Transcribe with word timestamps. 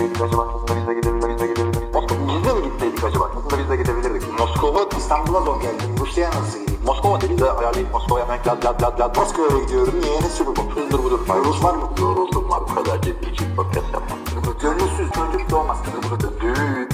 gitseydik 0.00 0.22
acaba? 0.22 0.46
Aslında 0.54 0.80
biz 0.80 0.88
de 0.88 0.94
gidebilirdik. 0.94 1.40
Biz 2.28 2.44
de 2.44 2.52
mi 2.54 2.62
gitseydik 2.64 3.04
acaba? 3.04 3.24
Aslında 3.36 3.62
biz 3.62 3.70
de 3.70 3.76
gidebilirdik. 3.76 4.38
Moskova, 4.38 4.80
İstanbul'a 4.98 5.40
zor 5.40 5.60
geldim. 5.62 5.88
Rusya'ya 6.00 6.30
nasıl 6.30 6.60
gideyim? 6.60 6.80
Moskova 6.86 7.20
dedi 7.20 7.38
de 7.38 7.50
ayarlayıp 7.50 7.92
Moskova'ya 7.92 8.24
hemen 8.24 8.38
lad 8.46 8.64
lad 8.64 8.82
lad 8.82 9.00
lad. 9.00 9.16
Moskova'ya 9.16 9.64
gidiyorum. 9.64 9.94
Niye? 10.02 10.20
Ne 10.20 10.28
sürü 10.28 10.48
bu? 10.48 10.80
Hızdır 10.80 10.98
budur. 11.04 11.18
Rus 11.44 11.64
var 11.64 11.74
mı? 11.74 11.82
Yoruldum 12.00 12.50
var. 12.50 12.60
Bu 12.70 12.74
kadar 12.74 13.02
ciddi 13.02 13.34
ciddi 13.34 13.54
podcast 13.56 13.86
yapmam. 13.92 14.18
Gönülsüz 14.62 15.10
çocuk 15.12 15.50
doğmaz. 15.50 15.78
Düğün. 16.40 16.88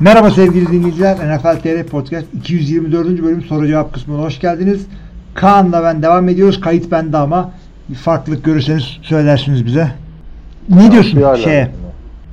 Merhaba 0.00 0.30
sevgili 0.30 0.72
dinleyiciler. 0.72 1.16
NFL 1.16 1.60
TR 1.62 1.86
Podcast 1.86 2.26
224. 2.34 3.22
bölüm 3.22 3.42
soru 3.42 3.66
cevap 3.66 3.94
kısmına 3.94 4.22
hoş 4.22 4.40
geldiniz. 4.40 4.86
Kaan'la 5.34 5.82
ben 5.82 6.02
devam 6.02 6.28
ediyoruz. 6.28 6.60
Kayıt 6.60 6.90
bende 6.90 7.16
ama 7.16 7.50
bir 7.92 7.96
farklılık 7.96 8.44
görürseniz 8.44 8.98
söylersiniz 9.02 9.66
bize. 9.66 9.92
Ne 10.68 10.92
diyorsun 10.92 11.22
hala. 11.22 11.36
şeye? 11.36 11.70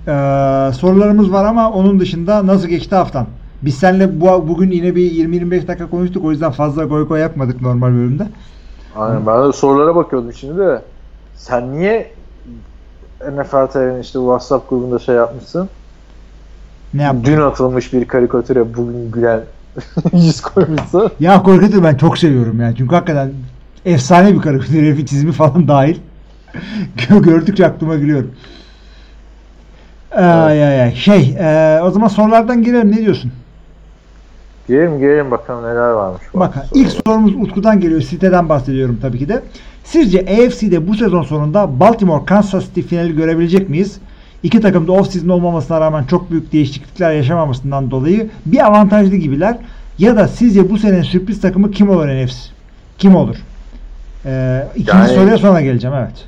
Ee, 0.07 0.73
sorularımız 0.73 1.31
var 1.31 1.45
ama 1.45 1.71
onun 1.71 1.99
dışında 1.99 2.47
nasıl 2.47 2.67
geçti 2.67 2.95
haftan? 2.95 3.27
Biz 3.61 3.75
seninle 3.75 4.21
bu, 4.21 4.47
bugün 4.47 4.71
yine 4.71 4.95
bir 4.95 5.11
20-25 5.11 5.67
dakika 5.67 5.89
konuştuk. 5.89 6.25
O 6.25 6.31
yüzden 6.31 6.51
fazla 6.51 6.83
goy 6.83 7.07
goy 7.07 7.19
yapmadık 7.19 7.61
normal 7.61 7.87
bölümde. 7.87 8.27
Aynen 8.95 9.27
ben 9.27 9.47
de 9.47 9.51
sorulara 9.51 9.95
bakıyordum 9.95 10.33
şimdi 10.33 10.57
de. 10.57 10.81
Sen 11.35 11.71
niye 11.71 12.11
NFL 13.31 13.67
TV'nin 13.67 14.01
işte 14.01 14.19
WhatsApp 14.19 14.69
grubunda 14.69 14.99
şey 14.99 15.15
yapmışsın? 15.15 15.69
Ne 16.93 17.03
yaptık? 17.03 17.25
Dün 17.25 17.41
atılmış 17.41 17.93
bir 17.93 18.07
karikatüre 18.07 18.73
bugün 18.73 19.11
gülen 19.11 19.41
yüz 20.13 20.41
koymuşsun. 20.41 21.11
Ya 21.19 21.43
karikatür 21.43 21.83
ben 21.83 21.95
çok 21.95 22.17
seviyorum 22.17 22.61
yani. 22.61 22.75
Çünkü 22.75 22.95
hakikaten 22.95 23.31
efsane 23.85 24.33
bir 24.35 24.41
karikatür. 24.41 24.81
Herifin 24.81 25.05
çizimi 25.05 25.31
falan 25.31 25.67
dahil. 25.67 25.97
Gördükçe 27.09 27.65
aklıma 27.65 27.95
gülüyor. 27.95 28.23
Ay 30.11 30.63
ay 30.63 30.81
ay. 30.81 30.95
Şey, 30.95 31.35
e, 31.39 31.79
o 31.83 31.91
zaman 31.91 32.07
sorulardan 32.07 32.63
girelim. 32.63 32.91
Ne 32.91 32.97
diyorsun? 32.97 33.31
Girelim 34.67 34.99
girelim 34.99 35.31
bakalım 35.31 35.63
neler 35.63 35.89
varmış. 35.89 36.21
Bak, 36.33 36.55
ilk 36.73 36.89
sorumuz 36.89 37.35
Utku'dan 37.35 37.79
geliyor. 37.79 38.01
Siteden 38.01 38.49
bahsediyorum 38.49 38.99
tabii 39.01 39.19
ki 39.19 39.29
de. 39.29 39.43
Sizce 39.83 40.19
AFC'de 40.19 40.87
bu 40.87 40.95
sezon 40.95 41.23
sonunda 41.23 41.79
Baltimore 41.79 42.25
Kansas 42.25 42.65
City 42.65 42.81
finali 42.81 43.15
görebilecek 43.15 43.69
miyiz? 43.69 43.99
İki 44.43 44.61
takım 44.61 44.87
da 44.87 44.91
off-season 44.91 45.31
olmamasına 45.31 45.81
rağmen 45.81 46.03
çok 46.03 46.31
büyük 46.31 46.51
değişiklikler 46.51 47.11
yaşamamasından 47.11 47.91
dolayı 47.91 48.29
bir 48.45 48.65
avantajlı 48.65 49.15
gibiler. 49.15 49.57
Ya 49.97 50.15
da 50.15 50.27
sizce 50.27 50.69
bu 50.69 50.77
senenin 50.77 51.03
sürpriz 51.03 51.41
takımı 51.41 51.71
kim 51.71 51.89
olur 51.89 52.07
NFC? 52.07 52.35
Kim 52.97 53.15
olur? 53.15 53.35
Ee, 54.25 54.67
ikinci 54.75 54.97
Yani- 54.97 55.09
soruya 55.09 55.37
sonra 55.37 55.61
geleceğim 55.61 55.95
evet. 55.95 56.25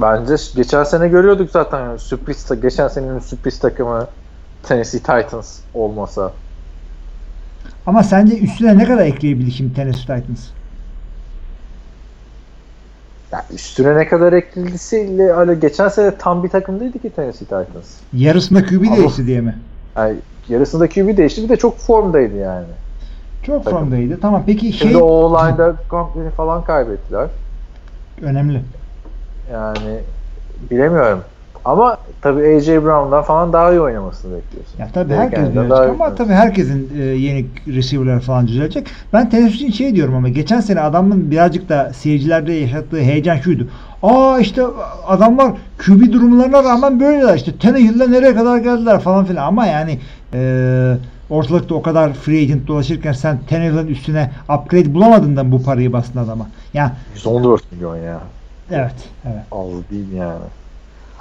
Bence 0.00 0.34
geçen 0.56 0.84
sene 0.84 1.08
görüyorduk 1.08 1.50
zaten 1.50 1.80
yani 1.80 1.98
sürpriz 1.98 2.48
geçen 2.62 2.88
senenin 2.88 3.18
sürpriz 3.18 3.58
takımı 3.58 4.06
Tennessee 4.62 5.00
Titans 5.00 5.58
olmasa. 5.74 6.32
Ama 7.86 8.02
sence 8.02 8.38
üstüne 8.38 8.78
ne 8.78 8.84
kadar 8.84 9.06
ekleyebilir 9.06 9.50
şimdi 9.50 9.74
Tennessee 9.74 10.00
Titans? 10.00 10.40
Ya 13.32 13.44
üstüne 13.54 13.96
ne 13.96 14.08
kadar 14.08 14.32
eklildiyse 14.32 15.22
öyle 15.32 15.54
geçen 15.54 15.88
sene 15.88 16.18
tam 16.18 16.44
bir 16.44 16.48
takım 16.48 16.80
değildi 16.80 17.02
ki 17.02 17.10
Tennessee 17.10 17.46
Titans. 17.46 17.96
Yarısında 18.12 18.66
QB 18.66 18.96
değişti 18.96 19.26
diye 19.26 19.40
mi? 19.40 19.58
Yani 19.96 20.16
yarısında 20.48 20.88
QB 20.88 21.16
değişti 21.16 21.42
bir 21.44 21.48
de 21.48 21.56
çok 21.56 21.80
formdaydı 21.80 22.36
yani. 22.36 22.66
Çok 23.42 23.64
Takım. 23.64 23.78
formdaydı. 23.78 24.20
Tamam 24.20 24.42
peki 24.46 24.72
şey 24.72 24.88
Şimdi 24.90 24.96
o 25.02 25.06
olayda 25.06 25.76
Conklin'i 25.90 26.30
falan 26.30 26.64
kaybettiler. 26.64 27.28
önemli. 28.22 28.62
Yani 29.52 30.00
bilemiyorum. 30.70 31.20
Ama 31.64 31.96
tabii 32.22 32.56
AJ 32.56 32.68
Brown'dan 32.68 33.22
falan 33.22 33.52
daha 33.52 33.72
iyi 33.72 33.80
oynamasını 33.80 34.36
bekliyorsun. 34.36 34.78
Ya 34.78 34.88
tabii 34.94 35.10
Derrick 35.10 35.36
herkes 35.36 35.50
düzelecek 35.50 35.88
ama 35.88 36.14
tabii 36.14 36.32
herkesin 36.32 36.90
e, 37.00 37.02
yeni 37.04 37.46
receiver'lar 37.66 38.20
falan 38.20 38.48
düzelecek. 38.48 38.86
Ben 39.12 39.26
için 39.26 39.70
şey 39.70 39.94
diyorum 39.94 40.14
ama 40.14 40.28
geçen 40.28 40.60
sene 40.60 40.80
adamın 40.80 41.30
birazcık 41.30 41.68
da 41.68 41.92
seyircilerde 41.92 42.52
yaşattığı 42.52 42.96
heyecan 43.00 43.36
şuydu. 43.36 43.68
Aa 44.02 44.38
işte 44.40 44.62
adamlar 45.06 45.52
QB 45.86 46.12
durumlarına 46.12 46.64
rağmen 46.64 47.00
böyleler 47.00 47.36
işte 47.36 47.58
Tannehill'le 47.58 48.12
nereye 48.12 48.34
kadar 48.34 48.58
geldiler 48.58 49.00
falan 49.00 49.24
filan 49.24 49.46
ama 49.46 49.66
yani 49.66 49.98
e, 50.34 50.40
ortalıkta 51.30 51.74
o 51.74 51.82
kadar 51.82 52.12
free 52.12 52.42
agent 52.42 52.68
dolaşırken 52.68 53.12
sen 53.12 53.38
Tannehill'in 53.50 53.86
üstüne 53.86 54.30
upgrade 54.48 54.94
bulamadın 54.94 55.36
da 55.36 55.52
bu 55.52 55.62
parayı 55.62 55.92
bastın 55.92 56.18
adama. 56.18 56.46
Yani 56.74 56.90
114 57.14 57.72
milyon 57.72 57.96
ya. 57.96 58.20
evet 58.70 59.08
evet. 59.24 59.42
Az 59.52 59.90
değil 59.90 60.12
yani. 60.12 60.44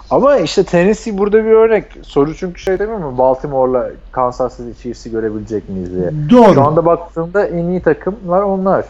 Ama 0.09 0.38
işte 0.38 0.64
Tennessee 0.64 1.18
burada 1.18 1.38
bir 1.38 1.52
örnek. 1.52 1.86
Soru 2.02 2.36
çünkü 2.36 2.62
şey 2.62 2.80
demiyor 2.80 3.00
mu? 3.00 3.18
Baltimore'la 3.18 3.90
Kansas 4.12 4.58
City 4.58 4.81
Chiefs'i 4.81 5.12
görebilecek 5.12 5.69
miyiz 5.69 5.92
diye. 5.92 6.12
Doğru. 6.30 6.53
Şu 6.53 6.68
anda 6.68 6.86
baktığımda 6.86 7.48
en 7.48 7.68
iyi 7.68 7.81
takımlar 7.81 8.42
onlar. 8.42 8.86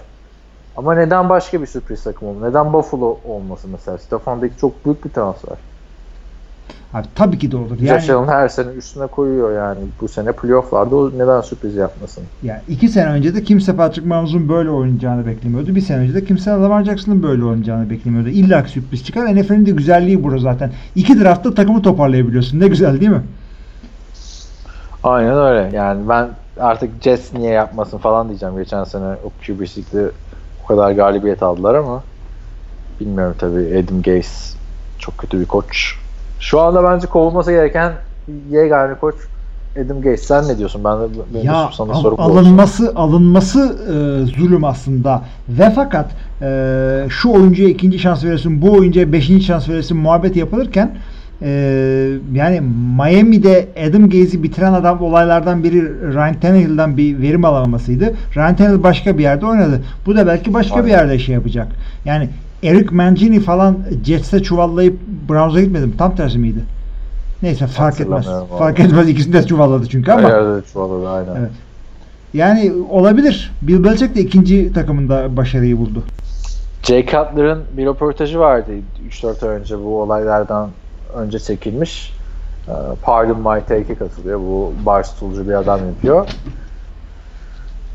Ama 0.78 0.96
neden 0.96 1.30
başka 1.30 1.62
bir 1.62 1.68
sürpriz 1.68 2.04
takım 2.04 2.28
oldu? 2.28 2.50
Neden 2.50 2.74
Buffalo 2.74 3.18
olmasın 3.28 3.70
mesela? 3.72 3.98
Stefan'daki 3.98 4.58
çok 4.58 4.86
büyük 4.86 5.06
bir 5.06 5.10
transfer. 5.10 5.58
Abi, 6.94 7.08
tabii 7.16 7.38
ki 7.40 7.52
de 7.52 7.58
olur. 7.58 7.80
Yani, 7.80 8.00
Josh 8.00 8.10
Allen 8.10 8.28
her 8.28 8.48
sene 8.48 8.72
üstüne 8.72 9.08
koyuyor 9.08 9.56
yani. 9.56 9.80
Bu 10.02 10.08
sene 10.08 10.32
playoff'larda 10.32 10.96
o 10.96 11.12
neden 11.18 11.42
sürpriz 11.42 11.76
yapmasın? 11.76 12.24
Yani 12.44 12.62
iki 12.68 12.88
sene 12.88 13.10
önce 13.10 13.36
de 13.36 13.44
kimse 13.44 13.76
Patrick 13.76 14.08
Mahomes'un 14.08 14.50
böyle 14.50 14.70
oynayacağını 14.70 15.26
beklemiyordu. 15.26 15.76
Bir 15.76 15.82
sene 15.82 15.98
önce 15.98 16.14
de 16.14 16.24
kimse 16.24 16.52
Lamar 16.52 16.84
Jackson'ın 16.84 17.24
böyle 17.24 17.46
oynayacağını 17.46 17.90
beklemiyordu. 17.90 18.30
İlla 18.30 18.64
ki 18.64 18.72
sürpriz 18.72 19.06
çıkar. 19.06 19.36
NFL'in 19.36 19.66
de 19.66 19.72
güzelliği 19.72 20.24
burada 20.24 20.40
zaten. 20.40 20.72
İki 20.96 21.20
draftta 21.20 21.54
takımı 21.54 21.82
toparlayabiliyorsun. 21.82 22.60
Ne 22.60 22.68
güzel 22.68 23.00
değil 23.00 23.12
mi? 23.12 23.24
Aynen 25.04 25.38
öyle. 25.38 25.78
Yani 25.78 26.10
ben 26.10 26.30
artık 26.60 27.04
Jets 27.04 27.34
niye 27.34 27.52
yapmasın 27.52 27.98
falan 27.98 28.28
diyeceğim. 28.30 28.58
Geçen 28.58 28.84
sene 28.84 29.06
o 29.24 29.30
QB'sikte 29.46 30.12
o 30.64 30.68
kadar 30.68 30.92
galibiyet 30.92 31.44
aldılar 31.44 31.76
ama 31.76 32.04
bilmiyorum 33.00 33.36
tabii 33.40 33.84
Adam 33.84 34.02
Gase 34.02 34.58
çok 34.98 35.18
kötü 35.18 35.40
bir 35.40 35.46
koç. 35.46 35.96
Şu 36.40 36.60
anda 36.62 36.84
bence 36.84 37.08
kovulması 37.08 37.52
gereken 37.52 37.94
yegane 38.52 38.94
koç 38.94 39.16
Adam 39.86 40.02
Gase. 40.02 40.18
Sen 40.18 40.48
ne 40.48 40.58
diyorsun? 40.58 40.84
Ben 40.84 40.98
de 41.00 41.04
benim 41.34 41.46
Ya 41.46 41.70
sana 41.74 41.92
al- 41.94 42.02
soru 42.02 42.18
bu 42.18 42.22
olsun. 42.22 42.36
alınması 42.36 42.94
alınması 42.96 43.60
e, 43.60 44.26
zulüm 44.26 44.64
aslında. 44.64 45.24
Ve 45.50 45.72
fakat 45.76 46.06
e, 46.42 47.06
şu 47.10 47.32
oyuncuya 47.32 47.70
ikinci 47.70 48.00
şans 48.00 48.24
verirsin, 48.24 48.62
bu 48.62 48.72
oyuncuya 48.74 49.14
beşinci 49.14 49.46
şans 49.46 49.70
verirsin 49.70 49.98
muhabbet 49.98 50.36
yapılırken 50.36 50.92
e, 51.42 51.50
yani 52.34 52.62
Miami'de 52.98 53.68
Adam 53.90 54.10
Gaze'i 54.10 54.44
bitiren 54.44 54.74
adam 54.74 55.02
olaylardan 55.02 55.64
biri 55.64 56.14
Ryan 56.14 56.40
Tannehill'den 56.40 56.98
bir 56.98 57.22
verim 57.22 57.46
alamamasıydı. 57.46 58.14
Ryan 58.36 58.56
Tannehill 58.56 58.84
başka 58.84 59.18
bir 59.18 59.24
yerde 59.24 59.46
oynadı. 59.46 59.82
Bu 60.06 60.16
da 60.16 60.28
belki 60.28 60.54
başka 60.54 60.76
bir 60.76 60.84
Aynen. 60.92 60.98
yerde 60.98 61.20
şey 61.20 61.36
yapacak. 61.36 61.68
Yani 62.06 62.30
Eric 62.64 62.96
Mangini 62.96 63.40
falan 63.40 63.78
Jets'e 64.06 64.44
çuvallayıp 64.44 65.00
Browns'a 65.30 65.62
gitmedi 65.62 65.86
mi? 65.86 65.98
Tam 65.98 66.16
tersi 66.16 66.38
miydi? 66.40 66.60
Neyse 67.42 67.68
fark 67.68 68.02
etmez. 68.02 68.18
Hatırlamıyorum 68.18 68.58
Fark 68.60 68.80
vallahi. 68.80 68.88
etmez. 68.90 69.10
İkisini 69.10 69.34
de 69.34 69.44
çuvalladı 69.46 69.88
çünkü 69.90 70.12
Her 70.12 70.18
ama. 70.18 70.30
yerde 70.30 70.62
çuvalladı 70.74 71.10
aynen. 71.10 71.36
Evet. 71.36 71.52
Yani 72.34 72.72
olabilir. 72.90 73.52
Bill 73.62 73.84
Belichick 73.84 74.16
de 74.16 74.22
ikinci 74.22 74.74
takımında 74.74 75.38
başarıyı 75.38 75.78
buldu. 75.78 76.04
Jay 76.84 77.02
Cutler'ın 77.06 77.64
bir 77.78 77.86
röportajı 77.86 78.40
vardı 78.40 78.72
3-4 79.10 79.50
ay 79.50 79.56
önce 79.56 79.80
bu 79.80 80.02
olaylardan 80.02 80.70
önce 81.16 81.40
çekilmiş. 81.40 82.14
Ee, 82.68 82.72
Pardon 83.02 83.38
My 83.38 83.60
Take'e 83.68 83.96
katılıyor. 83.96 84.40
Bu 84.40 84.74
barstolcu 84.86 85.48
bir 85.48 85.54
adam 85.54 85.80
yapıyor. 85.88 86.28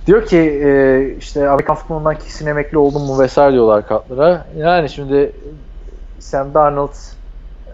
Diyor 0.06 0.26
ki 0.26 0.38
e, 0.38 1.14
işte 1.18 1.48
Amerikan 1.48 1.76
futbolundan 1.76 2.18
kesin 2.18 2.46
emekli 2.46 2.78
oldum 2.78 3.02
mu 3.02 3.18
vesaire 3.18 3.52
diyorlar 3.52 3.84
Cutler'a. 3.88 4.46
Yani 4.56 4.88
şimdi 4.88 5.32
Sam 6.20 6.54
Darnold 6.54 6.90
e, 7.66 7.72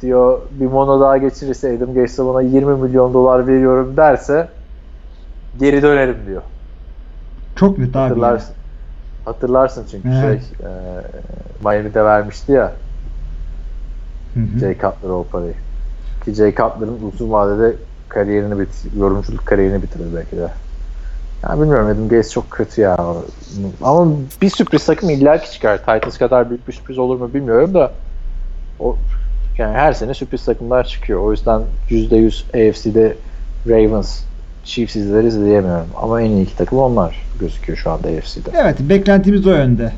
diyor 0.00 0.40
bir 0.50 0.66
mono 0.66 1.00
daha 1.00 1.16
geçirirse 1.16 1.76
Adam 1.76 1.94
Gase 1.94 2.26
bana 2.26 2.42
20 2.42 2.74
milyon 2.76 3.14
dolar 3.14 3.46
veriyorum 3.46 3.96
derse 3.96 4.48
geri 5.60 5.82
dönerim 5.82 6.16
diyor. 6.26 6.42
Çok 7.56 7.78
net 7.78 7.88
abi. 7.88 7.96
ya. 7.96 8.02
Hatırlarsın. 8.04 8.54
Hatırlarsın 9.24 9.86
çünkü 9.90 10.08
Evet. 10.08 10.42
şey 10.58 10.68
e, 10.68 10.72
Miami'de 11.64 12.04
vermişti 12.04 12.52
ya 12.52 12.72
Hı 14.34 14.40
hı. 14.40 14.58
Jay 14.58 14.74
Cutler 14.74 15.08
o 15.08 15.26
parayı. 15.32 15.54
Ki 16.24 16.34
Jay 16.34 16.54
Cutler'ın 16.54 16.98
uzun 17.14 17.32
vadede 17.32 17.76
kariyerini 18.08 18.58
bit 18.58 18.84
yorumculuk 18.98 19.46
kariyerini 19.46 19.82
bitirir 19.82 20.06
belki 20.16 20.36
de. 20.36 20.48
Yani 21.48 21.60
bilmiyorum 21.62 21.86
Adam 21.86 22.08
Gaze 22.08 22.30
çok 22.30 22.50
kötü 22.50 22.80
ya. 22.80 22.96
Ama 23.82 24.12
bir 24.42 24.50
sürpriz 24.50 24.86
takım 24.86 25.10
illaki 25.10 25.52
çıkar. 25.52 25.78
Titans 25.78 26.18
kadar 26.18 26.50
büyük 26.50 26.68
bir 26.68 26.72
sürpriz 26.72 26.98
olur 26.98 27.20
mu 27.20 27.34
bilmiyorum 27.34 27.74
da 27.74 27.92
o 28.80 28.96
yani 29.58 29.76
her 29.76 29.92
sene 29.92 30.14
sürpriz 30.14 30.44
takımlar 30.44 30.84
çıkıyor. 30.84 31.20
O 31.20 31.32
yüzden 31.32 31.62
%100 31.90 32.68
AFC'de 32.68 33.16
Ravens, 33.68 34.20
Chiefs 34.64 34.96
izleriz 34.96 35.40
diyemiyorum. 35.40 35.86
Ama 35.96 36.22
en 36.22 36.30
iyi 36.30 36.44
iki 36.44 36.56
takım 36.56 36.78
onlar 36.78 37.22
gözüküyor 37.40 37.78
şu 37.78 37.90
anda 37.90 38.08
AFC'de. 38.08 38.50
Evet 38.54 38.80
beklentimiz 38.80 39.46
o 39.46 39.50
yönde. 39.50 39.92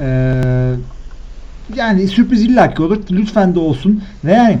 Ee, 0.00 0.72
yani 1.76 2.08
sürpriz 2.08 2.42
illaki 2.42 2.82
olur. 2.82 2.98
Lütfen 3.10 3.54
de 3.54 3.58
olsun. 3.58 4.02
Ve 4.24 4.32
yani 4.32 4.58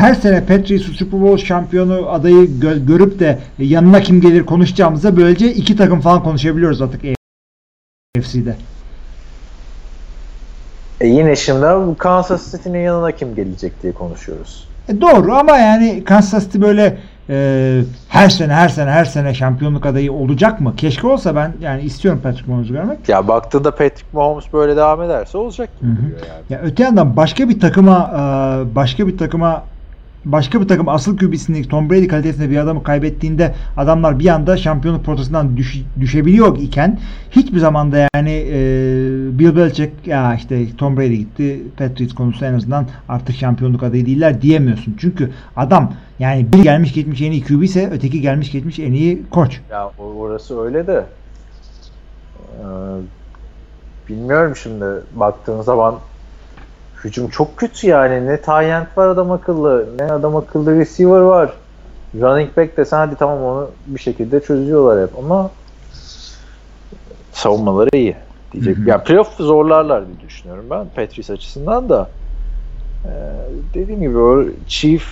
her 0.00 0.14
sene 0.14 0.44
Patriots 0.44 0.84
Super 0.84 1.20
Bowl 1.20 1.44
şampiyonu 1.44 2.10
adayı 2.10 2.44
gö- 2.60 2.86
görüp 2.86 3.18
de 3.20 3.38
yanına 3.58 4.00
kim 4.00 4.20
gelir 4.20 4.46
konuşacağımıza 4.46 5.16
böylece 5.16 5.52
iki 5.52 5.76
takım 5.76 6.00
falan 6.00 6.22
konuşabiliyoruz 6.22 6.82
artık 6.82 7.00
AFC'de. 8.18 8.56
E 11.00 11.08
yine 11.08 11.36
şimdi 11.36 11.66
Kansas 11.98 12.52
City'nin 12.52 12.78
yanına 12.78 13.12
kim 13.12 13.34
gelecek 13.34 13.82
diye 13.82 13.92
konuşuyoruz. 13.92 14.68
E 14.88 15.00
doğru 15.00 15.34
ama 15.34 15.58
yani 15.58 16.04
Kansas 16.04 16.44
City 16.44 16.60
böyle 16.60 16.98
e, 17.30 17.80
her 18.08 18.28
sene 18.28 18.52
her 18.52 18.68
sene 18.68 18.90
her 18.90 19.04
sene 19.04 19.34
şampiyonluk 19.34 19.86
adayı 19.86 20.12
olacak 20.12 20.60
mı? 20.60 20.76
Keşke 20.76 21.06
olsa 21.06 21.36
ben 21.36 21.52
yani 21.60 21.82
istiyorum 21.82 22.20
Patrick 22.22 22.50
Mahomes'u 22.50 22.72
görmek. 22.72 23.08
Ya 23.08 23.28
baktığında 23.28 23.70
Patrick 23.70 24.04
Mahomes 24.12 24.44
böyle 24.52 24.76
devam 24.76 25.02
ederse 25.02 25.38
olacak 25.38 25.68
gibi 25.80 25.90
Hı 25.90 25.94
hı. 25.94 25.96
duruyor 25.98 26.18
yani. 26.28 26.42
Ya 26.50 26.60
öte 26.62 26.82
yandan 26.82 27.16
başka 27.16 27.48
bir 27.48 27.60
takıma 27.60 28.10
e, 28.14 28.74
başka 28.74 29.06
bir 29.06 29.18
takıma 29.18 29.64
başka 30.24 30.60
bir 30.60 30.68
takım 30.68 30.88
asıl 30.88 31.16
QB'sini 31.16 31.68
Tom 31.68 31.90
Brady 31.90 32.08
kalitesinde 32.08 32.50
bir 32.50 32.56
adamı 32.56 32.82
kaybettiğinde 32.82 33.54
adamlar 33.76 34.18
bir 34.18 34.26
anda 34.26 34.56
şampiyonluk 34.56 35.04
potasından 35.04 35.56
düş, 35.56 35.82
düşebiliyor 36.00 36.58
iken 36.58 36.98
hiçbir 37.30 37.58
zamanda 37.58 38.08
yani 38.14 38.30
e, 38.30 38.58
Bill 39.38 39.56
Belichick 39.56 40.06
ya 40.06 40.34
işte 40.34 40.76
Tom 40.76 40.96
Brady 40.96 41.14
gitti 41.14 41.62
Patriots 41.76 42.14
konusu 42.14 42.44
en 42.44 42.54
azından 42.54 42.86
artık 43.08 43.36
şampiyonluk 43.36 43.82
adayı 43.82 44.06
değiller 44.06 44.42
diyemiyorsun. 44.42 44.96
Çünkü 44.98 45.30
adam 45.56 45.92
yani 46.18 46.46
bir 46.52 46.62
gelmiş 46.62 46.92
geçmiş 46.92 47.22
en 47.22 47.32
iyi 47.32 47.44
QB 47.44 47.62
ise 47.62 47.90
öteki 47.92 48.20
gelmiş 48.20 48.52
geçmiş 48.52 48.78
en 48.78 48.92
iyi 48.92 49.22
koç. 49.30 49.60
Ya 49.70 49.90
orası 49.98 50.62
öyle 50.62 50.86
de 50.86 51.04
e, 52.58 52.64
bilmiyorum 54.08 54.56
şimdi 54.56 54.84
baktığın 55.14 55.62
zaman 55.62 55.94
hücum 57.04 57.28
çok 57.28 57.56
kötü 57.56 57.86
yani. 57.86 58.26
Ne 58.26 58.40
Tyent 58.40 58.98
var 58.98 59.08
adam 59.08 59.32
akıllı, 59.32 59.88
ne 59.98 60.04
adam 60.04 60.36
akıllı 60.36 60.78
receiver 60.78 61.20
var. 61.20 61.52
Running 62.20 62.56
back 62.56 62.76
desen 62.76 62.98
hadi 62.98 63.16
tamam 63.16 63.42
onu 63.42 63.70
bir 63.86 64.00
şekilde 64.00 64.40
çözüyorlar 64.40 65.08
hep 65.08 65.18
ama 65.18 65.50
savunmaları 67.32 67.88
iyi 67.92 68.16
diyecek. 68.52 68.76
Hı 68.76 68.82
hı. 68.82 68.88
Yani 68.88 69.04
playoff 69.04 69.36
zorlarlar 69.36 70.06
diye 70.06 70.20
düşünüyorum 70.20 70.64
ben 70.70 70.84
Patriots 70.84 71.30
açısından 71.30 71.88
da. 71.88 72.08
Ee, 73.04 73.08
dediğim 73.74 74.00
gibi 74.00 74.18
o 74.18 74.44
Chief 74.66 75.02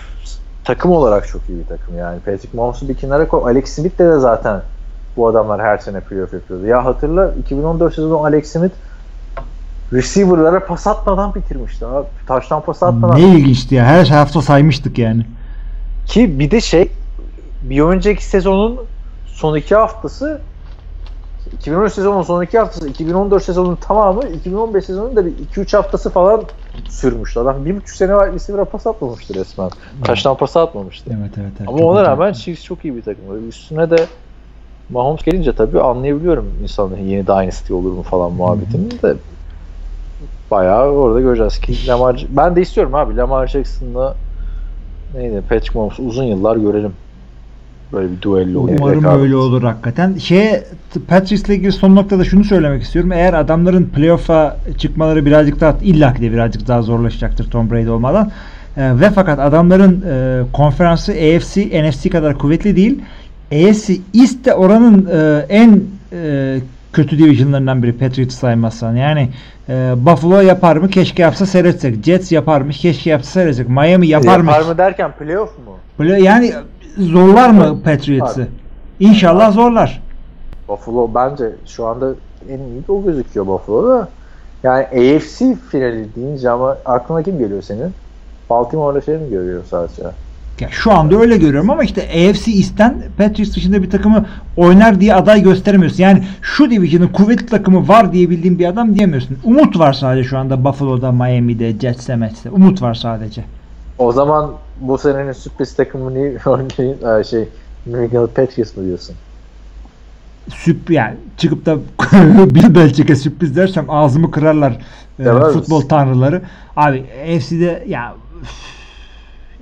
takım 0.64 0.90
olarak 0.90 1.28
çok 1.28 1.48
iyi 1.48 1.58
bir 1.58 1.66
takım 1.66 1.98
yani. 1.98 2.20
Patrick 2.20 2.56
Mahomes'u 2.56 2.88
bir 2.88 2.94
kenara 2.94 3.28
koy. 3.28 3.42
Alex 3.44 3.68
Smith 3.68 3.98
de, 3.98 4.04
de 4.04 4.18
zaten 4.18 4.62
bu 5.16 5.28
adamlar 5.28 5.60
her 5.60 5.78
sene 5.78 6.00
playoff 6.00 6.32
yapıyordu. 6.32 6.66
Ya 6.66 6.84
hatırla 6.84 7.34
2014 7.40 7.94
sezonu 7.94 8.24
Alex 8.24 8.52
Smith 8.52 8.74
receiver'lara 9.92 10.66
pas 10.66 10.86
atmadan 10.86 11.34
bitirmişti 11.34 11.86
abi. 11.86 12.06
Taştan 12.26 12.62
pas 12.62 12.82
atmadan. 12.82 13.16
Ne 13.16 13.28
ilginçti 13.28 13.74
ya. 13.74 13.84
Her 13.84 14.06
hafta 14.06 14.42
saymıştık 14.42 14.98
yani. 14.98 15.26
Ki 16.06 16.38
bir 16.38 16.50
de 16.50 16.60
şey 16.60 16.90
bir 17.62 17.80
önceki 17.80 18.24
sezonun 18.24 18.80
son 19.26 19.56
iki 19.56 19.74
haftası 19.74 20.40
2013 21.52 21.92
sezonunun 21.92 22.22
son 22.22 22.42
iki 22.42 22.58
haftası 22.58 22.88
2014 22.88 23.42
sezonunun 23.42 23.76
tamamı 23.76 24.28
2015 24.28 24.84
sezonunun 24.84 25.16
da 25.16 25.26
bir 25.26 25.32
2-3 25.54 25.76
haftası 25.76 26.10
falan 26.10 26.42
sürmüştü. 26.88 27.40
Adam 27.40 27.64
bir 27.64 27.76
buçuk 27.76 27.96
sene 27.96 28.14
var 28.14 28.32
receiver'a 28.32 28.64
pas 28.64 28.86
atmamıştı 28.86 29.34
resmen. 29.34 29.70
Taştan 30.04 30.36
pas 30.36 30.56
atmamıştı. 30.56 31.10
Evet 31.20 31.30
evet. 31.38 31.52
evet. 31.58 31.68
Ama 31.68 31.78
Çok 31.78 31.86
ona 31.86 32.02
rağmen 32.02 32.32
Chiefs 32.32 32.64
çok 32.64 32.84
iyi 32.84 32.96
bir 32.96 33.02
takım. 33.02 33.48
Üstüne 33.48 33.90
de 33.90 34.06
Mahomes 34.90 35.22
gelince 35.22 35.52
tabii 35.52 35.80
anlayabiliyorum 35.80 36.46
insanın 36.62 36.96
yeni 36.96 37.26
Dynasty 37.26 37.72
olur 37.72 37.92
mu 37.92 38.02
falan 38.02 38.32
muhabbetini 38.32 39.02
de 39.02 39.16
bayağı 40.50 40.90
orada 40.90 41.20
göreceğiz 41.20 41.58
ki 41.58 41.86
Lamar 41.88 42.26
ben 42.30 42.56
de 42.56 42.60
istiyorum 42.60 42.94
abi 42.94 43.16
Lamar 43.16 43.46
Jackson'la 43.46 44.16
neydi 45.14 45.42
Patrick 45.48 45.78
Mahomes 45.78 45.98
uzun 45.98 46.24
yıllar 46.24 46.56
görelim. 46.56 46.92
Böyle 47.92 48.10
bir 48.12 48.22
duello. 48.22 48.60
Umarım 48.60 48.98
rekabet. 48.98 49.22
öyle 49.22 49.36
olur 49.36 49.62
hakikaten. 49.62 50.14
Şeye 50.16 50.64
Patrice'le 51.08 51.54
ilgili 51.54 51.72
son 51.72 51.96
noktada 51.96 52.24
şunu 52.24 52.44
söylemek 52.44 52.82
istiyorum. 52.82 53.12
Eğer 53.12 53.34
adamların 53.34 53.84
playoff'a 53.84 54.56
çıkmaları 54.78 55.26
birazcık 55.26 55.60
daha 55.60 55.76
illaki 55.82 56.22
de 56.22 56.32
birazcık 56.32 56.68
daha 56.68 56.82
zorlaşacaktır 56.82 57.50
Tom 57.50 57.70
Brady 57.70 57.90
olmadan. 57.90 58.30
Ee, 58.76 59.00
ve 59.00 59.10
fakat 59.10 59.38
adamların 59.38 60.04
e, 60.10 60.42
konferansı 60.52 61.12
AFC, 61.12 61.88
NFC 61.88 62.10
kadar 62.10 62.38
kuvvetli 62.38 62.76
değil. 62.76 62.98
AFC 63.52 63.92
East 64.14 64.44
de 64.44 64.54
oranın 64.54 65.06
e, 65.06 65.46
en 65.48 65.82
e, 66.12 66.58
kötü 66.98 67.18
divisionlarından 67.18 67.82
biri 67.82 67.98
Patriots 67.98 68.34
saymazsan. 68.34 68.96
Yani 68.96 69.28
e, 69.68 69.94
Buffalo 69.96 70.40
yapar 70.40 70.76
mı? 70.76 70.88
Keşke 70.88 71.22
yapsa 71.22 71.46
seyretsek. 71.46 72.04
Jets 72.04 72.32
yapar 72.32 72.60
mı? 72.60 72.70
Keşke 72.70 73.10
yapsa 73.10 73.30
seyretsek. 73.30 73.68
Miami 73.68 74.08
yapar 74.08 74.40
mı? 74.40 74.50
Yapar 74.50 74.66
mı 74.66 74.78
derken 74.78 75.12
playoff 75.12 75.58
mu? 75.58 75.76
Böyle 75.98 76.22
yani 76.22 76.52
zorlar 76.98 77.50
mı 77.50 77.82
Patriots'ı? 77.82 78.48
İnşallah 79.00 79.52
zorlar. 79.52 80.02
Buffalo 80.68 81.10
bence 81.14 81.50
şu 81.66 81.86
anda 81.86 82.14
en 82.48 82.58
iyi 82.58 82.82
o 82.88 83.04
gözüküyor 83.04 83.46
Buffalo'da. 83.46 84.08
Yani 84.62 84.84
AFC 84.84 85.56
finali 85.70 86.14
deyince 86.16 86.50
ama 86.50 86.76
aklına 86.84 87.22
kim 87.22 87.38
geliyor 87.38 87.62
senin? 87.62 87.94
Baltimore'la 88.50 89.00
şey 89.00 89.16
mi 89.16 89.30
görüyor 89.30 89.64
sadece? 89.70 90.02
Ya 90.60 90.68
şu 90.70 90.92
anda 90.92 91.16
öyle 91.16 91.36
görüyorum 91.36 91.70
ama 91.70 91.84
işte 91.84 92.02
AFC 92.02 92.52
East'ten 92.52 93.02
Patriots 93.18 93.56
dışında 93.56 93.82
bir 93.82 93.90
takımı 93.90 94.26
oynar 94.56 95.00
diye 95.00 95.14
aday 95.14 95.42
gösteremiyorsun. 95.42 96.02
Yani 96.02 96.24
şu 96.42 96.70
division'ın 96.70 97.08
kuvvetli 97.08 97.46
takımı 97.46 97.88
var 97.88 98.12
diye 98.12 98.30
bildiğin 98.30 98.58
bir 98.58 98.68
adam 98.68 98.94
diyemiyorsun. 98.94 99.38
Umut 99.44 99.78
var 99.78 99.92
sadece 99.92 100.28
şu 100.28 100.38
anda 100.38 100.64
Buffalo'da, 100.64 101.12
Miami'de, 101.12 101.72
Jets'te, 101.80 102.16
Mets'te. 102.16 102.50
Umut 102.50 102.82
var 102.82 102.94
sadece. 102.94 103.44
O 103.98 104.12
zaman 104.12 104.52
bu 104.80 104.98
senenin 104.98 105.32
sürpriz 105.32 105.76
takımı 105.76 106.14
New 106.14 106.50
Orleans, 106.50 106.78
e, 106.80 107.30
şey 107.30 107.48
New 107.86 108.04
England 108.04 108.28
Patriots 108.28 108.76
mı 108.76 108.84
diyorsun? 108.84 109.16
Süp 110.54 110.90
yani 110.90 111.16
çıkıp 111.36 111.66
da 111.66 111.76
Bill 112.54 112.74
Belichick'e 112.74 113.16
sürpriz 113.16 113.56
dersem 113.56 113.90
ağzımı 113.90 114.30
kırarlar 114.30 114.78
e, 115.18 115.24
futbol 115.52 115.80
tanrıları. 115.80 116.42
Abi 116.76 117.04
AFC'de 117.36 117.84
ya 117.88 118.14
üf, 118.42 118.77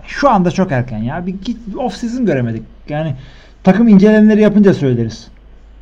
şu 0.06 0.30
anda 0.30 0.50
çok 0.50 0.72
erken 0.72 0.98
ya. 0.98 1.26
Bir 1.26 1.34
git 1.44 1.58
off 1.78 1.96
season 1.96 2.26
göremedik. 2.26 2.62
Yani 2.88 3.16
takım 3.64 3.88
incelemeleri 3.88 4.40
yapınca 4.40 4.74
söyleriz. 4.74 5.28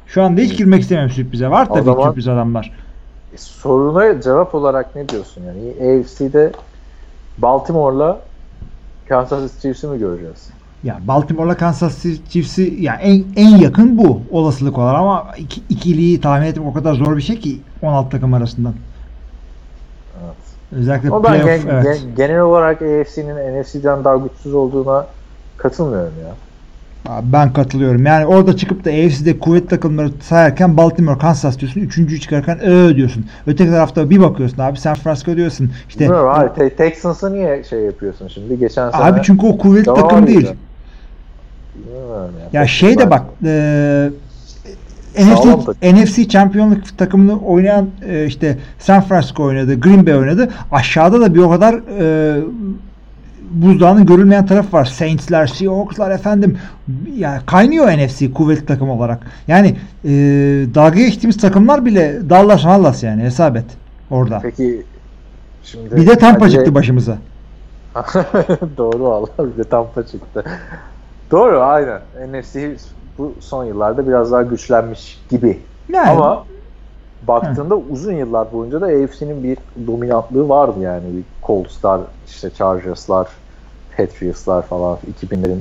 Şu 0.06 0.22
anda 0.22 0.40
hiç 0.40 0.56
girmek 0.56 0.82
istemiyorum 0.82 1.14
sürprize. 1.14 1.50
Var 1.50 1.68
tabii 1.68 1.82
zaman- 1.82 2.08
sürpriz 2.08 2.28
adamlar. 2.28 2.72
E, 3.34 3.36
soruna 3.38 4.20
cevap 4.20 4.54
olarak 4.54 4.96
ne 4.96 5.08
diyorsun 5.08 5.42
yani? 5.46 6.00
AFC'de 6.00 6.52
Baltimore'la 7.38 8.20
Kansas 9.08 9.42
City 9.42 9.60
Chiefs'i 9.62 9.86
mi 9.86 9.98
göreceğiz? 9.98 10.48
Ya 10.84 10.98
Baltimore'la 11.08 11.56
Kansas 11.56 12.02
City 12.02 12.30
Chiefs'i 12.30 12.76
ya 12.80 12.94
en, 12.94 13.24
en 13.36 13.56
yakın 13.56 13.98
bu 13.98 14.22
olasılık 14.30 14.78
olarak 14.78 15.00
ama 15.00 15.26
iki, 15.38 15.60
ikiliyi 15.68 16.20
tahmin 16.20 16.46
etmek 16.46 16.66
o 16.66 16.72
kadar 16.72 16.94
zor 16.94 17.16
bir 17.16 17.22
şey 17.22 17.38
ki 17.38 17.60
16 17.82 18.10
takım 18.10 18.34
arasından. 18.34 18.74
Özellikle 20.74 21.08
Ama 21.08 21.24
ben 21.24 21.32
playoff 21.32 21.66
gen- 21.66 21.70
evet. 21.70 21.84
gen- 21.84 22.14
genel 22.14 22.40
olarak 22.40 22.82
AFC'nin 22.82 23.36
NFC'den 23.36 24.04
daha 24.04 24.16
güçsüz 24.16 24.54
olduğuna 24.54 25.08
katılmıyorum 25.56 26.20
ya. 26.20 26.36
Abi 27.08 27.32
Ben 27.32 27.52
katılıyorum. 27.52 28.06
Yani 28.06 28.26
orada 28.26 28.56
çıkıp 28.56 28.84
da 28.84 28.90
AFC'de 28.90 29.38
kuvvetli 29.38 29.66
takımları 29.68 30.12
sayarken 30.22 30.76
Baltimore, 30.76 31.18
Kansas 31.18 31.58
diyorsun. 31.58 31.80
Üçüncüyü 31.80 32.20
çıkarken 32.20 32.60
ö 32.60 32.96
diyorsun. 32.96 33.26
Öteki 33.46 33.70
tarafta 33.70 34.10
bir 34.10 34.20
bakıyorsun 34.20 34.58
abi 34.58 34.78
San 34.78 34.94
Francisco 34.94 35.36
diyorsun. 35.36 35.72
İşte 35.88 36.04
Bilmiyorum 36.04 36.28
abi 36.28 36.52
Te- 36.54 36.76
Texans'ı 36.76 37.32
niye 37.32 37.64
şey 37.64 37.80
yapıyorsun 37.80 38.28
şimdi? 38.28 38.58
Geçen 38.58 38.90
sene 38.90 39.02
abi 39.02 39.20
çünkü 39.22 39.46
o 39.46 39.58
kuvvetli 39.58 39.94
takım 39.94 40.26
değil. 40.26 40.46
Ya 42.52 42.60
Çok 42.60 42.68
şey 42.68 42.98
de 42.98 43.10
bak 43.10 43.22
e, 43.44 44.10
NFC. 45.18 45.92
NFC 45.92 46.30
şampiyonluk 46.30 46.98
takımını 46.98 47.40
oynayan 47.40 47.88
e, 48.08 48.26
işte 48.26 48.58
San 48.78 49.00
Francisco 49.00 49.42
oynadı, 49.44 49.80
Green 49.80 50.06
Bay 50.06 50.14
oynadı. 50.16 50.48
Aşağıda 50.72 51.20
da 51.20 51.34
bir 51.34 51.38
o 51.40 51.50
kadar 51.50 51.74
e, 52.00 52.36
buzdağının 53.50 54.06
görülmeyen 54.06 54.46
tarafı 54.46 54.76
var. 54.76 54.84
Saints'ler, 54.84 55.46
Seahawks'lar 55.46 56.10
efendim 56.10 56.58
ya 57.16 57.40
kaynıyor 57.46 57.86
NFC 57.86 58.32
kuvvetli 58.32 58.66
takım 58.66 58.90
olarak. 58.90 59.26
Yani 59.48 59.76
e, 60.04 60.10
dalga 60.74 60.98
geçtiğimiz 60.98 61.36
takımlar 61.36 61.84
bile 61.84 62.30
Dallas 62.30 62.64
Dallas 62.64 63.02
yani 63.02 63.22
hesap 63.22 63.56
et 63.56 63.64
orada. 64.10 64.38
Peki 64.42 64.82
şimdi 65.62 65.96
Bir 65.96 66.06
de 66.06 66.18
Tampa 66.18 66.44
hadi- 66.44 66.52
çıktı 66.52 66.74
başımıza. 66.74 67.18
Doğru 68.76 69.04
valla 69.04 69.26
bir 69.38 69.64
de 69.64 69.68
Tampa 69.68 70.06
çıktı. 70.06 70.44
Doğru 71.30 71.60
aynen. 71.60 72.00
NFC 72.32 72.76
bu 73.18 73.34
son 73.40 73.64
yıllarda 73.64 74.06
biraz 74.08 74.32
daha 74.32 74.42
güçlenmiş 74.42 75.26
gibi. 75.30 75.62
Yani 75.88 76.10
Ama 76.10 76.46
baktığında 77.22 77.76
uzun 77.76 78.12
yıllar 78.12 78.52
boyunca 78.52 78.80
da 78.80 78.86
AFC'nin 78.86 79.42
bir 79.42 79.58
dominantlığı 79.86 80.48
vardı 80.48 80.80
yani. 80.80 81.16
Bir 81.16 81.24
Colts'lar, 81.46 82.00
işte 82.26 82.50
Chargers'lar, 82.50 83.28
Patriots'lar 83.96 84.62
falan 84.62 84.98
2000'lerin 85.22 85.60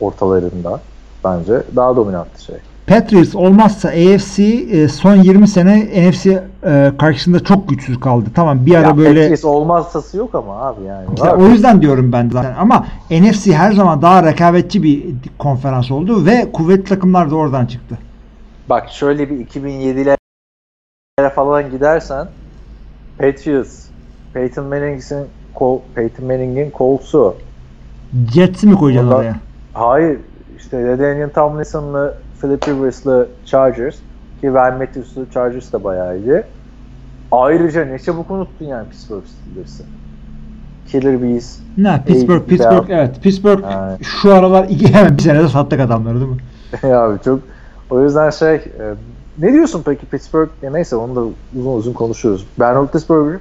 ortalarında 0.00 0.80
bence 1.24 1.62
daha 1.76 1.96
dominanttı 1.96 2.44
şey. 2.44 2.56
Patriots 2.86 3.34
olmazsa 3.34 3.88
AFC 3.88 4.42
e, 4.42 4.88
son 4.88 5.16
20 5.16 5.48
sene 5.48 6.10
NFC 6.10 6.44
e, 6.66 6.92
karşısında 6.98 7.40
çok 7.44 7.68
güçsüz 7.68 8.00
kaldı. 8.00 8.30
Tamam 8.34 8.66
bir 8.66 8.74
ara 8.74 8.86
Ya 8.86 8.96
böyle 8.96 9.20
Patriots 9.20 9.44
olmazsası 9.44 10.16
yok 10.16 10.34
ama 10.34 10.62
abi 10.62 10.84
yani. 10.84 11.06
İşte 11.14 11.30
o 11.30 11.46
yüzden 11.46 11.82
diyorum 11.82 12.12
ben 12.12 12.30
zaten. 12.32 12.54
Ama 12.58 12.86
NFC 13.10 13.52
her 13.52 13.72
zaman 13.72 14.02
daha 14.02 14.22
rekabetçi 14.22 14.82
bir 14.82 15.04
konferans 15.38 15.90
oldu 15.90 16.26
ve 16.26 16.52
kuvvetli 16.52 16.84
takımlar 16.84 17.30
da 17.30 17.36
oradan 17.36 17.66
çıktı. 17.66 17.98
Bak 18.68 18.90
şöyle 18.90 19.30
bir 19.30 19.46
2007'lere 19.46 20.16
falan 21.34 21.70
gidersen 21.70 22.28
Patriots, 23.18 23.86
Peyton 24.34 24.66
Manning'in 24.66 25.26
kol, 25.54 25.80
Peyton 25.94 26.26
Manning'in 26.26 26.70
kolsu. 26.70 27.34
Jets'i 28.34 28.66
mi 28.66 28.74
koyacaksın 28.76 29.08
Ondan- 29.08 29.20
oraya? 29.20 29.36
Hayır 29.72 30.18
işte 30.58 30.98
Daniel 30.98 31.30
Tomlinson'lı 31.30 32.14
Philip 32.42 32.68
Rivers'lı 32.68 33.28
Chargers 33.44 33.94
ki 34.40 34.48
Ryan 34.48 34.78
Matthews'lı 34.78 35.26
Chargers 35.34 35.72
da 35.72 35.84
bayağı 35.84 36.18
iyi. 36.18 36.42
Ayrıca 37.30 37.84
ne 37.84 37.98
çabuk 37.98 38.30
unuttun 38.30 38.64
yani 38.64 38.88
Pittsburgh 38.88 39.24
Steelers'ı. 39.26 39.84
Killer 40.88 41.22
Bees. 41.22 41.58
Ne 41.76 42.02
Pittsburgh, 42.06 42.44
Pittsburgh 42.48 42.80
güzel. 42.80 42.98
evet. 42.98 43.22
Pittsburgh 43.22 43.62
Yani. 43.70 43.98
şu 44.04 44.34
aralar 44.34 44.64
iki, 44.68 44.94
hemen 44.94 45.18
bir 45.18 45.22
senede 45.22 45.48
sattık 45.48 45.80
adamları 45.80 46.20
değil 46.20 46.30
mi? 46.30 46.38
abi 46.94 47.18
çok 47.24 47.40
o 47.90 48.02
yüzden 48.02 48.30
şey 48.30 48.54
e, 48.54 48.94
ne 49.38 49.52
diyorsun 49.52 49.82
peki 49.84 50.06
Pittsburgh 50.06 50.50
ya 50.62 50.70
neyse 50.70 50.96
onu 50.96 51.16
da 51.16 51.20
uzun 51.58 51.76
uzun 51.76 51.92
konuşuyoruz. 51.92 52.46
Ben 52.58 52.74
Roethlisberger 52.74 53.40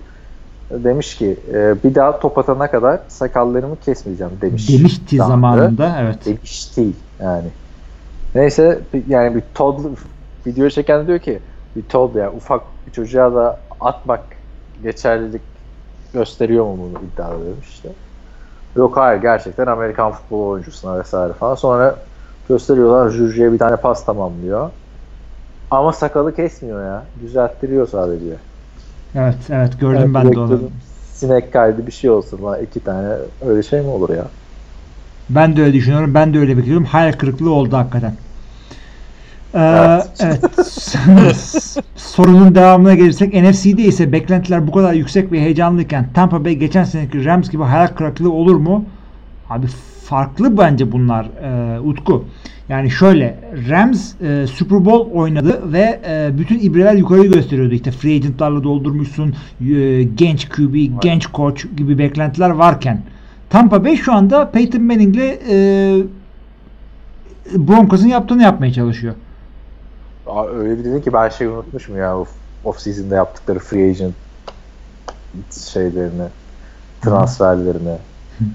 demiş 0.72 1.18
ki 1.18 1.40
e, 1.54 1.84
bir 1.84 1.96
daha 1.96 2.20
top 2.20 2.38
atana 2.38 2.72
kadar 2.72 3.00
sakallarımı 3.08 3.80
kesmeyeceğim 3.80 4.34
demiş. 4.42 4.70
Demişti 4.70 5.18
zamanında 5.18 5.98
evet. 6.02 6.26
Demişti 6.26 6.88
yani. 7.20 7.48
Neyse 8.36 8.80
yani 9.08 9.36
bir 9.36 9.44
toddler 9.54 10.00
video 10.48 10.70
çeken 10.70 11.08
diyor 11.08 11.20
ki 11.20 11.40
bir 11.76 11.84
toddler 11.84 12.22
yani 12.22 12.36
ufak 12.36 12.64
bir 12.88 12.92
çocuğa 12.92 13.36
da 13.36 13.62
atmak 13.80 14.26
geçerlilik 14.82 15.42
gösteriyor 16.14 16.66
mu 16.66 16.78
bunu 16.78 17.06
iddia 17.06 17.46
demiş 17.46 17.70
işte. 17.70 17.90
Yok 18.76 18.98
hayır 18.98 19.22
gerçekten 19.22 19.68
Amerikan 19.68 20.12
futbol 20.12 20.48
oyuncusuna 20.48 21.00
vesaire 21.00 21.34
falan. 21.34 21.56
Sonra 21.56 21.96
gösteriyorlar 22.50 23.10
Jurje'ye 23.10 23.54
bir 23.54 23.58
tane 23.60 23.76
pas 23.76 24.06
tamamlıyor. 24.06 24.72
Ama 25.70 25.94
sakalı 25.94 26.36
kesmiyor 26.36 26.86
ya. 26.86 27.06
Düzelttiriyor 27.22 27.88
sadece. 27.88 28.40
Evet 29.16 29.48
evet 29.50 29.80
gördüm 29.80 29.98
Evet, 30.04 30.16
ben 30.16 30.34
de 30.36 30.40
onu. 30.40 30.72
Sinek 31.14 31.54
kaydı 31.54 31.88
bir 31.88 31.92
şey 31.92 32.10
olsun 32.10 32.44
lan 32.44 32.64
iki 32.64 32.80
tane 32.80 33.18
öyle 33.42 33.64
şey 33.64 33.82
mi 33.82 33.88
olur 33.88 34.10
ya? 34.10 34.32
Ben 35.36 35.56
de 35.56 35.62
öyle 35.62 35.74
düşünüyorum. 35.74 36.14
Ben 36.14 36.34
de 36.34 36.40
öyle 36.40 36.58
bekliyorum. 36.58 36.86
Hayal 36.86 37.12
kırıklığı 37.12 37.52
oldu 37.52 37.78
hakikaten. 37.78 38.14
Ee, 39.54 39.60
Evet. 39.60 40.08
evet. 40.20 40.44
Sorunun 41.96 42.56
devamına 42.56 42.96
gelirsek 42.96 43.34
NFC'de 43.34 43.84
ise 43.84 44.12
beklentiler 44.12 44.68
bu 44.68 44.72
kadar 44.72 44.94
yüksek 44.94 45.32
ve 45.32 45.42
heyecanlıyken 45.42 46.08
Tampa 46.14 46.46
Bay 46.46 46.56
geçen 46.56 46.84
seneki 46.84 47.26
Rams 47.26 47.50
gibi 47.50 47.64
hayal 47.64 47.88
kırıklığı 47.88 48.32
olur 48.32 48.56
mu? 48.56 48.86
Abi 49.50 49.68
farklı 50.04 50.58
bence 50.58 50.92
bunlar 50.92 51.26
e, 51.26 51.80
Utku. 51.80 52.26
Yani 52.70 52.92
şöyle 52.92 53.40
Rams 53.70 54.22
e, 54.22 54.48
Super 54.48 54.86
Bowl 54.86 55.12
oynadı 55.12 55.62
ve 55.74 56.00
e, 56.08 56.38
bütün 56.38 56.60
ibreler 56.60 56.94
yukarı 56.94 57.26
gösteriyordu. 57.26 57.74
İşte 57.74 57.92
free 57.92 58.16
agentlarla 58.16 58.64
doldurmuşsun, 58.64 59.36
e, 59.62 60.04
genç 60.04 60.50
QB, 60.50 60.76
genç 61.02 61.28
koç 61.28 61.66
gibi 61.78 61.98
beklentiler 61.98 62.50
varken 62.50 63.02
Tampa 63.52 63.84
Bay 63.84 63.96
şu 63.98 64.14
anda 64.14 64.52
Peyton 64.52 64.82
Manning'le 64.82 65.40
e, 65.50 65.56
Broncos'un 67.56 68.08
yaptığını 68.08 68.44
yapmaya 68.44 68.74
çalışıyor. 68.74 69.16
Aa, 70.28 70.48
öyle 70.48 70.80
bir 70.80 70.84
dedin 70.84 71.02
ki 71.02 71.14
ben 71.14 71.30
şey 71.30 71.48
unutmuşum 71.48 71.98
ya 71.98 72.18
off, 72.18 72.30
off 72.64 72.80
season'da 72.80 73.16
yaptıkları 73.16 73.60
free 73.60 73.90
agent 73.90 74.14
şeylerini, 75.74 76.28
transferlerini. 77.02 77.98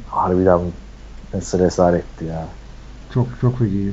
Harbiden 0.08 0.60
nasıl 1.34 1.60
esaretti 1.60 2.24
ya. 2.24 2.44
Çok 3.14 3.26
çok 3.40 3.60
iyi. 3.60 3.92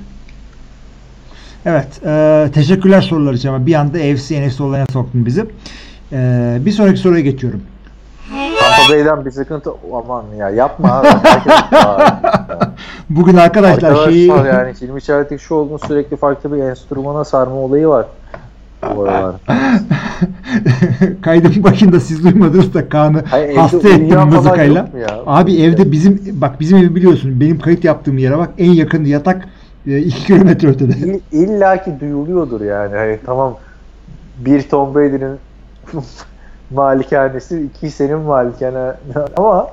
Evet. 1.66 2.04
e, 2.06 2.50
teşekkürler 2.54 3.02
sorular 3.02 3.34
için 3.34 3.50
ama 3.50 3.66
bir 3.66 3.74
anda 3.74 3.98
AFC 3.98 4.48
NFC 4.48 4.64
olayına 4.64 4.86
soktun 4.92 5.26
bizi. 5.26 5.46
E, 6.12 6.58
bir 6.66 6.72
sonraki 6.72 7.00
soruya 7.00 7.22
geçiyorum. 7.22 7.62
Tampa 8.30 8.94
Bay'den 8.94 9.26
bir 9.26 9.32
sıkıntı 9.32 9.72
aman 9.94 10.24
ya 10.38 10.50
yapma 10.50 10.92
abi. 10.92 11.08
Bugün 13.10 13.38
arkadaşlar, 13.38 13.90
Arkadaşlar 13.90 14.12
şeyi 14.12 14.28
yani 14.28 14.74
film 14.74 14.98
işaretlik 14.98 15.42
şu 15.42 15.56
olduğunu 15.56 15.80
sürekli 15.80 16.18
farklı 16.18 16.54
bir 16.54 16.64
enstrümana 16.64 17.24
sarma 17.24 17.56
olayı 17.56 17.88
var. 17.88 18.06
Kaydın 21.22 21.64
başında 21.64 22.00
siz 22.00 22.24
duymadınız 22.24 22.74
da 22.74 22.90
Kaan'ı 22.90 23.24
Hayır, 23.30 23.56
hasta 23.56 23.90
ettim 23.90 24.20
mızıkayla. 24.20 24.88
Abi 25.26 25.62
evde 25.62 25.92
bizim 25.92 26.22
bak 26.42 26.60
bizim 26.60 26.78
evi 26.78 26.96
biliyorsun. 26.96 27.40
Benim 27.40 27.60
kayıt 27.60 27.84
yaptığım 27.84 28.18
yere 28.18 28.38
bak 28.38 28.50
en 28.58 28.72
yakın 28.72 29.06
yatak 29.06 29.48
2 29.86 30.10
kilometre 30.26 30.68
ötede. 30.68 30.92
İll, 30.92 31.20
illa 31.32 31.84
ki 31.84 31.92
duyuluyordur 32.00 32.62
yani. 32.62 32.96
Hani 32.96 33.20
tamam 33.26 33.58
bir 34.38 34.70
Tom 34.70 34.96
Brady'nin 34.96 35.38
malikanesi, 36.74 37.62
iki 37.64 37.92
senin 37.92 38.20
malikane 38.20 38.92
ama 39.38 39.68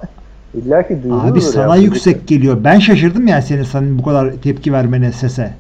illa 0.54 0.88
ki 0.88 1.02
duyuluyordur. 1.02 1.32
Abi 1.32 1.40
sana 1.40 1.76
yani. 1.76 1.84
yüksek 1.84 2.28
geliyor. 2.28 2.56
Ben 2.64 2.78
şaşırdım 2.78 3.26
ya 3.26 3.42
senin 3.42 3.62
senin 3.62 3.98
bu 3.98 4.02
kadar 4.02 4.32
tepki 4.32 4.72
vermene 4.72 5.12
sese. 5.12 5.54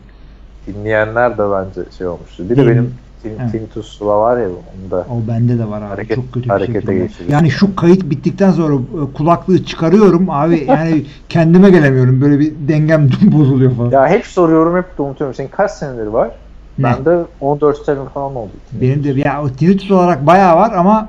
Dinleyenler 0.66 1.38
de 1.38 1.42
bence 1.52 1.90
şey 1.98 2.06
olmuştu. 2.06 2.44
Bir 2.50 2.56
de 2.56 2.62
Din- 2.62 2.68
benim 2.70 2.94
tin, 3.22 3.30
Evet. 3.40 3.52
tinnitus 3.52 4.02
var 4.02 4.38
ya 4.38 4.48
onda. 4.48 4.96
O 4.96 5.28
bende 5.28 5.58
de 5.58 5.68
var 5.68 5.82
abi. 5.82 5.88
Hareket- 5.88 6.16
Çok 6.16 6.32
kötü 6.32 6.44
bir 6.44 6.50
harekete 6.50 6.80
şekilde. 6.80 6.94
geçiriyor. 6.98 7.30
Yani 7.30 7.50
şu 7.50 7.76
kayıt 7.76 8.10
bittikten 8.10 8.50
sonra 8.50 8.74
e, 8.74 9.12
kulaklığı 9.16 9.64
çıkarıyorum 9.64 10.30
abi 10.30 10.64
yani 10.68 11.04
kendime 11.28 11.70
gelemiyorum. 11.70 12.20
Böyle 12.20 12.38
bir 12.38 12.52
dengem 12.68 13.08
bozuluyor 13.22 13.72
falan. 13.76 13.90
Ya 13.90 14.08
hep 14.08 14.26
soruyorum 14.26 14.76
hep 14.76 14.98
de 14.98 15.02
unutuyorum. 15.02 15.34
Senin 15.34 15.48
kaç 15.48 15.70
senedir 15.70 16.06
var? 16.06 16.30
Ne? 16.78 16.84
Bende 16.84 17.18
14 17.40 17.78
sene 17.78 17.98
falan 18.14 18.36
oldu. 18.36 18.50
Benim 18.72 19.04
de 19.04 19.08
ya 19.20 19.42
tinnitus 19.58 19.90
olarak 19.90 20.26
bayağı 20.26 20.56
var 20.56 20.72
ama 20.76 21.08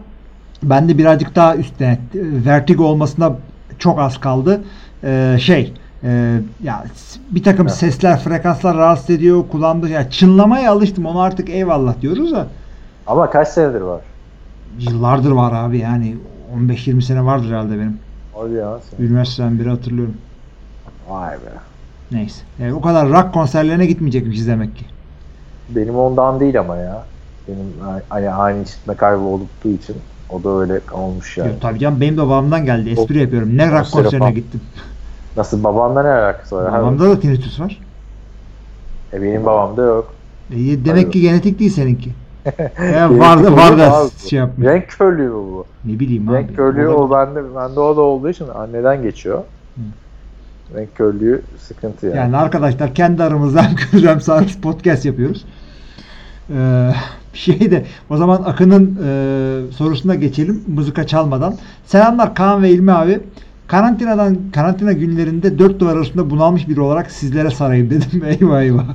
bende 0.63 0.97
birazcık 0.97 1.35
daha 1.35 1.55
üstte. 1.55 1.99
Vertigo 2.45 2.83
olmasına 2.85 3.33
çok 3.79 3.99
az 3.99 4.19
kaldı. 4.19 4.61
Ee, 5.03 5.37
şey 5.39 5.73
e, 6.03 6.39
ya 6.63 6.83
bir 7.31 7.43
takım 7.43 7.67
Evet. 7.67 7.77
sesler, 7.77 8.19
frekanslar 8.19 8.77
rahatsız 8.77 9.09
ediyor. 9.09 9.43
Kulağımda 9.51 9.89
ya 9.89 10.09
çınlamaya 10.09 10.71
alıştım. 10.71 11.05
Onu 11.05 11.19
artık 11.19 11.49
eyvallah 11.49 12.01
diyoruz 12.01 12.31
da 12.31 12.47
Ama 13.07 13.29
kaç 13.29 13.47
senedir 13.47 13.81
var? 13.81 14.01
yıllardır 14.79 15.31
var 15.31 15.53
abi 15.53 15.77
yani 15.77 16.15
15-20 16.57 17.01
sene 17.01 17.25
vardır 17.25 17.47
herhalde 17.49 17.73
benim. 17.79 17.99
Hadi 18.35 18.53
ya 18.53 18.79
sen. 18.79 19.03
Üniversiteden 19.05 19.59
beri 19.59 19.69
hatırlıyorum. 19.69 20.17
Vay 21.09 21.33
be. 21.33 21.51
Neyse. 22.11 22.41
Yani 22.59 22.73
o 22.73 22.81
kadar 22.81 23.09
rock 23.09 23.33
konserlerine 23.33 23.85
gitmeyecekmişiz 23.85 24.47
demek 24.47 24.75
ki. 24.75 24.85
Benim 25.69 25.95
ondan 25.95 26.39
değil 26.39 26.59
ama 26.59 26.77
ya. 26.77 27.05
Benim 27.47 27.73
hani 28.09 28.29
aynı 28.31 28.63
içinde 28.63 28.95
kaybolduğu 28.95 29.47
için 29.65 29.95
o 30.31 30.43
da 30.43 30.49
öyle 30.59 30.81
olmuş 30.91 31.37
yani. 31.37 31.49
Yok, 31.49 31.61
tabii 31.61 31.79
canım 31.79 32.01
benim 32.01 32.17
de 32.17 32.21
babamdan 32.21 32.65
geldi. 32.65 32.89
Espri 32.89 33.19
yapıyorum. 33.19 33.57
Ne 33.57 33.65
rock 33.65 33.91
Konser 33.91 34.03
konserine 34.03 34.31
gittim. 34.31 34.61
Nasıl 35.37 35.63
babanla 35.63 36.03
ne 36.03 36.09
alakası 36.09 36.55
var? 36.55 36.73
Babamda 36.73 37.09
da 37.09 37.19
tinnitus 37.19 37.59
var. 37.59 37.79
E 39.13 39.21
benim 39.21 39.45
babamda 39.45 39.81
yok. 39.81 40.13
E, 40.51 40.85
demek 40.85 41.13
ki 41.13 41.21
genetik 41.21 41.59
değil 41.59 41.71
seninki. 41.71 42.09
Ya 42.93 43.19
var 43.19 43.43
da 43.43 43.55
var 43.55 43.77
da 43.77 44.03
şey 44.29 44.39
yapmış. 44.39 44.67
Renk 44.67 44.89
körlüğü 44.89 45.31
bu. 45.31 45.35
bu. 45.35 45.65
Ne 45.85 45.99
bileyim 45.99 46.33
Renk 46.33 46.49
abi. 46.49 46.55
körlüğü 46.55 46.87
Olabilir. 46.87 47.35
o 47.35 47.35
bende, 47.35 47.55
bende 47.55 47.79
o 47.79 47.97
da 47.97 48.01
olduğu 48.01 48.29
için 48.29 48.47
anneden 48.47 49.01
geçiyor. 49.01 49.43
Renk 50.75 50.95
körlüğü 50.95 51.41
sıkıntı 51.59 52.05
yani. 52.05 52.17
Yani 52.17 52.37
arkadaşlar 52.37 52.93
kendi 52.93 53.23
aramızda 53.23 53.65
Kürrem 53.91 54.21
Saat 54.21 54.61
podcast 54.61 55.05
yapıyoruz. 55.05 55.45
Ee, 56.57 56.91
şey 57.33 57.71
de 57.71 57.85
o 58.09 58.17
zaman 58.17 58.43
Akın'ın 58.45 58.99
e, 59.07 59.71
sorusuna 59.71 60.15
geçelim 60.15 60.63
mızıka 60.67 61.07
çalmadan. 61.07 61.55
Selamlar 61.85 62.35
Kaan 62.35 62.63
ve 62.63 62.69
İlmi 62.69 62.91
abi. 62.91 63.19
Karantinadan 63.67 64.37
karantina 64.53 64.91
günlerinde 64.91 65.59
dört 65.59 65.79
duvar 65.79 65.95
arasında 65.95 66.29
bunalmış 66.29 66.67
biri 66.69 66.81
olarak 66.81 67.11
sizlere 67.11 67.49
sarayım 67.49 67.89
dedim. 67.89 68.23
eyvah 68.41 68.61
eyvah. 68.61 68.85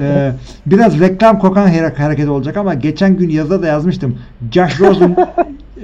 Ee, 0.00 0.32
biraz 0.66 1.00
reklam 1.00 1.38
kokan 1.38 1.68
hare- 1.68 1.94
hareket 1.98 2.28
olacak 2.28 2.56
ama 2.56 2.74
geçen 2.74 3.16
gün 3.16 3.28
yazıda 3.28 3.62
da 3.62 3.66
yazmıştım. 3.66 4.18
Josh 4.52 4.80
Rosen 4.80 5.16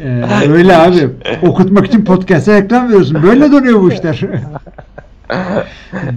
Ee, 0.02 0.22
öyle 0.48 0.76
abi. 0.76 1.08
Okutmak 1.42 1.86
için 1.86 2.04
podcast'e 2.04 2.62
reklam 2.62 2.88
veriyorsun. 2.88 3.22
Böyle 3.22 3.52
dönüyor 3.52 3.80
bu 3.80 3.92
işler. 3.92 4.24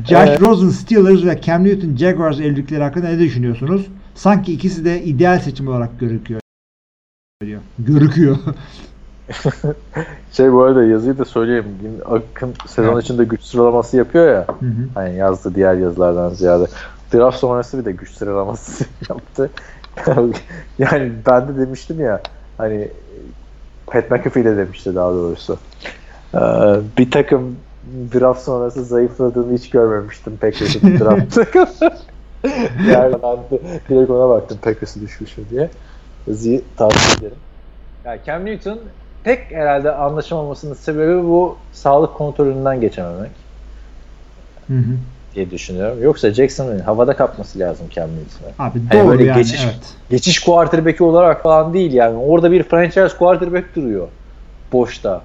Josh 0.10 0.42
Rosen 0.42 0.70
Steelers 0.70 1.26
ve 1.26 1.42
Cam 1.42 1.64
Newton 1.64 1.96
Jaguars 1.96 2.40
evlilikleri 2.40 2.84
hakkında 2.84 3.08
ne 3.10 3.20
düşünüyorsunuz? 3.20 3.86
Sanki 4.16 4.54
ikisi 4.54 4.86
de 4.86 5.04
ideal 5.04 5.40
seçim 5.40 5.68
olarak 5.68 6.00
görüküyor. 6.00 6.42
Görüküyor. 7.80 8.38
Şey 10.32 10.54
bu 10.54 10.64
arada 10.64 10.84
yazıyı 10.84 11.18
da 11.18 11.26
söyleyeyim. 11.26 11.66
Akın 12.06 12.54
sezon 12.68 12.94
Evet. 12.94 13.04
içinde 13.04 13.24
güç 13.24 13.42
sıralaması 13.42 13.98
yapıyor 13.98 14.28
ya. 14.28 14.46
Hı 14.60 14.66
hı. 14.66 14.88
Hani 14.94 15.16
yazdı 15.16 15.56
diğer 15.56 15.74
yazılardan 15.74 16.30
ziyade. 16.30 16.66
draft 17.14 17.38
sonrası 17.38 17.80
bir 17.80 17.86
de 17.86 17.92
güç 17.92 18.10
sıralaması 18.12 18.86
yaptı. 19.10 19.50
yani 20.80 21.12
ben 21.28 21.48
de 21.48 21.58
demiştim 21.58 22.00
ya 22.00 22.22
hani 22.58 22.90
Pat 23.88 24.12
McAfee 24.12 24.46
de 24.46 24.58
demişti 24.58 24.96
daha 24.96 25.12
doğrusu. 25.12 25.58
Ee, 26.34 26.40
bir 26.98 27.12
takım 27.12 27.56
draft 28.14 28.42
sonrası 28.42 28.84
zayıfladığını 28.86 29.58
hiç 29.58 29.70
görmemiştim 29.70 30.38
Packers'ın 30.38 31.00
draft 31.00 31.38
de 33.52 33.60
direkt 33.90 34.10
ona 34.10 34.30
baktım 34.30 34.58
Packers'ı 34.62 35.02
düşmüş 35.02 35.38
mü 35.38 35.44
diye. 35.50 35.70
Yazıyı 36.28 36.64
tavsiye 36.78 37.18
ederim. 37.18 37.38
Yani 38.06 38.20
Cam 38.26 38.46
Newton 38.46 38.80
tek 39.24 39.52
herhalde 39.52 39.92
anlaşamamasının 39.92 40.74
sebebi 40.74 41.24
bu 41.24 41.58
sağlık 41.72 42.16
kontrolünden 42.16 42.82
geçememek 42.82 43.32
Hı 44.68 44.74
hı. 44.74 44.98
diye 45.36 45.52
düşünüyorum. 45.52 46.04
Yoksa 46.04 46.32
Jackson'ın 46.34 46.80
havada 46.80 47.16
kapması 47.16 47.60
lazım 47.60 47.88
Cam 47.96 48.10
Newton'a. 48.10 48.68
Abi 48.68 48.80
Hani 48.90 49.00
doğru 49.04 49.12
böyle 49.12 49.24
yani 49.24 49.42
geçiş- 49.42 49.64
evet. 49.66 49.96
Geçiş 50.10 50.40
quarterback'i 50.40 51.04
olarak 51.04 51.44
falan 51.44 51.74
değil 51.74 51.94
yani. 51.94 52.18
Orada 52.18 52.52
bir 52.52 52.64
franchise 52.64 53.18
quarterback 53.18 53.76
duruyor. 53.76 54.08
Boşta. 54.74 55.22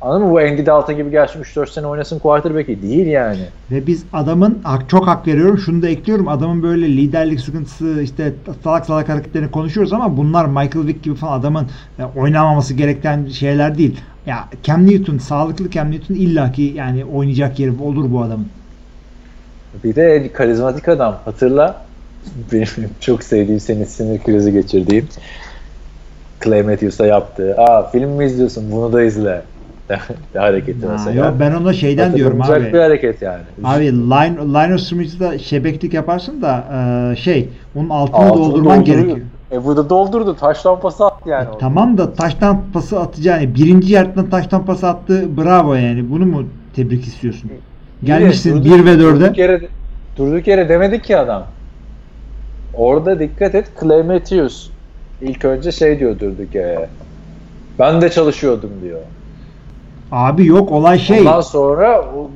Anladın 0.00 0.26
mı? 0.26 0.30
Bu 0.30 0.38
Andy 0.38 0.66
Dalton 0.66 0.96
gibi 0.96 1.10
gelsin 1.10 1.42
3-4 1.42 1.72
sene 1.72 1.86
oynasın 1.86 2.18
quarterback'i 2.18 2.82
değil 2.82 3.06
yani. 3.06 3.48
Ve 3.70 3.86
biz 3.86 4.04
adamın 4.12 4.62
çok 4.88 5.06
hak 5.06 5.26
veriyorum. 5.26 5.58
Şunu 5.58 5.82
da 5.82 5.88
ekliyorum. 5.88 6.28
Adamın 6.28 6.62
böyle 6.62 6.88
liderlik 6.88 7.40
sıkıntısı 7.40 8.02
işte 8.02 8.32
salak 8.64 8.86
salak 8.86 9.08
hareketlerini 9.08 9.50
konuşuyoruz 9.50 9.92
ama 9.92 10.16
bunlar 10.16 10.44
Michael 10.44 10.86
Vick 10.86 11.02
gibi 11.02 11.14
falan 11.14 11.40
adamın 11.40 11.66
e, 11.98 12.04
oynamaması 12.04 12.74
gereken 12.74 13.26
şeyler 13.26 13.78
değil. 13.78 14.00
Ya 14.26 14.48
Cam 14.62 14.86
Newton, 14.86 15.18
sağlıklı 15.18 15.70
Cam 15.70 15.90
Newton 15.90 16.14
illaki 16.14 16.62
yani 16.62 17.04
oynayacak 17.04 17.58
yeri 17.58 17.82
olur 17.82 18.12
bu 18.12 18.22
adamın. 18.22 18.48
Bir 19.84 19.96
de 19.96 20.32
karizmatik 20.32 20.88
adam. 20.88 21.18
Hatırla. 21.24 21.84
Benim 22.52 22.66
çok 23.00 23.22
sevdiğim 23.22 23.60
senin 23.60 23.84
sinir 23.84 24.22
krizi 24.22 24.52
geçirdiğim 24.52 25.08
Clay 26.44 26.62
Matthews'a 26.62 27.06
yaptığı. 27.06 27.54
Aa 27.58 27.90
film 27.90 28.10
mi 28.10 28.24
izliyorsun? 28.24 28.72
Bunu 28.72 28.92
da 28.92 29.02
izle. 29.02 29.42
hareketi 30.34 30.86
Ha, 30.86 30.92
mesela. 30.92 31.26
yok, 31.26 31.34
ben 31.40 31.52
ona 31.52 31.72
şeyden 31.72 32.12
diyorum 32.16 32.42
abi. 32.42 32.72
bir 32.72 32.78
hareket 32.78 33.22
yani. 33.22 33.42
Abi 33.64 33.84
line, 33.86 34.36
line 34.36 34.74
of 34.74 34.80
scrimmage'da 34.80 35.38
şebeklik 35.38 35.94
yaparsın 35.94 36.42
da 36.42 36.64
e, 37.12 37.16
şey 37.16 37.48
onun 37.74 37.88
altını 37.88 38.16
Altını 38.16 38.44
doldurman 38.44 38.80
dolduruyor. 38.80 39.04
gerekiyor. 39.04 39.26
E 39.52 39.64
burada 39.64 39.90
doldurdu. 39.90 40.36
Taş 40.36 40.66
lampası 40.66 41.06
attı 41.06 41.28
yani. 41.28 41.46
orada. 41.48 41.58
Tamam 41.58 41.98
da 41.98 42.12
taştan 42.12 42.60
pası 42.72 43.00
atacağını 43.00 43.54
birinci 43.54 43.92
yerden 43.92 44.30
taştan 44.30 44.66
pası 44.66 44.88
attı 44.88 45.24
bravo 45.36 45.74
yani 45.74 46.10
bunu 46.10 46.26
mu 46.26 46.44
tebrik 46.76 47.04
istiyorsun? 47.06 47.50
Gelmişsin 48.04 48.56
Durduk- 48.56 48.78
1 48.78 48.84
ve 48.84 48.90
4'e. 48.90 48.98
Durduk 49.20 49.38
yere, 49.38 49.60
durduk 50.16 50.46
yere 50.46 50.68
demedi 50.68 51.02
ki 51.02 51.16
adam. 51.16 51.46
Orada 52.74 53.18
dikkat 53.20 53.54
et 53.54 53.66
Clay 53.80 54.02
Matthews 54.02 54.66
ilk 55.22 55.44
önce 55.44 55.72
şey 55.72 55.98
diyor 55.98 56.18
durduk 56.20 56.54
yere. 56.54 56.88
Ben 57.78 58.02
de 58.02 58.10
çalışıyordum 58.10 58.70
diyor. 58.82 59.00
Abi 60.12 60.46
yok 60.46 60.72
olay 60.72 60.98
şey. 60.98 61.20
Ondan 61.20 61.40
sonra 61.40 62.00
o- 62.00 62.30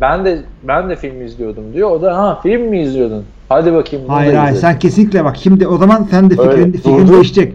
ben 0.00 0.24
de 0.24 0.38
ben 0.68 0.90
de 0.90 0.96
film 0.96 1.22
izliyordum 1.22 1.64
diyor. 1.74 1.90
O 1.90 2.02
da 2.02 2.16
ha 2.18 2.40
film 2.42 2.62
mi 2.62 2.82
izliyordun? 2.82 3.24
Hadi 3.48 3.72
bakayım. 3.72 4.04
Hayır 4.08 4.34
hayır 4.34 4.50
izle." 4.52 4.60
sen 4.60 4.78
kesinlikle 4.78 5.24
bak 5.24 5.36
şimdi 5.36 5.66
o 5.66 5.76
zaman 5.78 6.06
sen 6.10 6.30
de 6.30 6.34
fikrin, 6.34 6.48
Öyle, 6.50 6.72
fikrin 6.72 6.98
durdur. 6.98 7.12
değişecek. 7.12 7.54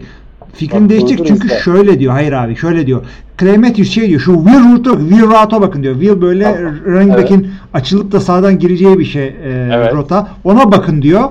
Fikrin 0.52 0.82
Bak, 0.82 0.90
değişecek 0.90 1.18
durdur 1.18 1.28
çünkü 1.28 1.46
işte. 1.46 1.58
şöyle 1.60 2.00
diyor. 2.00 2.12
Hayır 2.12 2.32
abi 2.32 2.56
şöyle 2.56 2.86
diyor. 2.86 3.02
Matthews 3.42 3.90
şey 3.90 4.08
diyor. 4.08 4.20
Şu 4.20 4.34
Will 4.44 4.72
Root'a 4.72 4.98
Will 5.00 5.22
Root'a 5.22 5.60
bakın 5.60 5.82
diyor. 5.82 5.94
Will 6.00 6.20
böyle 6.20 6.44
Tamam. 6.44 6.74
running 6.86 7.10
Evet. 7.14 7.22
back'in 7.22 7.50
açılıp 7.74 8.12
da 8.12 8.20
sağdan 8.20 8.58
gireceği 8.58 8.98
bir 8.98 9.04
şey 9.04 9.26
e, 9.26 9.68
Evet. 9.72 9.94
rota. 9.94 10.28
Ona 10.44 10.72
bakın 10.72 11.02
diyor. 11.02 11.24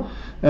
E, 0.43 0.47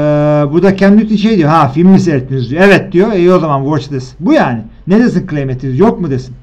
bu 0.54 0.64
da 0.64 0.78
Cam 0.78 0.98
Newton 0.98 1.16
şey 1.16 1.38
diyor. 1.38 1.50
Ha 1.50 1.68
film 1.68 1.90
mi 1.90 2.00
seyrettiniz 2.00 2.50
diyor. 2.50 2.62
Evet 2.66 2.92
diyor. 2.92 3.14
İyi 3.14 3.34
o 3.34 3.40
zaman 3.40 3.64
watch 3.64 3.88
this. 3.90 4.14
Bu 4.20 4.34
yani. 4.34 4.60
Ne 4.88 5.00
desin 5.00 5.26
Matthews? 5.48 5.80
Yok 5.80 6.02
mu 6.02 6.10
desin? 6.10 6.36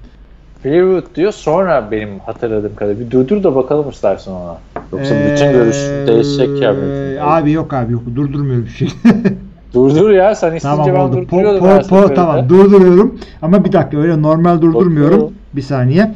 Freewood 0.63 1.15
diyor. 1.15 1.33
Sonra 1.33 1.89
benim 1.91 2.19
hatırladığım 2.19 2.75
kadarıyla 2.75 3.07
bir 3.07 3.11
durdur 3.11 3.43
da 3.43 3.55
bakalım 3.55 3.91
istersen 3.91 4.33
ona. 4.33 4.59
Yoksa 4.93 5.15
bütün 5.15 5.47
Ee, 5.47 5.53
görüş 5.53 5.77
değişecek 6.07 6.63
ya. 6.63 6.75
Abi 7.21 7.53
yok 7.53 7.73
abi 7.75 7.93
yok. 7.93 8.03
Durdurmuyorum 8.15 8.65
bir 8.65 8.71
şey. 8.71 8.89
Durdur 9.75 10.11
ya 10.11 10.35
sen 10.35 10.55
isteyince 10.55 10.83
Tamam 10.83 10.95
ben 10.95 11.01
oldu. 11.01 11.27
Po, 11.27 11.39
durduruyordum. 11.39 11.89
po, 11.89 12.03
po, 12.09 12.15
tamam 12.15 12.49
durduruyorum. 12.49 13.19
Ama 13.43 13.65
bir 13.65 13.73
dakika 13.73 13.99
öyle 13.99 14.23
normal 14.23 14.63
durdurmuyorum. 14.63 15.13
Bakıyorum. 15.13 15.35
Bir 15.57 15.63
saniye. 15.63 16.15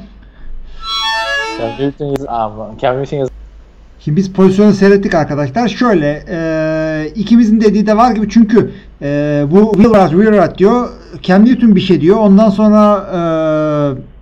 Şimdi 4.00 4.16
biz 4.16 4.32
pozisyonu 4.32 4.72
seyrettik 4.72 5.14
arkadaşlar. 5.14 5.68
Şöyle 5.68 6.22
e, 6.30 7.10
ikimizin 7.14 7.60
dediği 7.60 7.86
de 7.86 7.96
var 7.96 8.12
gibi 8.12 8.28
çünkü 8.28 8.70
e, 9.02 9.44
bu 9.50 9.72
Willard 9.74 10.10
Willard 10.10 10.58
diyor. 10.58 10.88
Cam 11.22 11.44
Newton 11.44 11.76
bir 11.76 11.80
şey 11.80 12.00
diyor. 12.00 12.16
Ondan 12.16 12.50
sonra 12.50 13.06
e, 13.14 14.15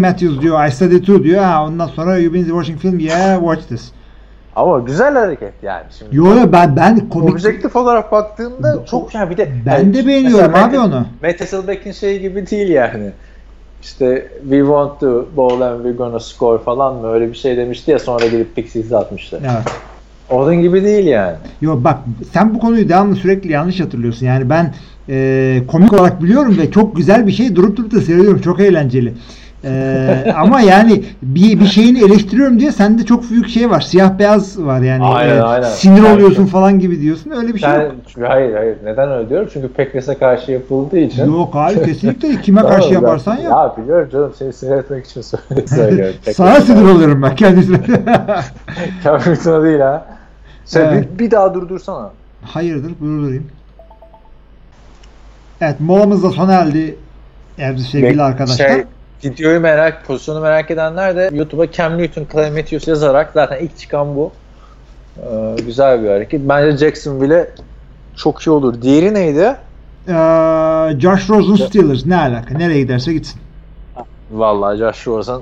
Matthews 0.00 0.40
diyor. 0.40 0.66
I 0.68 0.70
studied 0.70 1.04
too 1.04 1.24
diyor. 1.24 1.42
Ha, 1.42 1.64
ondan 1.64 1.86
sonra 1.86 2.18
you 2.18 2.34
been 2.34 2.44
watching 2.44 2.80
film. 2.80 2.98
Yeah 2.98 3.38
watch 3.38 3.68
this. 3.68 3.92
Ama 4.56 4.78
güzel 4.78 5.14
hareket 5.14 5.52
yani 5.62 5.84
şimdi. 5.98 6.16
Yo 6.16 6.26
yo, 6.26 6.52
ben 6.52 6.76
ben 6.76 7.08
komik 7.08 7.34
Objektif 7.34 7.76
olarak 7.76 8.12
baktığında 8.12 8.84
çok 8.90 9.14
yani 9.14 9.30
bir 9.30 9.36
de 9.36 9.48
ben 9.66 9.94
de 9.94 10.06
beğeniyorum 10.06 10.54
abi 10.54 10.76
Matt- 10.76 10.86
onu. 10.86 11.06
Matt 11.22 11.40
Hasselbeck'in 11.40 11.92
şeyi 11.92 12.20
gibi 12.20 12.50
değil 12.50 12.68
yani. 12.68 13.10
İşte 13.82 14.28
we 14.42 14.58
want 14.58 15.00
to 15.00 15.26
bowl 15.36 15.60
and 15.62 15.76
we're 15.76 15.96
gonna 15.96 16.20
score 16.20 16.62
falan 16.62 16.94
mı 16.94 17.12
öyle 17.12 17.28
bir 17.28 17.36
şey 17.36 17.56
demişti 17.56 17.90
ya 17.90 17.98
sonra 17.98 18.26
gidip 18.26 18.56
pixies 18.56 18.92
atmıştı. 18.92 19.40
Evet. 19.42 19.72
Onun 20.30 20.56
gibi 20.56 20.84
değil 20.84 21.06
yani. 21.06 21.36
Yo 21.60 21.84
bak 21.84 21.98
sen 22.32 22.54
bu 22.54 22.58
konuyu 22.58 22.88
devamlı 22.88 23.16
sürekli 23.16 23.52
yanlış 23.52 23.80
hatırlıyorsun. 23.80 24.26
Yani 24.26 24.50
ben 24.50 24.74
e, 25.08 25.62
komik 25.68 25.92
olarak 25.92 26.22
biliyorum 26.22 26.58
ve 26.58 26.70
çok 26.70 26.96
güzel 26.96 27.26
bir 27.26 27.32
şey 27.32 27.56
durup 27.56 27.76
durup 27.76 27.92
da 27.92 28.00
seyrediyorum. 28.00 28.40
Çok 28.40 28.60
eğlenceli. 28.60 29.14
E, 29.66 30.32
ama 30.36 30.60
yani 30.60 31.04
bir, 31.22 31.60
bir 31.60 31.66
şeyini 31.66 32.04
eleştiriyorum 32.04 32.60
diye 32.60 32.72
sende 32.72 33.04
çok 33.04 33.30
büyük 33.30 33.48
şey 33.48 33.70
var. 33.70 33.80
Siyah 33.80 34.18
beyaz 34.18 34.62
var 34.62 34.80
yani. 34.80 35.04
Aynen, 35.04 35.36
E, 35.36 35.42
aynen. 35.42 35.68
Sinir 35.68 36.02
Yani- 36.02 36.14
oluyorsun 36.14 36.46
falan 36.46 36.78
gibi 36.78 37.00
diyorsun. 37.00 37.30
Öyle 37.30 37.54
bir 37.54 37.58
şey 37.58 37.70
Sen, 37.70 37.80
yok. 37.82 38.30
hayır 38.30 38.54
hayır 38.56 38.76
neden 38.84 39.10
öyle 39.12 39.28
diyorum? 39.28 39.48
Çünkü 39.52 39.68
Packers'e 39.68 40.18
karşı 40.18 40.52
yapıldığı 40.52 40.98
için. 40.98 41.26
Yok 41.26 41.56
abi 41.56 41.82
kesinlikle. 41.84 42.40
Kime 42.40 42.62
karşı 42.62 42.88
ben- 42.88 42.94
yaparsan 42.94 43.36
yap. 43.36 43.52
Ya 43.78 43.84
biliyorum 43.84 44.08
canım 44.12 44.32
seni 44.38 44.52
sinir 44.52 44.76
etmek 44.76 45.06
için 45.06 45.22
söylüyorum. 45.66 46.14
Sana 46.34 46.60
sinir 46.60 46.88
oluyorum 46.88 47.22
ben 47.22 47.36
kendisine. 47.36 47.76
Newton'a 49.04 49.62
değil 49.62 49.80
ha. 49.80 50.06
Sen 50.64 50.84
Evet. 50.84 51.08
bir, 51.14 51.18
bir 51.18 51.30
daha 51.30 51.54
durdursana. 51.54 52.10
Hayırdır 52.42 52.92
durdurayım. 53.00 53.46
Evet 55.60 55.76
molamız 55.80 56.22
da 56.22 56.30
sona 56.30 56.52
erdi. 56.52 56.96
Evet 57.58 57.80
sevgili 57.80 58.18
Ve 58.18 58.22
arkadaşlar. 58.22 58.68
Şey, 58.68 58.84
videoyu 59.24 59.60
merak, 59.60 60.06
pozisyonu 60.06 60.40
merak 60.40 60.70
edenler 60.70 61.16
de 61.16 61.30
YouTube'a 61.32 61.72
Cam 61.72 61.98
Newton, 61.98 62.26
Clay 62.32 62.50
Matthews 62.50 62.88
yazarak 62.88 63.30
zaten 63.34 63.58
ilk 63.58 63.78
çıkan 63.78 64.16
bu. 64.16 64.32
Ee, 65.18 65.56
güzel 65.66 66.02
bir 66.02 66.08
hareket. 66.08 66.40
Bence 66.48 66.76
Jacksonville 66.76 67.50
çok 68.16 68.42
iyi 68.46 68.50
olur. 68.50 68.82
Diğeri 68.82 69.14
neydi? 69.14 69.56
Ee, 70.08 70.12
Josh 71.00 71.30
Rosen 71.30 71.66
Steelers 71.66 72.06
ne 72.06 72.16
alaka? 72.16 72.58
Nereye 72.58 72.80
giderse 72.80 73.12
gitsin. 73.12 73.40
Vallahi 74.30 74.78
Josh 74.78 75.06
Rosen 75.06 75.40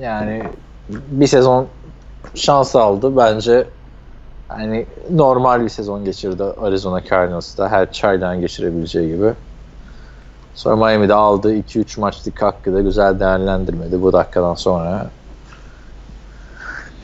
yani 0.00 0.42
bir 0.88 1.26
sezon 1.26 1.66
şans 2.34 2.76
aldı. 2.76 3.16
Bence 3.16 3.64
hani 4.48 4.86
normal 5.10 5.64
bir 5.64 5.68
sezon 5.68 6.04
geçirdi 6.04 6.42
Arizona 6.42 7.04
Cardinals'ta. 7.04 7.68
Her 7.68 7.92
çaydan 7.92 8.40
geçirebileceği 8.40 9.16
gibi. 9.16 9.32
Sonra 10.54 10.76
Miami'de 10.76 11.14
aldığı 11.14 11.54
2-3 11.56 12.00
maçlık 12.00 12.42
hakkı 12.42 12.74
da 12.74 12.80
güzel 12.80 13.20
değerlendirmedi 13.20 14.02
bu 14.02 14.12
dakikadan 14.12 14.54
sonra. 14.54 15.06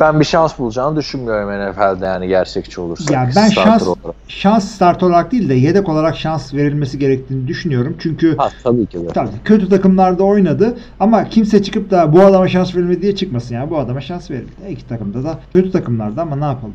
Ben 0.00 0.20
bir 0.20 0.24
şans 0.24 0.58
bulacağını 0.58 0.96
düşünmüyorum 0.96 1.70
NFL'de 1.70 2.06
yani 2.06 2.28
gerçekçi 2.28 2.80
olursa. 2.80 3.14
Ya 3.14 3.28
ben 3.36 3.48
şans 3.48 3.82
olarak. 3.82 4.16
şans 4.28 4.64
start 4.70 5.02
olarak 5.02 5.32
değil 5.32 5.48
de 5.48 5.54
yedek 5.54 5.88
olarak 5.88 6.16
şans 6.16 6.54
verilmesi 6.54 6.98
gerektiğini 6.98 7.46
düşünüyorum. 7.48 7.96
Çünkü 7.98 8.36
Ha, 8.36 8.48
tabii 8.64 8.86
ki 8.86 9.00
de. 9.00 9.06
tabii 9.08 9.28
kötü 9.44 9.68
takımlarda 9.68 10.24
oynadı 10.24 10.76
ama 11.00 11.24
kimse 11.28 11.62
çıkıp 11.62 11.90
da 11.90 12.12
bu 12.12 12.20
adama 12.22 12.48
şans 12.48 12.74
verilmedi 12.76 13.02
diye 13.02 13.16
çıkmasın 13.16 13.54
yani. 13.54 13.70
Bu 13.70 13.78
adama 13.78 14.00
şans 14.00 14.30
verildi. 14.30 14.52
İki 14.68 14.88
takımda 14.88 15.24
da 15.24 15.38
kötü 15.52 15.72
takımlarda 15.72 16.22
ama 16.22 16.36
ne 16.36 16.44
yapalım? 16.44 16.74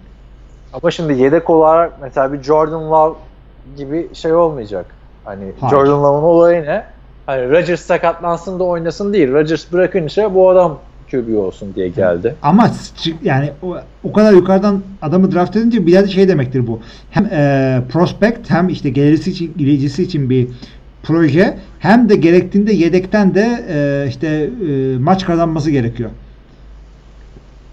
Ama 0.74 0.92
şimdi 0.92 1.14
yedek 1.14 1.50
olarak 1.50 1.94
mesela 2.02 2.34
bir 2.34 2.44
Jordan 2.44 2.92
Love 2.92 3.16
gibi 3.78 4.10
şey 4.16 4.34
olmayacak. 4.34 4.86
Hani 5.26 5.44
Hayır. 5.60 5.72
Jordan 5.72 6.04
Love'ın 6.04 6.24
olayı 6.24 6.64
ne? 6.66 6.84
Hani 7.26 7.50
Rodgers 7.50 7.82
sakatlansın 7.82 8.60
da 8.60 8.64
oynasın 8.64 9.14
değil. 9.14 9.32
Rodgers 9.32 9.72
bırakınca 9.72 10.36
bu 10.36 10.50
adam 10.50 10.80
QB 11.12 11.38
olsun 11.38 11.76
diye 11.76 11.88
geldi. 11.88 12.36
Ama 12.42 12.72
yani 13.24 13.52
o, 13.64 13.78
o 14.04 14.14
kadar 14.14 14.34
yukarıdan 14.34 14.82
adamı 15.02 15.32
draft 15.32 15.56
edince 15.56 15.88
bir 15.88 15.92
yerde 15.92 16.08
şey 16.08 16.28
demektir 16.28 16.68
bu. 16.68 16.80
Hem 17.12 17.26
e, 17.26 17.82
prospect 17.92 18.50
hem 18.50 18.70
işte 18.70 18.90
gelirisi 18.90 19.32
için 19.32 19.54
geleceği 19.58 20.08
için 20.08 20.30
bir 20.30 20.48
proje 21.04 21.58
hem 21.80 22.10
de 22.10 22.16
gerektiğinde 22.16 22.74
yedekten 22.74 23.36
de 23.36 23.66
e, 23.70 24.08
işte 24.10 24.28
e, 24.28 24.98
maç 24.98 25.26
kazanması 25.26 25.72
gerekiyor. 25.72 26.10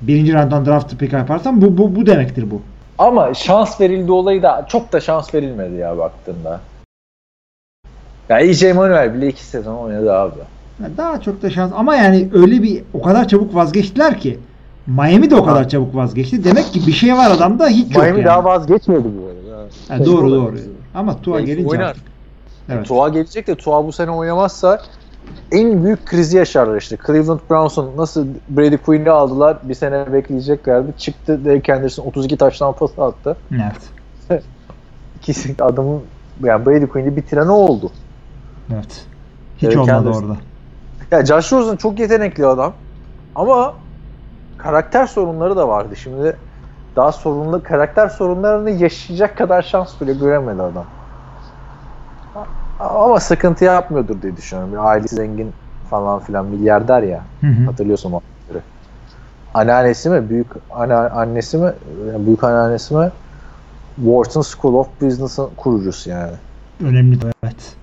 birinci 0.00 0.34
round'dan 0.34 0.66
draft 0.66 0.98
pick 0.98 1.12
yaparsan 1.12 1.62
bu, 1.62 1.78
bu, 1.78 1.96
bu 1.96 2.06
demektir 2.06 2.50
bu. 2.50 2.62
Ama 2.98 3.34
şans 3.34 3.80
verildi 3.80 4.12
olayı 4.12 4.42
da 4.42 4.66
çok 4.68 4.92
da 4.92 5.00
şans 5.00 5.34
verilmedi 5.34 5.74
ya 5.74 5.98
baktığında. 5.98 6.60
Ya 8.30 8.40
EJ 8.40 8.62
Manuel 8.62 9.14
bile 9.14 9.28
iki 9.28 9.44
sezon 9.44 9.76
oynadı 9.76 10.12
abi. 10.12 10.34
Yani 10.82 10.96
Daha 10.96 11.20
çok 11.20 11.42
da 11.42 11.50
şans 11.50 11.72
ama 11.76 11.96
yani 11.96 12.28
öyle 12.34 12.62
bir 12.62 12.82
o 12.94 13.02
kadar 13.02 13.28
çabuk 13.28 13.54
vazgeçtiler 13.54 14.20
ki 14.20 14.38
Miami 14.86 15.30
de 15.30 15.36
o 15.36 15.44
kadar 15.44 15.68
çabuk 15.68 15.94
vazgeçti. 15.94 16.44
Demek 16.44 16.64
ki 16.64 16.86
bir 16.86 16.92
şey 16.92 17.14
var 17.14 17.30
adamda 17.30 17.68
hiç 17.68 17.94
yok 17.94 18.02
Miami 18.02 18.18
yani. 18.18 18.26
daha 18.26 18.44
vazgeçmedi 18.44 19.04
bu 19.04 19.26
arada. 19.26 19.68
Ha, 19.88 20.04
doğru 20.06 20.30
doğru. 20.30 20.56
Ama 20.94 21.20
Tua 21.22 21.40
gelince 21.40 21.68
oynar. 21.68 21.84
artık. 21.84 22.02
Evet. 22.68 22.86
Tua 22.86 23.08
gelecek 23.08 23.46
de 23.46 23.54
Tua 23.54 23.86
bu 23.86 23.92
sene 23.92 24.10
oynamazsa 24.10 24.82
en 25.52 25.84
büyük 25.84 26.06
krizi 26.06 26.36
yaşarlar 26.36 26.76
işte. 26.76 26.98
Cleveland 27.06 27.40
Browns'un 27.50 27.96
nasıl 27.96 28.26
Brady 28.48 28.76
Quinn'i 28.76 29.10
aldılar 29.10 29.58
bir 29.62 29.74
sene 29.74 30.12
bekleyeceklerdi. 30.12 30.92
Çıktı 30.98 31.44
Derek 31.44 31.68
Henderson 31.68 32.04
32 32.04 32.36
taştan 32.36 32.72
pas 32.72 32.98
attı. 32.98 33.36
Evet. 34.30 34.42
İkisi 35.18 35.54
adamın 35.60 36.00
yani 36.42 36.66
Brady 36.66 36.86
Quinn'i 36.86 37.16
bitiren 37.16 37.46
o 37.46 37.52
oldu. 37.54 37.90
Evet. 38.74 39.06
Hiç 39.56 39.62
Derek 39.62 39.78
olmadı 39.78 39.98
Henderson. 39.98 40.22
orada. 40.22 40.36
Ya 41.10 41.26
Josh 41.26 41.52
Rosen 41.52 41.76
çok 41.76 41.98
yetenekli 41.98 42.46
adam. 42.46 42.74
Ama 43.34 43.74
karakter 44.56 45.06
sorunları 45.06 45.56
da 45.56 45.68
vardı. 45.68 45.96
Şimdi 45.96 46.36
daha 46.96 47.12
sorunlu 47.12 47.62
karakter 47.62 48.08
sorunlarını 48.08 48.70
yaşayacak 48.70 49.36
kadar 49.36 49.62
şans 49.62 50.00
bile 50.00 50.12
göremedi 50.12 50.62
adam. 50.62 50.86
Ama 52.78 53.20
sıkıntı 53.20 53.64
yapmıyordur 53.64 54.22
diye 54.22 54.36
düşünüyorum. 54.36 54.72
Bir 54.72 54.88
ailesi 54.88 55.16
zengin 55.16 55.54
falan 55.90 56.20
filan 56.20 56.46
milyarder 56.46 57.02
ya. 57.02 57.24
Hı 57.40 57.46
hı. 57.46 57.66
Hatırlıyorsun 57.66 58.12
o. 58.12 58.20
Anneannesi 59.54 60.10
mi? 60.10 60.30
Büyük 60.30 60.48
ana, 60.70 61.10
annesi 61.10 61.58
mi? 61.58 61.72
Yani 62.12 62.26
büyük 62.26 62.44
anneannesi 62.44 62.94
mi? 62.94 63.10
Wharton 63.96 64.42
School 64.42 64.74
of 64.74 65.00
Business'ın 65.00 65.50
kurucusu 65.56 66.10
yani. 66.10 66.32
Önemli 66.80 67.18
evet. 67.44 67.76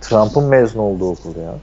Trump'ın 0.00 0.44
mezun 0.44 0.80
olduğu 0.80 1.08
okul 1.10 1.36
ya. 1.36 1.54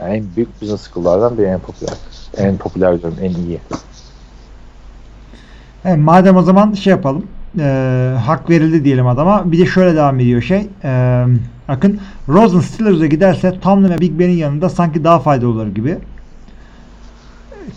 Yani 0.00 0.16
en 0.16 0.36
büyük 0.36 0.62
business 0.62 0.88
school'lardan 0.88 1.38
biri 1.38 1.46
en 1.46 1.60
popüler. 1.60 1.94
En 2.36 2.56
popüler 2.56 3.00
diyorum, 3.02 3.18
en 3.22 3.30
iyi. 3.30 3.60
Evet, 5.84 5.98
madem 5.98 6.36
o 6.36 6.42
zaman 6.42 6.72
şey 6.72 6.90
yapalım. 6.90 7.26
Ee, 7.58 8.14
hak 8.26 8.50
verildi 8.50 8.84
diyelim 8.84 9.06
adama. 9.06 9.52
Bir 9.52 9.58
de 9.58 9.66
şöyle 9.66 9.96
devam 9.96 10.20
ediyor 10.20 10.42
şey. 10.42 10.68
Ee, 10.84 11.24
Akın 11.68 12.00
Rosen 12.28 12.60
Steelers'a 12.60 13.06
giderse 13.06 13.60
Tomlin 13.60 13.90
ve 13.90 13.98
Big 13.98 14.18
Ben'in 14.18 14.36
yanında 14.36 14.68
sanki 14.68 15.04
daha 15.04 15.18
faydalı 15.18 15.48
olur 15.48 15.66
gibi. 15.66 15.98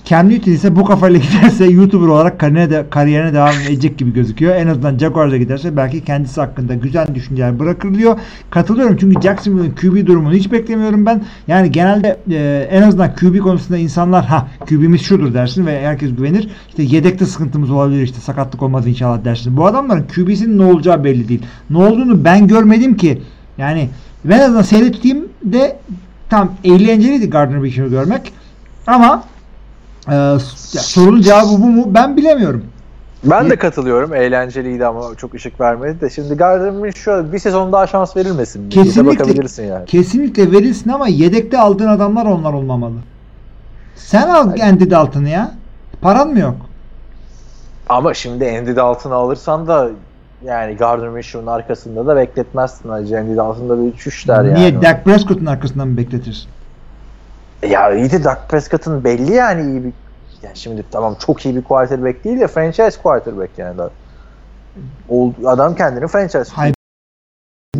Cam 0.05 0.29
Newton 0.29 0.51
ise 0.51 0.75
bu 0.75 0.85
kafayla 0.85 1.19
giderse 1.31 1.65
YouTuber 1.65 2.07
olarak 2.07 2.39
kariyerine, 2.39 2.71
de, 2.71 2.85
kariyerine 2.89 3.33
devam 3.33 3.53
edecek 3.67 3.97
gibi 3.97 4.13
gözüküyor. 4.13 4.55
En 4.55 4.67
azından 4.67 4.97
Jaguars'a 4.97 5.37
giderse 5.37 5.77
belki 5.77 6.01
kendisi 6.05 6.41
hakkında 6.41 6.73
güzel 6.73 7.15
düşünceler 7.15 7.59
bırakır 7.59 7.93
diyor. 7.93 8.19
Katılıyorum 8.49 8.97
çünkü 8.97 9.21
Jacksonville'in 9.21 9.75
QB 9.75 10.07
durumunu 10.07 10.33
hiç 10.33 10.51
beklemiyorum 10.51 11.05
ben. 11.05 11.23
Yani 11.47 11.71
genelde 11.71 12.17
e, 12.31 12.67
en 12.71 12.81
azından 12.81 13.15
QB 13.15 13.39
konusunda 13.39 13.77
insanlar 13.77 14.25
ha 14.25 14.47
QB'miz 14.69 15.01
şudur 15.01 15.33
dersin 15.33 15.65
ve 15.65 15.85
herkes 15.85 16.15
güvenir. 16.15 16.49
İşte 16.69 16.83
yedekte 16.83 17.25
sıkıntımız 17.25 17.71
olabilir 17.71 18.03
işte 18.03 18.21
sakatlık 18.21 18.63
olmaz 18.63 18.87
inşallah 18.87 19.25
dersin. 19.25 19.57
Bu 19.57 19.65
adamların 19.65 20.07
QB'sinin 20.15 20.57
ne 20.57 20.63
olacağı 20.63 21.03
belli 21.03 21.27
değil. 21.29 21.41
Ne 21.69 21.77
olduğunu 21.77 22.25
ben 22.25 22.47
görmedim 22.47 22.97
ki. 22.97 23.21
Yani 23.57 23.89
ben 24.25 24.39
en 24.39 24.43
azından 24.43 24.61
seyrettiğim 24.61 25.25
de 25.43 25.77
tam 26.29 26.51
eğlenceliydi 26.63 27.29
Gardner 27.29 27.57
Minshew'u 27.57 27.89
görmek. 27.89 28.33
Ama 28.87 29.23
e, 30.09 30.15
ya, 30.15 30.39
sorunun 30.81 31.21
cevabı 31.21 31.49
bu 31.49 31.67
mu? 31.67 31.83
Ben 31.87 32.17
bilemiyorum. 32.17 32.65
Ben 33.23 33.49
de 33.49 33.55
katılıyorum. 33.55 34.13
Eğlenceliydi 34.13 34.85
ama 34.85 35.15
çok 35.17 35.33
ışık 35.33 35.61
vermedi 35.61 36.01
de. 36.01 36.09
Şimdi 36.09 36.33
Gardner 36.33 36.71
Minshew 36.71 37.33
bir 37.33 37.39
sezon 37.39 37.71
daha 37.71 37.87
şans 37.87 38.17
verilmesin. 38.17 38.61
mi? 38.61 38.69
Kesinlikle. 38.69 39.19
bakabilirsin 39.19 39.63
yani. 39.63 39.85
Kesinlikle 39.85 40.51
verilsin 40.51 40.89
ama 40.89 41.07
yedekte 41.07 41.59
aldığın 41.59 41.87
adamlar 41.87 42.25
onlar 42.25 42.53
olmamalı. 42.53 42.95
Sen 43.95 44.29
al 44.29 44.51
Andy 44.61 44.89
Dalton'ı 44.89 45.29
ya. 45.29 45.51
Paran 46.01 46.27
mı 46.27 46.39
yok? 46.39 46.55
Ama 47.89 48.13
şimdi 48.13 48.57
Andy 48.59 48.75
Dalton'ı 48.75 49.13
alırsan 49.13 49.67
da 49.67 49.89
yani 50.45 50.75
Gardner 50.75 51.09
Minshew'un 51.09 51.47
arkasında 51.47 52.07
da 52.07 52.15
bekletmezsin. 52.15 52.89
Hacı 52.89 53.19
Andy 53.19 53.37
Dalton'da 53.37 53.77
bir 53.77 53.93
uçuş 53.93 54.27
der 54.27 54.43
yani. 54.43 54.53
Niye 54.53 54.81
Dak 54.81 55.05
Prescott'un 55.05 55.45
arkasından 55.45 55.87
mı 55.87 55.97
bekletirsin? 55.97 56.49
Ya 57.69 57.93
iyi 57.93 58.11
de 58.11 58.23
Dak 58.23 58.49
Prescott'ın 58.49 59.03
belli 59.03 59.33
yani 59.33 59.71
iyi 59.71 59.83
bir 59.83 59.93
yani 60.43 60.57
şimdi 60.57 60.83
tamam 60.91 61.15
çok 61.25 61.45
iyi 61.45 61.55
bir 61.55 61.63
quarterback 61.63 62.23
değil 62.23 62.39
de 62.39 62.47
franchise 62.47 63.01
quarterback 63.03 63.49
yani 63.57 63.77
da. 63.77 63.89
Adam 65.45 65.75
kendini 65.75 66.07
franchise 66.07 66.51
Hayır. 66.53 66.75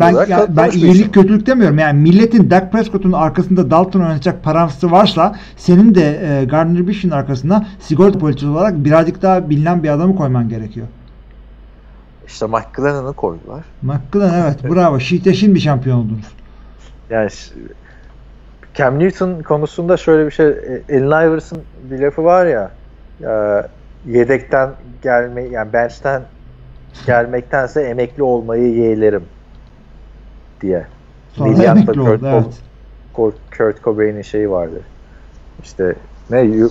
Ben 0.00 0.12
ya, 0.12 0.46
ben 0.56 0.70
iyilik 0.70 1.14
kötülük 1.14 1.46
demiyorum. 1.46 1.78
Yani 1.78 2.00
milletin 2.00 2.50
Dak 2.50 2.72
Prescott'un 2.72 3.12
arkasında 3.12 3.70
Dalton 3.70 4.00
oynayacak 4.00 4.44
parası 4.44 4.90
varsa 4.90 5.36
senin 5.56 5.94
de 5.94 6.20
e, 6.22 6.44
Gardner 6.44 6.80
Minshew'un 6.80 7.10
arkasına 7.10 7.66
sigorta 7.80 8.18
poliçesi 8.18 8.46
olarak 8.46 8.84
birazcık 8.84 9.22
daha 9.22 9.50
bilinen 9.50 9.82
bir 9.82 9.88
adamı 9.88 10.16
koyman 10.16 10.48
gerekiyor. 10.48 10.86
İşte 12.26 12.46
Glennon'ı 12.74 13.12
koydular. 13.12 13.64
McClellan 13.82 14.42
evet 14.42 14.64
bravo. 14.64 15.00
Şiteşin 15.00 15.54
bir 15.54 15.60
şampiyon 15.60 15.98
oldunuz. 15.98 16.26
Yani 17.10 17.30
Cam 18.74 18.98
Newton 18.98 19.40
konusunda 19.42 19.96
şöyle 19.96 20.26
bir 20.26 20.30
şey 20.30 20.46
e, 20.88 21.04
Allen 21.04 21.28
Iverson 21.28 21.58
bir 21.90 21.98
lafı 21.98 22.24
var 22.24 22.46
ya 22.46 22.70
e, 23.20 23.62
yedekten 24.04 24.74
gelme 25.02 25.42
yani 25.42 25.72
bench'ten 25.72 26.22
gelmektense 27.06 27.82
emekli 27.82 28.22
olmayı 28.22 28.74
yeğlerim 28.74 29.24
diye. 30.60 30.86
Sonra 31.32 31.64
emekli 31.64 31.92
Kurt, 31.92 32.22
oldu 32.22 32.26
evet. 32.26 32.44
Kurt, 33.12 33.34
Kurt 33.58 33.82
Cobain'in 33.84 34.22
şeyi 34.22 34.50
vardı. 34.50 34.82
İşte 35.62 35.96
ne 36.30 36.40
yo- 36.40 36.68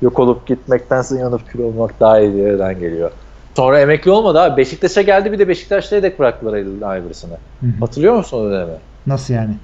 yok 0.00 0.18
olup 0.18 0.46
gitmektense 0.46 1.18
yanıp 1.18 1.46
kül 1.46 1.60
olmak 1.60 2.00
daha 2.00 2.20
iyi 2.20 2.32
diyeden 2.32 2.80
geliyor. 2.80 3.10
Sonra 3.56 3.80
emekli 3.80 4.10
olmadı 4.10 4.40
abi. 4.40 4.56
Beşiktaş'a 4.56 5.02
geldi 5.02 5.32
bir 5.32 5.38
de 5.38 5.48
Beşiktaş'ta 5.48 5.96
yedek 5.96 6.18
bıraktılar 6.18 6.52
Allen 6.52 7.02
Iverson'ı. 7.02 7.38
Hatırlıyor 7.80 8.14
musun 8.14 8.46
o 8.46 8.50
dönemi? 8.50 8.78
Nasıl 9.06 9.34
yani? 9.34 9.58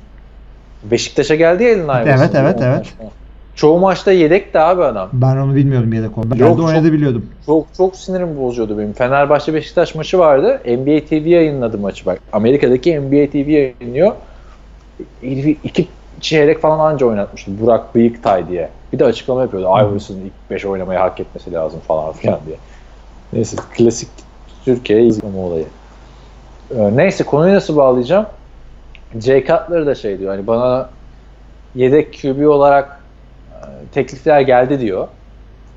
Beşiktaş'a 0.83 1.35
geldi 1.35 1.65
ya 1.65 1.71
Allen 1.71 2.07
Iverson. 2.07 2.25
Evet, 2.25 2.35
evet, 2.35 2.57
evet. 2.63 2.79
maçta. 2.79 3.21
Çoğu 3.55 3.79
maçta 3.79 4.13
yedek 4.13 4.55
de 4.55 4.61
abi 4.61 4.85
adam. 4.85 5.09
Ben 5.13 5.37
onu 5.37 5.55
bilmiyordum 5.55 5.93
yedek 5.93 6.19
oldu. 6.19 6.27
Ben 6.31 6.37
Yok, 6.37 6.59
de 6.59 6.63
oynadı 6.63 6.93
biliyordum. 6.93 7.27
Çok 7.47 7.75
çok 7.77 7.97
sinirim 7.97 8.39
bozuyordu 8.41 8.79
benim. 8.79 8.93
Fenerbahçe 8.93 9.55
Beşiktaş 9.55 9.95
maçı 9.95 10.19
vardı. 10.19 10.61
NBA 10.67 11.05
TV 11.09 11.27
yayınladı 11.29 11.79
maçı 11.79 12.07
bak. 12.07 12.19
Amerika'daki 12.33 13.01
NBA 13.01 13.31
TV 13.31 13.49
yayınlıyor. 13.49 14.13
Herifi 15.21 15.57
iki 15.65 15.89
çeyrek 16.21 16.61
falan 16.61 16.93
anca 16.93 17.07
oynatmıştı. 17.07 17.61
Burak 17.61 17.95
Bıyıktay 17.95 18.49
diye. 18.49 18.69
Bir 18.93 18.99
de 18.99 19.05
açıklama 19.05 19.43
yapıyordu. 19.43 19.67
Iverson'ın 19.67 20.21
ilk 20.21 20.51
5 20.51 20.65
oynamayı 20.65 20.99
hak 20.99 21.21
etmesi 21.21 21.53
lazım 21.53 21.81
falan 21.81 22.13
filan 22.13 22.39
diye. 22.47 22.57
Neyse 23.33 23.57
klasik 23.77 24.09
Türkiye 24.65 25.07
izleme 25.07 25.39
olayı. 25.39 25.65
Ee, 26.77 26.97
neyse 26.97 27.25
konuyu 27.25 27.55
nasıl 27.55 27.77
bağlayacağım? 27.77 28.27
Jay 29.19 29.41
Cutler 29.41 29.87
da 29.87 29.95
şey 29.95 30.19
diyor. 30.19 30.31
Hani 30.31 30.47
bana 30.47 30.89
yedek 31.75 32.23
QB 32.23 32.49
olarak 32.49 33.01
e, 33.53 33.57
teklifler 33.93 34.41
geldi 34.41 34.81
diyor. 34.81 35.09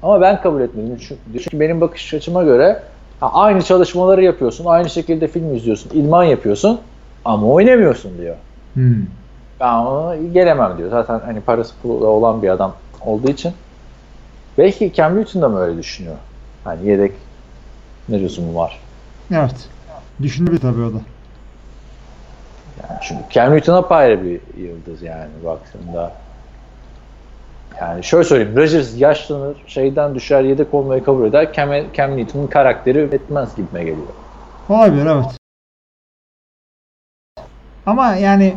Ama 0.01 0.21
ben 0.21 0.41
kabul 0.41 0.61
etmedim. 0.61 0.97
Çünkü, 0.97 1.43
çünkü 1.43 1.59
benim 1.59 1.81
bakış 1.81 2.13
açıma 2.13 2.43
göre 2.43 2.83
ha, 3.19 3.31
aynı 3.33 3.61
çalışmaları 3.61 4.23
yapıyorsun, 4.23 4.65
aynı 4.65 4.89
şekilde 4.89 5.27
film 5.27 5.55
izliyorsun, 5.55 5.89
idman 5.93 6.23
yapıyorsun 6.23 6.79
ama 7.25 7.47
oynamıyorsun 7.47 8.17
diyor. 8.17 8.35
Hmm. 8.73 9.05
Ben 9.59 9.73
ona 9.73 10.15
gelemem 10.15 10.77
diyor. 10.77 10.89
Zaten 10.89 11.19
hani 11.19 11.41
parası 11.41 11.73
pulu 11.81 12.07
olan 12.07 12.41
bir 12.41 12.49
adam 12.49 12.75
olduğu 13.01 13.29
için. 13.29 13.53
Belki 14.57 14.93
Cam 14.93 15.17
Newton 15.17 15.41
da 15.41 15.49
mı 15.49 15.59
öyle 15.59 15.77
düşünüyor? 15.77 16.15
Hani 16.63 16.89
yedek 16.89 17.11
ne 18.09 18.21
lüzumu 18.21 18.55
var? 18.55 18.79
Evet. 19.31 19.69
Düşündü 20.21 20.59
tabii 20.59 20.81
o 20.81 20.93
da. 20.93 20.97
Yani 22.81 22.99
çünkü 23.01 23.23
Cam 23.29 23.55
Newton 23.55 23.73
apayrı 23.73 24.23
bir 24.23 24.39
yıldız 24.57 25.01
yani 25.01 25.29
baktığında. 25.45 26.11
Yani 27.81 28.03
şöyle 28.03 28.23
söyleyeyim. 28.23 28.57
Rodgers 28.57 28.97
yaşlanır, 28.97 29.57
şeyden 29.67 30.15
düşer, 30.15 30.43
yedek 30.43 30.73
olmayı 30.73 31.03
kabul 31.03 31.25
eder. 31.27 31.53
Cam, 31.53 31.69
Cam 31.93 32.17
Newton'un 32.17 32.47
karakteri 32.47 32.99
etmez 32.99 33.55
gibime 33.55 33.83
geliyor. 33.83 34.07
Olabilir 34.69 35.05
evet. 35.05 35.25
Ama 37.85 38.15
yani 38.15 38.55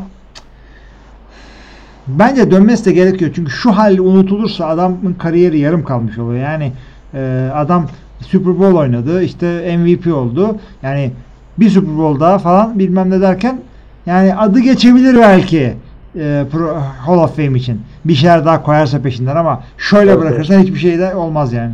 bence 2.07 2.51
dönmesi 2.51 2.85
de 2.85 2.93
gerekiyor. 2.93 3.31
Çünkü 3.35 3.51
şu 3.51 3.73
hal 3.73 3.99
unutulursa 3.99 4.67
adamın 4.67 5.15
kariyeri 5.15 5.59
yarım 5.59 5.85
kalmış 5.85 6.19
oluyor. 6.19 6.43
Yani 6.43 6.73
e, 7.15 7.51
adam 7.55 7.87
Super 8.21 8.59
Bowl 8.59 8.77
oynadı. 8.77 9.23
işte 9.23 9.77
MVP 9.77 10.15
oldu. 10.15 10.57
Yani 10.83 11.13
bir 11.59 11.71
Super 11.71 11.99
Bowl 11.99 12.21
daha 12.21 12.39
falan 12.39 12.79
bilmem 12.79 13.11
ne 13.11 13.21
derken 13.21 13.61
yani 14.07 14.35
adı 14.37 14.61
geçebilir 14.61 15.17
belki 15.21 15.75
e, 16.17 16.45
Pro- 16.53 16.79
Hall 16.81 17.19
of 17.19 17.37
Fame 17.37 17.59
için. 17.59 17.83
bir 18.05 18.15
şeyler 18.15 18.45
daha 18.45 18.63
koyarsa 18.63 19.03
peşinden 19.03 19.37
ama 19.37 19.63
şöyle 19.79 20.11
Evet, 20.11 20.21
bırakırsan 20.21 20.59
hiçbir 20.61 20.79
şey 20.79 20.99
de 20.99 21.15
olmaz 21.15 21.53
yani. 21.53 21.73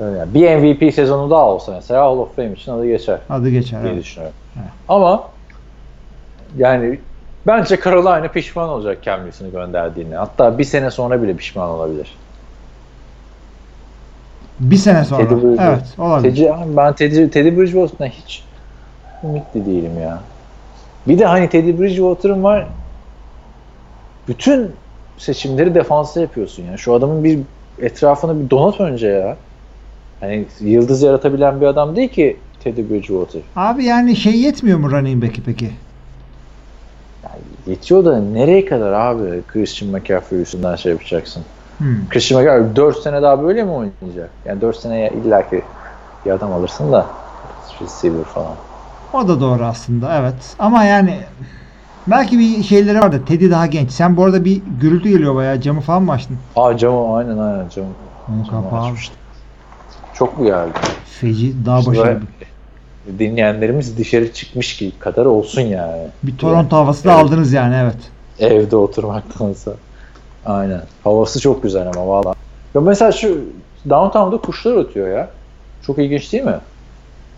Öyle 0.00 0.18
yani. 0.18 0.34
Bir 0.34 0.56
MVP 0.56 0.94
sezonu 0.94 1.30
daha 1.30 1.46
olsa 1.48 1.72
mesela 1.72 2.00
Hall 2.00 2.18
of 2.18 2.36
Fame 2.36 2.52
için 2.52 2.72
adı 2.72 2.86
geçer 2.86 3.18
Adı 3.30 3.50
geçer. 3.50 3.82
diye 3.82 3.92
evet. 3.92 4.04
düşünüyorum. 4.04 4.36
Evet. 4.56 4.70
Ama 4.88 5.22
yani 6.58 6.98
bence 7.46 7.80
Carolina 7.84 8.28
pişman 8.28 8.68
olacak 8.68 8.98
Cam 9.02 9.26
Newton'u 9.26 9.52
gönderdiğini. 9.52 10.14
Hatta 10.14 10.58
bir 10.58 10.64
sene 10.64 10.90
sonra 10.90 11.22
bile 11.22 11.36
pişman 11.36 11.68
olabilir. 11.68 12.14
Bir 14.60 14.76
sene 14.76 15.04
sonra. 15.04 15.28
Teddy 15.28 15.34
Bridgewater. 15.34 15.68
Evet 15.72 15.84
olabilir. 15.98 16.36
Teddy, 16.36 16.76
ben 16.76 16.92
Teddy, 16.92 17.28
Teddy 17.28 17.56
Bridgewater'dan 17.56 18.06
hiç 18.06 18.44
ümitli 19.24 19.66
değilim 19.66 20.00
ya. 20.02 20.18
Bir 21.08 21.18
de 21.18 21.26
hani 21.26 21.48
Teddy 21.48 21.82
Bridgewater'ın 21.82 22.42
var 22.42 22.66
bütün 24.28 24.70
seçimleri 25.18 25.74
defansa 25.74 26.20
yapıyorsun 26.20 26.62
ya. 26.62 26.76
Şu 26.76 26.94
adamın 26.94 27.24
bir 27.24 27.38
etrafını 27.78 28.44
bir 28.44 28.50
donat 28.50 28.80
önce 28.80 29.06
ya. 29.06 29.36
Hani 30.20 30.44
yıldız 30.60 31.02
yaratabilen 31.02 31.60
bir 31.60 31.66
adam 31.66 31.96
değil 31.96 32.08
ki 32.08 32.36
Teddy 32.64 32.80
Bridgewater. 32.90 33.42
Abi 33.56 33.84
yani 33.84 34.16
şey 34.16 34.40
yetmiyor 34.40 34.78
mu 34.78 34.90
running 34.90 35.24
back'i 35.24 35.42
peki? 35.42 35.70
Yani 37.24 37.42
yetiyor 37.66 38.04
da 38.04 38.20
nereye 38.20 38.64
kadar 38.64 38.92
abi 38.92 39.42
Christian 39.52 39.90
McCaffrey 39.90 40.42
üstünden 40.42 40.76
şey 40.76 40.92
yapacaksın? 40.92 41.42
Hmm. 41.78 42.08
Christian 42.10 42.42
McCaffrey 42.42 42.76
4 42.76 42.96
sene 42.96 43.22
daha 43.22 43.42
böyle 43.42 43.64
mi 43.64 43.70
oynayacak? 43.70 44.30
Yani 44.44 44.60
4 44.60 44.76
seneye 44.76 45.12
illaki 45.24 45.62
bir 46.26 46.30
adam 46.30 46.52
alırsın 46.52 46.92
da 46.92 47.06
receiver 47.80 48.24
falan. 48.24 48.54
O 49.14 49.28
da 49.28 49.40
doğru 49.40 49.64
aslında 49.64 50.18
evet. 50.20 50.34
Ama 50.58 50.84
yani 50.84 51.18
belki 52.06 52.38
bir 52.38 52.62
şeyleri 52.62 53.00
var 53.00 53.12
da 53.12 53.24
Teddy 53.24 53.50
daha 53.50 53.66
genç. 53.66 53.90
Sen 53.90 54.16
bu 54.16 54.24
arada 54.24 54.44
bir 54.44 54.62
gürültü 54.80 55.08
geliyor 55.08 55.34
bayağı. 55.34 55.60
Camı 55.60 55.80
falan 55.80 56.02
mı 56.02 56.12
açtın? 56.12 56.36
Aa 56.56 56.76
camı 56.76 57.16
aynen 57.16 57.38
aynen 57.38 57.68
camı. 57.68 57.88
Onu 58.28 58.46
camı 58.46 58.64
kapa 58.64 58.76
abi. 58.76 58.86
açmıştım. 58.86 59.16
Çok 60.14 60.38
mu 60.38 60.44
geldi? 60.44 60.72
Feci 61.20 61.52
başı. 61.66 61.90
böyle 61.90 62.18
Dinleyenlerimiz 63.18 63.98
dışarı 63.98 64.32
çıkmış 64.32 64.76
ki 64.76 64.92
kadar 64.98 65.24
olsun 65.24 65.60
yani. 65.60 66.02
Bir 66.22 66.36
Toronto 66.36 66.76
havası 66.76 67.04
da 67.04 67.12
Evet. 67.12 67.24
aldınız 67.24 67.52
yani 67.52 67.74
evet. 67.82 67.96
Evde 68.50 68.76
oturmaktansa. 68.76 69.72
Aynen. 70.46 70.82
Havası 71.04 71.40
çok 71.40 71.62
güzel 71.62 71.88
ama 71.94 72.08
valla. 72.08 72.34
Ya 72.74 72.80
mesela 72.80 73.12
şu 73.12 73.38
downtown'da 73.90 74.36
kuşlar 74.36 74.76
ötüyor 74.76 75.08
ya. 75.08 75.30
Çok 75.86 75.98
ilginç 75.98 76.32
değil 76.32 76.44
mi? 76.44 76.58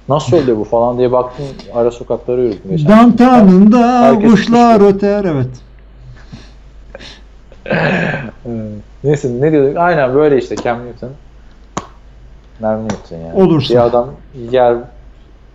Nasıl 0.08 0.36
oluyor 0.36 0.56
bu 0.56 0.64
falan 0.64 0.98
diye 0.98 1.12
baktım 1.12 1.44
ara 1.74 1.90
sokaklara 1.90 2.42
yürüdüm. 2.42 2.70
geçen. 2.70 2.88
Downtown'unda 2.88 4.18
kuşlar 4.28 4.80
öter 4.80 5.24
evet. 5.34 5.50
Neyse 9.04 9.28
ne 9.40 9.52
diyorduk? 9.52 9.76
Aynen 9.76 10.14
böyle 10.14 10.38
işte 10.38 10.56
Cam 10.56 10.86
Newton. 10.86 11.10
Cam 12.62 12.84
Newton 12.84 13.16
yani. 13.16 13.34
Olursa. 13.34 13.74
Bir 13.74 13.78
adam 13.78 14.10
yer 14.50 14.76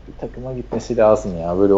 bir 0.07 0.13
takıma 0.21 0.53
gitmesi 0.53 0.97
lazım 0.97 1.39
ya. 1.41 1.59
Böyle 1.59 1.73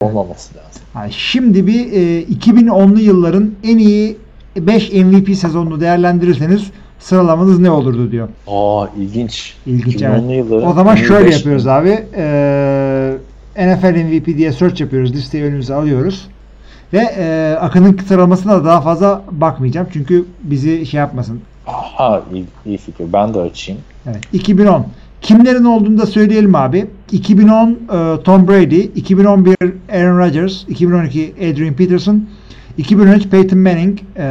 olmaması 0.00 0.54
lazım. 0.58 0.82
Yani 0.94 1.12
şimdi 1.12 1.66
bir 1.66 1.92
e, 1.92 2.22
2010'lu 2.22 3.00
yılların 3.00 3.54
en 3.64 3.78
iyi 3.78 4.16
5 4.56 4.92
MVP 4.92 5.36
sezonunu 5.36 5.80
değerlendirirseniz 5.80 6.70
sıralamanız 6.98 7.58
ne 7.58 7.70
olurdu 7.70 8.12
diyor. 8.12 8.28
Aa 8.46 8.86
ilginç. 8.98 9.54
İlginç 9.66 9.94
2010'lu 9.94 10.32
yılların 10.32 10.70
O 10.70 10.74
zaman 10.74 10.96
şöyle 10.96 11.34
yapıyoruz 11.34 11.66
abi. 11.66 12.04
Ee, 12.16 13.14
NFL 13.58 14.04
MVP 14.04 14.26
diye 14.26 14.52
search 14.52 14.80
yapıyoruz. 14.80 15.12
Listeyi 15.12 15.44
önümüze 15.44 15.74
alıyoruz. 15.74 16.28
Ve 16.92 16.98
e, 17.18 17.56
Akın'ın 17.60 17.98
sıralamasına 18.08 18.52
da 18.54 18.64
daha 18.64 18.80
fazla 18.80 19.22
bakmayacağım. 19.30 19.86
Çünkü 19.92 20.24
bizi 20.42 20.86
şey 20.86 21.00
yapmasın. 21.00 21.40
Ha 21.64 22.22
iyi, 22.34 22.44
iyi 22.66 22.78
fikir. 22.78 23.12
Ben 23.12 23.34
de 23.34 23.40
açayım. 23.40 23.80
Evet. 24.06 24.20
2010. 24.32 24.86
Kimlerin 25.20 25.64
olduğunu 25.64 25.98
da 25.98 26.06
söyleyelim 26.06 26.54
abi. 26.54 26.86
2010 27.12 27.70
e, 27.70 27.76
Tom 28.22 28.48
Brady, 28.48 28.80
2011 28.80 29.56
Aaron 29.92 30.18
Rodgers, 30.18 30.64
2012 30.68 31.34
Adrian 31.38 31.74
Peterson, 31.74 32.24
2013 32.78 33.28
Peyton 33.28 33.58
Manning 33.58 33.98
e, 34.16 34.22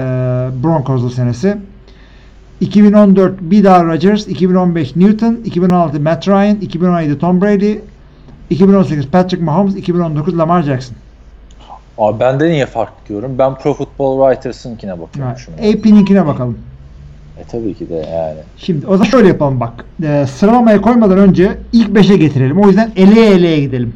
Broncos'lu 0.63 1.09
senesi. 1.09 1.57
2014 2.61 3.33
bir 3.41 3.63
daha 3.63 3.83
Rodgers, 3.83 4.27
2015 4.27 4.95
Newton, 4.95 5.39
2016 5.45 5.99
Matt 5.99 6.27
Ryan, 6.27 6.55
2017 6.55 7.19
Tom 7.19 7.41
Brady, 7.41 7.75
2018 8.49 9.07
Patrick 9.07 9.43
Mahomes, 9.43 9.75
2019 9.75 10.37
Lamar 10.37 10.63
Jackson. 10.63 10.95
Abi 11.97 12.19
bende 12.19 12.49
niye 12.49 12.65
farklı 12.65 13.07
diyorum? 13.09 13.35
Ben 13.39 13.55
Pro 13.55 13.73
Football 13.73 14.19
Writers'ınkine 14.33 14.91
Ha, 14.91 14.99
bakıyormuşum. 15.01 15.53
AP'ninkine 15.53 16.25
bakalım. 16.27 16.57
E 17.39 17.43
tabii 17.43 17.73
ki 17.73 17.89
de 17.89 17.95
yani. 17.95 18.39
Şimdi 18.57 18.87
o 18.87 18.97
zaman 18.97 19.09
şöyle 19.09 19.27
yapalım 19.27 19.59
bak. 19.59 19.85
E, 20.03 20.25
sıralamaya 20.27 20.81
koymadan 20.81 21.17
önce 21.17 21.57
ilk 21.73 21.89
5'e 21.89 22.17
getirelim. 22.17 22.59
O 22.61 22.67
yüzden 22.67 22.91
eleye 22.95 23.31
eleye 23.31 23.59
gidelim. 23.59 23.93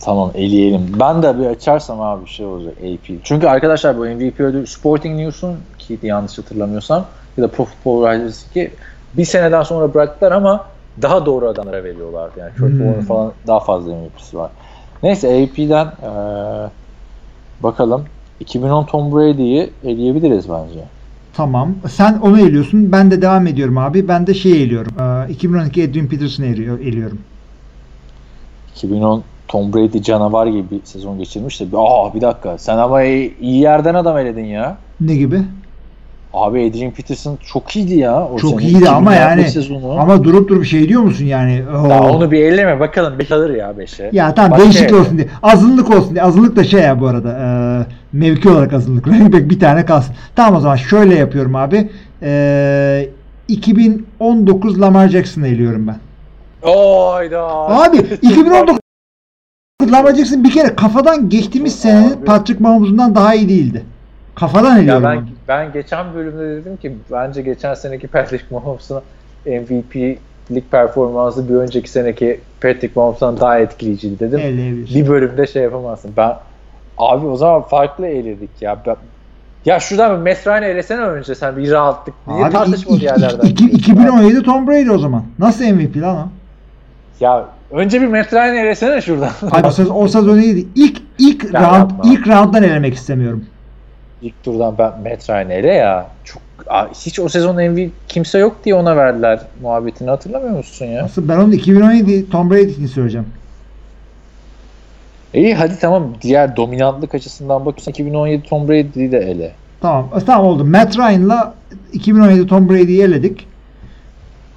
Tamam 0.00 0.30
eleyelim. 0.34 0.80
Ben 1.00 1.22
de 1.22 1.38
bir 1.38 1.46
açarsam 1.46 2.00
abi 2.00 2.24
bir 2.24 2.30
şey 2.30 2.46
olacak 2.46 2.74
AP. 2.78 3.14
Çünkü 3.24 3.46
arkadaşlar 3.46 3.98
bu 3.98 4.04
MVP 4.04 4.40
ödülü 4.40 4.66
Sporting 4.66 5.20
News'un 5.20 5.56
ki 5.98 6.06
yanlış 6.06 6.38
hatırlamıyorsam 6.38 7.04
ya 7.36 7.44
da 7.44 7.48
Pro 7.48 7.64
Football 7.64 8.04
Writers 8.04 8.50
ki 8.50 8.76
bir 9.14 9.24
seneden 9.24 9.62
sonra 9.62 9.94
bıraktılar 9.94 10.32
ama 10.32 10.66
daha 11.02 11.26
doğru 11.26 11.48
adamlara 11.48 11.84
veriyorlardı. 11.84 12.40
Yani 12.40 12.50
Kurt 12.58 12.70
Hmm. 12.70 13.00
Falan 13.00 13.32
daha 13.46 13.60
fazla 13.60 13.92
MVP'si 13.94 14.36
var. 14.36 14.50
Neyse 15.02 15.28
AP'den 15.28 15.86
eee, 16.02 16.70
bakalım. 17.60 18.04
2010 18.40 18.84
Tom 18.84 19.12
Brady'yi 19.12 19.70
eleyebiliriz 19.84 20.48
bence. 20.48 20.84
Tamam. 21.32 21.74
Sen 21.90 22.18
onu 22.22 22.40
eliyorsun. 22.40 22.92
Ben 22.92 23.10
de 23.10 23.22
devam 23.22 23.46
ediyorum 23.46 23.78
abi. 23.78 24.08
Ben 24.08 24.26
de 24.26 24.34
şey 24.34 24.62
eliyorum. 24.62 24.92
Ee, 25.00 25.32
2012 25.32 25.84
Adrian 25.84 26.06
Peterson'ı 26.08 26.46
eliyor, 26.46 26.80
eliyorum. 26.80 27.18
2010 28.76 29.24
Tom 29.48 29.72
Brady 29.72 30.02
canavar 30.02 30.46
gibi 30.46 30.70
bir 30.70 30.84
sezon 30.84 31.18
geçirmiş 31.18 31.60
de 31.60 31.64
aa 31.76 32.14
bir 32.14 32.20
dakika 32.20 32.58
sen 32.58 32.78
ama 32.78 33.02
iyi 33.02 33.60
yerden 33.60 33.94
adam 33.94 34.18
eledin 34.18 34.44
ya. 34.44 34.76
Ne 35.00 35.14
gibi? 35.16 35.40
Abi 36.34 36.64
Adrian 36.70 36.90
Peterson 36.90 37.38
çok 37.46 37.76
iyiydi 37.76 37.94
ya. 37.94 38.28
O 38.28 38.38
Çok 38.38 38.60
sene. 38.60 38.70
iyiydi 38.70 38.88
ama 38.88 39.10
2011 39.14 39.20
yani 39.30 39.50
Sezonu. 39.50 40.00
ama 40.00 40.24
durup 40.24 40.48
durup 40.48 40.64
şey 40.64 40.88
diyor 40.88 41.02
musun 41.02 41.24
yani? 41.24 41.62
Oo. 41.76 41.88
Ya 41.88 42.02
onu 42.02 42.30
bir 42.30 42.38
elleme 42.44 42.80
bakalım 42.80 43.18
5 43.18 43.32
alır 43.32 43.50
ya 43.54 43.70
5'e. 43.78 44.10
Ya 44.12 44.34
tamam 44.34 44.50
Başka 44.50 44.64
değişik 44.64 44.82
yerde. 44.82 44.96
olsun 44.96 45.18
diye. 45.18 45.28
Azınlık 45.42 45.90
olsun 45.90 46.14
diye. 46.14 46.24
Azınlık 46.24 46.56
da 46.56 46.64
şey 46.64 46.80
ya 46.80 47.00
bu 47.00 47.06
arada. 47.06 47.28
E, 47.32 47.46
mevki 48.18 48.48
olarak 48.48 48.72
azınlık. 48.72 49.08
Running 49.08 49.32
back 49.34 49.50
bir 49.50 49.60
tane 49.60 49.84
kalsın. 49.84 50.14
Tamam 50.36 50.54
o 50.56 50.60
zaman 50.60 50.76
şöyle 50.76 51.14
yapıyorum 51.14 51.56
abi. 51.56 51.90
E, 52.22 53.08
2019 53.48 54.80
Lamar 54.80 55.08
Jackson'ı 55.08 55.48
eliyorum 55.48 55.86
ben. 55.86 55.96
Oyda. 56.70 57.42
Abi 57.82 57.96
2019 58.22 58.78
Lamar 59.92 60.14
Jackson 60.14 60.44
bir 60.44 60.50
kere 60.50 60.74
kafadan 60.76 61.28
geçtiğimiz 61.28 61.78
senenin. 61.78 62.24
Patrick 62.26 62.62
Mahomes'undan 62.62 63.14
daha 63.14 63.34
iyi 63.34 63.48
değildi. 63.48 63.84
Kafadan 64.34 64.76
Ya 64.76 64.82
eliyorum. 64.82 65.04
ben 65.04 65.16
onu. 65.16 65.24
ben 65.48 65.72
geçen 65.72 66.14
bölümde 66.14 66.56
dedim 66.60 66.76
ki 66.76 66.96
bence 67.12 67.42
geçen 67.42 67.74
seneki 67.74 68.08
Patrick 68.08 68.44
Mahomes'un 68.50 69.02
MVP'lik 69.46 70.70
performansı 70.70 71.48
bir 71.48 71.54
önceki 71.54 71.90
seneki 71.90 72.40
Patrick 72.60 72.90
Mahomes'tan 72.96 73.40
daha 73.40 73.58
etkileyiciydi 73.58 74.20
dedim. 74.20 74.40
Eleyebilirsin. 74.40 74.94
Bir 75.04 75.08
bölümde 75.10 75.46
şey 75.46 75.62
yapamazsın. 75.62 76.10
Ben 76.16 76.36
abi 76.98 77.26
o 77.26 77.36
zaman 77.36 77.62
farklı 77.62 78.06
eledik 78.06 78.50
ya. 78.60 78.78
Ben, 78.86 78.96
ya 79.64 79.80
şuradan 79.80 80.12
bir 80.26 80.30
Matt 80.30 80.46
Ryan'ı 80.46 80.64
elesene 80.64 81.00
önce 81.00 81.34
sen 81.34 81.56
bir 81.56 81.70
rahatlık. 81.70 82.14
Niye 82.26 82.44
Abi 82.44 82.52
tartışmalı 82.52 82.96
iki- 82.96 83.04
yerlerden? 83.06 83.46
iki- 83.48 83.64
iki- 83.64 83.76
2017 83.76 84.42
Tom 84.42 84.66
Brady 84.66 84.90
o 84.90 84.98
zaman. 84.98 85.24
Nasıl 85.38 85.64
MVP 85.64 86.00
lan 86.00 86.16
o? 86.16 86.28
Ya 87.20 87.44
önce 87.70 88.00
bir 88.00 88.06
Matt 88.06 88.32
Ryan'ı 88.32 88.56
elesene 88.56 89.00
şuradan. 89.00 89.30
Abi 89.50 89.66
o, 89.92 90.08
sezon, 90.08 90.38
iyiydi. 90.38 90.68
İlk 90.74 91.02
ilk 91.18 91.44
round 91.44 91.64
yapma. 91.64 92.02
ilk 92.04 92.28
round'dan 92.28 92.62
elemek 92.62 92.94
istemiyorum. 92.94 93.44
İlk 94.22 94.42
turdan 94.42 94.78
ben 94.78 94.92
Matt 95.00 95.30
Ryan'ı 95.30 95.52
ele 95.52 95.74
ya. 95.74 96.06
Çok 96.24 96.42
hiç 96.94 97.20
o 97.20 97.28
sezon 97.28 97.56
MVP 97.56 97.90
kimse 98.08 98.38
yok 98.38 98.56
diye 98.64 98.74
ona 98.74 98.96
verdiler 98.96 99.40
muhabbetini 99.62 100.10
hatırlamıyor 100.10 100.56
musun 100.56 100.86
ya? 100.86 101.04
Asıl 101.04 101.28
ben 101.28 101.36
onu 101.36 101.54
2017 101.54 102.30
Tom 102.30 102.50
Brady 102.50 102.70
için 102.70 102.86
söyleyeceğim. 102.86 103.26
İyi 105.34 105.54
hadi 105.54 105.78
tamam 105.78 106.14
diğer 106.22 106.56
dominantlık 106.56 107.14
açısından 107.14 107.66
bakıyorsan 107.66 107.92
2017 107.92 108.42
Tom 108.42 108.68
Brady'yi 108.68 109.12
de 109.12 109.18
ele. 109.18 109.52
Tamam. 109.80 110.10
Tamam 110.26 110.46
oldu. 110.46 110.64
Matt 110.64 110.96
Ryan'la 110.96 111.54
2017 111.92 112.46
Tom 112.46 112.68
Brady'yi 112.68 113.02
eledik. 113.02 113.46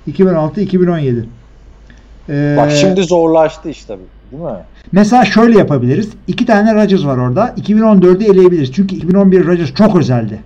2006 0.08 0.62
2017. 0.62 1.30
Ee, 2.30 2.56
Bak 2.58 2.72
şimdi 2.72 3.04
zorlaştı 3.04 3.70
işte 3.70 3.98
değil 4.34 4.44
mi? 4.44 4.60
Mesela 4.92 5.26
şöyle 5.26 5.58
yapabiliriz. 5.58 6.10
İki 6.28 6.46
tane 6.46 6.76
Rodgers 6.76 7.06
var 7.06 7.18
orada. 7.18 7.48
2014'ü 7.48 8.24
eleyebiliriz. 8.32 8.74
Çünkü 8.74 8.96
2011 8.96 9.46
Rodgers 9.46 9.74
çok 9.74 9.96
özeldi. 9.96 10.40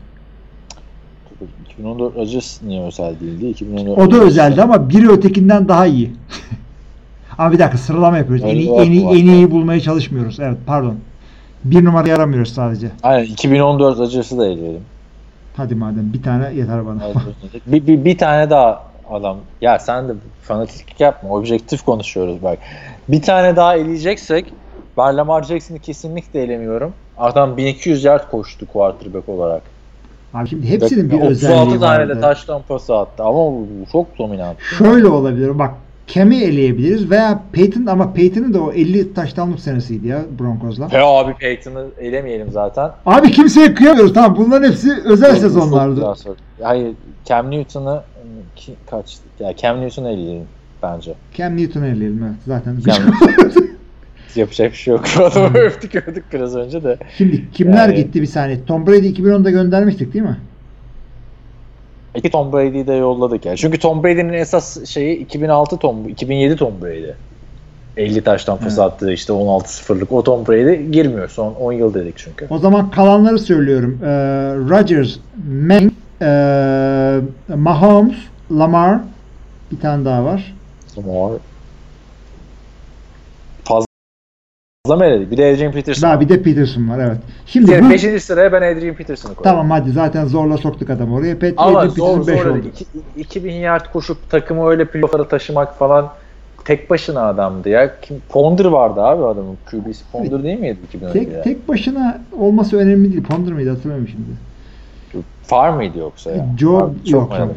2014 1.66 2.16
Rodgers 2.16 2.62
niye 2.62 2.82
özel 2.82 3.20
değildi? 3.20 3.48
2014 3.48 3.98
O 3.98 4.12
da 4.12 4.18
özeldi 4.18 4.62
ama 4.62 4.90
biri 4.90 5.10
ötekinden 5.10 5.68
daha 5.68 5.86
iyi. 5.86 6.14
ama 7.38 7.52
bir 7.52 7.60
dakika 7.60 7.78
sıralama 7.78 8.18
yapıyoruz. 8.18 8.44
En 8.46 8.50
Öyle 8.50 8.60
iyi, 8.60 8.72
var 8.72 8.84
en 8.84 8.92
iyi, 8.92 9.08
en 9.08 9.26
iyi 9.28 9.52
bulmaya 9.52 9.80
çalışmıyoruz. 9.80 10.40
Evet 10.40 10.58
pardon. 10.66 10.96
Bir 11.64 11.86
numara 11.86 12.10
yaramıyoruz 12.10 12.54
sadece. 12.54 12.92
Aynen 13.04 13.26
2014 13.26 14.00
acısı 14.00 14.38
da 14.38 14.46
eleyelim. 14.46 14.82
Hadi 15.58 15.76
madem 15.76 16.14
bir 16.14 16.24
tane 16.24 16.54
yeter 16.54 16.86
bana. 16.86 17.00
bir, 17.68 17.88
bir, 17.88 18.06
bir 18.06 18.18
tane 18.18 18.50
daha 18.50 18.84
adam. 19.10 19.38
Ya 19.62 19.80
sen 19.80 20.10
de 20.10 20.14
fanatiklik 20.42 21.00
yapma. 21.00 21.30
Objektif 21.30 21.82
konuşuyoruz 21.82 22.44
bak. 22.44 22.60
Bir 23.10 23.22
tane 23.22 23.56
daha 23.56 23.76
eleyeceksek 23.76 24.54
ben 24.98 25.18
Lamar 25.18 25.44
Jackson'ı 25.44 25.80
kesinlikle 25.80 26.44
elemiyorum. 26.44 26.94
Adam 27.18 27.58
1200 27.58 28.04
yard 28.04 28.30
koştu 28.32 28.68
quarterback 28.68 29.30
olarak. 29.30 29.62
Abi 30.34 30.50
şimdi 30.50 30.70
hepsinin 30.70 31.10
bir 31.10 31.16
36 31.16 31.32
özelliği 31.32 31.80
tane 31.80 32.00
vardı. 32.00 32.16
de 32.16 32.22
taştan 32.22 32.62
pası 32.68 32.96
attı 32.98 33.24
ama 33.24 33.58
çok 33.92 34.18
dominant. 34.18 34.58
Şöyle 34.78 35.08
olabilir. 35.08 35.60
Bak 35.60 35.72
Cam'i 36.08 36.44
eleyebiliriz 36.44 37.10
veya 37.10 37.44
Peyton 37.52 37.86
ama 37.86 38.14
Peyton'ın 38.14 38.54
da 38.54 38.62
o 38.62 38.72
50 38.72 39.14
taştanlık 39.14 39.60
senesiydi 39.60 40.08
ya 40.08 40.22
Broncos'la. 40.40 40.92
He 40.92 41.02
abi 41.02 41.34
Peyton'ı 41.34 41.86
elemeyelim 42.00 42.52
zaten. 42.52 42.92
Abi 43.06 43.32
kimseye 43.32 43.74
kıyamıyoruz. 43.74 44.14
Tamam 44.14 44.36
bunların 44.38 44.70
hepsi 44.70 44.94
özel 45.06 45.32
Çok 45.32 45.40
sezonlardı. 45.40 46.14
Hayır 46.62 46.94
Cam 47.26 47.52
Newton'ı 47.52 48.04
kaç? 48.90 49.18
Ya 49.40 49.56
Cam 49.56 49.82
Newton'u 49.82 50.10
eleyelim 50.10 50.48
bence. 50.84 51.14
Cam 51.38 51.58
Newton'u 51.58 51.86
eleyelim 51.86 52.24
evet. 52.24 52.36
Zaten. 52.48 52.78
Cam 52.86 52.96
Yapacak 54.36 54.72
bir 54.72 54.78
şey 54.78 54.92
yok. 54.92 55.06
Adamı 55.20 55.58
övdük 55.58 55.96
övdük 55.96 56.34
biraz 56.34 56.56
önce 56.56 56.84
de. 56.84 56.98
Şimdi 57.18 57.52
kimler 57.52 57.88
Yani- 57.90 57.96
gitti 57.96 58.22
bir 58.22 58.28
saniye. 58.28 58.66
Tom 58.66 58.88
Brady 58.88 59.08
2010'da 59.10 59.52
göndermiştik 59.52 60.14
değil 60.14 60.26
mi? 60.26 60.38
İki 62.16 62.30
Tom 62.30 62.54
Brady'yi 62.54 62.88
de 62.88 62.94
yolladık 62.94 63.46
yani. 63.46 63.58
Çünkü 63.58 63.80
Tom 63.80 64.04
Brady'nin 64.04 64.34
esas 64.34 64.86
şeyi 64.86 65.18
2006 65.18 65.78
Tom, 65.78 66.10
2007 66.10 66.56
Tom 66.56 66.74
Brady. 66.82 67.12
50 67.98 68.22
taştan 68.22 68.58
pas 68.58 68.80
Evet. 68.80 69.20
işte 69.20 69.34
16-0'lık. 69.34 70.12
O 70.12 70.24
Tom 70.24 70.48
Brady 70.48 70.76
girmiyor. 70.92 71.30
Son 71.30 71.54
10 71.54 71.72
yıl 71.72 71.94
dedik 71.94 72.18
çünkü. 72.18 72.48
O 72.50 72.58
zaman 72.58 72.92
kalanları 72.92 73.40
söylüyorum. 73.40 74.00
Ee, 74.04 74.08
Rodgers, 74.70 75.16
Manning, 75.52 75.94
ee, 76.22 77.20
Mahomes, 77.56 78.16
Lamar, 78.52 79.00
bir 79.72 79.80
tane 79.80 80.06
daha 80.06 80.26
var. 80.26 80.56
Lamar. 80.98 81.40
Fazla 83.64 83.86
mı? 84.88 85.32
Bir 85.32 85.38
de 85.38 85.46
Adrian 85.54 85.72
Peterson. 85.72 86.10
Daha 86.10 86.22
bir 86.22 86.30
de 86.30 86.42
Peterson 86.42 86.90
var 86.90 87.00
evet. 87.00 87.18
Şimdi 87.46 87.72
Yani 87.72 87.86
bu, 87.86 87.90
5. 87.90 88.24
sıraya 88.24 88.52
ben 88.52 88.76
Adrian 88.76 88.96
Peterson'ı 88.96 89.36
koydum. 89.36 89.44
tamam 89.52 89.70
hadi 89.72 89.92
zaten 89.92 90.26
zorla 90.26 90.58
soktuk 90.58 90.90
adamı 90.90 91.16
oraya. 91.16 91.40
Pet, 91.40 91.54
Ama 91.58 91.80
Adrian 91.80 91.94
zor 91.94 92.18
Peterson 92.18 92.28
5 92.36 92.42
zor. 92.44 92.52
oldu. 92.56 92.68
İki- 92.68 92.86
2000 93.16 93.54
yard 93.54 93.86
koşup 93.94 94.30
takımı 94.30 94.68
öyle 94.68 94.86
playoff'lara 94.86 95.28
taşımak 95.28 95.78
falan 95.78 96.14
tek 96.66 96.90
başına 96.90 97.22
adamdı 97.22 97.70
ya. 97.70 98.00
Kim, 98.02 98.22
Ponder 98.30 98.66
vardı 98.66 99.02
abi 99.02 99.24
adamın. 99.26 99.58
QB'si 99.72 100.04
Ponder 100.12 100.44
değil 100.44 100.60
miydi 100.60 100.80
2012'de? 100.94 101.14
Tek, 101.14 101.44
tek 101.44 101.68
başına 101.68 102.22
olması 102.40 102.78
önemli 102.78 103.12
değil. 103.12 103.24
Ponder 103.24 103.54
mıydı 103.54 103.70
hatırlamıyorum 103.70 104.08
şimdi. 104.08 104.30
Far 105.44 105.70
mıydı 105.70 105.98
yoksa 105.98 106.32
ya? 106.32 106.46
Joe- 106.60 106.84
Abi, 106.84 107.06
çok 107.06 107.40
yok. 107.40 107.52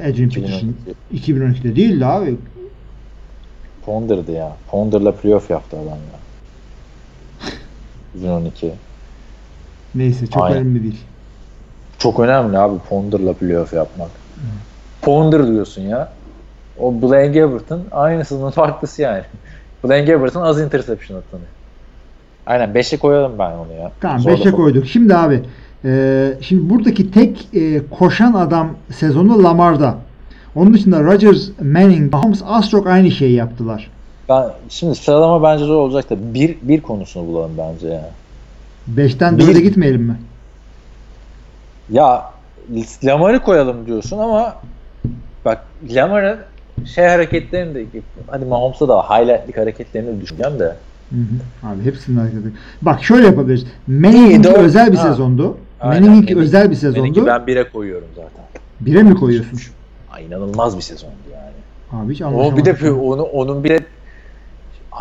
Adrian 0.00 0.30
Peterson 0.30 0.74
2012. 1.10 1.32
2012'de 1.32 1.76
değildi 1.76 2.06
abi. 2.06 2.36
Ponder'dı 3.86 4.32
ya. 4.32 4.52
Ponder'la 4.70 5.12
playoff 5.12 5.50
yaptı 5.50 5.76
adam 5.76 5.88
ya. 5.88 6.18
2012. 8.14 8.72
Neyse 9.94 10.26
çok 10.26 10.42
Aynen. 10.42 10.56
önemli 10.58 10.82
değil. 10.82 11.04
Çok 11.98 12.20
önemli 12.20 12.58
abi 12.58 12.78
Ponder'la 12.88 13.32
playoff 13.32 13.72
yapmak. 13.72 14.10
Ponder 15.02 15.46
diyorsun 15.46 15.82
ya. 15.82 16.12
O 16.78 17.02
Blaine 17.02 17.40
Gabbert'ın 17.40 17.84
aynısının 17.92 18.50
farklısı 18.60 19.02
yani. 19.02 19.22
Blaine 19.84 20.12
Gabbert'ın 20.12 20.40
az 20.40 20.60
interception 20.60 21.18
attığını. 21.18 21.40
Aynen 22.46 22.70
5'e 22.70 22.98
koyalım 22.98 23.38
ben 23.38 23.52
onu 23.52 23.72
ya. 23.72 23.92
Tamam 24.00 24.20
Zorla 24.20 24.34
5'e 24.36 24.50
koyduk. 24.50 24.86
Şimdi 24.86 25.16
abi 25.16 25.42
e, 25.84 26.32
şimdi 26.40 26.70
buradaki 26.70 27.10
tek 27.10 27.48
e, 27.54 27.88
koşan 27.88 28.32
adam 28.32 28.68
sezonu 28.90 29.44
Lamar'da. 29.44 29.96
Onun 30.54 30.74
dışında 30.74 31.02
Rodgers, 31.04 31.48
Manning, 31.62 32.12
Mahomes 32.12 32.42
az 32.46 32.70
çok 32.70 32.86
aynı 32.86 33.10
şeyi 33.10 33.32
yaptılar. 33.32 33.90
Ben, 34.28 34.44
şimdi 34.68 34.94
sıralama 34.94 35.42
bence 35.42 35.64
zor 35.64 35.76
olacak 35.76 36.10
da 36.10 36.34
bir, 36.34 36.56
bir 36.62 36.80
konusunu 36.80 37.26
bulalım 37.26 37.52
bence 37.58 37.88
ya. 37.88 38.10
5'ten 38.96 39.38
Bir- 39.38 39.44
4'e 39.44 39.60
gitmeyelim 39.60 40.02
mi? 40.02 40.16
Ya 41.90 42.30
Lamar'ı 43.04 43.42
koyalım 43.42 43.86
diyorsun 43.86 44.18
ama 44.18 44.56
bak 45.44 45.64
Lamar'ın 45.90 46.38
şey 46.94 47.06
hareketlerini 47.06 47.74
de 47.74 47.84
hadi 48.30 48.44
Mahomes'a 48.44 48.88
da 48.88 49.02
highlightlik 49.02 49.56
hareketlerini 49.58 50.20
düşüneceğim 50.20 50.58
de. 50.58 50.76
Hı 51.10 51.16
hı. 51.16 51.66
Abi 51.68 51.84
hepsinin 51.84 52.16
hareketi. 52.16 52.52
Bak 52.82 53.04
şöyle 53.04 53.26
yapabiliriz. 53.26 53.66
Manning'inki 53.86 54.48
özel 54.48 54.92
bir 54.92 54.96
ha. 54.96 55.02
sezondu. 55.08 55.56
Manning'inki 55.84 56.34
Manning- 56.34 56.38
özel 56.42 56.70
bir 56.70 56.76
sezondu. 56.76 57.02
Benimki 57.02 57.26
ben 57.26 57.40
1'e 57.40 57.70
koyuyorum 57.70 58.08
zaten. 58.16 58.44
Bire 58.80 59.02
mi 59.02 59.14
koyuyorsun? 59.14 59.60
Ha, 60.12 60.20
inanılmaz 60.20 60.76
bir 60.76 60.82
sezondu 60.82 61.14
yani. 61.32 62.02
Abi 62.04 62.14
hiç 62.14 62.22
O 62.22 62.56
bir 62.56 62.64
de 62.64 62.92
onu, 62.92 63.22
onun 63.22 63.64
bir 63.64 63.70
de 63.70 63.86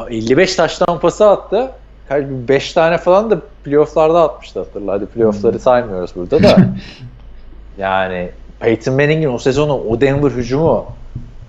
55 0.10 0.56
taştan 0.56 1.00
pası 1.00 1.30
attı. 1.30 1.72
5 2.10 2.74
tane 2.74 2.98
falan 2.98 3.32
da 3.32 3.42
playofflarda 3.64 4.22
atmıştı 4.24 4.60
hatırla. 4.60 4.94
Hadi 4.94 5.06
playoffları 5.06 5.60
saymıyoruz 5.60 6.16
burada 6.16 6.44
da. 6.44 6.58
yani 7.78 8.32
Peyton 8.60 8.94
Manning'in 8.94 9.34
o 9.34 9.38
sezonu 9.38 9.74
o 9.74 10.02
Denver 10.02 10.32
hücumu 10.32 10.86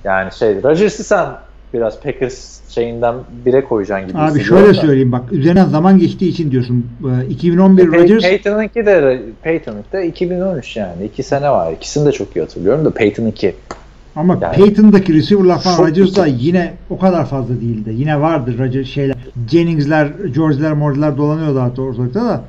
yani 0.04 0.32
şey 0.32 0.62
Rodgers'ı 0.62 1.04
sen 1.04 1.26
biraz 1.74 2.00
Packers 2.00 2.60
şeyinden 2.68 3.14
bire 3.46 3.64
koyacaksın 3.64 4.08
gibi 4.08 4.18
Abi 4.18 4.40
şöyle 4.40 4.68
da. 4.68 4.74
söyleyeyim 4.74 5.12
bak 5.12 5.32
üzerinden 5.32 5.66
zaman 5.68 5.98
geçtiği 5.98 6.28
için 6.28 6.50
diyorsun. 6.50 6.86
Ee, 7.22 7.26
2011 7.28 7.82
Pey- 7.88 8.02
Rodgers 8.02 8.22
Peyton'ınki 8.22 8.86
de 8.86 9.22
Peyton'ınki 9.42 9.92
de 9.92 10.06
2013 10.06 10.76
yani. 10.76 11.04
2 11.04 11.22
sene 11.22 11.50
var. 11.50 11.72
İkisini 11.72 12.06
de 12.06 12.12
çok 12.12 12.36
iyi 12.36 12.40
hatırlıyorum 12.40 12.84
da 12.84 12.90
Peyton'ınki 12.90 13.54
ama 14.16 14.38
Yani- 14.42 14.56
Peyton'daki 14.56 15.14
receiver'lar 15.14 15.60
falan 15.60 15.78
Rodgers'da 15.88 16.26
yine 16.26 16.74
o 16.90 16.98
kadar 16.98 17.26
fazla 17.26 17.60
değildi. 17.60 17.90
Yine 17.94 18.20
vardır 18.20 18.58
Rodgers 18.58 18.86
şeyler. 18.88 19.16
Jennings'ler, 19.50 20.06
George'ler, 20.34 20.72
Morge'ler 20.72 21.16
dolanıyordu 21.16 21.60
hatta 21.60 21.82
ortalıkta 21.82 22.24
da. 22.24 22.44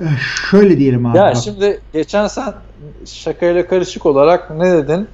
Ee, 0.00 0.04
Şöyle 0.50 0.78
diyelim 0.78 1.06
abi. 1.06 1.16
Ya 1.18 1.24
bak. 1.24 1.36
şimdi 1.44 1.80
geçen 1.92 2.26
sen 2.26 2.52
şakayla 3.06 3.66
karışık 3.66 4.06
olarak 4.06 4.50
ne 4.56 4.72
dedin? 4.72 5.06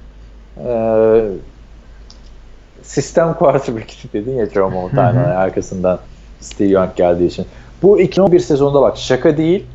Ee, 0.57 1.23
sistem 2.93 3.33
quarterback 3.33 4.13
dedin 4.13 4.35
ya 4.35 4.45
Joe 4.45 4.69
Montana 4.69 5.19
arkasından 5.19 5.99
Steve 6.39 6.69
Young 6.69 6.95
geldiği 6.95 7.27
için. 7.27 7.45
Bu 7.83 7.99
2011 7.99 8.39
sezonda 8.39 8.81
bak 8.81 8.97
şaka 8.97 9.37
değil. 9.37 9.65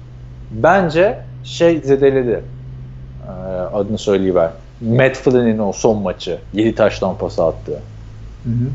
Bence 0.50 1.18
şey 1.44 1.80
zedeledi. 1.80 2.42
Ee, 3.26 3.30
adını 3.74 3.98
söyleyiver. 3.98 4.50
Matt 4.80 5.16
Flynn'in 5.16 5.58
o 5.58 5.72
son 5.72 6.02
maçı. 6.02 6.38
7 6.52 6.74
taştan 6.74 7.18
pas 7.18 7.38
attı. 7.38 7.80
Hı 8.44 8.50
hı. 8.50 8.68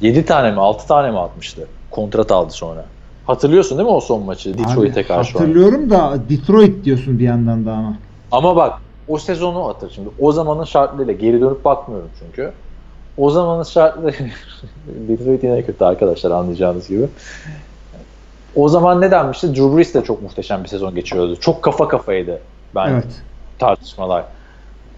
7 0.00 0.24
tane 0.24 0.50
mi 0.50 0.60
6 0.60 0.86
tane 0.86 1.10
mi 1.10 1.18
atmıştı? 1.18 1.66
Kontrat 1.90 2.32
aldı 2.32 2.52
sonra. 2.52 2.84
Hatırlıyorsun 3.26 3.78
değil 3.78 3.88
mi 3.88 3.94
o 3.94 4.00
son 4.00 4.22
maçı 4.22 4.58
Detroit'e 4.58 5.06
karşı? 5.06 5.38
Hatırlıyorum 5.38 5.90
da 5.90 6.14
Detroit 6.28 6.84
diyorsun 6.84 7.18
bir 7.18 7.24
yandan 7.24 7.66
da 7.66 7.72
ama. 7.72 7.96
Ama 8.30 8.56
bak 8.56 8.78
o 9.08 9.18
sezonu 9.18 9.68
hatır 9.68 9.92
şimdi. 9.94 10.08
O 10.18 10.32
zamanın 10.32 10.64
şartlarıyla 10.64 11.12
geri 11.12 11.40
dönüp 11.40 11.64
bakmıyorum 11.64 12.08
çünkü. 12.20 12.52
O 13.16 13.30
zamanın 13.30 13.62
şartları 13.62 14.14
Detroit 14.86 15.44
yine 15.44 15.62
kötü 15.62 15.84
arkadaşlar 15.84 16.30
anlayacağınız 16.30 16.88
gibi. 16.88 17.08
O 18.54 18.68
zaman 18.68 19.00
ne 19.00 19.10
denmişti? 19.10 19.48
Drew 19.54 19.76
Brees 19.76 19.94
de 19.94 20.04
çok 20.04 20.22
muhteşem 20.22 20.62
bir 20.64 20.68
sezon 20.68 20.94
geçiriyordu. 20.94 21.36
Çok 21.40 21.62
kafa 21.62 21.88
kafaydı 21.88 22.40
ben 22.74 22.88
Evet. 22.88 23.22
tartışmalar. 23.58 24.24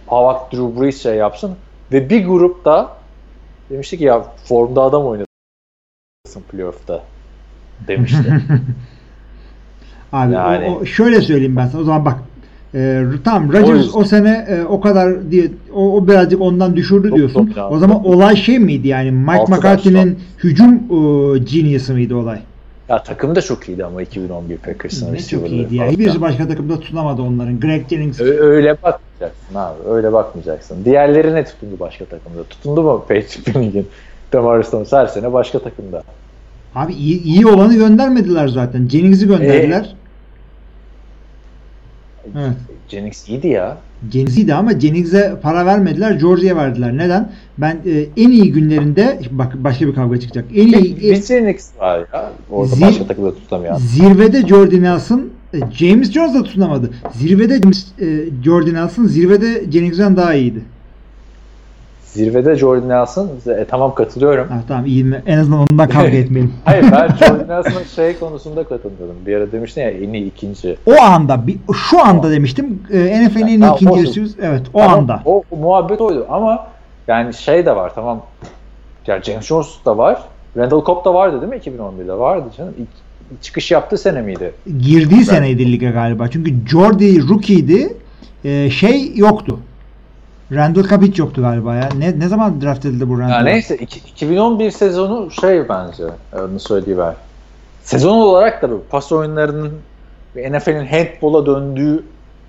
Ha 0.06 0.24
bak 0.24 0.52
Drew 0.52 0.80
Brees 0.80 1.02
şey 1.02 1.14
yapsın 1.16 1.56
ve 1.92 2.10
bir 2.10 2.26
grupta 2.26 2.96
demişti 3.70 3.98
ki 3.98 4.04
ya 4.04 4.22
formda 4.44 4.82
adam 4.82 5.06
oynasın 5.06 5.26
playoff'ta 6.50 7.02
demişti. 7.88 8.34
Abi 10.12 10.36
o- 10.36 10.38
Yani- 10.38 10.70
o, 10.80 10.84
şöyle 10.84 11.20
söyleyeyim 11.20 11.56
ben 11.56 11.66
sana. 11.66 11.80
O 11.80 11.84
zaman 11.84 12.04
bak 12.04 12.18
e, 12.74 13.02
tamam 13.24 13.52
Rodgers 13.52 13.94
O 13.94 13.98
o, 13.98 14.04
sene 14.04 14.46
e, 14.48 14.64
o 14.64 14.80
kadar 14.80 15.30
diye 15.30 15.50
o, 15.74 15.96
o 15.96 16.08
birazcık 16.08 16.40
ondan 16.40 16.76
düşürdü 16.76 17.08
Çok 17.08 17.18
diyorsun. 17.18 17.46
dominant. 17.46 17.72
O 17.72 17.78
zaman 17.78 18.06
olay 18.06 18.36
şey 18.36 18.58
miydi 18.58 18.88
yani 18.88 19.10
Mike 19.10 19.44
McCarthy'nin 19.48 20.18
hücum 20.44 20.74
e, 20.74 21.38
genius'ı 21.38 21.92
mıydı 21.92 22.16
olay? 22.16 22.38
ya 22.88 23.02
takım 23.02 23.34
da 23.34 23.40
çok 23.42 23.68
iyiydi 23.68 23.84
ama 23.84 24.02
2011 24.02 24.56
Packers'ın 24.56 25.12
Ne 25.12 25.18
çok 25.18 25.42
receiver'ları 25.42 25.54
iyiydi 25.54 25.76
ya. 25.76 25.90
Hiçbirisi 25.90 26.20
başka 26.20 26.48
takımda 26.48 26.80
tutunamadı 26.80 27.22
onların. 27.22 27.60
Greg 27.60 27.88
Jennings 27.88 28.20
Ö- 28.20 28.40
öyle 28.40 28.76
bakmayacaksın 28.82 29.54
abi. 29.54 29.88
Öyle 29.88 30.12
bakmayacaksın. 30.12 30.84
Diğerleri 30.84 31.34
ne 31.34 31.44
tutundu 31.44 31.74
başka 31.80 32.04
takımda? 32.04 32.44
Tutundu 32.44 32.82
mu 32.82 33.04
Patrick 33.08 33.54
Benning'in? 33.54 33.86
Demar 34.32 34.62
Stones 34.62 34.92
her 34.92 35.06
sene 35.06 35.32
başka 35.32 35.58
takımda. 35.58 36.02
Abi 36.74 36.92
iyi, 36.92 37.22
iyi 37.22 37.46
olanı 37.46 37.74
göndermediler 37.74 38.48
zaten. 38.48 38.88
Jennings'i 38.88 39.26
gönderdiler. 39.26 39.94
Evet. 42.38 42.56
Jennings 42.88 43.28
iyiydi 43.28 43.48
ya. 43.48 43.76
Jennings'iydi 44.12 44.54
ama 44.54 44.80
Jennings'e 44.80 45.34
para 45.42 45.66
vermediler. 45.66 46.12
George'ye 46.12 46.56
verdiler. 46.56 46.96
Neden? 46.96 47.32
Ben 47.58 47.78
e, 47.86 48.06
en 48.16 48.30
iyi 48.30 48.52
günlerinde 48.52 49.20
bak 49.30 49.52
başka 49.64 49.86
bir 49.86 49.94
kavga 49.94 50.20
çıkacak. 50.20 50.44
En 50.54 50.68
iyi 50.68 50.96
Bir 50.96 51.22
Jennings 51.22 51.70
var 51.80 51.98
ya. 52.12 52.32
Orada 52.50 52.74
Zil- 52.74 52.80
başka 52.82 53.06
takımda 53.06 53.34
tutamayan. 53.34 53.76
zirvede 53.78 54.46
Jordan 54.46 54.82
Nelson 54.82 55.22
e, 55.54 55.58
James 55.72 56.12
Jones 56.12 56.34
da 56.34 56.42
tutunamadı. 56.42 56.90
Zirvede 57.12 57.58
James, 57.62 57.86
e, 58.00 58.24
Jordan 58.44 58.74
Nelson 58.74 59.04
zirvede 59.06 59.70
Jennings'den 59.72 60.16
daha 60.16 60.34
iyiydi. 60.34 60.60
Zirvede 62.14 62.56
Jordan 62.56 62.88
Nelson. 62.88 63.30
E, 63.46 63.64
tamam 63.64 63.94
katılıyorum. 63.94 64.48
Ha, 64.48 64.62
tamam 64.68 64.86
iyi 64.86 65.04
mi? 65.04 65.22
En 65.26 65.38
azından 65.38 65.66
ondan 65.70 65.88
kavga 65.88 66.08
etmeyelim. 66.16 66.52
Hayır 66.64 66.82
ben 66.92 67.08
Jordan 67.26 67.48
Nelson'ın 67.48 67.84
şey 67.96 68.18
konusunda 68.18 68.64
katılmıyordum. 68.64 69.16
Bir 69.26 69.36
ara 69.36 69.52
demiştin 69.52 69.80
ya 69.80 69.90
en 69.90 70.12
iyi 70.12 70.26
ikinci. 70.26 70.76
O 70.86 71.02
anda 71.02 71.46
bir, 71.46 71.56
şu 71.90 72.04
anda 72.04 72.30
demiştim 72.30 72.82
e, 72.92 73.26
NFL'in 73.26 73.42
en 73.42 73.46
iyi 73.46 73.60
Tamam, 73.60 73.74
ikinci 73.76 73.92
olsun. 73.92 74.06
receiver. 74.22 74.48
Evet 74.48 74.62
o 74.74 74.78
Tamam, 74.78 74.98
anda. 74.98 75.22
O, 75.24 75.42
o 75.50 75.56
muhabbet 75.56 76.00
oydu 76.00 76.26
ama 76.30 76.66
yani 77.08 77.34
şey 77.34 77.66
de 77.66 77.76
var 77.76 77.92
tamam. 77.94 78.22
Yani 79.06 79.22
James 79.24 79.46
Jones 79.46 79.68
da 79.86 79.98
var. 79.98 80.22
Randall 80.56 80.84
Cobb 80.84 81.04
da 81.04 81.14
vardı 81.14 81.40
değil 81.40 81.52
mi 81.52 81.78
2011'de? 81.78 82.12
Vardı 82.12 82.44
canım. 82.58 82.74
İlk, 82.78 82.88
çıkış 83.42 83.70
yaptığı 83.70 83.98
sene 83.98 84.20
miydi? 84.22 84.52
Girdiği 84.80 85.24
seneydi 85.24 85.72
lige 85.72 85.90
galiba. 85.90 86.28
Çünkü 86.28 86.54
Jordy 86.70 87.28
rookie'ydi. 87.28 87.96
E, 88.44 88.70
şey 88.70 89.12
yoktu. 89.16 89.58
Randall 90.52 91.02
hiç 91.02 91.18
yoktu 91.18 91.42
galiba 91.42 91.74
ya. 91.74 91.88
Ne, 91.98 92.18
ne 92.18 92.28
zaman 92.28 92.60
draft 92.60 92.84
edildi 92.84 93.08
bu 93.08 93.20
Randall? 93.20 93.34
Ya 93.34 93.40
neyse 93.40 93.76
iki- 93.76 94.00
2011 94.00 94.70
sezonu 94.70 95.30
şey 95.30 95.68
bence 95.68 96.04
onu 96.32 96.60
söyleyiver. 96.60 97.14
Sezon 97.82 98.16
olarak 98.16 98.62
da 98.62 98.68
pas 98.90 99.12
oyunlarının 99.12 99.72
ve 100.36 100.52
NFL'in 100.52 100.86
handball'a 100.86 101.46
döndüğü 101.46 102.04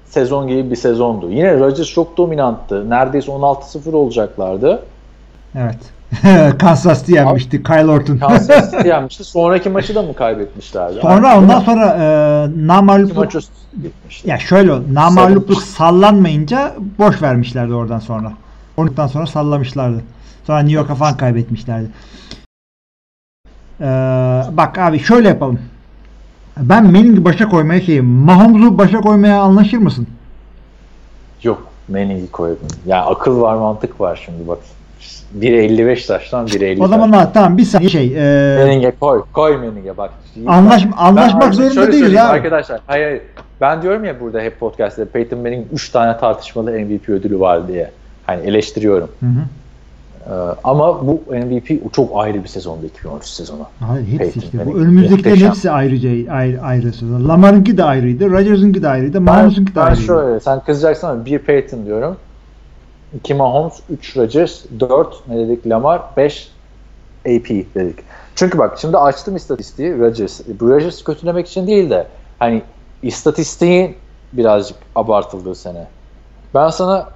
sezon 0.05 0.47
gibi 0.47 0.71
bir 0.71 0.75
sezondu. 0.75 1.31
Yine 1.31 1.59
Rodgers 1.59 1.87
çok 1.89 2.17
dominanttı. 2.17 2.89
Neredeyse 2.89 3.31
16-0 3.31 3.93
olacaklardı. 3.93 4.83
Evet. 5.55 5.77
Kansas 6.59 6.99
City 6.99 7.13
yenmişti. 7.13 7.63
Kyle 7.63 7.91
Orton. 7.91 8.17
Kansas 8.17 8.71
City 8.71 8.87
yenmişti. 8.87 9.23
Sonraki 9.23 9.69
maçı 9.69 9.95
da 9.95 10.01
mı 10.01 10.13
kaybetmişlerdi? 10.13 10.99
Sonra 11.01 11.23
Değil 11.23 11.43
ondan 11.43 11.59
sonra 11.59 11.85
e, 11.85 12.67
namalupluk 12.67 13.31
ya 14.25 14.37
şöyle 14.39 14.93
namalupluk 14.93 15.61
sallanmayınca 15.63 16.73
boş 16.99 17.21
vermişlerdi 17.21 17.73
oradan 17.73 17.99
sonra. 17.99 18.31
Ondan 18.77 19.07
sonra 19.07 19.27
sallamışlardı. 19.27 20.03
Sonra 20.47 20.59
New 20.59 20.75
York'a 20.75 20.95
falan 20.95 21.17
kaybetmişlerdi. 21.17 21.89
Ee, 23.81 23.85
bak 24.51 24.77
abi 24.77 24.99
şöyle 24.99 25.27
yapalım. 25.27 25.59
Ben 26.57 26.83
Manning'i 26.83 27.25
başa 27.25 27.49
koymaya 27.49 27.81
şeyim. 27.81 28.05
Mahomes'u 28.05 28.77
başa 28.77 29.01
koymaya 29.01 29.41
anlaşır 29.41 29.77
mısın? 29.77 30.07
Yok. 31.43 31.63
Manning'i 31.89 32.31
koydum. 32.31 32.67
Yani 32.85 33.01
akıl 33.01 33.41
var 33.41 33.55
mantık 33.55 34.01
var 34.01 34.21
şimdi 34.25 34.47
bak. 34.47 34.57
1.55 35.39 36.07
taştan 36.07 36.47
1.50 36.47 36.83
O 36.83 36.87
zaman 36.87 37.11
ha, 37.11 37.31
tamam 37.33 37.57
bir 37.57 37.63
saniye 37.63 37.89
şey. 37.89 38.05
E, 38.15 38.57
Manning'e 38.59 38.91
koy. 38.99 39.23
Koy 39.33 39.57
Manning'e 39.57 39.97
bak. 39.97 40.11
Anlaş- 40.45 40.85
Ben- 40.85 40.91
anlaşmak 40.97 41.41
ben- 41.41 41.51
zorunda 41.51 41.91
değiliz 41.91 42.11
abi. 42.11 42.19
Arkadaşlar 42.19 42.79
hayır, 42.87 43.05
hayır. 43.05 43.21
Ben 43.61 43.81
diyorum 43.81 44.05
ya 44.05 44.19
burada 44.19 44.41
hep 44.41 44.59
podcast'te 44.59 45.05
Peyton 45.05 45.39
Manning 45.39 45.65
3 45.73 45.89
tane 45.89 46.17
tartışmalı 46.17 46.71
MVP 46.71 47.09
ödülü 47.13 47.39
var 47.39 47.67
diye. 47.67 47.91
Hani 48.25 48.47
eleştiriyorum. 48.47 49.09
Hı 49.19 49.25
hı. 49.25 49.31
Ee, 50.29 50.33
ama 50.63 51.07
bu 51.07 51.21
MVP 51.29 51.79
çok 51.93 52.09
ayrı 52.15 52.43
bir 52.43 52.47
sezondu 52.47 52.85
2013 52.85 53.25
sezonu. 53.25 53.65
Hayır 53.79 54.07
hepsi 54.07 54.17
Peyton 54.17 54.41
işte. 54.41 54.57
Bu 54.57 54.63
Manning 54.69 54.77
önümüzdekilerin 54.77 55.17
muhteşem. 55.31 55.49
hepsi 55.49 55.71
ayrıca 55.71 56.33
ayrı, 56.33 56.61
ayrı 56.61 56.93
sezon. 56.93 57.29
Lamar'ınki 57.29 57.77
de 57.77 57.83
ayrıydı. 57.83 58.29
Rodgers'ınki 58.29 58.83
de 58.83 58.87
ayrıydı. 58.87 59.13
Ben, 59.13 59.23
Mahomes'unki 59.23 59.71
de 59.71 59.75
ben 59.75 59.81
ayrıydı. 59.81 60.01
şöyle 60.01 60.39
sen 60.39 60.59
kızacaksın 60.59 61.07
ama 61.07 61.25
1 61.25 61.39
Peyton 61.39 61.85
diyorum. 61.85 62.15
2 63.15 63.33
Mahomes, 63.33 63.79
3 63.89 64.17
Rodgers, 64.17 64.65
4 64.79 65.27
ne 65.27 65.37
dedik 65.37 65.67
Lamar, 65.67 66.01
5 66.17 66.51
AP 67.25 67.49
dedik. 67.49 67.99
Çünkü 68.35 68.57
bak 68.57 68.77
şimdi 68.79 68.97
açtım 68.97 69.35
istatistiği 69.35 69.99
Rodgers. 69.99 70.41
Bu 70.59 70.69
Rodgers'ı 70.69 71.03
kötülemek 71.03 71.47
için 71.47 71.67
değil 71.67 71.89
de 71.89 72.07
hani 72.39 72.61
istatistiğin 73.01 73.97
birazcık 74.33 74.77
abartıldığı 74.95 75.55
sene. 75.55 75.87
Ben 76.53 76.69
sana 76.69 77.09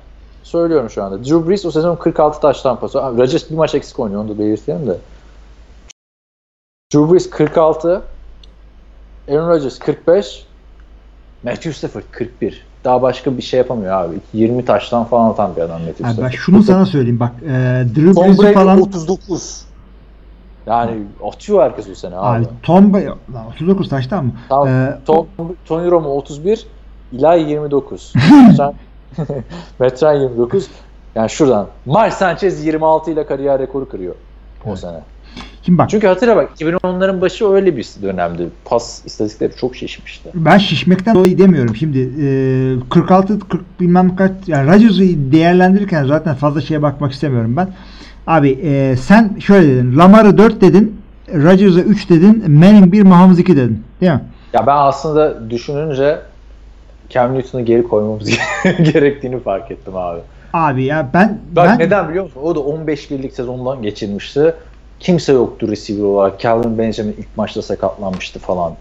söylüyorum 0.43 0.89
şu 0.89 1.03
anda. 1.03 1.23
Drew 1.23 1.49
Brees 1.49 1.65
o 1.65 1.71
sezon 1.71 1.95
46 1.95 2.41
taştan 2.41 2.79
pası. 2.79 2.97
Rodgers 2.97 3.49
bir 3.49 3.55
maç 3.55 3.75
eksik 3.75 3.99
oynuyor 3.99 4.21
onu 4.21 4.29
da 4.29 4.39
belirtelim 4.39 4.87
de. 4.87 4.97
Drew 6.93 7.13
Brees 7.13 7.29
46, 7.29 8.01
Aaron 9.29 9.49
Rodgers 9.49 9.79
45, 9.79 10.45
Matthew 11.43 11.73
Stafford 11.73 12.03
41. 12.11 12.68
Daha 12.83 13.01
başka 13.01 13.37
bir 13.37 13.41
şey 13.41 13.57
yapamıyor 13.57 13.93
abi. 13.93 14.15
20 14.33 14.65
taştan 14.65 15.03
falan 15.03 15.29
atan 15.29 15.55
bir 15.55 15.61
adam 15.61 15.81
Matthew 15.81 16.03
Stafford. 16.03 16.23
ben 16.23 16.29
şunu 16.29 16.63
sana 16.63 16.85
söyleyeyim 16.85 17.19
bak. 17.19 17.31
E, 17.43 17.47
Drew 17.95 18.13
Tom 18.13 18.23
Brees'i 18.23 18.41
Brady 18.43 18.53
falan 18.53 18.81
39. 18.81 19.65
Yani 20.67 20.91
atıyor 21.23 21.63
herkes 21.63 21.89
bu 21.89 21.95
sene 21.95 22.15
abi. 22.15 22.45
Abi 22.45 22.47
Tom 22.63 22.93
Brady 22.93 23.05
lan 23.05 23.47
39 23.47 23.89
taştan 23.89 24.25
mı? 24.25 24.31
Tamam. 24.49 24.67
Ee, 24.67 24.99
Tom, 25.05 25.27
Tony 25.65 25.91
Romo 25.91 26.09
31, 26.09 26.67
Eli 27.13 27.49
29. 27.49 28.13
Metren, 28.47 28.73
Metren 29.79 30.13
29. 30.13 30.69
Yani 31.15 31.29
şuradan. 31.29 31.67
Mark 31.85 32.13
Sanchez 32.13 32.65
26 32.65 33.11
ile 33.11 33.25
kariyer 33.25 33.59
rekoru 33.59 33.89
kırıyor 33.89 34.15
o 34.65 34.69
Evet. 34.69 34.79
sene. 34.79 34.99
Şimdi 35.65 35.77
bak 35.77 35.89
Çünkü 35.89 36.07
hatırla 36.07 36.35
bak 36.35 36.49
2010'ların 36.59 37.21
başı 37.21 37.49
öyle 37.49 37.77
bir 37.77 37.87
dönemdi. 38.01 38.49
Pas 38.65 39.05
istatistikleri 39.05 39.55
çok 39.55 39.75
şişmişti. 39.75 40.29
ben 40.33 40.57
şişmekten 40.57 41.15
dolayı 41.15 41.37
demiyorum. 41.37 41.75
Şimdi 41.75 41.99
e, 41.99 42.89
46 42.89 43.39
40 43.39 43.79
bilmem 43.79 44.15
kaç 44.15 44.31
yani 44.47 44.67
Rodgers'ı 44.71 45.31
değerlendirirken 45.31 46.05
zaten 46.05 46.35
fazla 46.35 46.61
şeye 46.61 46.81
bakmak 46.81 47.11
istemiyorum 47.11 47.57
ben. 47.57 47.67
Abi 48.27 48.49
e, 48.49 48.95
sen 48.95 49.35
şöyle 49.39 49.67
dedin. 49.67 49.97
Lamar'ı 49.97 50.37
4 50.37 50.61
dedin. 50.61 51.01
Rodgers'a 51.33 51.79
3 51.79 52.09
dedin. 52.09 52.51
Manning 52.51 52.91
1 52.91 53.01
Mahomes 53.01 53.39
2 53.39 53.57
dedin. 53.57 53.83
Değil 54.01 54.11
mi? 54.11 54.21
Ya 54.53 54.67
ben 54.67 54.77
aslında 54.77 55.49
düşününce 55.49 56.19
Cam 57.09 57.33
Newton'u 57.33 57.65
geri 57.65 57.83
koymamız 57.83 58.29
gerektiğini 58.63 59.39
fark 59.39 59.71
ettim 59.71 59.95
abi. 59.95 60.19
Abi 60.53 60.83
ya 60.83 61.09
ben 61.13 61.39
Bak 61.51 61.69
ben 61.69 61.79
neden 61.79 62.09
biliyor 62.09 62.23
musun? 62.23 62.41
O 62.43 62.55
da 62.55 62.59
15 62.59 63.11
birlik 63.11 63.33
sezondan 63.33 63.81
geçirmişti. 63.81 64.53
Kimse 64.99 65.33
yoktu 65.33 65.67
receiver 65.67 66.03
olarak. 66.03 66.39
Calvin 66.39 66.77
Benjamin 66.77 67.15
ilk 67.19 67.37
maçta 67.37 67.61
sakatlanmıştı 67.61 68.39
falan. 68.39 68.73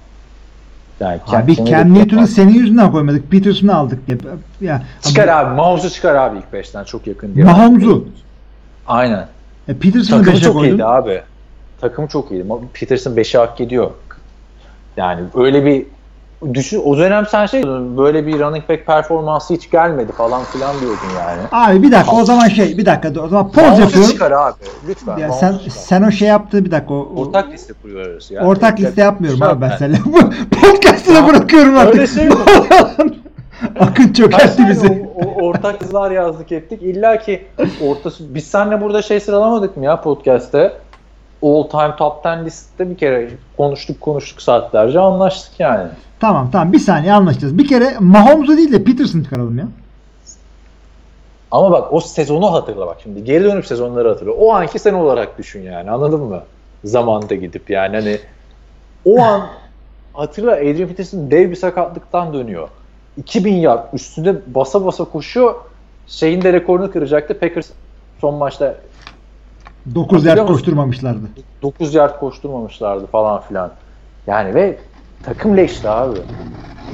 Yani 1.01 1.21
abi 1.27 1.65
Cam 1.65 1.95
Newton'u 1.95 2.27
senin 2.27 2.53
yüzünden 2.55 2.93
koymadık. 2.93 3.31
Peterson'u 3.31 3.73
aldık 3.73 4.07
diye. 4.07 4.19
Ya 4.61 4.83
Çıkar 5.03 5.29
abi. 5.29 5.55
Mahomes'u 5.55 5.91
çıkar 5.91 6.15
abi 6.15 6.39
ilk 6.39 6.65
5'ten 6.65 6.85
çok 6.85 7.07
yakın 7.07 7.35
diye. 7.35 7.45
Mahomes'u. 7.45 8.09
Aynen. 8.87 9.27
E, 9.69 9.75
Peterson'u 9.75 10.19
Takım 10.19 10.35
5'e 10.35 10.41
çok 10.41 10.55
koydun. 10.55 10.69
iyiydi 10.75 10.85
abi. 10.85 11.23
Takım 11.81 12.07
çok 12.07 12.31
iyiydi. 12.31 12.47
Peterson 12.75 13.13
5'e 13.17 13.39
hak 13.41 13.61
ediyor. 13.61 13.91
Yani 14.97 15.21
öyle 15.35 15.65
bir 15.65 15.87
düşün 16.55 16.83
o 16.85 16.99
dönem 16.99 17.27
sen 17.31 17.47
şey 17.47 17.63
böyle 17.97 18.27
bir 18.27 18.41
running 18.41 18.69
back 18.69 18.87
performansı 18.87 19.55
hiç 19.55 19.71
gelmedi 19.71 20.13
falan 20.13 20.45
filan 20.45 20.81
diyordun 20.81 20.99
yani. 21.19 21.41
Abi 21.53 21.83
bir 21.83 21.93
dakika 21.93 22.17
o 22.17 22.25
zaman 22.25 22.49
şey 22.49 22.79
bir 22.79 22.87
dakika 22.87 23.15
dur, 23.15 23.25
o 23.25 23.29
zaman 23.29 23.53
poz 23.53 23.79
yapıyorum. 23.79 24.11
çıkar 24.11 24.31
abi. 24.33 24.55
Lütfen. 24.89 25.17
Ya 25.19 25.33
sen 25.33 25.53
çıkar. 25.53 25.71
sen 25.71 26.03
o 26.03 26.11
şey 26.11 26.29
yaptı 26.29 26.65
bir 26.65 26.71
dakika. 26.71 26.95
O, 26.95 27.09
o- 27.17 27.21
Ortak 27.21 27.51
liste 27.53 27.73
kuruyoruz 27.83 28.31
ya. 28.31 28.45
ortak 28.45 28.81
liste 28.81 29.01
yapmıyorum 29.03 29.39
Çıkar 29.41 29.53
abi 29.53 29.61
ben 29.61 29.77
seninle. 29.77 29.99
Bu 30.07 30.19
podcast'ı 30.61 31.15
da 31.15 31.27
bırakıyorum 31.29 31.77
artık. 31.77 31.95
Öyle 31.95 32.07
şey 32.07 32.29
mi? 32.29 32.35
Akın 33.81 34.13
çökertti 34.13 34.63
bizi. 34.71 35.09
o, 35.17 35.21
o 35.25 35.47
ortak 35.47 35.83
yazılar 35.83 36.11
yazdık 36.11 36.53
ettik. 36.53 36.83
İlla 36.83 37.19
ki 37.19 37.47
ortası 37.89 38.35
biz 38.35 38.47
seninle 38.47 38.81
burada 38.81 39.03
şey 39.03 39.21
sıralamadık 39.21 39.77
mı 39.77 39.85
ya 39.85 40.01
podcast'te? 40.01 40.73
All 41.43 41.63
time 41.63 41.97
top 41.97 42.27
10 42.27 42.45
listede 42.45 42.91
bir 42.91 42.97
kere 42.97 43.31
konuştuk 43.57 44.01
konuştuk 44.01 44.43
saatlerce 44.43 45.01
anlaştık 45.01 45.61
yani. 45.61 45.89
Tamam 46.21 46.51
tamam 46.51 46.73
bir 46.73 46.79
saniye 46.79 47.13
anlaşacağız. 47.13 47.59
Bir 47.59 47.69
kere 47.69 47.97
Mahomes'u 48.01 48.57
değil 48.57 48.73
de 48.73 48.85
Peterson'ı 48.85 49.25
çıkaralım 49.25 49.59
ya. 49.59 49.69
Ama 51.51 51.71
bak 51.71 51.93
o 51.93 52.01
sezonu 52.01 52.53
hatırla 52.53 52.87
bak 52.87 52.97
şimdi. 53.03 53.25
Geri 53.25 53.45
dönüp 53.45 53.67
sezonları 53.67 54.09
hatırla. 54.09 54.33
O 54.33 54.53
anki 54.53 54.79
sen 54.79 54.95
olarak 54.95 55.39
düşün 55.39 55.63
yani 55.63 55.91
anladın 55.91 56.21
mı? 56.21 56.43
Zamanda 56.85 57.35
gidip 57.35 57.71
yani 57.71 57.97
hani 57.97 58.19
o 59.05 59.21
an 59.21 59.47
hatırla 60.13 60.53
Adrian 60.53 60.89
Peterson 60.89 61.31
dev 61.31 61.51
bir 61.51 61.57
sakatlıktan 61.57 62.33
dönüyor. 62.33 62.69
2000 63.17 63.55
yard 63.55 63.93
üstünde 63.93 64.37
basa 64.55 64.85
basa 64.85 65.05
koşuyor. 65.05 65.55
Şeyin 66.07 66.43
de 66.43 66.53
rekorunu 66.53 66.91
kıracaktı. 66.91 67.41
Packers 67.41 67.71
son 68.21 68.35
maçta 68.35 68.75
9 69.95 70.13
Hatırlıyor 70.13 70.37
yer 70.37 70.43
musun? 70.43 70.55
koşturmamışlardı. 70.55 71.27
9 71.63 71.95
yard 71.95 72.19
koşturmamışlardı 72.21 73.07
falan 73.07 73.41
filan. 73.43 73.73
Yani 74.27 74.55
ve 74.55 74.79
takım 75.23 75.57
leşti 75.57 75.89
abi. 75.89 76.19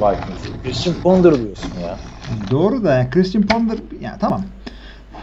Vikings. 0.01 0.63
Christian 0.63 0.97
Ponder 1.03 1.35
diyorsun 1.35 1.71
ya. 1.83 1.97
Doğru 2.51 2.85
da 2.85 2.95
yani 2.95 3.11
Christian 3.11 3.47
Ponder 3.47 3.79
ya 4.01 4.17
tamam. 4.21 4.43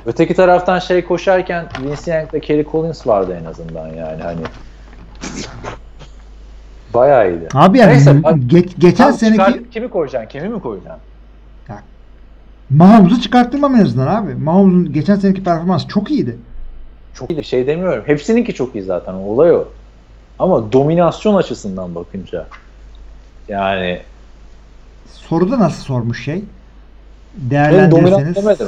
Öteki 0.05 0.33
taraftan 0.33 0.79
şey 0.79 1.05
koşarken 1.05 1.65
Vince 1.83 2.11
Young 2.13 2.33
ve 2.33 2.39
Kerry 2.39 2.65
Collins 2.71 3.07
vardı 3.07 3.37
en 3.41 3.45
azından 3.45 3.87
yani 3.87 4.23
hani. 4.23 4.41
Bayağı 6.93 7.31
iyiydi. 7.31 7.47
Abi 7.53 7.77
yani 7.77 7.91
Neyse, 7.91 8.23
bak- 8.23 8.35
ge- 8.37 8.79
geçen 8.79 9.11
seneki 9.11 9.69
kimi 9.69 9.89
koyacaksın? 9.89 10.29
Kimi 10.29 10.49
mi 10.49 10.61
koyacaksın? 10.61 11.01
Mahomes'u 12.69 13.21
çıkarttırmam 13.21 13.75
en 13.75 13.81
azından 13.81 14.07
abi. 14.07 14.35
Mahomes'un 14.35 14.93
geçen 14.93 15.15
seneki 15.15 15.43
performansı 15.43 15.87
çok 15.87 16.11
iyiydi. 16.11 16.37
Çok 17.13 17.31
iyi 17.31 17.37
bir 17.37 17.43
şey 17.43 17.67
demiyorum. 17.67 18.03
Hepsininki 18.07 18.53
çok 18.53 18.75
iyi 18.75 18.83
zaten. 18.83 19.13
Olay 19.13 19.55
o. 19.55 19.67
Ama 20.39 20.71
dominasyon 20.71 21.35
açısından 21.35 21.95
bakınca 21.95 22.47
yani 23.47 24.01
Soruda 25.11 25.59
nasıl 25.59 25.83
sormuş 25.83 26.25
şey? 26.25 26.43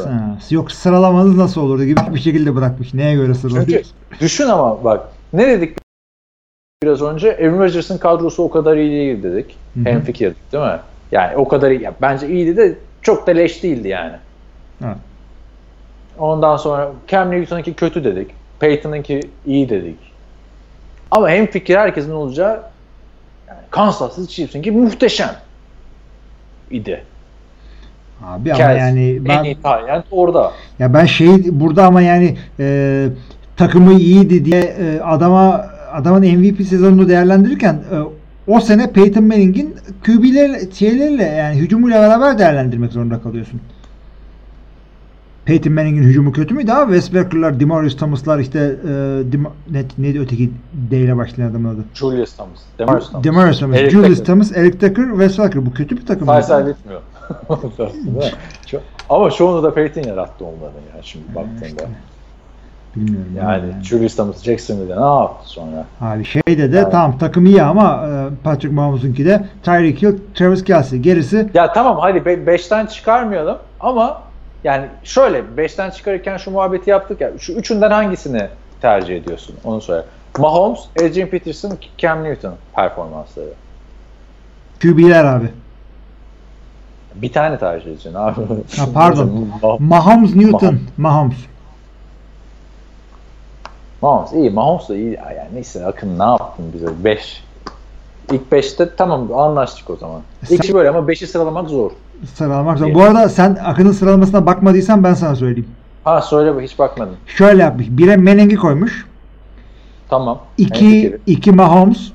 mi? 0.06 0.12
Ha, 0.12 0.38
yok 0.50 0.72
sıralamanız 0.72 1.38
nasıl 1.38 1.62
olurdu 1.62 1.84
gibi 1.84 2.00
bir 2.14 2.20
şekilde 2.20 2.56
bırakmış. 2.56 2.94
Neye 2.94 3.16
göre 3.16 3.34
sıralamış? 3.34 3.66
Çünkü 3.66 3.84
düşün 4.20 4.48
ama 4.48 4.84
bak 4.84 5.08
ne 5.34 5.48
dedik 5.48 5.78
biraz 6.84 7.02
önce 7.02 7.38
Aaron 7.38 7.60
Rodgers'ın 7.60 7.98
kadrosu 7.98 8.44
o 8.44 8.50
kadar 8.50 8.78
iyi 8.78 8.92
değil 8.92 9.24
dedik. 9.24 9.56
Hı 9.74 9.80
hı. 9.80 9.86
Hemfikirdik 9.86 10.54
değil 10.54 10.64
mi? 10.64 10.80
Yani 11.12 11.38
o 11.38 11.48
kadar 11.48 11.72
iyi. 11.72 11.82
ya 11.82 11.94
bence 12.02 12.28
iyiydi 12.28 12.58
de 12.58 12.78
çok 13.02 13.28
da 13.28 13.32
leş 13.32 13.64
değildi 13.64 13.88
yani. 13.88 14.16
Evet. 14.86 14.98
Ondan 16.20 16.58
sonra 16.58 16.92
Cam 17.08 17.32
Newton'unki 17.32 17.74
kötü 17.74 18.04
dedik. 18.04 18.32
Peyton'unki 18.60 19.20
iyi 19.46 19.70
dedik. 19.70 19.98
Ama 21.12 21.30
hem 21.30 21.46
fikir 21.46 21.76
herkesin 21.78 22.12
olacağı 22.12 22.64
yani 23.48 23.60
Kansas 23.72 24.16
City 24.16 24.34
Chiefs'inki 24.34 24.72
muhteşem 24.72 25.36
idi. 26.72 27.04
Abi 28.26 28.54
ama 28.54 28.58
Kels, 28.58 28.80
yani 28.80 29.10
en 29.10 29.26
ben 29.26 29.44
iyi 29.44 29.62
talent 29.62 30.06
orada. 30.12 30.52
ya 30.80 30.94
ben 30.94 31.06
şey 31.06 31.30
burada 31.60 31.86
ama 31.86 32.02
yani 32.02 32.38
e, 32.60 33.08
takımı 33.58 33.94
iyiydi 33.94 34.46
diye 34.46 34.62
e, 34.62 35.00
adama 35.02 35.66
adamın 35.94 36.22
MVP 36.22 36.68
sezonunu 36.68 37.10
değerlendirirken 37.10 37.74
e, 37.74 37.96
o 38.48 38.60
sene 38.60 38.92
Peyton 38.92 39.24
Manning'in 39.24 39.76
QB'ler 40.06 40.72
şeylerle 40.74 41.24
yani 41.24 41.56
hücumuyla 41.56 42.02
beraber 42.02 42.40
değerlendirmek 42.40 42.92
zorunda 42.92 43.22
kalıyorsun. 43.22 43.62
Peyton 45.46 45.74
Manning'in 45.74 46.04
hücumu 46.04 46.32
kötü 46.32 46.54
müydü 46.54 46.72
abi? 46.72 46.94
Wes 46.94 47.06
Welker'lar, 47.06 47.60
Demarius 47.60 47.98
Thomas'lar 47.98 48.40
işte 48.40 48.60
e, 48.60 48.88
Dem- 49.32 49.54
ne, 49.72 49.84
neydi 49.98 50.20
öteki 50.20 50.52
D 50.74 50.98
ile 50.98 51.18
başlayan 51.18 51.52
adamın 51.52 51.76
adı? 51.76 51.86
Julius 51.94 52.36
Thomas. 52.36 52.60
Demarius 52.80 53.10
Thomas. 53.10 53.24
Demarius 53.24 53.60
Thomas, 53.60 53.78
Eric 53.78 53.90
Julius 53.90 54.12
Decker. 54.12 54.26
Thomas, 54.26 54.58
Eric 54.58 54.82
Decker, 54.82 55.10
Wes 55.10 55.36
Welker. 55.36 55.66
Bu 55.66 55.74
kötü 55.74 55.98
bir 55.98 56.06
takım. 56.06 56.28
Say 56.28 56.36
mıydı? 56.36 56.48
say 56.48 56.68
bitmiyor. 56.68 57.02
Ama 59.10 59.32
çoğunu 59.32 59.64
da 59.64 59.74
Peyton 59.74 60.04
yarattı 60.04 60.46
onların 60.46 60.96
ya 60.96 61.02
şimdi 61.02 61.36
baktığında. 61.36 61.84
Bilmiyorum. 62.96 63.32
Yani 63.38 63.84
Julius 63.84 64.16
Thomas 64.16 64.44
Jackson'da 64.44 64.96
ne 64.96 65.22
yaptı 65.24 65.50
sonra? 65.50 65.86
Abi 66.02 66.26
şeyde 66.26 66.72
de 66.72 66.78
Evet. 66.78 66.92
tamam 66.92 67.18
takım 67.18 67.46
iyi 67.46 67.64
ama 67.64 68.08
e, 68.08 68.44
Patrick 68.44 68.76
Mahomes'unki 68.76 69.26
de 69.26 69.46
Tyreek 69.64 70.02
Hill, 70.02 70.18
Travis 70.34 70.64
Kelsey. 70.64 71.00
Gerisi 71.00 71.50
Ya 71.54 71.74
tamam 71.74 71.98
hadi 72.00 72.18
5'ten 72.18 72.86
çıkarmayalım 72.86 73.58
ama 73.80 74.33
yani 74.64 74.88
şöyle 75.04 75.40
5'ten 75.58 75.90
çıkarırken 75.90 76.38
şu 76.38 76.52
muhabbeti 76.52 76.90
yaptık 76.90 77.22
ya. 77.22 77.32
Şu 77.40 77.54
üçünden 77.54 77.92
hangisini 77.92 78.48
tercih 78.82 79.18
ediyorsun? 79.18 79.56
Onu 79.64 79.82
söyle. 79.82 80.06
Mahomes, 80.38 80.80
Adrian 81.00 81.30
Peterson, 81.30 81.78
Cam 81.98 82.24
Newton 82.24 82.56
performansları. 82.76 83.50
QB'ler 84.82 85.24
abi. 85.24 85.48
Bir 87.16 87.34
tane 87.34 87.58
tercih 87.58 87.88
edeceksin 87.88 88.14
abi. 88.14 88.42
Ha, 88.78 88.86
pardon. 88.94 89.50
Mah- 89.62 89.78
Mahomes 89.88 90.36
Newton. 90.36 90.80
Mahomes. 90.98 91.38
Mahomes 94.02 94.34
iyi. 94.34 94.50
Mahomes 94.50 94.90
da 94.90 94.96
iyi. 94.96 95.14
Yani 95.14 95.50
neyse 95.54 95.86
Akın 95.86 96.20
ne 96.20 96.24
yaptın 96.24 96.66
bize? 96.74 96.88
5. 97.04 97.44
İlk 98.32 98.52
5'te 98.52 98.96
tamam 98.96 99.34
anlaştık 99.34 99.90
o 99.90 99.96
zaman. 99.96 100.22
İlk 100.50 100.66
Sen- 100.66 100.76
böyle 100.76 100.90
ama 100.90 101.00
5'i 101.00 101.28
sıralamak 101.28 101.70
zor. 101.70 101.92
Sıralamak 102.26 102.78
zor. 102.78 102.88
İyi. 102.88 102.96
Bu 102.96 103.04
arada 103.04 103.30
sen 103.30 103.58
Akın'ın 103.66 103.92
sıralamasına 103.92 104.46
bakmadıysan 104.46 105.04
ben 105.04 105.14
sana 105.14 105.36
söyleyeyim. 105.36 105.70
Ha 106.04 106.22
söyle 106.22 106.62
hiç 106.62 106.80
bakmadım. 106.80 107.16
Şöyle 107.28 107.62
yapmış. 107.62 107.88
1'e 107.88 108.18
Manning'i 108.18 108.56
koymuş. 108.56 109.06
Tamam. 110.10 110.40
2 110.58 110.74
Hemfikiriz. 110.74 111.22
2 111.26 111.52
Mahomes. 111.52 112.12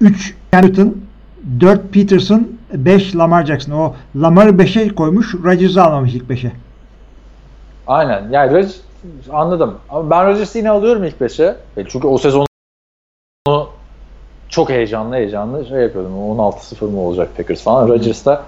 3 0.00 0.34
Newton. 0.52 0.96
4 1.60 1.92
Peterson. 1.92 2.48
5 2.74 3.16
Lamar 3.16 3.46
Jackson. 3.46 3.72
O 3.72 3.94
Lamar'ı 4.16 4.50
5'e 4.50 4.88
koymuş. 4.94 5.34
Rodgers'ı 5.34 5.82
almamış 5.82 6.14
ilk 6.14 6.30
5'e. 6.30 6.52
Aynen. 7.86 8.28
Yani 8.30 8.52
Rodgers 8.52 8.76
anladım. 9.32 9.74
Ama 9.88 10.10
ben 10.10 10.26
Rodgers'ı 10.26 10.58
yine 10.58 10.70
alıyorum 10.70 11.04
ilk 11.04 11.20
5'e. 11.20 11.56
Çünkü 11.88 12.06
o 12.06 12.18
sezon 12.18 12.46
çok 14.48 14.70
heyecanlı 14.70 15.14
heyecanlı 15.14 15.66
şey 15.66 15.82
yapıyordum. 15.82 16.12
16-0 16.12 16.90
mı 16.90 17.00
olacak 17.00 17.36
Packers 17.36 17.62
falan. 17.62 17.88
Rodgers 17.88 18.26
da 18.26 18.42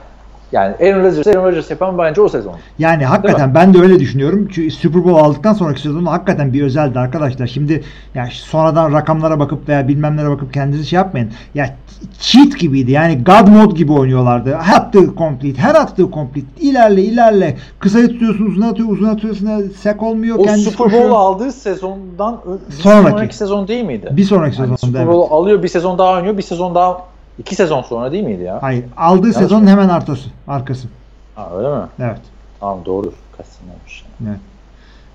yani 0.52 0.74
Aaron 0.80 1.04
Rodgers, 1.04 1.26
Aaron 1.26 1.44
Rodgers 1.44 1.70
yapan 1.70 1.98
bence 1.98 2.20
o 2.20 2.28
sezon. 2.28 2.54
Yani 2.78 3.04
hakikaten 3.04 3.54
ben 3.54 3.74
de 3.74 3.78
öyle 3.78 4.00
düşünüyorum. 4.00 4.48
Çünkü 4.52 4.70
Super 4.70 5.04
Bowl 5.04 5.24
aldıktan 5.24 5.52
sonraki 5.52 5.80
sezon 5.80 6.06
hakikaten 6.06 6.52
bir 6.52 6.62
özeldi 6.62 6.98
arkadaşlar. 6.98 7.46
Şimdi 7.46 7.84
yani 8.14 8.28
sonradan 8.32 8.92
rakamlara 8.92 9.38
bakıp 9.38 9.68
veya 9.68 9.88
bilmemlere 9.88 10.30
bakıp 10.30 10.54
kendinizi 10.54 10.86
şey 10.86 10.96
yapmayın. 10.96 11.30
Ya 11.54 11.76
cheat 12.18 12.58
gibiydi. 12.58 12.90
Yani 12.90 13.24
God 13.24 13.48
mode 13.48 13.74
gibi 13.74 13.92
oynuyorlardı. 13.92 14.56
Her 14.62 14.80
attığı 14.90 15.14
complete, 15.16 15.62
her 15.62 15.74
attığı 15.74 16.10
complete. 16.10 16.46
İlerle 16.60 17.02
ilerle. 17.02 17.56
Kısayı 17.78 18.08
tutuyorsun, 18.08 18.46
uzun 18.46 18.62
atıyor, 18.62 18.88
uzun 18.88 19.04
atıyorsun. 19.08 19.72
Sek 19.80 20.02
olmuyor. 20.02 20.38
O 20.38 20.42
kendisi 20.42 20.70
Super 20.70 20.84
koşuyor. 20.84 21.02
Bowl 21.02 21.14
aldığı 21.14 21.52
sezondan 21.52 22.40
bir 22.68 22.74
Sonraki. 22.82 23.10
sonraki 23.10 23.36
sezon 23.36 23.68
değil 23.68 23.84
miydi? 23.84 24.08
Bir 24.16 24.24
sonraki 24.24 24.44
Yani 24.44 24.54
sezonda 24.56 24.76
Super 24.76 25.00
evet. 25.00 25.08
Bowl 25.08 25.34
alıyor 25.34 25.62
bir 25.62 25.68
sezon 25.68 25.98
daha 25.98 26.12
oynuyor 26.16 26.36
bir 26.36 26.42
sezon 26.42 26.74
daha 26.74 27.09
iki 27.38 27.54
sezon 27.54 27.82
sonra 27.82 28.12
değil 28.12 28.24
miydi 28.24 28.42
ya? 28.42 28.62
Hayır. 28.62 28.84
Aldığı 28.96 29.18
Yanlış 29.18 29.36
sezonun 29.36 29.64
mı? 29.64 29.70
hemen 29.70 29.88
arkası. 29.88 30.28
Arkası. 30.48 30.88
Ha, 31.34 31.50
öyle 31.56 31.76
mi? 31.76 31.82
Evet. 32.00 32.20
Tamam 32.60 32.78
doğrudur. 32.84 33.12
Kaç 33.36 33.46
sene 33.46 33.70
olmuş. 33.70 34.04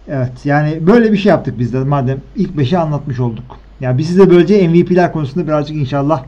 Evet 0.07 0.31
yani 0.45 0.87
böyle 0.87 1.11
bir 1.11 1.17
şey 1.17 1.29
yaptık 1.29 1.59
biz 1.59 1.73
de 1.73 1.79
madem 1.79 2.21
ilk 2.35 2.55
5'i 2.55 2.77
anlatmış 2.77 3.19
olduk. 3.19 3.43
Ya 3.79 3.97
biz 3.97 4.07
size 4.07 4.29
böylece 4.29 4.67
MVP'ler 4.67 5.11
konusunda 5.11 5.47
birazcık 5.47 5.77
inşallah 5.77 6.23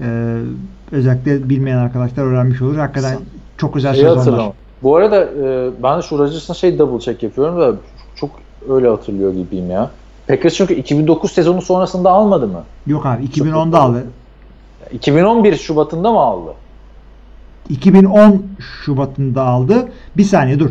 e, 0.00 0.38
özellikle 0.92 1.48
bilmeyen 1.48 1.78
arkadaşlar 1.78 2.24
öğrenmiş 2.24 2.62
olur. 2.62 2.76
Hakikaten 2.76 3.18
çok 3.56 3.74
güzel 3.74 3.94
Şeyi 3.94 4.04
sezonlar. 4.04 4.52
Bu 4.82 4.96
arada 4.96 5.24
e, 5.24 5.70
ben 5.82 5.98
de 5.98 6.02
şu 6.02 6.18
Rodgers'ın 6.18 6.54
şey 6.54 6.78
double 6.78 7.00
check 7.00 7.22
yapıyorum 7.22 7.60
da 7.60 7.76
çok 8.16 8.30
öyle 8.68 8.88
hatırlıyor 8.88 9.34
gibiyim 9.34 9.70
ya. 9.70 9.90
Packers 10.28 10.54
çünkü 10.54 10.74
2009 10.74 11.32
sezonu 11.32 11.62
sonrasında 11.62 12.10
almadı 12.10 12.48
mı? 12.48 12.62
Yok 12.86 13.06
abi 13.06 13.24
2010'da 13.24 13.80
aldı. 13.80 14.04
2011 14.92 15.56
Şubat'ında 15.56 16.12
mı 16.12 16.18
aldı? 16.18 16.54
2010 17.68 18.42
Şubat'ında 18.84 19.42
aldı. 19.42 19.88
Bir 20.16 20.24
saniye 20.24 20.58
dur. 20.58 20.70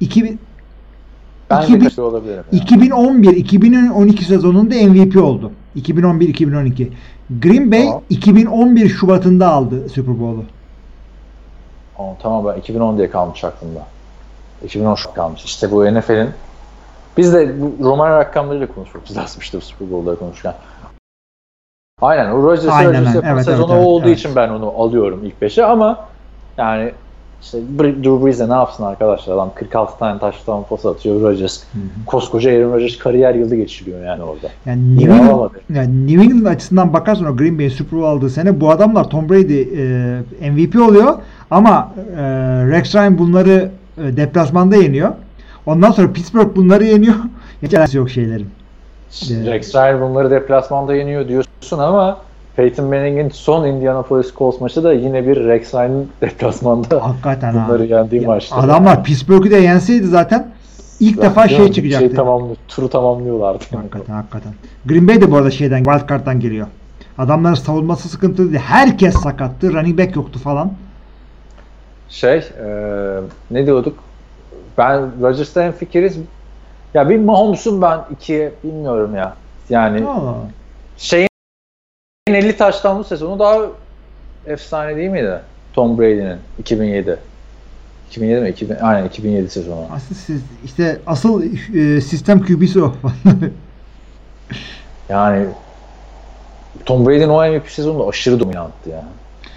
2000, 0.00 0.40
Ben 1.50 1.62
2000 1.62 1.80
de 1.80 1.84
kaçıyor 1.84 2.08
olabilirim. 2.08 2.44
ya. 2.52 2.58
2011-2012 2.58 4.22
sezonunda 4.24 4.74
MVP 4.74 5.16
oldu. 5.16 5.52
2011-2012. 5.76 6.88
Green 7.42 7.72
Bay 7.72 7.84
Tamam. 7.84 8.02
2011 8.10 8.88
Şubat'ında 8.88 9.48
aldı 9.48 9.88
Super 9.88 10.20
Bowl'u. 10.20 10.44
Aa, 11.98 12.02
tamam 12.22 12.44
ben 12.46 12.60
2010 12.60 12.98
diye 12.98 13.10
kalmış 13.10 13.44
aklımda. 13.44 13.86
2010 14.64 14.94
Şubat 14.94 15.14
kalmış. 15.14 15.44
İşte 15.44 15.70
bu 15.70 15.94
NFL'in 15.94 16.30
biz 17.16 17.32
de 17.32 17.54
roman 17.80 18.10
rakamlarıyla 18.10 18.66
konuşuyoruz 18.66 19.18
aslında 19.18 19.42
işte 19.42 19.60
Super 19.60 19.90
Bowl'da 19.90 20.14
konuşurken. 20.18 20.54
Aynen 22.00 22.24
o 22.24 22.28
Aynen, 22.28 22.42
Rodgers 22.42 23.14
evet, 23.14 23.24
evet, 23.24 23.44
sezonu 23.44 23.72
evet, 23.74 23.86
olduğu 23.86 24.08
evet. 24.08 24.18
için 24.18 24.36
ben 24.36 24.48
onu 24.48 24.68
alıyorum 24.78 25.20
ilk 25.24 25.42
5'e 25.42 25.64
ama 25.64 25.98
yani 26.58 26.92
işte 27.42 27.58
Drew 27.78 28.24
Brees 28.24 28.38
de 28.38 28.48
ne 28.48 28.54
yapsın 28.54 28.84
arkadaşlar 28.84 29.34
adam 29.34 29.50
46 29.54 29.98
tane 29.98 30.18
taştan 30.18 30.62
pas 30.62 30.86
atıyor 30.86 31.20
Rodgers. 31.20 31.62
Koskoca 32.06 32.50
Aaron 32.50 32.72
Rodgers 32.72 32.98
kariyer 32.98 33.34
yılı 33.34 33.56
geçiriyor 33.56 34.04
yani 34.04 34.22
orada. 34.22 34.48
Yani 34.66 34.96
New 34.96 35.14
England, 35.14 35.50
yani 35.74 36.06
New 36.06 36.22
England 36.22 36.46
açısından 36.46 36.92
bakarsan 36.92 37.26
o 37.26 37.36
Green 37.36 37.58
Bay'in 37.58 37.70
Super 37.70 37.98
Bowl 37.98 38.10
aldığı 38.10 38.30
sene 38.30 38.60
bu 38.60 38.70
adamlar 38.70 39.10
Tom 39.10 39.28
Brady 39.28 39.60
e, 39.60 40.50
MVP 40.50 40.76
oluyor 40.76 41.14
ama 41.50 41.92
e, 42.16 42.22
Rex 42.70 42.94
Ryan 42.94 43.18
bunları 43.18 43.70
e, 43.98 44.16
deplasmanda 44.16 44.76
yeniyor. 44.76 45.12
Ondan 45.66 45.90
sonra 45.90 46.12
Pittsburgh 46.12 46.56
bunları 46.56 46.84
yeniyor. 46.84 47.14
Hiç 47.62 47.74
alakası 47.74 47.96
yok 47.96 48.10
şeylerin. 48.10 48.63
Evet. 49.32 49.46
Rex 49.46 49.74
Ryan 49.74 50.00
bunları 50.00 50.30
deplasmanda 50.30 50.94
yeniyor 50.94 51.28
diyorsun 51.28 51.78
ama 51.78 52.18
Peyton 52.56 52.86
Manning'in 52.86 53.28
son 53.30 53.66
Indianapolis 53.66 54.34
Colts 54.34 54.60
maçı 54.60 54.84
da 54.84 54.92
yine 54.92 55.26
bir 55.26 55.36
Rex 55.36 55.74
Ryan'ın 55.74 56.08
deplasmanda 56.20 57.06
Hakikaten 57.06 57.54
bunları 57.54 57.82
abi. 57.82 57.92
yendiği 57.92 58.22
Ya 58.22 58.28
maçtı. 58.28 58.54
Adamlar 58.54 59.04
Pittsburgh'ü 59.04 59.50
de 59.50 59.56
yenseydi 59.56 60.06
zaten 60.06 60.48
ilk 61.00 61.22
defa 61.22 61.48
şey 61.48 61.72
çıkacaktı. 61.72 62.06
Şey 62.06 62.16
tamamlıyor, 62.16 62.56
turu 62.68 62.88
tamamlıyorlardı. 62.88 63.64
Hakikaten 63.76 64.14
hakikaten. 64.14 64.52
Green 64.86 65.08
Bay 65.08 65.20
de 65.20 65.30
bu 65.30 65.36
arada 65.36 65.50
şeyden 65.50 65.84
wild 65.84 66.08
card'dan 66.08 66.40
geliyor. 66.40 66.66
Adamların 67.18 67.54
savunması 67.54 68.08
sıkıntılıydı. 68.08 68.58
Herkes 68.58 69.14
sakattı. 69.14 69.72
Running 69.72 69.98
back 69.98 70.16
yoktu 70.16 70.38
falan. 70.38 70.72
Şey, 72.08 72.36
e, 72.36 72.66
ne 73.50 73.66
diyorduk? 73.66 73.98
Ben 74.78 75.22
Rodgers'ta 75.22 75.62
en 75.62 75.72
fikiriz. 75.72 76.18
Ya 76.94 77.08
bir 77.08 77.18
Mahomes'un 77.18 77.82
ben 77.82 78.00
ikiye 78.12 78.52
bilmiyorum 78.64 79.14
ya. 79.14 79.36
Yani 79.68 80.06
Aa, 80.08 80.34
şeyin 80.96 81.28
50 82.26 82.56
taştanlı 82.56 83.04
sezonu 83.04 83.38
daha 83.38 83.58
efsane 84.46 84.96
değil 84.96 85.10
miydi? 85.10 85.40
Tom 85.72 85.98
Brady'nin 85.98 86.38
2007. 86.58 87.18
2007 88.10 88.40
mi? 88.40 88.48
2000, 88.48 88.76
aynen 88.82 89.08
2007 89.08 89.50
sezonu. 89.50 89.86
Aslında 89.92 90.20
siz, 90.20 90.42
işte 90.64 90.98
asıl 91.06 91.42
e, 91.74 92.00
sistem 92.00 92.42
QB'si 92.46 92.82
o. 92.82 92.92
Yani 95.08 95.46
Tom 96.86 97.06
Brady'nin 97.06 97.28
o 97.28 97.46
MVP 97.46 97.68
sezonu 97.68 98.00
da 98.00 98.08
aşırı 98.08 98.40
dominanttı 98.40 98.90
yani. 98.90 99.04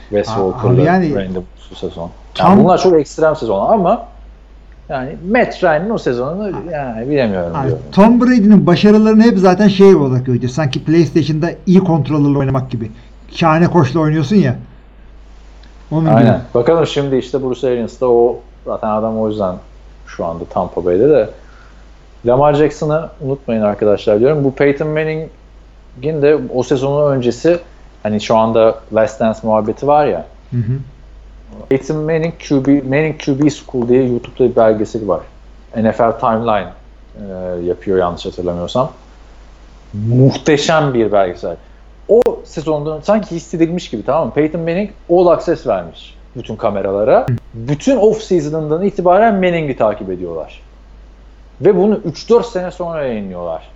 Wes 0.10 0.28
Walker'la 0.28 0.82
yani- 0.82 1.16
Brandon 1.16 1.46
bu 1.72 1.76
sezon. 1.76 2.12
Tam- 2.34 2.52
Yani 2.52 2.64
bunlar 2.64 2.78
çok 2.78 3.00
ekstrem 3.00 3.36
sezonlar 3.36 3.74
ama 3.74 4.08
yani 4.90 5.16
Matt 5.32 5.64
Ryan'ın 5.64 5.90
o 5.90 5.98
sezonunu 5.98 6.52
yani 6.72 7.10
bilemiyorum 7.10 7.56
Abi, 7.56 7.68
diyorum. 7.68 7.84
Tom 7.92 8.22
Brady'nin 8.22 8.68
başarılarını 8.68 9.24
hep 9.24 9.38
zaten 9.38 9.68
şey 9.68 9.96
olarak 9.96 10.26
görüyor. 10.26 10.50
Sanki 10.50 10.84
PlayStation'da 10.84 11.50
iyi 11.66 11.80
kontrollerle 11.80 12.38
oynamak 12.38 12.72
gibi. 12.72 12.92
Şahane 13.32 13.68
koçla 13.68 14.00
oynuyorsun 14.00 14.36
ya. 14.36 14.56
Onun 15.92 16.06
gibi. 16.06 16.14
Aynen. 16.14 16.42
Bakalım 16.54 16.88
şimdi 16.88 17.16
işte 17.16 17.44
Bruce 17.44 17.68
Arians 17.68 18.02
da 18.02 18.12
o 18.12 18.40
zaten 18.66 18.90
adam 18.90 19.20
o 19.20 19.30
yüzden 19.30 19.56
şu 20.08 20.26
anda 20.26 20.46
Tampa 20.46 20.86
Bay'de 20.86 21.10
de 21.10 21.30
Lamar 22.26 22.54
Jackson'ı 22.54 23.10
unutmayın 23.22 23.62
arkadaşlar 23.62 24.20
diyorum. 24.20 24.44
Bu 24.44 24.54
Peyton 24.54 24.88
Manning'in 24.88 26.22
de 26.22 26.40
o 26.54 26.64
sezonun 26.64 27.12
öncesi 27.12 27.60
hani 28.04 28.22
şu 28.22 28.38
anda 28.38 28.80
Last 28.94 29.20
Dance 29.20 29.40
muhabbeti 29.44 29.88
var 29.88 30.06
ya 30.06 30.26
Hı 30.52 30.58
hı. 30.58 30.74
Peyton 31.70 31.98
Manning 31.98 32.34
QB, 32.50 32.68
Manning 32.68 33.22
QB 33.26 33.50
School 33.50 33.88
diye 33.88 34.04
YouTube'da 34.04 34.50
bir 34.50 34.56
belgeseli 34.56 35.08
var. 35.08 35.22
NFL 35.78 36.20
Timeline 36.20 36.70
e, 37.20 37.66
yapıyor 37.66 37.98
yanlış 37.98 38.26
hatırlamıyorsam. 38.26 38.92
Muhteşem 39.94 40.94
bir 40.94 41.12
belgesel. 41.12 41.56
O 42.10 42.22
sezonda 42.44 43.02
sanki 43.02 43.36
hissedilmiş 43.36 43.90
gibi 43.90 44.06
tamam 44.06 44.28
mı? 44.28 44.34
Peyton 44.34 44.62
Manning 44.62 44.90
all 45.10 45.28
access 45.28 45.68
vermiş 45.68 46.18
bütün 46.38 46.56
kameralara. 46.56 47.26
Bütün 47.54 47.98
off 47.98 48.22
season'ından 48.22 48.84
itibaren 48.84 49.34
Manning'i 49.34 49.78
takip 49.78 50.10
ediyorlar. 50.10 50.62
Ve 51.62 51.76
bunu 51.76 51.96
3-4 51.96 52.44
sene 52.44 52.72
sonra 52.72 53.06
yayınlıyorlar. 53.06 53.70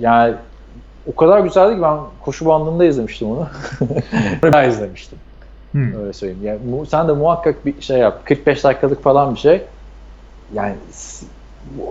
Yani 0.00 0.34
o 1.12 1.16
kadar 1.16 1.40
güzeldi 1.40 1.74
ki 1.74 1.82
ben 1.82 1.98
koşu 2.24 2.46
bandında 2.46 2.84
izlemiştim 2.84 3.30
onu. 3.30 3.48
ben 4.42 4.68
izlemiştim. 4.68 5.18
Hı. 5.72 6.00
Öyle 6.00 6.12
söyleyeyim. 6.12 6.44
Yani 6.44 6.86
sen 6.86 7.08
de 7.08 7.12
muhakkak 7.12 7.66
bir 7.66 7.82
şey 7.82 7.98
yap. 7.98 8.20
45 8.24 8.64
dakikalık 8.64 9.02
falan 9.02 9.34
bir 9.34 9.40
şey. 9.40 9.62
Yani 10.54 10.74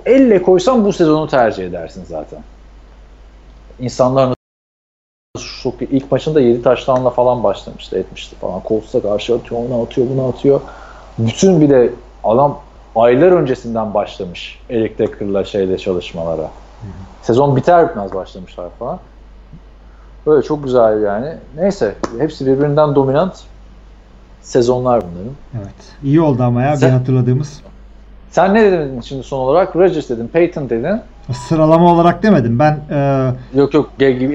elle 0.05 0.41
koysan 0.41 0.85
bu 0.85 0.93
sezonu 0.93 1.27
tercih 1.27 1.65
edersin 1.65 2.05
zaten. 2.07 2.39
İnsanlar 3.79 4.33
çok 5.63 5.81
ilk 5.81 6.11
maçında 6.11 6.41
7 6.41 6.61
taştanla 6.61 7.09
falan 7.09 7.43
başlamıştı, 7.43 7.97
etmişti 7.97 8.35
falan. 8.35 8.61
Colts'a 8.67 9.01
karşı 9.01 9.35
atıyor, 9.35 9.61
onu 9.69 9.81
atıyor, 9.81 10.07
bunu 10.09 10.27
atıyor. 10.27 10.61
Bütün 11.17 11.61
bir 11.61 11.69
de 11.69 11.89
adam 12.23 12.59
aylar 12.95 13.31
öncesinden 13.31 13.93
başlamış 13.93 14.59
Electrical'la 14.69 15.43
şeyde 15.43 15.77
çalışmalara. 15.77 16.49
Sezon 17.21 17.55
biter 17.55 17.89
bitmez 17.89 18.13
başlamışlar 18.13 18.69
falan. 18.79 18.99
Böyle 20.25 20.43
çok 20.43 20.63
güzel 20.63 21.01
yani. 21.01 21.35
Neyse 21.55 21.95
hepsi 22.19 22.45
birbirinden 22.45 22.95
dominant 22.95 23.43
sezonlar 24.41 25.01
bunların. 25.01 25.33
Evet. 25.55 25.75
İyi 26.03 26.21
oldu 26.21 26.43
ama 26.43 26.61
ya 26.61 26.75
Sen- 26.77 26.89
bir 26.89 26.93
hatırladığımız. 26.93 27.61
Sen 28.31 28.53
ne 28.53 28.71
dedin 28.71 29.01
şimdi 29.01 29.23
son 29.23 29.37
olarak? 29.39 29.75
Rodgers 29.75 30.09
dedin, 30.09 30.27
Peyton 30.27 30.69
dedin. 30.69 31.01
Sıralama 31.47 31.93
olarak 31.93 32.23
demedim. 32.23 32.59
Ben 32.59 32.79
e, 32.91 33.31
Yok 33.55 33.73
yok 33.73 33.89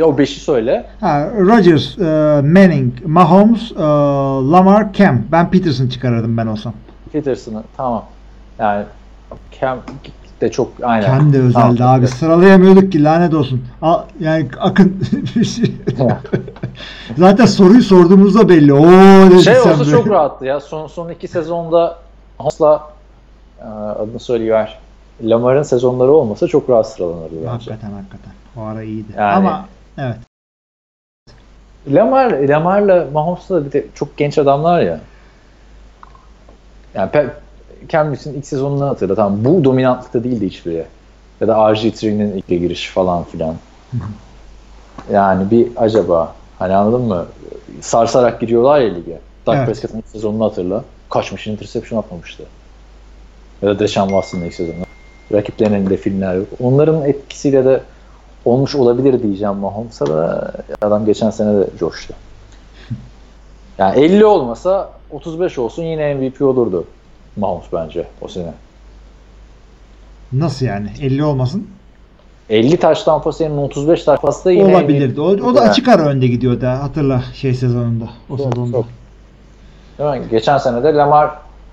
o 0.05 0.19
beşi 0.19 0.41
söyle. 0.41 0.87
ha, 1.01 1.29
Rodgers, 1.39 1.99
e, 1.99 2.03
Manning, 2.43 2.93
Mahomes, 3.07 3.73
e, 3.73 3.83
Lamar, 4.53 4.93
Cam. 4.93 5.23
Ben 5.33 5.51
Peterson 5.51 5.89
çıkarırdım 5.89 6.37
ben 6.37 6.47
olsam. 6.47 6.73
Peterson'ı 7.13 7.63
tamam. 7.77 8.05
Yani 8.59 8.85
Cam 9.61 9.79
de 10.41 10.51
çok 10.51 10.73
aynen. 10.83 11.07
Cam 11.07 11.33
de 11.33 11.39
özeldi 11.41 11.77
Tamam, 11.79 11.95
abi. 11.99 12.07
Sıralayamıyorduk 12.09 12.93
ki 12.93 13.05
lanet 13.05 13.35
olsun. 13.35 13.65
A, 13.83 14.05
yani 14.21 14.49
akın 14.61 14.97
Zaten 17.19 17.47
soruyu 17.47 17.83
sorduğumuzda 17.83 18.49
belli. 18.49 18.73
Oo 18.73 19.41
Şey 19.41 19.61
olsa 19.61 19.79
böyle. 19.79 19.91
çok 19.91 20.11
rahattı 20.11 20.45
ya. 20.45 20.61
Son 20.61 20.87
son 20.87 21.09
iki 21.11 21.29
sezonda 21.29 21.99
asla 22.39 22.91
e, 23.61 23.65
adını 23.69 24.19
söyleyiver. 24.19 24.79
Lamar'ın 25.23 25.63
sezonları 25.63 26.11
olmasa 26.13 26.47
çok 26.47 26.71
rahat 26.71 26.89
sıralanırdı 26.89 27.35
bence. 27.37 27.49
Hakikaten 27.49 27.91
hakikaten. 27.91 28.33
O 28.57 28.63
ara 28.63 28.83
iyiydi. 28.83 29.09
Yani- 29.17 29.35
Ama 29.35 29.67
evet. 29.99 30.17
Lamar, 31.89 32.31
Lamar'la 32.31 33.07
Mahomes 33.13 33.49
da 33.51 33.65
bir 33.67 33.73
de 33.73 33.87
çok 33.95 34.17
genç 34.17 34.39
adamlar 34.39 34.81
ya. 34.83 35.01
Yani 36.95 37.11
Pe- 37.11 37.31
Cam 37.89 38.11
Newton'un 38.11 38.35
ilk 38.35 38.47
sezonunu 38.47 38.87
hatırla. 38.87 39.15
Tamam 39.15 39.45
bu 39.45 39.65
dominantlıkta 39.65 40.25
değildi 40.25 40.47
hiçbiri. 40.47 40.85
Ya 41.41 41.49
da 41.49 41.53
RG3'nin 41.53 42.37
ilk 42.37 42.47
girişi 42.49 42.91
falan 42.93 43.25
filan. 43.25 43.55
Yani 45.13 45.51
bir 45.51 45.69
acaba 45.77 46.35
hani 46.59 46.75
anladın 46.75 47.01
mı? 47.03 47.27
Sarsarak 47.81 48.41
giriyorlar 48.41 48.81
ya 48.81 48.95
lige. 48.95 49.21
Dak 49.47 49.57
Evet. 49.57 49.67
Prescott'ın 49.67 49.99
ilk 49.99 50.09
sezonunu 50.09 50.45
hatırla. 50.45 50.85
Kaçmış 51.11 51.47
interception 51.47 51.99
atmamıştı. 51.99 52.43
Ya 53.63 53.69
da 53.69 53.79
Deshaun 53.79 54.09
Watson'ın 54.09 54.45
ilk 54.45 54.55
sezonu. 54.55 54.77
Rakiplerinin 55.33 55.77
elinde 55.77 55.97
filmler 55.97 56.35
yok. 56.35 56.47
Onların 56.61 57.05
etkisiyle 57.05 57.65
de 57.65 57.81
olmuş 58.45 58.75
olabilir 58.75 59.23
diyeceğim 59.23 59.55
Mahomes'a 59.55 60.07
da 60.07 60.53
adam 60.83 61.07
geçen 61.07 61.31
sene 61.31 61.61
de 61.61 61.67
coştu. 61.79 62.15
Yani 63.79 64.01
50 64.01 64.27
olmasa 64.27 64.91
35 65.11 65.59
olsun 65.59 65.83
yine 65.83 66.15
MVP 66.15 66.43
olurdu 66.43 66.85
Mahomes 67.37 67.65
bence 67.73 68.07
o 68.21 68.29
sene. 68.29 68.53
Nasıl 70.33 70.67
yani? 70.67 70.89
50 71.03 71.25
olmasın? 71.25 71.69
50 72.51 72.77
taş 72.77 73.03
tampası 73.03 73.43
yerine 73.43 73.61
35 73.61 74.05
taş 74.05 74.21
da 74.45 74.53
yine 74.53 74.77
Olabilirdi. 74.77 75.21
O, 75.21 75.25
o 75.25 75.55
da 75.55 75.59
Yani. 75.61 75.71
açık 75.71 75.89
ara 75.89 76.03
önde 76.03 76.27
gidiyordu 76.27 76.67
hatırla 76.67 77.23
şey 77.35 77.55
sezonunda. 77.55 78.05
O 78.31 78.37
Çok, 78.37 78.47
sezonda. 78.47 78.77
çok. 78.77 78.87
Değil 79.99 80.21
mi? 80.21 80.29
Geçen 80.31 80.59
sene 80.59 80.83
de 80.85 80.95
Lamar 80.95 81.31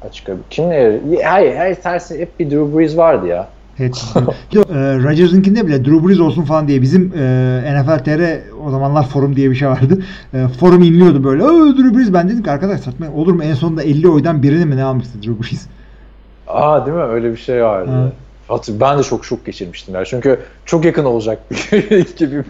açık 0.07 0.29
ara. 0.29 0.37
Kimle? 0.49 1.01
Hayır, 1.23 1.55
her 1.55 1.81
tersi 1.81 2.19
hep 2.19 2.39
bir 2.39 2.51
Drew 2.51 2.77
Brees 2.77 2.97
vardı 2.97 3.27
ya. 3.27 3.47
Evet. 3.79 4.05
Yok, 4.53 4.65
e, 4.69 4.73
Rodgers'ınkinde 5.03 5.67
bile 5.67 5.85
Drew 5.85 6.07
Brees 6.07 6.19
olsun 6.19 6.43
falan 6.43 6.67
diye 6.67 6.81
bizim 6.81 7.13
e, 7.17 7.81
NFL 7.81 8.03
TR 8.03 8.39
o 8.65 8.71
zamanlar 8.71 9.07
forum 9.07 9.35
diye 9.35 9.49
bir 9.49 9.55
şey 9.55 9.67
vardı. 9.67 9.97
E, 10.33 10.47
forum 10.47 10.83
inliyordu 10.83 11.23
böyle. 11.23 11.43
"Aa, 11.43 11.77
Drew 11.77 11.97
Brees 11.97 12.13
ben 12.13 12.29
dedim 12.29 12.43
ki 12.43 12.51
arkadaş 12.51 12.79
satma 12.79 13.05
olur 13.15 13.33
mu 13.33 13.43
en 13.43 13.53
sonunda 13.53 13.83
50 13.83 14.09
oydan 14.09 14.43
birini 14.43 14.65
mi 14.65 14.77
ne 14.77 14.83
almıştı 14.83 15.13
Drew 15.23 15.43
Brees? 15.43 15.65
Aa 16.47 16.85
değil 16.85 16.97
mi? 16.97 17.03
Öyle 17.03 17.31
bir 17.31 17.37
şey 17.37 17.63
vardı. 17.63 17.91
Hı. 17.91 18.11
Hatır- 18.47 18.79
Ben 18.79 18.99
de 18.99 19.03
çok 19.03 19.25
şok 19.25 19.45
geçirmiştim 19.45 19.95
ya. 19.95 20.05
Çünkü 20.05 20.39
çok 20.65 20.85
yakın 20.85 21.05
olacak 21.05 21.39
gibi 22.17 22.43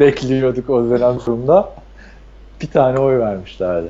bekliyorduk 0.00 0.70
o 0.70 0.90
dönem 0.90 1.14
durumda. 1.26 1.68
Bir 2.62 2.66
tane 2.66 2.98
oy 2.98 3.18
vermişlerdi. 3.18 3.88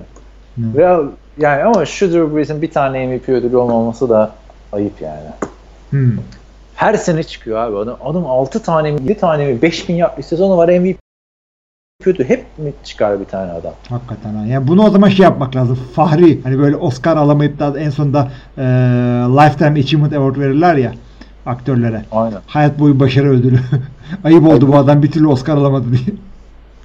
Hı. 0.56 0.62
Ve 0.76 0.96
yani 1.38 1.62
ama 1.64 1.84
şu 1.86 2.12
Drew 2.12 2.36
Brees'in 2.36 2.62
bir 2.62 2.70
tane 2.70 3.06
MVP 3.06 3.28
ödülü 3.28 3.56
olmaması 3.56 4.08
da 4.08 4.32
ayıp 4.72 5.00
yani. 5.00 5.26
Hmm. 5.90 6.12
Her 6.76 6.94
sene 6.94 7.22
çıkıyor 7.22 7.58
abi. 7.58 7.76
Adam, 7.76 7.96
adam 8.04 8.26
6 8.26 8.62
tane 8.62 8.92
mi 8.92 9.00
7 9.02 9.18
tane 9.18 9.46
mi 9.46 9.62
5000 9.62 9.94
yapmış 9.94 10.26
sezonu 10.26 10.56
var 10.56 10.68
MVP 10.68 10.96
ödülü. 12.06 12.24
Hep 12.28 12.58
mi 12.58 12.72
çıkar 12.84 13.20
bir 13.20 13.24
tane 13.24 13.52
adam? 13.52 13.72
Hakikaten 13.88 14.34
ha. 14.34 14.46
Yani 14.46 14.68
bunu 14.68 14.84
o 14.84 14.90
zaman 14.90 15.08
şey 15.08 15.24
yapmak 15.24 15.56
lazım. 15.56 15.78
Fahri 15.94 16.42
hani 16.42 16.58
böyle 16.58 16.76
Oscar 16.76 17.16
alamayıp 17.16 17.58
da 17.58 17.80
en 17.80 17.90
sonunda 17.90 18.28
e, 18.58 18.62
Lifetime 19.28 19.80
Achievement 19.80 20.12
Award 20.12 20.36
verirler 20.36 20.76
ya 20.76 20.92
aktörlere. 21.46 22.02
Aynen. 22.12 22.38
Hayat 22.46 22.78
boyu 22.78 23.00
başarı 23.00 23.30
ödülü. 23.30 23.60
Ayıp 24.24 24.48
oldu 24.48 24.68
bu 24.68 24.76
adam 24.76 25.02
bir 25.02 25.10
türlü 25.10 25.26
Oscar 25.26 25.56
alamadı 25.56 25.92
diye. 25.92 26.16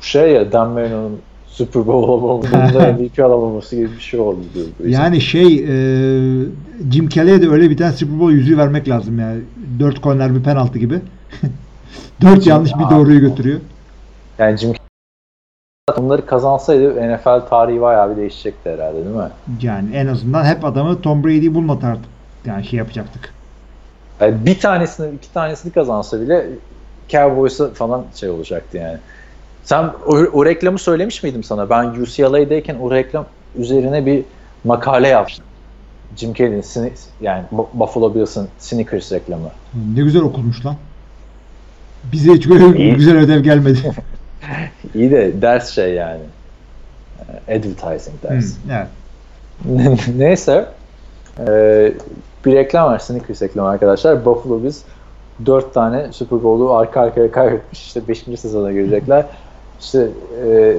Şey 0.02 0.32
ya 0.32 0.52
Dan 0.52 0.70
Marino'nun 0.70 1.22
Super 1.52 1.88
Bowl 1.88 2.12
alamaması, 2.12 2.80
MVP 3.00 3.20
alamaması 3.20 3.76
gibi 3.76 3.92
bir 3.92 4.02
şey 4.02 4.20
oldu 4.20 4.40
Brees'in. 4.56 4.92
Yani 4.92 5.22
şey 5.22 5.60
e, 5.60 6.46
Jim 6.92 7.10
Kelly'e 7.10 7.42
de 7.42 7.50
öyle 7.50 7.70
bir 7.70 7.78
tane 7.78 7.92
Super 7.92 8.20
Bowl 8.20 8.34
yüzüğü 8.34 8.58
vermek 8.58 8.90
lazım 8.90 9.20
yani. 9.20 9.42
Dört 9.80 10.02
korner 10.02 10.36
bir 10.36 10.44
penaltı 10.44 10.80
gibi. 10.80 11.02
Dört 12.22 12.48
yanlış 12.48 12.72
bir 12.76 12.96
doğruyu 12.96 13.20
götürüyor. 13.20 13.60
Yani 14.40 14.58
Jim 14.58 14.74
bunları 15.98 16.26
kazansaydı 16.26 17.16
NFL 17.16 17.40
tarihi 17.50 17.82
bayağı 17.82 18.12
bir 18.12 18.18
değişecekti 18.18 18.70
herhalde 18.70 19.06
değil 19.06 19.16
mi? 19.16 19.30
Yani 19.62 19.96
en 19.96 20.08
azından 20.08 20.44
hep 20.44 20.66
adamı 20.66 21.02
Tom 21.02 21.24
Brady'yi 21.24 21.56
bulmadı 21.56 21.86
artık. 21.86 22.10
Yani 22.46 22.66
şey 22.66 22.80
yapacaktık. 22.80 23.34
Yani 24.22 24.46
bir 24.46 24.60
tanesini, 24.60 25.16
iki 25.16 25.34
tanesini 25.34 25.74
kazansa 25.74 26.22
bile 26.22 26.48
Cowboys'a 27.10 27.74
falan 27.74 28.06
şey 28.16 28.30
olacaktı 28.30 28.78
yani. 28.78 28.98
Sen 29.64 29.84
o, 30.06 30.16
o 30.16 30.46
reklamı 30.46 30.80
söylemiş 30.80 31.24
miydim 31.24 31.44
sana? 31.44 31.70
Ben 31.70 31.84
UCLA'dayken 31.86 32.76
o 32.76 32.92
reklam 32.92 33.26
üzerine 33.56 34.06
bir 34.06 34.24
makale 34.64 35.08
yaptım. 35.08 35.46
Jim 36.18 36.34
Kelly'nin 36.34 36.94
yani 37.22 37.44
Bu- 37.52 37.70
Buffalo 37.74 38.16
Bills'ın 38.16 38.48
Snickers 38.60 39.12
reklamı. 39.12 39.52
Ne 39.96 40.02
güzel 40.04 40.22
okulmuş 40.22 40.66
lan. 40.66 40.76
Bize 42.12 42.32
hiç 42.34 42.50
böyle 42.50 42.78
İyi. 42.78 42.96
güzel 42.96 43.18
ödev 43.18 43.40
gelmedi. 43.40 43.78
İyi 44.96 45.12
de 45.12 45.42
ders 45.42 45.70
şey 45.72 45.94
yani. 45.94 46.22
Ee, 47.48 47.56
Advertising 47.58 48.24
ders. 48.24 48.56
evet. 48.72 48.88
Neyse. 50.18 50.66
Ee, 51.48 51.94
bir 52.46 52.54
reklam 52.56 52.92
var. 52.92 53.00
Snickers 53.00 53.42
reklamı 53.42 53.70
arkadaşlar. 53.70 54.26
Buffalo 54.26 54.64
biz 54.64 54.84
4 55.46 55.74
tane 55.74 56.12
Super 56.12 56.44
Bowl'u 56.44 56.74
arka 56.74 57.02
arkaya 57.02 57.32
kaybetmiş. 57.32 57.82
İşte 57.82 58.08
5. 58.08 58.18
sezona 58.40 58.72
girecekler. 58.72 59.26
İşte 59.82 60.12
e, 60.46 60.78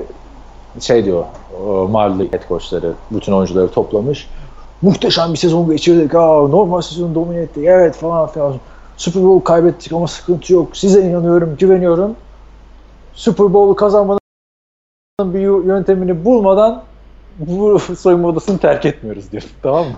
şey 0.80 1.04
diyor 1.04 1.24
o 1.66 1.88
Marley 1.88 2.32
head 2.32 2.48
coachları 2.48 2.92
bütün 3.10 3.32
oyuncuları 3.32 3.70
toplamış. 3.70 4.28
Muhteşem 4.82 5.32
bir 5.32 5.38
sezon 5.38 5.70
geçirdik. 5.70 6.14
Aa, 6.14 6.48
normal 6.48 6.80
sezonu 6.80 7.14
domine 7.14 7.40
ettik. 7.40 7.64
Evet 7.66 7.94
falan 7.94 8.26
filan. 8.26 8.54
Super 8.96 9.22
Bowl 9.22 9.44
kaybettik 9.44 9.92
ama 9.92 10.06
sıkıntı 10.06 10.52
yok. 10.52 10.76
Size 10.76 11.02
inanıyorum, 11.02 11.56
güveniyorum. 11.58 12.16
Super 13.14 13.52
Bowl'u 13.52 13.76
kazanmanın 13.76 14.20
bir 15.20 15.66
yöntemini 15.66 16.24
bulmadan 16.24 16.82
bu 17.38 17.78
soyunma 17.98 18.28
odasını 18.28 18.58
terk 18.58 18.86
etmiyoruz 18.86 19.32
diyor. 19.32 19.42
Tamam 19.62 19.86
mı? 19.86 19.96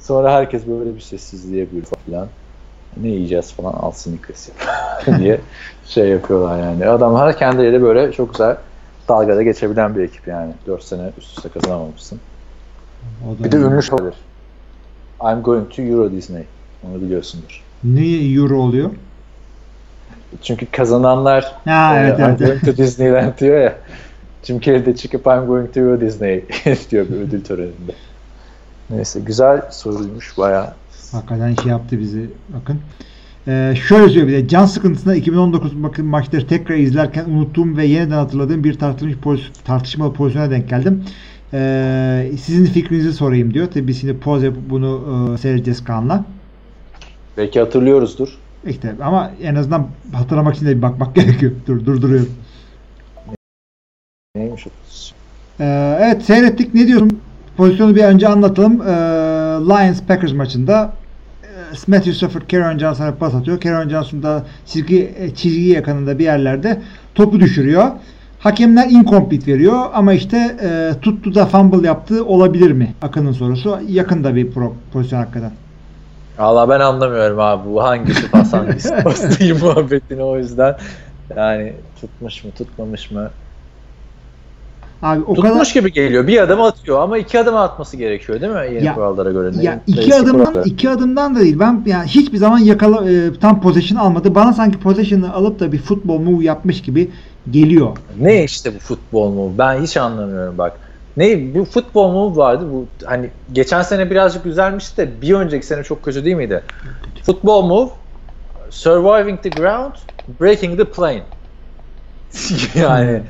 Sonra 0.00 0.32
herkes 0.32 0.66
böyle 0.66 0.94
bir 0.94 1.00
sessizliğe 1.00 1.66
bürüyor 1.66 1.86
falan. 2.06 2.28
Ne 3.02 3.08
yiyeceğiz 3.08 3.52
falan 3.52 3.72
al 3.72 3.90
sneakers 3.90 4.48
yap 5.06 5.18
diye 5.18 5.40
şey 5.86 6.08
yapıyorlar 6.08 6.58
yani. 6.58 6.88
Adamlar 6.88 7.38
kendileri 7.38 7.82
böyle 7.82 8.12
çok 8.12 8.30
güzel 8.30 8.56
dalgada 9.08 9.42
geçebilen 9.42 9.96
bir 9.96 10.02
ekip 10.02 10.26
yani. 10.26 10.52
4 10.66 10.82
sene 10.82 11.10
üst 11.18 11.36
üste 11.38 11.48
kazanamamışsın. 11.48 12.20
O 13.26 13.38
da 13.38 13.44
Bir 13.44 13.52
de 13.52 13.56
ünlü 13.56 13.82
şöyledir. 13.82 14.14
I'm 15.22 15.42
going 15.42 15.74
to 15.74 15.82
Euro 15.82 16.12
Disney. 16.12 16.44
Onu 16.84 17.02
biliyorsundur. 17.02 17.62
Niye 17.84 18.34
euro 18.34 18.60
oluyor? 18.60 18.90
Çünkü 20.42 20.66
kazananlar 20.66 21.54
Ha 21.64 21.96
e, 21.96 22.00
evet 22.00 22.18
I'm 22.18 22.24
evet. 22.24 22.38
going 22.38 22.64
to 22.64 22.76
Disneyland 22.76 23.38
diyor 23.38 23.60
ya. 23.60 23.78
Jim 24.42 24.60
Carrey 24.60 24.86
de 24.86 24.96
çıkıp 24.96 25.26
I'm 25.26 25.46
going 25.46 25.74
to 25.74 25.80
Euro 25.80 26.00
Disney 26.00 26.44
diyor 26.90 27.08
bir 27.08 27.16
ödül 27.16 27.44
töreninde. 27.44 27.92
Neyse 28.90 29.20
güzel 29.20 29.70
soruymuş 29.70 30.38
bayağı. 30.38 30.74
Hakikaten 31.12 31.54
şey 31.54 31.70
yaptı 31.70 31.98
bizi. 32.00 32.30
Bakın. 32.60 32.78
Ee, 33.48 33.74
şöyle 33.88 34.06
söylüyor 34.08 34.26
bir 34.28 34.32
de 34.32 34.48
can 34.48 34.66
sıkıntısında 34.66 35.14
2019 35.14 35.82
bakın 35.82 36.06
maçları 36.06 36.46
tekrar 36.46 36.76
izlerken 36.76 37.24
unuttuğum 37.24 37.76
ve 37.76 37.86
yeniden 37.86 38.16
hatırladığım 38.16 38.64
bir 38.64 38.78
tartışmış 38.78 39.14
poz- 39.14 39.50
tartışmalı 39.64 40.12
pozisyona 40.12 40.50
denk 40.50 40.68
geldim. 40.68 41.04
Ee, 41.52 42.30
sizin 42.40 42.66
fikrinizi 42.66 43.12
sorayım 43.12 43.54
diyor. 43.54 43.66
Tabii 43.66 43.88
biz 43.88 44.00
şimdi 44.00 44.18
poz 44.18 44.42
yapıp 44.42 44.70
bunu 44.70 45.02
e, 45.34 45.38
seyredeceğiz 45.38 45.84
Kaan'la. 45.84 46.24
Belki 47.36 47.60
hatırlıyoruzdur. 47.60 48.28
İşte 48.66 48.94
ama 49.02 49.30
en 49.42 49.54
azından 49.54 49.86
hatırlamak 50.12 50.56
için 50.56 50.66
de 50.66 50.76
bir 50.76 50.82
bakmak 50.82 51.14
gerekiyor. 51.14 51.52
Dur 51.66 51.86
durduruyorum. 51.86 52.28
Neymiş 54.36 54.66
o? 54.66 54.70
Ee, 55.60 55.98
evet 56.00 56.22
seyrettik. 56.22 56.74
Ne 56.74 56.86
diyorsun? 56.86 57.20
Pozisyonu 57.56 57.96
bir 57.96 58.04
önce 58.04 58.28
anlatalım. 58.28 58.82
Ee, 58.82 58.92
Lions 59.60 60.02
Packers 60.02 60.32
maçında 60.32 60.92
e, 61.42 61.46
Matthew 61.86 62.12
Stafford 62.12 62.42
Kerryon 62.48 62.78
Johnson'a 62.78 63.14
pas 63.14 63.34
atıyor. 63.34 63.60
Kerryon 63.60 63.88
Johnson 63.88 64.22
da 64.22 64.44
çizgi, 64.66 65.14
e, 65.18 65.34
çizgi 65.34 65.68
yakınında 65.68 66.18
bir 66.18 66.24
yerlerde 66.24 66.82
topu 67.14 67.40
düşürüyor. 67.40 67.84
Hakemler 68.38 68.90
incomplete 68.90 69.52
veriyor 69.52 69.84
ama 69.94 70.12
işte 70.12 70.56
e, 70.62 70.92
tuttu 71.02 71.34
da 71.34 71.46
fumble 71.46 71.86
yaptı 71.86 72.24
olabilir 72.24 72.72
mi? 72.72 72.94
Akın'ın 73.02 73.32
sorusu. 73.32 73.78
Yakında 73.88 74.34
bir 74.34 74.50
pro, 74.50 74.74
pozisyon 74.92 75.18
hakikaten. 75.18 75.52
Valla 76.38 76.68
ben 76.68 76.80
anlamıyorum 76.80 77.40
abi 77.40 77.70
bu 77.70 77.84
hangisi 77.84 78.30
pas 78.30 78.52
hangisi 78.52 78.94
pas 79.04 79.40
değil 79.40 79.62
muhabbetini 79.62 80.22
o 80.22 80.38
yüzden. 80.38 80.76
Yani 81.36 81.72
tutmuş 82.00 82.44
mu 82.44 82.50
tutmamış 82.58 83.10
mı? 83.10 83.30
Abi 85.02 85.22
o 85.24 85.34
tutmuş 85.34 85.52
kadar 85.72 85.80
gibi 85.80 85.92
geliyor. 85.92 86.26
Bir 86.26 86.42
adım 86.42 86.60
atıyor 86.60 87.00
ama 87.00 87.18
iki 87.18 87.40
adım 87.40 87.56
atması 87.56 87.96
gerekiyor 87.96 88.40
değil 88.40 88.52
mi? 88.52 88.74
Yeni 88.74 88.84
Ya- 88.84 88.94
kurallara 88.94 89.30
göre. 89.30 89.50
ya 89.62 89.80
iki 89.86 90.14
adımdan 90.14 90.44
kurallara. 90.44 90.62
iki 90.64 90.90
adımdan 90.90 91.36
da 91.36 91.40
değil. 91.40 91.58
Ben 91.60 91.82
yani 91.86 92.08
hiçbir 92.08 92.38
zaman 92.38 92.58
yakala 92.58 93.10
e, 93.10 93.38
tam 93.40 93.60
possession 93.60 93.98
almadı. 93.98 94.34
Bana 94.34 94.52
sanki 94.52 94.78
possession'ı 94.80 95.34
alıp 95.34 95.60
da 95.60 95.72
bir 95.72 95.78
futbol 95.78 96.18
move 96.18 96.44
yapmış 96.44 96.82
gibi 96.82 97.10
geliyor. 97.50 97.96
Ne 98.20 98.44
işte 98.44 98.74
bu 98.74 98.78
futbol 98.78 99.30
mu? 99.32 99.52
Ben 99.58 99.82
hiç 99.82 99.96
anlamıyorum 99.96 100.58
bak. 100.58 100.72
Ne 101.16 101.54
bu 101.54 101.64
futbol 101.64 102.12
mu 102.12 102.36
vardı 102.36 102.64
bu 102.72 102.86
hani 103.04 103.30
geçen 103.52 103.82
sene 103.82 104.10
birazcık 104.10 104.44
güzelmişti 104.44 104.96
de 104.96 105.08
bir 105.22 105.32
önceki 105.34 105.66
sene 105.66 105.82
çok 105.82 106.02
kötü 106.02 106.24
değil 106.24 106.36
miydi? 106.36 106.62
Futbol 107.22 107.62
move 107.66 107.88
surviving 108.70 109.42
the 109.42 109.48
ground, 109.48 109.92
breaking 110.40 110.76
the 110.78 110.84
plane. 110.84 111.22
yani 112.74 113.22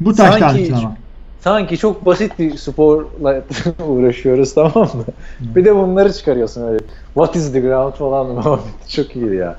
Bu 0.00 0.14
taş 0.14 0.38
Sanki- 0.38 0.74
ama. 0.76 0.96
Sanki 1.44 1.78
çok 1.78 2.06
basit 2.06 2.38
bir 2.38 2.56
sporla 2.56 3.42
uğraşıyoruz 3.88 4.54
tamam 4.54 4.88
mı? 4.94 5.04
Bir 5.40 5.64
de 5.64 5.76
bunları 5.76 6.12
çıkarıyorsun 6.12 6.68
öyle. 6.68 6.78
What 7.14 7.36
is 7.36 7.52
the 7.52 7.60
ground 7.60 7.92
falan 7.92 8.26
muhabbeti 8.34 8.88
çok 8.88 9.16
iyi 9.16 9.34
ya. 9.34 9.56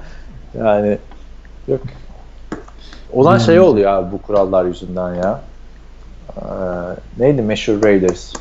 Yani 0.58 0.98
yok. 1.68 1.82
Olan 3.14 3.38
şey 3.38 3.56
Yani. 3.56 3.66
oluyor 3.66 3.92
abi 3.92 4.12
bu 4.12 4.22
kurallar 4.22 4.66
yüzünden 4.66 5.14
ya. 5.14 5.42
Ee, 6.38 6.42
neydi 7.18 7.42
meşhur 7.42 7.84
Raiders? 7.84 8.34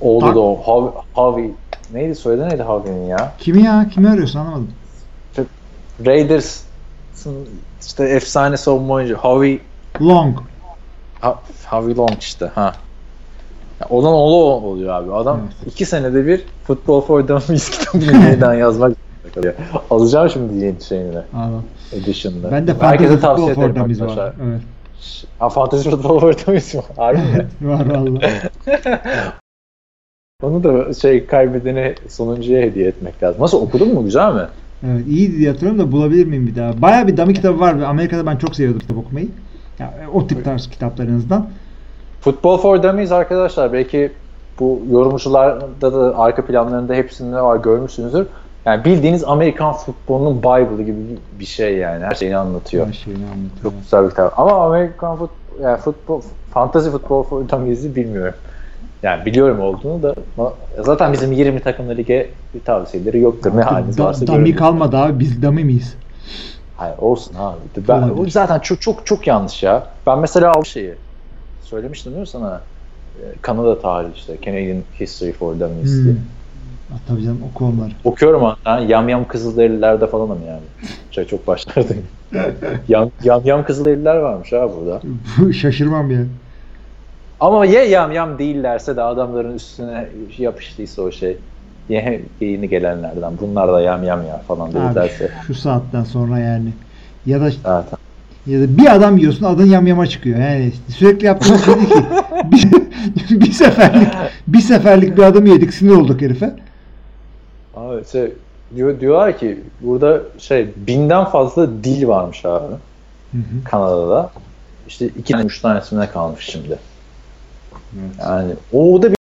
Oldu 0.00 0.34
da 0.34 0.40
o. 0.40 0.62
Hav- 0.62 0.92
Harvey. 1.12 1.50
Neydi 1.92 2.14
soyadı 2.14 2.48
neydi 2.48 2.62
Harvey'nin 2.62 3.06
ya? 3.06 3.32
Kimi 3.38 3.62
ya? 3.62 3.86
Kimi 3.94 4.08
arıyorsun 4.08 4.38
anlamadım. 4.38 4.74
Raiders'ın 6.06 7.48
işte 7.86 8.04
efsane 8.04 8.56
savunma 8.56 8.94
oyuncu 8.94 9.16
Harvey 9.16 9.60
Long. 10.00 10.38
Ha, 11.24 11.38
Harvey 11.66 11.96
Long 11.96 12.18
işte 12.20 12.46
ha. 12.54 12.72
Ya 13.80 13.86
olan 13.90 14.12
ola 14.12 14.66
oluyor 14.66 14.94
abi. 14.94 15.12
Adam 15.12 15.40
Evet. 15.44 15.72
iki 15.74 15.86
senede 15.86 16.26
bir 16.26 16.44
Football 16.66 17.00
for 17.00 17.28
Dummies 17.28 17.70
kitabını 17.78 18.04
yeniden 18.04 18.54
yazmak 18.54 18.92
kalıyor. 19.34 19.54
Alacağım 19.90 20.30
şimdi 20.30 20.64
yeni 20.64 20.82
şeyini. 20.82 21.18
Anladım. 21.34 21.64
Edition'da. 21.92 22.52
Ben 22.52 22.66
de 22.66 22.74
Herkese 22.80 23.20
tavsiye 23.20 23.50
ederim 23.52 23.82
arkadaşlar. 23.82 24.32
Evet. 24.44 24.60
Ha 25.38 25.48
Fantasy 25.48 25.90
Football 25.90 26.18
for 26.20 26.34
Dummies 26.46 26.74
mi? 26.74 26.80
Mi? 27.60 27.70
Var 27.70 27.86
valla. 27.94 28.20
Onu 30.42 30.64
da 30.64 30.94
şey 30.94 31.26
kaybedene 31.26 31.94
sonuncuya 32.08 32.62
hediye 32.62 32.88
etmek 32.88 33.22
lazım. 33.22 33.42
Nasıl 33.42 33.62
okudun 33.62 33.94
mu? 33.94 34.04
Güzel 34.04 34.34
mi? 34.34 34.42
Evet 34.86 35.06
iyiydi 35.08 35.38
diye 35.38 35.50
hatırlıyorum 35.50 35.78
da 35.80 35.92
bulabilir 35.92 36.26
miyim 36.26 36.46
bir 36.46 36.56
daha? 36.56 36.82
Baya 36.82 37.06
bir 37.06 37.16
dummy 37.16 37.34
kitabı 37.34 37.60
var. 37.60 37.74
Amerika'da 37.74 38.26
ben 38.26 38.36
çok 38.36 38.56
seviyordum 38.56 38.80
kitap 38.80 38.98
okumayı. 38.98 39.28
Ya, 39.78 39.94
e, 40.04 40.08
o 40.08 40.26
tip 40.26 40.44
tarz 40.44 40.68
kitaplar 40.70 41.04
en 41.04 41.16
azından. 41.16 41.48
Football 42.20 42.58
for 42.58 42.82
Dummies 42.82 43.12
arkadaşlar 43.12 43.72
belki 43.72 44.12
bu 44.60 44.82
yorumcularda 44.90 45.92
da 45.92 46.18
arka 46.18 46.46
planlarında 46.46 46.94
hepsinde 46.94 47.42
var 47.42 47.56
görmüşsünüzdür. 47.56 48.26
Yani 48.64 48.84
bildiğiniz 48.84 49.24
Amerikan 49.24 49.72
futbolunun 49.72 50.38
Bible'ı 50.38 50.82
gibi 50.82 50.98
bir 51.40 51.44
şey 51.44 51.76
yani. 51.76 52.04
Her 52.04 52.14
şeyini 52.14 52.36
anlatıyor. 52.36 52.86
Her 52.86 52.92
şeyini 52.92 53.24
anlatıyor. 53.24 53.62
Çok 53.62 53.82
güzel 53.82 54.04
bir 54.04 54.10
kitap. 54.10 54.38
Ama 54.38 54.66
Amerikan 54.66 55.16
fut, 55.16 55.30
yani 55.62 55.78
futbol, 55.78 56.20
fantasy 56.50 56.88
futbol 56.90 57.22
for 57.22 57.48
Dummies'i 57.48 57.96
bilmiyorum. 57.96 58.34
Yani 59.02 59.24
biliyorum 59.24 59.60
olduğunu 59.60 60.02
da 60.02 60.14
zaten 60.80 61.12
bizim 61.12 61.32
20 61.32 61.60
takımlı 61.60 61.96
lige 61.96 62.30
bir 62.54 62.60
tavsiyeleri 62.60 63.20
yoktur. 63.20 63.56
Ne 63.56 63.62
haliniz 63.62 63.98
Da, 63.98 64.04
varsa 64.04 64.24
görün. 64.24 64.52
kalmadı 64.52 64.96
abi. 64.96 65.20
Biz 65.20 65.42
dummy 65.42 65.64
miyiz? 65.64 65.96
Hayır 66.76 66.98
olsun 66.98 67.34
abi. 67.38 67.58
Ben, 67.88 68.02
Olabilir. 68.02 68.30
zaten 68.30 68.58
çok 68.58 68.82
çok 68.82 69.06
çok 69.06 69.26
yanlış 69.26 69.62
ya. 69.62 69.86
Ben 70.06 70.18
mesela 70.18 70.52
o 70.54 70.64
şeyi 70.64 70.94
söylemiştim 71.60 72.12
değil 72.12 72.20
mi 72.20 72.26
sana? 72.26 72.60
Ee, 73.18 73.38
Kanada 73.42 73.78
tarihi 73.78 74.12
işte. 74.14 74.38
Canadian 74.44 74.82
History 75.00 75.32
for 75.32 75.60
Dummies 75.60 76.04
diye. 76.04 76.14
Hmm. 76.14 76.20
Ha, 76.90 76.96
tabii 77.08 77.22
canım 77.22 77.42
oku 77.52 77.64
onları. 77.64 77.92
Okuyorum 78.04 78.42
hatta. 78.42 78.78
Yam 78.78 79.08
yam 79.08 79.28
Kızılderililer'de 79.28 80.06
falanım 80.06 80.38
yani. 80.48 80.62
Şey 81.10 81.24
çok 81.24 81.46
başlardayım. 81.46 82.06
yam, 82.88 83.10
yam 83.22 83.42
yam 83.44 83.64
Kızılderililer 83.64 84.16
varmış 84.16 84.52
ha 84.52 84.70
burada. 84.76 85.00
Şaşırmam 85.52 86.10
ya. 86.10 86.20
Ama 87.40 87.66
ya 87.66 87.84
yam 87.84 88.12
yam 88.12 88.38
değillerse 88.38 88.96
de 88.96 89.02
adamların 89.02 89.54
üstüne 89.54 90.08
yapıştıysa 90.38 91.02
o 91.02 91.10
şey. 91.10 91.38
Ye- 91.88 92.22
Yeni 92.40 92.68
gelenlerden. 92.68 93.32
Bunlar 93.40 93.72
da 93.72 93.80
yam 93.80 94.04
yam 94.04 94.26
ya 94.26 94.38
falan 94.48 94.72
dedilerse. 94.72 95.30
şu 95.46 95.54
saatten 95.54 96.04
sonra 96.04 96.38
yani. 96.38 96.72
Ya 97.26 97.40
da 97.40 97.50
Zaten. 97.50 97.98
ya 98.46 98.60
da 98.60 98.78
bir 98.78 98.94
adam 98.94 99.18
yiyorsun 99.18 99.44
adın 99.44 99.66
yamyama 99.66 100.06
çıkıyor. 100.06 100.38
Yani 100.38 100.72
sürekli 100.88 101.26
yaptığımız 101.26 101.64
şey 101.64 101.74
değil 101.74 101.88
ki. 101.88 101.94
Bir, 102.52 103.40
bir 103.40 103.52
seferlik 103.52 104.08
bir 104.46 104.60
seferlik 104.60 105.16
bir 105.16 105.22
adam 105.22 105.46
yedik 105.46 105.74
sinir 105.74 105.90
olduk 105.94 106.20
herife. 106.20 106.54
Abi 107.76 108.04
şey, 108.12 108.32
diyor, 108.76 109.00
diyorlar 109.00 109.38
ki 109.38 109.60
burada 109.80 110.20
şey 110.38 110.68
binden 110.76 111.24
fazla 111.24 111.84
dil 111.84 112.06
varmış 112.08 112.44
abi 112.44 112.66
Hı 113.32 113.38
hı. 113.38 113.64
Kanada'da. 113.64 114.30
İşte 114.88 115.06
iki 115.06 115.32
tane 115.32 115.44
üç 115.44 115.60
tanesine 115.60 116.08
kalmış 116.10 116.44
şimdi. 116.44 116.78
Evet. 117.94 118.10
Yani 118.20 118.52
o 118.72 119.02
da 119.02 119.10
bir- 119.10 119.16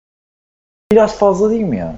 biraz 0.93 1.19
fazla 1.19 1.51
değil 1.51 1.65
mi 1.65 1.77
ya? 1.77 1.95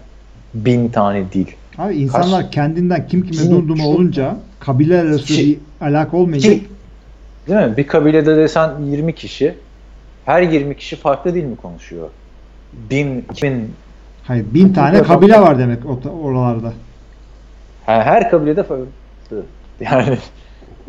Bin 0.54 0.88
tane 0.88 1.32
dil. 1.32 1.46
Abi 1.78 1.94
insanlar 1.94 2.50
kendinden 2.50 3.06
kim 3.08 3.22
kime 3.22 3.42
Kim- 3.42 3.50
dumduma 3.50 3.86
olunca 3.88 4.36
kabile 4.60 5.00
arası 5.00 5.34
bir 5.34 5.58
alaka 5.80 6.16
olmayınca 6.16 6.50
Ki, 6.50 6.64
değil 7.48 7.60
mi? 7.60 7.76
Bir 7.76 7.86
kabilede 7.86 8.36
desen 8.36 8.70
20 8.90 9.14
kişi 9.14 9.54
her 10.26 10.42
20 10.42 10.76
kişi 10.76 10.96
farklı 10.96 11.34
dil 11.34 11.44
mi 11.44 11.56
konuşuyor? 11.56 12.08
Bin, 12.90 13.24
2000 13.32 13.70
Hayır 14.22 14.44
bin 14.54 14.72
tane 14.72 15.02
kabile 15.02 15.40
var 15.40 15.58
demek 15.58 15.78
oralarda. 16.22 16.72
Ha, 17.86 18.02
her 18.02 18.30
kabilede 18.30 18.62
farklı. 18.62 18.86
Yani 19.80 20.18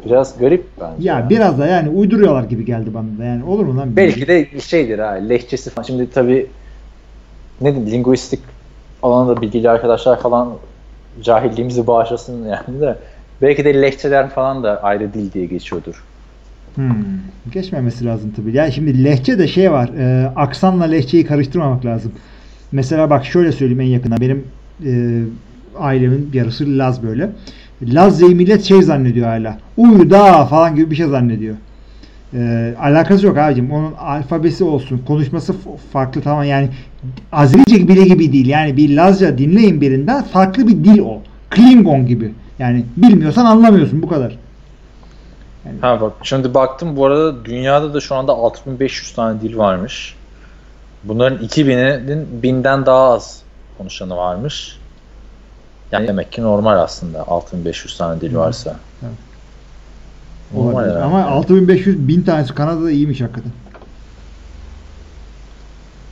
biraz 0.06 0.38
garip 0.38 0.66
bence. 0.82 1.10
Ya 1.10 1.30
biraz 1.30 1.60
da 1.60 1.68
yani 1.68 1.90
uyduruyorlar 1.90 2.44
gibi 2.44 2.66
geldi 2.66 2.94
bana 2.94 3.18
da 3.20 3.24
yani 3.24 3.44
olur 3.44 3.66
mu 3.66 3.78
lan? 3.78 3.96
Belki 3.96 4.28
de 4.28 4.60
şeydir 4.60 5.00
ha 5.00 5.12
lehçesi 5.12 5.70
falan. 5.70 5.86
Şimdi 5.86 6.10
tabii 6.10 6.48
ne 7.62 7.76
diyeyim 7.76 7.92
linguistik 7.92 8.40
alanında 9.04 9.42
bilgili 9.42 9.70
arkadaşlar 9.70 10.20
falan 10.20 10.50
cahilliğimizi 11.22 11.88
bağışlasın 11.88 12.46
yani 12.46 12.82
de 12.82 12.98
belki 13.42 13.66
de 13.66 13.82
lehçeler 13.82 14.30
falan 14.30 14.64
da 14.64 14.84
ayrı 14.84 15.14
dil 15.14 15.32
diye 15.32 15.46
geçiyordur. 15.46 16.04
Hmm, 16.76 16.94
geçmemesi 17.54 18.06
lazım 18.06 18.34
tabii. 18.36 18.56
Yani 18.56 18.72
şimdi 18.72 19.04
lehçe 19.04 19.40
de 19.40 19.48
şey 19.48 19.72
var. 19.72 19.90
E, 19.98 20.32
aksanla 20.36 20.84
lehçeyi 20.84 21.26
karıştırmamak 21.26 21.86
lazım. 21.86 22.12
Mesela 22.72 23.10
bak 23.10 23.26
şöyle 23.26 23.52
söyleyeyim 23.52 23.82
en 23.82 23.86
yakından. 23.86 24.22
Benim 24.22 24.48
e, 24.86 25.24
ailemin 25.80 26.30
yarısı 26.34 26.78
Laz 26.78 27.04
böyle. 27.04 27.30
Lazca'yı 27.82 28.36
millet 28.36 28.64
şey 28.64 28.82
zannediyor 28.82 29.28
hala. 29.28 29.58
Uyda 29.78 30.46
falan 30.46 30.76
gibi 30.76 30.92
bir 30.92 30.96
şey 30.96 31.08
zannediyor. 31.08 31.56
E, 32.36 32.74
alakası 32.82 33.26
yok 33.26 33.38
abicim. 33.38 33.72
Onun 33.72 33.94
alfabesi 33.94 34.64
olsun. 34.64 35.02
Konuşması 35.08 35.56
farklı 35.94 36.22
tamam 36.22 36.44
yani 36.44 36.70
Azerice 37.32 37.88
bile 37.88 38.04
gibi 38.04 38.34
değil. 38.34 38.48
Yani 38.48 38.78
bir 38.78 38.96
Lazca 38.96 39.38
dinleyin 39.38 39.82
birinden 39.82 40.24
farklı 40.24 40.68
bir 40.68 40.84
dil 40.84 41.00
o. 41.00 41.22
Klingon 41.50 42.06
gibi. 42.06 42.34
Yani 42.60 42.86
bilmiyorsan 42.98 43.46
anlamıyorsun 43.46 44.02
bu 44.02 44.08
kadar. 44.08 44.38
Ha 45.82 46.02
bak 46.02 46.14
şimdi 46.24 46.54
baktım 46.54 46.96
bu 46.96 47.06
arada 47.06 47.46
dünyada 47.46 47.94
da 47.94 48.02
şu 48.02 48.16
anda 48.16 48.34
6500 48.34 49.14
tane 49.14 49.42
dil 49.42 49.58
varmış. 49.58 50.16
Bunların 51.04 51.46
2000'inin 51.48 52.44
binden 52.44 52.86
daha 52.86 53.14
az 53.14 53.42
konuşanı 53.78 54.16
varmış. 54.16 54.78
Yani 55.92 56.08
demek 56.08 56.32
ki 56.32 56.42
normal 56.42 56.80
aslında 56.80 57.28
6500 57.28 57.98
tane 57.98 58.22
dil 58.22 58.36
varsa. 58.36 58.76
Evet. 59.04 59.33
Olabilir. 60.56 60.96
Ama 60.96 61.24
6500 61.26 62.08
bin 62.08 62.22
tanesi 62.22 62.54
Kanada'da 62.56 62.92
iyiymiş 62.92 63.22
hakikaten. 63.22 63.52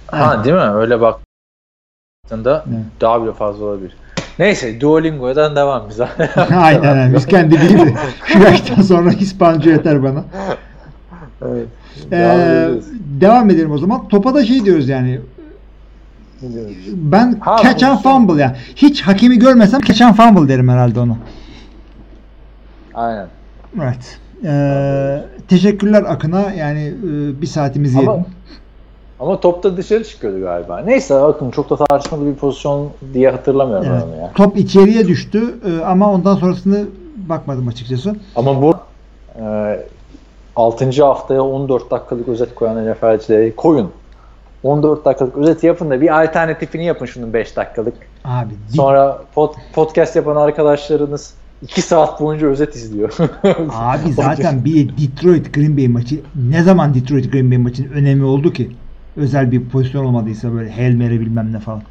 Ha 0.08 0.44
değil 0.44 0.56
mi? 0.56 0.62
Öyle 0.62 1.02
baktığında 1.02 2.66
Evet. 2.70 2.86
daha 3.02 3.24
bile 3.24 3.34
fazla 3.34 3.66
olabilir. 3.66 3.96
Neyse 4.40 4.82
Duolingo'dan 4.82 5.56
devam 5.56 5.90
biz. 5.90 6.00
Aynen 6.56 6.82
aynen. 6.84 7.14
Biz 7.14 7.26
kendi 7.26 7.62
dilimiz. 7.62 7.94
Şu 8.26 8.40
yaştan 8.40 8.82
sonra 8.82 9.12
İspanyolca 9.14 9.72
yeter 9.72 10.04
bana. 10.04 10.24
evet. 11.42 11.68
Ee, 12.12 12.18
Devam 12.18 12.82
devam 13.22 13.50
edelim 13.50 13.72
o 13.72 13.78
zaman. 13.78 14.08
Topa 14.08 14.34
da 14.36 14.46
şey 14.46 14.66
diyoruz 14.66 14.90
yani. 14.90 15.20
Ben 16.88 17.38
Ha, 17.40 17.58
catch 17.64 17.84
and 17.84 18.00
fumble 18.00 18.42
yani. 18.42 18.56
Hiç 18.76 19.02
hakemi 19.02 19.40
görmesem 19.40 19.82
catch 19.82 20.02
and 20.02 20.16
fumble 20.16 20.48
derim 20.54 20.70
herhalde 20.70 21.00
ona. 21.00 21.18
Aynen. 22.94 23.28
Evet. 23.82 24.20
Ee, 24.46 25.22
teşekkürler 25.48 26.04
Akın'a. 26.08 26.52
Yani 26.52 26.88
e, 26.88 27.42
bir 27.42 27.48
saatimizi 27.48 28.00
Ama, 28.00 28.12
yedin. 28.12 28.26
ama 29.20 29.40
topta 29.40 29.78
dışarı 29.78 30.04
çıkıyordu 30.04 30.42
galiba. 30.42 30.80
Neyse 30.80 31.16
bakın 31.22 31.52
çok 31.52 31.70
da 31.70 31.76
tartışmalı 31.86 32.26
bir 32.26 32.36
pozisyon 32.36 32.90
diye 33.14 33.30
hatırlamıyorum 33.30 33.88
Evet. 33.92 34.04
onu 34.04 34.22
ya. 34.22 34.32
Top 34.36 34.58
içeriye 34.58 35.08
düştü 35.08 35.56
e, 35.66 35.84
ama 35.86 36.12
ondan 36.12 36.36
sonrasını 36.36 36.86
bakmadım 37.16 37.68
açıkçası. 37.68 38.16
Ama 38.36 38.62
bu 38.62 38.74
e, 39.42 39.80
6. 40.56 41.04
haftaya 41.04 41.42
14 41.44 41.92
dakikalık 41.92 42.28
özet 42.28 42.56
koyan 42.56 42.92
NFL'cilere 42.92 43.56
koyun. 43.56 43.92
14 44.64 45.06
dakikalık 45.06 45.38
özet 45.38 45.64
yapın 45.64 45.90
da 45.90 46.02
bir 46.02 46.22
alternatifini 46.24 46.86
yapın 46.86 47.06
şunun 47.06 47.34
5 47.34 47.56
dakikalık. 47.56 47.94
Abi 48.26 48.54
Sonra 48.76 49.18
pod- 49.36 49.56
podcast 49.74 50.16
yapan 50.16 50.36
arkadaşlarınız 50.36 51.34
2 51.62 51.82
saat 51.82 52.22
boyunca 52.22 52.48
özet 52.48 52.76
izliyor. 52.76 53.14
Abi 53.70 54.14
zaten 54.14 54.66
bir 54.66 54.90
Detroit 54.98 55.54
Green 55.54 55.78
Bay 55.78 55.88
maçı 55.88 56.20
ne 56.50 56.64
zaman 56.64 56.94
Detroit 56.94 57.32
Green 57.32 57.52
Bay 57.52 57.58
maçının 57.58 57.92
önemi 57.92 58.24
oldu 58.24 58.54
ki? 58.54 58.72
Özel 59.18 59.52
bir 59.52 59.70
pozisyon 59.70 60.06
olmadıysa 60.06 60.54
böyle 60.54 60.72
Hail 60.72 60.96
Mary 60.96 61.20
bilmem 61.20 61.54
ne 61.54 61.60
falan. 61.60 61.82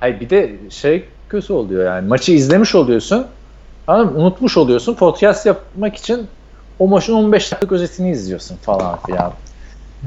Hayır 0.00 0.20
bir 0.20 0.30
de 0.30 0.56
şey 0.70 1.04
kötü 1.28 1.52
oluyor 1.52 1.84
yani. 1.84 2.08
Maçı 2.08 2.32
izlemiş 2.32 2.74
oluyorsun. 2.74 3.26
Anladın 3.86 4.12
mı? 4.12 4.18
Unutmuş 4.18 4.56
oluyorsun. 4.56 4.94
Podcast 4.94 5.46
yapmak 5.46 5.96
için 5.96 6.26
o 6.78 6.88
maçın 6.88 7.12
15 7.12 7.52
dakikalık 7.52 7.72
özetini 7.72 8.10
izliyorsun 8.10 8.56
falan 8.56 8.98
filan. 9.06 9.32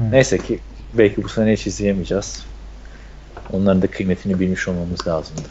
Evet. 0.02 0.12
Neyse 0.12 0.38
ki 0.38 0.58
belki 0.94 1.22
bu 1.24 1.28
sene 1.28 1.52
hiç 1.52 1.66
izleyemeyeceğiz. 1.66 2.44
Onların 3.52 3.82
da 3.82 3.86
kıymetini 3.86 4.40
bilmiş 4.40 4.68
olmamız 4.68 5.06
lazımdı. 5.06 5.48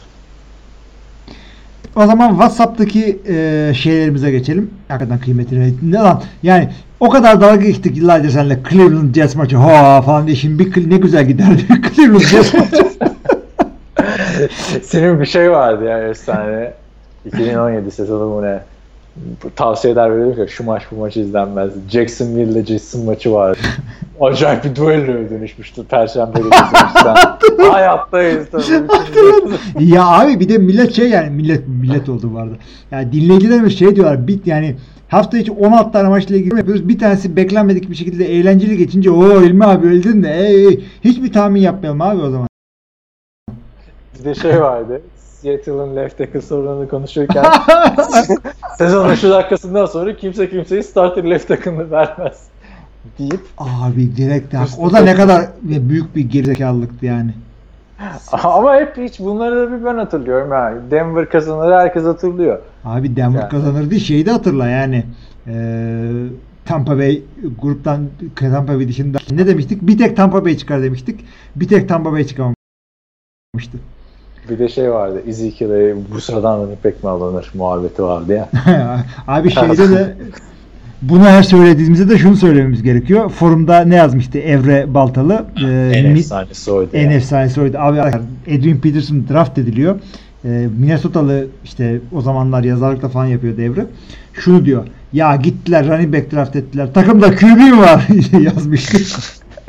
O 1.96 2.06
zaman 2.06 2.30
WhatsApp'taki 2.30 3.18
e, 3.28 3.72
şeylerimize 3.74 4.30
geçelim. 4.30 4.70
Hakikaten 4.88 5.18
kıymetini. 5.18 5.74
Ne 5.82 5.96
lan? 5.96 6.22
Yani 6.42 6.68
o 7.00 7.08
kadar 7.08 7.40
dalga 7.40 7.56
geçtik 7.56 7.96
yıllarca 7.96 8.30
seninle 8.30 8.58
Cleveland 8.70 9.14
Jets 9.14 9.36
maçı 9.36 9.56
ha 9.56 10.02
falan 10.02 10.26
diye 10.26 10.36
şimdi 10.36 10.58
bir 10.76 10.90
ne 10.90 10.96
güzel 10.96 11.26
giderdi 11.26 11.62
Cleveland 11.96 12.20
Jets 12.20 12.54
maçı. 12.54 12.90
Senin 14.82 15.20
bir 15.20 15.26
şey 15.26 15.50
vardı 15.50 15.84
ya 15.84 15.98
efsane. 16.08 16.72
2017 17.26 17.90
sezonu 17.90 18.28
mu 18.28 18.42
ne? 18.42 18.60
Tavsiye 19.56 19.92
eder 19.92 20.10
veriyorum 20.10 20.46
ki 20.46 20.52
şu 20.52 20.64
maç 20.64 20.82
bu 20.90 20.96
maç 20.96 21.16
izlenmez. 21.16 21.70
Jacksonville 21.88 22.50
ile 22.52 22.66
Jason 22.66 23.04
maçı 23.04 23.32
vardı. 23.32 23.58
Acayip 24.20 24.64
bir 24.64 24.76
duelloya 24.76 25.30
dönüşmüştü 25.30 25.84
Perşembe 25.84 26.38
günü 26.38 26.48
izlemişten. 26.48 27.16
Hayatta 27.70 28.22
izledim. 28.22 28.88
ya 29.80 30.06
abi 30.06 30.40
bir 30.40 30.48
de 30.48 30.58
millet 30.58 30.92
şey 30.92 31.08
yani 31.08 31.30
millet 31.30 31.68
millet 31.68 32.08
oldu 32.08 32.30
bu 32.34 32.38
arada. 32.38 32.54
Yani 32.90 33.12
dinleyicilerimiz 33.12 33.78
şey 33.78 33.96
diyorlar 33.96 34.28
bit 34.28 34.46
yani 34.46 34.76
hafta 35.08 35.38
içi 35.38 35.52
16 35.52 35.92
tane 35.92 36.08
maçla 36.08 36.36
ilgili 36.36 36.56
yapıyoruz. 36.56 36.88
Bir 36.88 36.98
tanesi 36.98 37.36
beklenmedik 37.36 37.90
bir 37.90 37.94
şekilde 37.94 38.24
eğlenceli 38.24 38.76
geçince 38.76 39.10
o 39.10 39.42
İlmi 39.42 39.64
abi 39.64 39.86
öldün 39.86 40.22
de 40.22 40.34
ey, 40.34 40.66
ey, 40.66 40.84
hiçbir 41.04 41.32
tahmin 41.32 41.60
yapmayalım 41.60 42.00
abi 42.00 42.20
o 42.20 42.30
zaman. 42.30 42.48
Bir 44.18 44.24
de 44.24 44.34
şey 44.34 44.60
vardı. 44.60 45.02
Seattle'ın 45.42 45.96
left 45.96 46.18
tackle 46.18 46.40
sorununu 46.40 46.88
konuşurken 46.88 47.44
sezonun 48.78 49.14
şu 49.14 49.30
dakikasından 49.30 49.86
sonra 49.86 50.16
kimse 50.16 50.50
kimseyi 50.50 50.82
starter 50.82 51.30
left 51.30 51.48
tackle'ını 51.48 51.90
vermez 51.90 52.50
deyip 53.18 53.40
Abi 53.58 54.16
direkt 54.16 54.54
hak. 54.54 54.68
O 54.78 54.92
da 54.92 54.98
ne 54.98 55.14
kadar 55.14 55.48
büyük 55.62 56.16
bir 56.16 56.20
gerizekalılıktı 56.20 57.06
yani. 57.06 57.30
ama 58.32 58.76
hep 58.76 58.96
hiç 58.96 59.20
bunları 59.20 59.56
da 59.56 59.72
bir 59.72 59.84
ben 59.84 59.94
hatırlıyorum 59.94 60.50
ha. 60.50 60.72
Denver 60.90 61.28
kazanır 61.28 61.72
herkes 61.72 62.04
hatırlıyor. 62.04 62.58
Abi 62.84 63.16
Denver 63.16 63.40
Yani. 63.40 63.50
kazanırdı 63.50 64.00
şeyi 64.00 64.26
de 64.26 64.30
hatırla 64.30 64.68
yani. 64.68 65.04
Eee 65.46 65.52
Tampa 66.64 66.98
Bay 66.98 67.22
gruptan 67.62 68.08
Tampa 68.36 68.74
Bay 68.76 68.88
dışında 68.88 69.18
ne 69.30 69.46
demiştik? 69.46 69.82
Bir 69.82 69.98
tek 69.98 70.16
Tampa 70.16 70.44
Bay 70.44 70.56
çıkar 70.56 70.82
demiştik. 70.82 71.24
Bir 71.56 71.68
tek 71.68 71.88
Tampa 71.88 72.12
Bay 72.12 72.24
çıkamamıştı. 72.24 73.78
Bir 74.50 74.58
de 74.58 74.68
şey 74.68 74.90
vardı. 74.90 75.22
Ezekiel'e 75.26 75.94
bu 76.14 76.20
sıradan 76.20 76.58
running 76.58 76.84
back 76.84 77.04
mi 77.04 77.10
alınır 77.10 77.50
muhabbeti 77.54 78.02
vardı 78.02 78.32
ya. 78.32 78.48
Abi 79.28 79.50
şeyde 79.50 79.90
de 79.90 80.14
bunu 81.02 81.24
her 81.24 81.42
söylediğimizde 81.42 82.08
de 82.08 82.18
şunu 82.18 82.36
söylememiz 82.36 82.82
gerekiyor. 82.82 83.28
Forumda 83.30 83.80
ne 83.80 83.94
yazmıştı 83.94 84.38
Evre 84.38 84.94
Baltalı? 84.94 85.44
Ee, 85.66 85.92
en 85.94 86.16
efsanesi 86.16 86.72
oydu. 86.72 86.90
en 86.92 87.10
ya. 87.10 87.16
efsanesi 87.16 87.60
oydu. 87.60 87.78
Abi 87.78 88.00
Edwin 88.46 88.76
Peterson 88.76 89.24
draft 89.32 89.58
ediliyor. 89.58 90.00
Ee, 90.44 90.66
Minnesotalı 90.78 91.46
işte 91.64 92.00
o 92.12 92.20
zamanlar 92.20 92.64
yazarlıkla 92.64 93.08
falan 93.08 93.26
yapıyor 93.26 93.56
devre. 93.56 93.86
Şunu 94.32 94.64
diyor. 94.64 94.86
Ya 95.12 95.36
gittiler 95.36 95.88
running 95.88 96.14
back 96.14 96.32
draft 96.32 96.56
ettiler. 96.56 96.94
Takımda 96.94 97.36
QB 97.36 97.78
var 97.78 98.06
yazmıştı. 98.40 98.98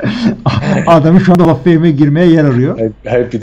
Adamı 0.86 1.20
şu 1.20 1.32
anda 1.32 1.46
Hall 1.46 1.86
girmeye 1.86 2.26
yer 2.26 2.44
arıyor. 2.44 2.78
Hep, 2.78 2.92
hep 3.04 3.42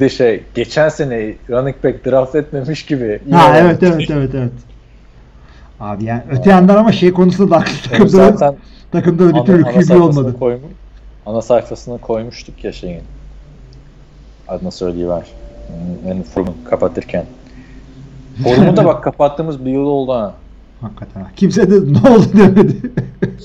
de 0.00 0.08
şey 0.08 0.42
geçen 0.54 0.88
sene 0.88 1.34
running 1.50 1.84
back 1.84 2.06
draft 2.06 2.34
etmemiş 2.34 2.86
gibi. 2.86 3.20
Ha 3.30 3.58
evet 3.58 3.82
evet 3.82 4.10
evet 4.10 4.30
evet. 4.34 4.52
Abi 5.80 6.04
yani 6.04 6.22
öte 6.30 6.50
yandan 6.50 6.76
ama 6.76 6.92
şey 6.92 7.12
konusunda 7.12 7.50
da 7.50 7.60
haklı. 7.60 7.72
Takımda, 7.90 8.08
zaten 8.08 8.54
takımda 8.92 9.28
da 9.28 9.34
bir 9.34 9.46
türlü 9.46 9.64
QB 9.64 10.02
olmadı. 10.02 10.36
koymuş. 10.38 10.72
Ana 11.26 11.42
sayfasına 11.42 11.96
koymuştuk 11.98 12.64
ya 12.64 12.72
şeyin. 12.72 13.02
Adını 14.48 14.72
söyleyiver. 14.72 15.22
Hmm, 15.66 16.08
Yani 16.08 16.22
forumu 16.22 16.54
kapatırken. 16.70 17.24
Forumu 18.44 18.76
da 18.76 18.84
bak 18.84 19.04
kapattığımız 19.04 19.64
bir 19.64 19.70
yıl 19.70 19.86
oldu 19.86 20.12
ha. 20.12 20.34
Hakikaten. 20.80 21.20
ha. 21.20 21.26
Kimse 21.36 21.70
de 21.70 21.92
ne 21.92 22.10
oldu 22.10 22.26
demedi. 22.36 22.92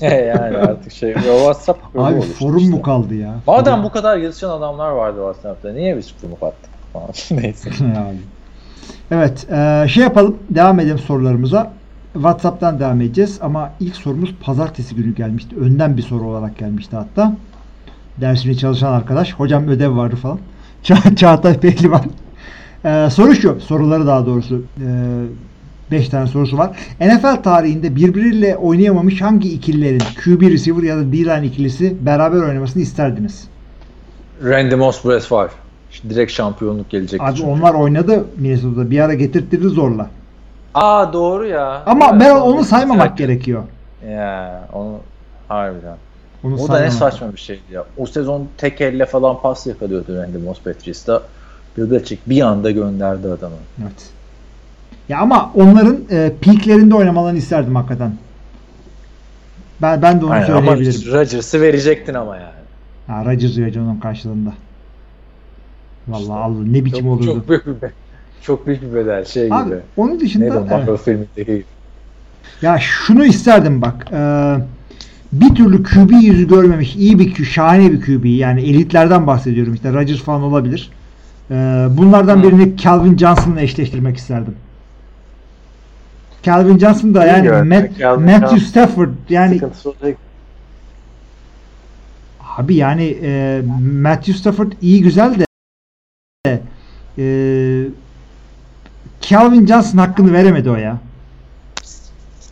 yani 0.00 0.56
artık 0.56 0.92
şey 0.92 1.14
WhatsApp 1.14 1.80
Abi 1.98 2.20
forum 2.20 2.58
işte. 2.58 2.70
mu 2.70 2.82
kaldı 2.82 3.14
ya? 3.14 3.34
Madem 3.46 3.82
bu 3.84 3.90
kadar 3.90 4.16
yazışan 4.16 4.50
adamlar 4.50 4.90
vardı 4.90 5.16
WhatsApp'ta 5.16 5.72
niye 5.72 5.96
biz 5.96 6.14
forumu 6.14 6.34
kapattık 6.40 6.70
falan. 6.92 7.08
Neyse. 7.42 7.70
Yani. 7.80 8.18
Evet, 9.10 9.46
e, 9.50 9.88
şey 9.88 10.02
yapalım, 10.02 10.36
devam 10.50 10.80
edelim 10.80 10.98
sorularımıza. 10.98 11.72
WhatsApp'tan 12.12 12.80
devam 12.80 13.00
edeceğiz 13.00 13.38
ama 13.42 13.70
ilk 13.80 13.96
sorumuz 13.96 14.34
pazartesi 14.42 14.94
günü 14.94 15.14
gelmişti. 15.14 15.56
Önden 15.56 15.96
bir 15.96 16.02
soru 16.02 16.24
olarak 16.28 16.58
gelmişti 16.58 16.96
hatta. 16.96 17.32
Dersini 18.20 18.58
çalışan 18.58 18.92
arkadaş, 18.92 19.34
hocam 19.34 19.68
ödev 19.68 19.96
vardı 19.96 20.16
falan. 20.16 20.38
Ça- 20.84 21.16
Çağatay 21.16 21.60
Pehlivan. 21.60 22.02
Ee, 22.84 23.08
soru 23.10 23.34
şu. 23.34 23.60
Soruları 23.60 24.06
daha 24.06 24.26
doğrusu. 24.26 24.62
5 25.90 26.08
tane 26.08 26.26
sorusu 26.26 26.58
var. 26.58 26.70
NFL 27.00 27.42
tarihinde 27.42 27.96
birbiriyle 27.96 28.56
oynayamamış 28.56 29.22
hangi 29.22 29.52
ikililerin 29.52 30.02
QB 30.24 30.42
receiver 30.42 30.82
ya 30.82 30.96
da 30.96 31.12
D-line 31.12 31.46
ikilisi 31.46 31.96
beraber 32.06 32.42
oynamasını 32.42 32.82
isterdiniz? 32.82 33.44
Randy 34.44 34.74
Moss, 34.74 35.04
Brett 35.04 35.22
Favre. 35.22 35.50
İşte 35.92 36.10
direkt 36.10 36.32
şampiyonluk 36.32 36.90
gelecek. 36.90 37.20
Abi 37.20 37.42
onlar 37.42 37.74
oynadı 37.74 38.24
Minnesota'da. 38.38 38.90
Bir 38.90 39.00
ara 39.00 39.14
getirttirdi 39.14 39.68
zorla. 39.68 40.10
Aa 40.74 41.12
doğru 41.12 41.46
ya. 41.46 41.82
Ama 41.86 42.08
Evet, 42.10 42.20
ben 42.20 42.30
onu 42.30 42.42
onu 42.42 42.64
saymamak 42.64 43.16
güzel. 43.18 43.28
gerekiyor. 43.28 43.62
Ya 44.10 44.68
onu 44.72 44.96
harbiden. 45.48 45.96
Onu 46.44 46.54
O 46.54 46.58
da 46.58 46.62
ne 46.62 46.66
saymamak. 46.68 46.92
saçma 46.92 47.32
bir 47.32 47.38
şeydi 47.40 47.62
ya. 47.72 47.84
O 47.96 48.06
sezon 48.06 48.48
tek 48.58 48.80
elle 48.80 49.06
falan 49.06 49.40
pas 49.40 49.66
yakalıyordu 49.66 50.16
Randy 50.16 50.38
Moss. 50.38 50.58
Bill 51.76 51.90
Belichick 51.90 52.18
bir 52.26 52.40
anda 52.40 52.70
gönderdi 52.70 53.28
adamı. 53.28 53.56
Evet. 53.82 54.10
Ya 55.08 55.18
ama 55.20 55.50
onların 55.54 55.96
e, 56.10 56.32
peaklerinde 56.40 56.94
oynamalarını 56.94 57.38
isterdim 57.38 57.74
hakikaten. 57.76 58.12
Ben 59.82 60.02
ben 60.02 60.20
de 60.20 60.24
onu 60.24 60.32
Aynen, 60.32 60.50
ama 60.50 60.66
söyleyebilirim. 60.76 61.12
Rodgers'ı 61.12 61.60
verecektin 61.60 62.14
ama 62.14 62.36
yani. 62.36 62.46
Ha, 63.06 63.24
Rodgers 63.24 63.58
verecek 63.58 63.82
onun 63.82 64.00
karşılığında. 64.00 64.52
Vallahi 66.08 66.38
Allah 66.38 66.64
ne 66.66 66.84
biçim 66.84 67.04
Çok, 67.04 67.08
olurdu. 67.12 67.24
çok 67.24 67.48
büyük 67.48 67.66
bir 67.82 67.88
çok 68.42 68.66
büyük 68.66 68.82
bir 68.82 68.94
bedel 68.94 69.24
şey 69.24 69.48
Abi 69.52 69.64
gibi. 69.64 69.78
onun 69.96 70.10
Neydi 70.10 70.24
dışında 70.24 70.60
Marvel 70.60 70.88
evet. 70.88 71.00
filmindeki 71.00 71.64
ya 72.62 72.78
şunu 72.78 73.24
isterdim 73.24 73.82
bak. 73.82 74.06
e, 74.12 74.54
bir 75.32 75.54
türlü 75.54 75.82
QB 75.82 76.10
yüzü 76.22 76.48
görmemiş 76.48 76.96
iyi 76.96 77.18
bir 77.18 77.44
şahane 77.44 77.92
bir 77.92 78.00
QB 78.00 78.24
yani 78.24 78.60
elitlerden 78.62 79.26
bahsediyorum 79.26 79.74
işte 79.74 79.92
Rodgers 79.92 80.18
falan 80.18 80.42
olabilir. 80.42 80.90
E, 81.50 81.54
bunlardan 81.90 82.38
Hı. 82.38 82.42
birini 82.42 82.76
Calvin 82.76 83.18
Johnson'la 83.18 83.60
eşleştirmek 83.60 84.16
isterdim. 84.16 84.54
Calvin 86.46 86.78
Johnson 86.78 87.14
da 87.14 87.26
yani 87.26 87.48
Matt, 87.48 88.00
Matthew 88.00 88.40
Johnson 88.40 88.58
Stafford 88.58 89.10
yani. 89.28 89.60
Abi 92.56 92.74
yani 92.74 93.18
e, 93.22 93.62
Matthew 94.02 94.32
Stafford 94.32 94.72
iyi 94.82 95.02
güzel 95.02 95.34
de 95.38 95.46
e, 97.18 97.24
Calvin 99.20 99.66
Johnson 99.66 99.98
hakkını 99.98 100.32
veremedi 100.32 100.70
o 100.70 100.76
ya. 100.76 100.98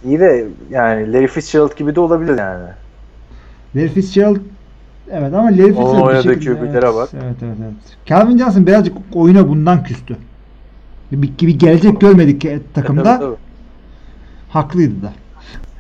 İyi 0.04 0.20
de 0.20 0.48
yani 0.70 1.12
Larry 1.12 1.26
Fitzgerald 1.26 1.76
gibi 1.76 1.94
de 1.94 2.00
olabilir 2.00 2.38
yani. 2.38 2.64
Larry 3.76 3.88
Fitzgerald 3.88 4.40
evet 5.10 5.34
ama 5.34 5.48
Larry 5.48 5.66
Fitzgerald 5.66 5.96
bir 5.96 6.02
oynadığı 6.02 6.40
QB'lere 6.40 6.86
evet, 6.86 6.94
bak. 6.94 7.08
Evet, 7.14 7.36
evet, 7.42 7.56
evet. 7.62 7.74
Calvin 8.06 8.38
Johnson 8.38 8.66
birazcık 8.66 8.96
oyuna 9.14 9.48
bundan 9.48 9.84
küstü. 9.84 10.16
Bir, 11.12 11.46
bir 11.46 11.58
gelecek 11.58 12.00
görmedik 12.00 12.44
e, 12.44 12.58
takımda. 12.74 13.02
Tabii, 13.02 13.24
tabii. 13.24 13.43
Haklıydı 14.54 15.02
da. 15.02 15.12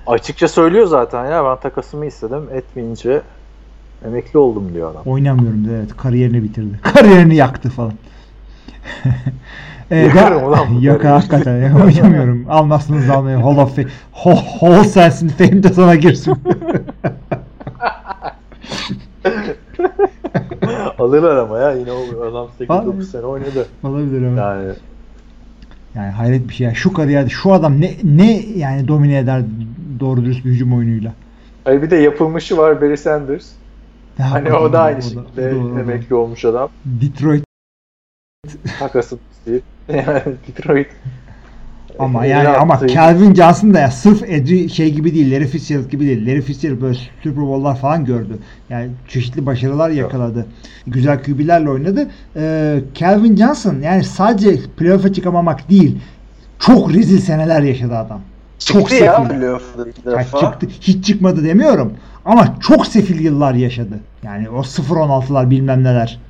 Açıkça 0.06 0.48
söylüyor 0.48 0.86
zaten 0.86 1.26
ya 1.26 1.44
ben 1.44 1.56
takasımı 1.56 2.06
istedim 2.06 2.42
etmeyince 2.52 3.22
emekli 4.06 4.38
oldum 4.38 4.74
diyor 4.74 4.90
adam. 4.90 5.02
Oynamıyorum 5.06 5.64
dedi. 5.64 5.74
Evet, 5.74 5.96
kariyerini 5.96 6.42
bitirdi. 6.42 6.80
Kariyerini 6.94 7.36
yaktı 7.36 7.70
falan. 7.70 7.92
evet, 9.90 10.14
Yakarım 10.14 10.44
ulan 10.44 10.80
Yok 10.80 11.04
hakikaten 11.04 11.56
ya, 11.56 11.76
oynamıyorum. 11.84 12.46
Almazsınız 12.48 13.08
da 13.08 13.14
almayın. 13.14 13.40
Hall 13.40 13.58
of 13.58 13.76
Fame. 13.76 13.88
Hall, 14.12 14.36
Hall 14.60 14.84
sensin. 14.84 15.28
Fame 15.28 15.62
de 15.62 15.68
sana 15.68 15.94
girsin. 15.94 16.36
Alırlar 20.98 21.36
ama 21.36 21.58
ya 21.58 21.72
yine 21.72 21.92
o 21.92 22.24
adam 22.30 22.48
Abi. 22.68 22.90
8-9 22.90 23.02
sene 23.02 23.22
oynadı. 23.22 23.66
Olabilir 23.82 24.22
evet. 24.22 24.38
Yani 24.38 24.72
Yani 25.94 26.10
hayret 26.10 26.48
bir 26.48 26.54
şey. 26.54 26.66
ya. 26.66 26.74
Şu 26.74 26.92
kariyerde 26.92 27.28
şu 27.30 27.52
adam 27.52 27.80
ne 27.80 27.94
ne 28.04 28.40
yani 28.56 28.88
domine 28.88 29.18
eder 29.18 29.42
doğru 30.00 30.24
dürüst 30.24 30.44
bir 30.44 30.50
hücum 30.50 30.74
oyunuyla. 30.74 31.12
Ay 31.64 31.82
bir 31.82 31.90
de 31.90 31.96
yapılmışı 31.96 32.56
var 32.58 32.80
Barry 32.80 32.96
Sanders. 32.96 33.50
Ya, 34.18 34.30
Hani 34.32 34.52
o 34.52 34.72
da 34.72 34.80
aynı 34.82 34.98
o 34.98 35.02
şekilde 35.02 35.50
da- 35.50 35.80
emekli 35.80 36.14
olmuş 36.14 36.44
adam. 36.44 36.68
Detroit 36.84 37.44
Takasım 38.78 39.18
değil. 39.46 39.62
Yani 39.88 40.22
Detroit. 40.48 40.88
Ama 41.98 42.26
yani 42.26 42.48
ama? 42.48 42.80
Calvin 42.88 43.34
Johnson 43.34 43.74
da 43.74 43.80
ya 43.80 43.90
sırf 43.90 44.22
Edri 44.22 44.70
şey 44.70 44.92
gibi 44.94 45.14
değil, 45.14 45.34
Larry 45.34 45.46
Fitzgerald 45.46 45.90
gibi 45.90 46.06
değil. 46.06 46.26
Larry 46.26 46.40
Fitzgerald 46.40 46.80
böyle 46.80 46.98
Super 47.22 47.42
Bowl'lar 47.42 47.76
falan 47.76 48.04
gördü. 48.04 48.38
Yani 48.70 48.90
çeşitli 49.08 49.46
başarılar 49.46 49.90
yakaladı. 49.90 50.46
Güzel 50.86 51.22
QB'lerle 51.22 51.70
oynadı. 51.70 52.08
Ee, 52.36 52.80
Calvin 52.94 53.36
Johnson 53.36 53.80
yani 53.80 54.04
sadece 54.04 54.56
playoff'a 54.76 55.12
çıkamamak 55.12 55.70
değil. 55.70 55.98
Çok 56.58 56.94
rezil 56.94 57.18
seneler 57.18 57.62
yaşadı 57.62 57.96
adam. 57.96 58.20
Çok 58.58 58.80
Çıktı 58.88 59.04
ya 59.04 59.16
sefil. 59.16 59.42
Ya 60.10 60.18
defa. 60.18 60.38
çıktı, 60.40 60.66
hiç 60.80 61.04
çıkmadı 61.06 61.44
demiyorum. 61.44 61.92
Ama 62.24 62.54
çok 62.60 62.86
sefil 62.86 63.20
yıllar 63.20 63.54
yaşadı. 63.54 64.00
Yani 64.22 64.50
o 64.50 64.60
0-16'lar 64.60 65.50
bilmem 65.50 65.84
neler. 65.84 66.20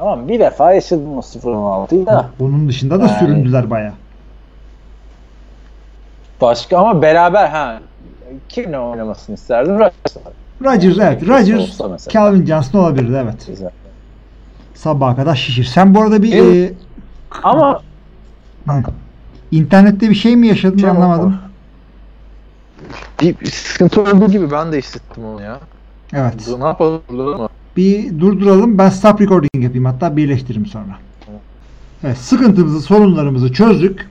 Ama 0.00 0.28
bir 0.28 0.40
defa 0.40 0.72
yaşadım 0.72 1.16
o 1.16 1.20
0-16'yı 1.20 2.06
da. 2.06 2.30
Onun 2.40 2.68
dışında 2.68 3.00
da 3.00 3.06
Yani- 3.06 3.18
süründüler 3.18 3.70
baya. 3.70 3.92
Başka 6.40 6.78
ama 6.78 7.02
beraber 7.02 7.48
ha 7.48 7.80
kimle 8.48 8.78
oynamasını 8.78 9.34
isterdim? 9.34 9.74
Rodgers'la. 9.74 10.20
Rodgers 10.64 10.98
evet. 10.98 11.28
Rodgers. 11.28 12.08
Calvin 12.08 12.46
Johnson 12.46 12.78
olabilirdi 12.78 13.20
evet. 13.24 13.46
Güzel. 13.46 13.70
Sabaha 14.74 15.16
kadar 15.16 15.34
şişir. 15.34 15.64
Sen 15.64 15.94
bu 15.94 16.02
arada 16.02 16.22
bir 16.22 16.64
e, 16.64 16.72
Ama 17.42 17.80
hı, 18.68 18.82
internette 19.50 20.10
bir 20.10 20.14
şey 20.14 20.36
mi 20.36 20.46
yaşadın 20.46 20.78
Şey 20.78 20.90
anlamadım. 20.90 21.38
Bir 23.20 23.50
sıkıntı 23.50 24.02
olduğu 24.02 24.30
gibi 24.30 24.50
ben 24.50 24.72
de 24.72 24.78
hissettim 24.78 25.24
onu 25.24 25.42
ya. 25.42 25.60
Evet. 26.12 26.48
Ne 26.58 26.64
yapalım 26.64 27.02
burada 27.08 27.38
mı? 27.38 27.48
Bir 27.76 28.20
durduralım. 28.20 28.78
Ben 28.78 28.88
stop 28.88 29.20
recording 29.20 29.64
yapayım 29.64 29.84
hatta 29.84 30.16
birleştiririm 30.16 30.66
sonra. 30.66 30.98
Evet, 32.04 32.18
sıkıntımızı, 32.18 32.80
sorunlarımızı 32.80 33.52
çözdük. 33.52 34.08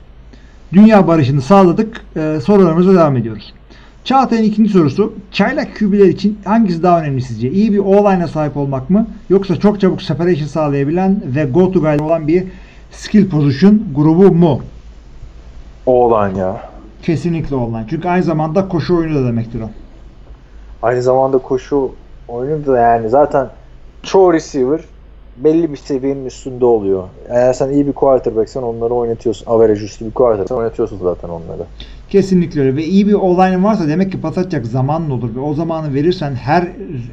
Dünya 0.73 1.07
barışını 1.07 1.41
sağladık. 1.41 2.01
Ee, 2.17 2.39
sorularımıza 2.45 2.93
devam 2.93 3.17
ediyoruz. 3.17 3.53
Çağatay'ın 4.03 4.43
ikinci 4.43 4.69
sorusu. 4.69 5.13
Çaylak 5.31 5.79
QB'ler 5.79 6.07
için 6.07 6.39
hangisi 6.45 6.83
daha 6.83 7.01
önemli 7.01 7.21
sizce? 7.21 7.51
İyi 7.51 7.73
bir 7.73 7.79
all-line'a 7.79 8.27
sahip 8.27 8.57
olmak 8.57 8.89
mı? 8.89 9.07
Yoksa 9.29 9.55
çok 9.55 9.81
çabuk 9.81 10.01
separation 10.01 10.47
sağlayabilen 10.47 11.21
ve 11.25 11.43
go-to 11.43 11.79
guy 11.79 11.97
olan 12.01 12.27
bir 12.27 12.43
skill 12.91 13.29
position 13.29 13.81
grubu 13.95 14.31
mu? 14.31 14.61
Oğlan 15.85 16.35
ya. 16.35 16.61
Kesinlikle 17.03 17.55
all-line. 17.55 17.85
Çünkü 17.89 18.07
aynı 18.07 18.23
zamanda 18.23 18.67
koşu 18.67 18.97
oyunu 18.97 19.15
da 19.15 19.27
demektir 19.27 19.61
o. 19.61 19.69
Aynı 20.81 21.01
zamanda 21.01 21.37
koşu 21.37 21.91
oyunu 22.27 22.65
da 22.65 22.79
yani 22.79 23.09
zaten 23.09 23.47
çoğu 24.03 24.33
receiver 24.33 24.79
belli 25.37 25.71
bir 25.71 25.77
seviyenin 25.77 26.25
üstünde 26.25 26.65
oluyor. 26.65 27.03
Eğer 27.29 27.53
sen 27.53 27.69
iyi 27.69 27.87
bir 27.87 27.93
quarterbacksen 27.93 28.61
onları 28.61 28.93
oynatıyorsun. 28.93 29.51
Average 29.51 29.81
üstü 29.81 30.05
bir 30.05 30.11
quarterbacksen 30.11 30.55
oynatıyorsun 30.55 30.99
zaten 31.03 31.29
onları. 31.29 31.65
Kesinlikle 32.09 32.61
öyle 32.61 32.75
ve 32.75 32.83
iyi 32.83 33.07
bir 33.07 33.13
all-line'ın 33.13 33.63
varsa 33.63 33.87
demek 33.87 34.11
ki 34.11 34.21
pas 34.21 34.37
atacak 34.37 34.65
zamanın 34.65 35.09
olur 35.09 35.35
ve 35.35 35.39
o 35.39 35.53
zamanı 35.53 35.93
verirsen 35.93 36.35
her 36.35 36.67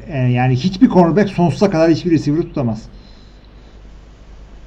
e, 0.07 0.17
yani 0.17 0.55
hiçbir 0.55 0.89
cornerback 0.89 1.29
sonsuza 1.29 1.69
kadar 1.69 1.89
hiçbir 1.89 2.11
receiver'ı 2.11 2.41
tutamaz. 2.41 2.83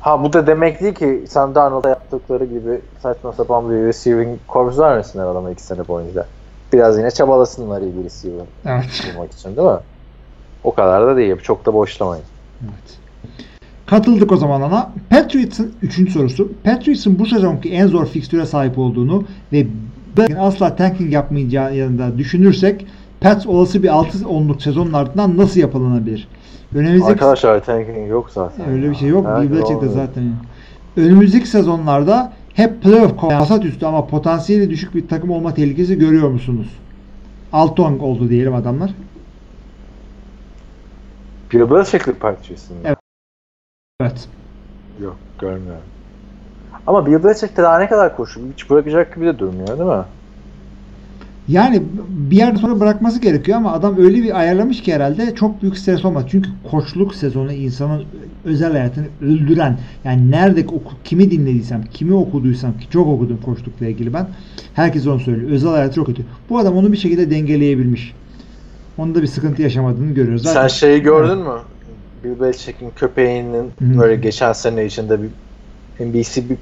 Ha 0.00 0.24
bu 0.24 0.32
da 0.32 0.46
demek 0.46 0.80
değil 0.80 0.94
ki 0.94 1.24
sen 1.28 1.54
Darnold'a 1.54 1.88
yaptıkları 1.88 2.44
gibi 2.44 2.80
saçma 3.02 3.32
sapan 3.32 3.70
bir 3.70 3.76
receiving 3.76 4.38
corps 4.48 4.78
vermesinler 4.78 5.26
adama 5.26 5.50
iki 5.50 5.62
sene 5.62 5.88
boyunca. 5.88 6.26
Biraz 6.72 6.98
yine 6.98 7.10
çabalasınlar 7.10 7.82
iyi 7.82 7.98
bir 7.98 8.04
receiver 8.04 8.46
Evet. 8.66 9.14
bulmak 9.14 9.32
için 9.32 9.56
değil 9.56 9.68
mi? 9.68 9.78
O 10.64 10.74
kadar 10.74 11.06
da 11.06 11.16
değil. 11.16 11.36
Çok 11.42 11.66
da 11.66 11.74
boşlamayın. 11.74 12.24
Evet. 12.62 13.07
Katıldık 13.90 14.32
o 14.32 14.36
zaman 14.36 14.62
ona. 14.62 14.90
Patriots'ın 15.10 15.72
3. 15.82 16.12
sorusu. 16.12 16.52
Patriots'ın 16.64 17.18
bu 17.18 17.26
sezonki 17.26 17.70
en 17.70 17.86
zor 17.86 18.06
fikstüre 18.06 18.46
sahip 18.46 18.78
olduğunu 18.78 19.24
ve 19.52 19.66
asla 20.38 20.76
tanking 20.76 21.12
yapmayacağı 21.12 21.76
yanında 21.76 22.18
düşünürsek 22.18 22.86
Pats 23.20 23.46
olası 23.46 23.82
bir 23.82 23.88
6 23.88 24.28
onluk 24.28 24.62
sezonun 24.62 24.92
ardından 24.92 25.36
nasıl 25.36 25.60
yapılanabilir? 25.60 26.28
Önümüzdeki 26.74 27.12
Arkadaşlar 27.12 27.64
tanking 27.64 28.10
yok 28.10 28.30
zaten. 28.30 28.68
öyle 28.68 28.84
ya. 28.84 28.90
bir 28.90 28.96
şey 28.96 29.08
yok. 29.08 29.26
Bill 29.42 29.88
zaten. 29.88 30.32
Önümüzdeki 30.96 31.48
sezonlarda 31.48 32.32
hep 32.54 32.82
playoff 32.82 33.18
hasat 33.18 33.64
üstü 33.64 33.86
ama 33.86 34.06
potansiyeli 34.06 34.70
düşük 34.70 34.94
bir 34.94 35.08
takım 35.08 35.30
olma 35.30 35.54
tehlikesi 35.54 35.98
görüyor 35.98 36.28
musunuz? 36.28 36.68
6 37.52 37.82
on 37.82 37.98
oldu 37.98 38.28
diyelim 38.30 38.54
adamlar. 38.54 38.90
Bill 41.52 41.70
Belichick'li 41.70 42.12
Patriots'ın. 42.12 42.76
Evet. 42.84 42.97
Evet. 44.10 44.28
Yok 45.02 45.16
görmüyorum. 45.38 45.82
Ama 46.86 47.06
Bill 47.06 47.24
Belichick 47.24 47.56
de 47.56 47.62
daha 47.62 47.78
ne 47.78 47.88
kadar 47.88 48.16
koşuyor? 48.16 48.46
Hiç 48.52 48.70
bırakacak 48.70 49.14
gibi 49.14 49.26
de 49.26 49.38
durmuyor 49.38 49.78
değil 49.78 49.90
mi? 49.90 50.04
Yani 51.48 51.82
bir 52.08 52.36
yerde 52.36 52.58
sonra 52.58 52.80
bırakması 52.80 53.20
gerekiyor 53.20 53.58
ama 53.58 53.72
adam 53.72 53.98
öyle 53.98 54.22
bir 54.22 54.38
ayarlamış 54.38 54.82
ki 54.82 54.94
herhalde 54.94 55.34
çok 55.34 55.62
büyük 55.62 55.78
stres 55.78 56.04
olmaz. 56.04 56.24
Çünkü 56.30 56.50
koçluk 56.70 57.14
sezonu 57.14 57.52
insanın 57.52 58.04
özel 58.44 58.72
hayatını 58.72 59.06
öldüren 59.22 59.78
yani 60.04 60.30
nerede 60.30 60.64
oku, 60.68 60.92
kimi 61.04 61.30
dinlediysem, 61.30 61.82
kimi 61.82 62.14
okuduysam 62.14 62.78
ki 62.78 62.90
çok 62.90 63.08
okudum 63.08 63.38
koçlukla 63.44 63.86
ilgili 63.86 64.12
ben. 64.12 64.28
Herkes 64.74 65.06
onu 65.06 65.20
söylüyor. 65.20 65.50
Özel 65.50 65.70
hayatı 65.70 65.94
çok 65.94 66.06
kötü. 66.06 66.22
Bu 66.50 66.58
adam 66.58 66.76
onu 66.76 66.92
bir 66.92 66.96
şekilde 66.96 67.30
dengeleyebilmiş. 67.30 68.14
Onda 68.98 69.22
bir 69.22 69.26
sıkıntı 69.26 69.62
yaşamadığını 69.62 70.12
görüyoruz. 70.12 70.42
Sen 70.42 70.52
Zaten- 70.52 70.68
şeyi 70.68 71.02
gördün 71.02 71.38
mü? 71.38 71.58
Bill 72.24 72.40
Belichick'in 72.40 72.90
köpeğinin 72.90 73.64
Hı. 73.64 73.98
böyle 73.98 74.16
geçen 74.16 74.52
sene 74.52 74.84
içinde 74.84 75.18
bir 75.22 75.30
NBC 76.00 76.50
bir, 76.50 76.56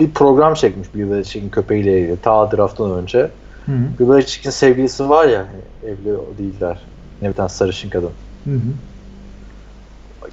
bir 0.00 0.10
program 0.10 0.54
çekmiş 0.54 0.94
Bill 0.94 1.10
Belichick'in 1.10 1.48
köpeğiyle 1.48 2.00
ilgili. 2.00 2.20
Ta 2.20 2.50
draft'tan 2.50 2.92
önce. 2.92 3.18
Hı 3.66 3.72
hı. 3.72 3.98
Bill 3.98 4.08
Belichick'in 4.08 4.50
sevgilisi 4.50 5.08
var 5.08 5.28
ya 5.28 5.46
evli 5.84 6.18
değiller. 6.38 6.78
Ne 7.22 7.28
bir 7.28 7.34
tane 7.34 7.48
sarışın 7.48 7.90
kadın. 7.90 8.10
Hı. 8.44 8.60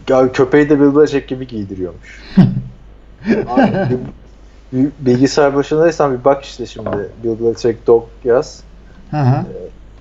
Ya 0.10 0.32
köpeği 0.32 0.70
de 0.70 0.80
Bill 0.80 0.96
Belichick 0.96 1.28
gibi 1.28 1.48
giydiriyormuş. 1.48 2.22
Abi, 3.48 3.98
bilgisayar 5.00 5.56
başındaysan 5.56 6.20
bir 6.20 6.26
bak 6.26 6.44
işte 6.44 6.66
şimdi 6.66 7.10
Bill 7.24 7.46
Belichick 7.46 7.88
dog 7.88 8.04
yaz. 8.24 8.64
Hı 9.12 9.18
hı. 9.18 9.46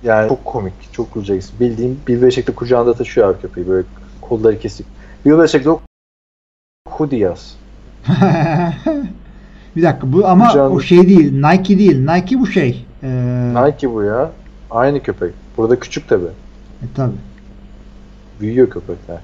Yani 0.03 0.29
çok 0.29 0.45
komik, 0.45 0.93
çok 0.93 1.13
güleceksin. 1.13 1.59
Bildiğin 1.59 1.99
Bill 2.07 2.21
Belichick 2.21 2.47
de 2.47 2.55
kucağında 2.55 2.93
taşıyor 2.93 3.29
abi 3.29 3.41
köpeği 3.41 3.67
böyle 3.67 3.87
kolları 4.29 4.59
kesik. 4.59 4.85
Dog 5.65 5.81
hoodie 6.89 7.19
yaz. 7.19 7.55
bir 9.75 9.83
dakika 9.83 10.13
bu 10.13 10.27
ama 10.27 10.47
Kucağında- 10.47 10.69
o 10.69 10.79
şey 10.79 11.07
değil. 11.09 11.33
Nike 11.41 11.77
değil. 11.79 12.05
Nike 12.05 12.39
bu 12.39 12.47
şey. 12.47 12.85
Ee, 13.03 13.51
Nike 13.55 13.91
bu 13.93 14.03
ya. 14.03 14.31
Aynı 14.71 15.03
köpek. 15.03 15.33
Burada 15.57 15.79
küçük 15.79 16.09
tabi. 16.09 16.25
e, 16.25 16.85
tabii. 16.95 17.15
Büyüyor 18.39 18.69
köpekler. 18.69 19.17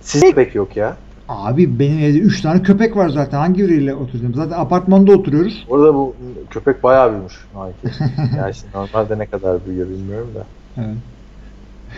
Sizde 0.00 0.28
köpek 0.28 0.54
yok 0.54 0.76
ya. 0.76 0.96
Abi 1.28 1.78
benim 1.78 1.98
evde 1.98 2.18
3 2.18 2.40
tane 2.42 2.62
köpek 2.62 2.96
var 2.96 3.08
zaten. 3.08 3.38
Hangi 3.38 3.62
biriyle 3.62 3.94
oturacağım? 3.94 4.34
Zaten 4.34 4.58
apartmanda 4.58 5.12
oturuyoruz. 5.12 5.66
Orada 5.68 5.94
bu 5.94 6.14
köpek 6.50 6.82
bayağı 6.82 7.10
büyümüş 7.12 7.34
Nike. 7.54 8.04
yani 8.36 8.54
şimdi 8.54 8.72
normalde 8.74 9.18
ne 9.18 9.26
kadar 9.26 9.66
büyüyor 9.66 9.88
bilmiyorum 9.88 10.28
da. 10.34 10.44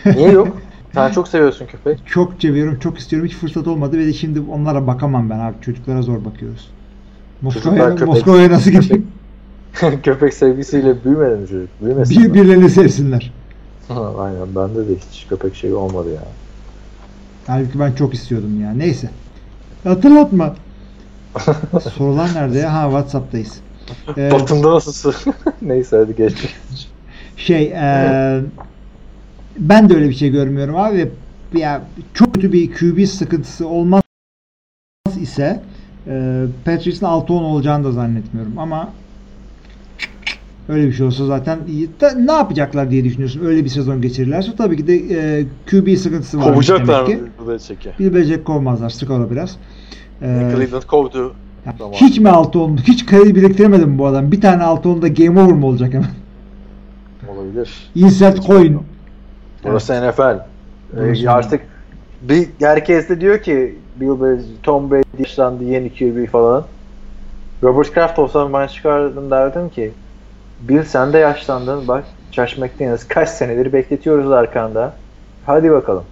Evet. 0.04 0.16
Niye 0.16 0.30
yok? 0.30 0.56
Sen 0.94 1.10
çok 1.10 1.28
seviyorsun 1.28 1.66
köpek. 1.66 2.06
Çok 2.06 2.32
seviyorum, 2.42 2.78
çok 2.78 2.98
istiyorum. 2.98 3.28
Hiç 3.28 3.34
fırsat 3.34 3.66
olmadı 3.66 3.98
ve 3.98 4.06
de 4.06 4.12
şimdi 4.12 4.40
onlara 4.40 4.86
bakamam 4.86 5.30
ben 5.30 5.38
abi. 5.38 5.60
Çocuklara 5.60 6.02
zor 6.02 6.24
bakıyoruz. 6.24 6.70
Moskova'ya, 7.42 7.88
Moskova'ya 7.88 8.50
nasıl 8.50 8.70
gideyim? 8.70 9.12
köpek 10.02 10.34
sevgisiyle 10.34 11.04
büyümedi 11.04 11.36
mi 11.36 11.48
çocuk? 11.48 11.68
Büyümesin. 11.82 12.22
Bir, 12.22 12.28
mi? 12.28 12.34
birlerini 12.34 12.70
sevsinler. 12.70 13.32
Aynen 14.18 14.56
bende 14.56 14.88
de 14.88 14.94
hiç 14.94 15.26
köpek 15.28 15.54
şeyi 15.54 15.74
olmadı 15.74 16.14
ya. 16.14 16.22
Halbuki 17.46 17.80
ben 17.80 17.92
çok 17.92 18.14
istiyordum 18.14 18.60
ya. 18.60 18.70
Neyse. 18.70 19.10
Hatırlatma. 19.84 20.54
Sorular 21.80 22.34
nerede 22.34 22.58
ya? 22.58 22.74
Ha 22.74 22.84
Whatsapp'tayız. 22.84 23.60
Ee, 24.18 24.30
Batımda 24.32 24.74
nasılsın? 24.74 25.14
Neyse 25.62 25.96
hadi 25.96 26.16
geç. 26.16 26.56
şey 27.36 27.64
eee, 27.64 28.42
ben 29.58 29.88
de 29.88 29.94
öyle 29.94 30.08
bir 30.08 30.14
şey 30.14 30.30
görmüyorum 30.30 30.76
abi. 30.76 31.08
Ya 31.54 31.82
çok 32.14 32.34
kötü 32.34 32.52
bir 32.52 32.72
QB 32.72 33.06
sıkıntısı 33.06 33.68
olmaz 33.68 34.02
ise 35.20 35.60
eee 36.06 36.44
Patriots'ın 36.64 37.06
6-10 37.06 37.32
olacağını 37.32 37.84
da 37.84 37.92
zannetmiyorum 37.92 38.58
ama 38.58 38.88
öyle 40.68 40.86
bir 40.86 40.92
şey 40.92 41.06
olsa 41.06 41.26
zaten. 41.26 41.58
Da, 42.00 42.12
ne 42.12 42.32
yapacaklar 42.32 42.90
diye 42.90 43.04
düşünüyorsun. 43.04 43.44
Öyle 43.44 43.64
bir 43.64 43.68
sezon 43.68 44.02
geçirirlerse 44.02 44.52
tabii 44.58 44.76
ki 44.76 44.86
de 44.86 44.96
eee 45.00 45.46
QB 45.70 45.96
sıkıntısı 45.96 46.38
var 46.38 46.44
Kovacaklar 46.52 47.06
demek 47.06 47.24
ki. 47.80 47.90
Bir 47.98 48.14
becek 48.14 48.44
kovmazlar. 48.44 48.90
Sık 48.90 49.10
ola 49.10 49.30
biraz. 49.30 49.56
Eee, 50.22 50.52
Cleveland 50.56 50.82
kovdu. 50.82 51.34
ya 51.66 51.74
Tamam. 51.78 51.92
hiç 51.92 52.18
mi 52.18 52.28
6 52.28 52.58
oldu? 52.58 52.80
Hiç 52.88 53.06
kredi 53.06 53.34
biriktiremedi 53.34 53.86
mi 53.86 53.98
bu 53.98 54.06
adam? 54.06 54.32
Bir 54.32 54.40
tane 54.40 54.62
6 54.62 54.88
oldu 54.88 55.02
da 55.02 55.08
game 55.08 55.40
over 55.40 55.52
mu 55.52 55.66
olacak 55.66 55.94
hemen? 55.94 56.10
Olabilir. 57.28 57.70
Insert 57.94 58.46
coin. 58.46 58.78
Burası 59.66 59.92
NFL. 60.10 60.38
Burası 60.92 61.26
Ee, 61.26 61.30
artık 61.30 61.60
bir 62.20 62.48
herkes 62.60 63.08
de 63.08 63.20
diyor 63.20 63.38
ki 63.42 63.78
Bill 63.96 64.20
Belichick, 64.20 64.62
Tom 64.62 64.90
Brady 64.90 65.02
yaşlandı 65.18 65.64
yeni 65.64 65.94
QB 65.94 66.26
falan. 66.30 66.64
Robert 67.62 67.92
Kraft 67.92 68.18
olsam 68.18 68.52
ben 68.52 68.66
çıkardım 68.66 69.30
derdim 69.30 69.68
ki 69.70 69.92
Bill 70.60 70.82
sen 70.82 71.12
de 71.12 71.18
yaşlandın 71.18 71.88
bak 71.88 72.04
Josh 72.32 72.58
McDaniels 72.58 73.08
kaç 73.08 73.28
senedir 73.28 73.72
bekletiyoruz 73.72 74.30
arkanda. 74.32 74.92
Hadi 75.46 75.70
bakalım. 75.70 76.04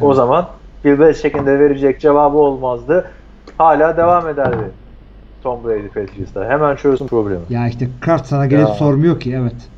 O 0.00 0.06
Evet. 0.06 0.16
zaman 0.16 0.48
Bill 0.84 0.98
Belichick'in 0.98 1.46
de 1.46 1.58
verecek 1.58 2.00
cevabı 2.00 2.36
olmazdı. 2.38 3.10
Hala 3.58 3.96
devam 3.96 4.28
ederdi. 4.28 4.70
Tom 5.42 5.64
Brady 5.64 5.88
Patriots'ta. 5.88 6.48
Hemen 6.50 6.76
çözsün 6.76 7.06
problemi. 7.06 7.40
Ya 7.48 7.68
işte 7.68 7.88
Kraft 8.00 8.26
sana 8.26 8.46
gelip 8.46 8.68
Ya. 8.68 8.74
sormuyor 8.74 9.20
ki 9.20 9.34
evet. 9.40 9.68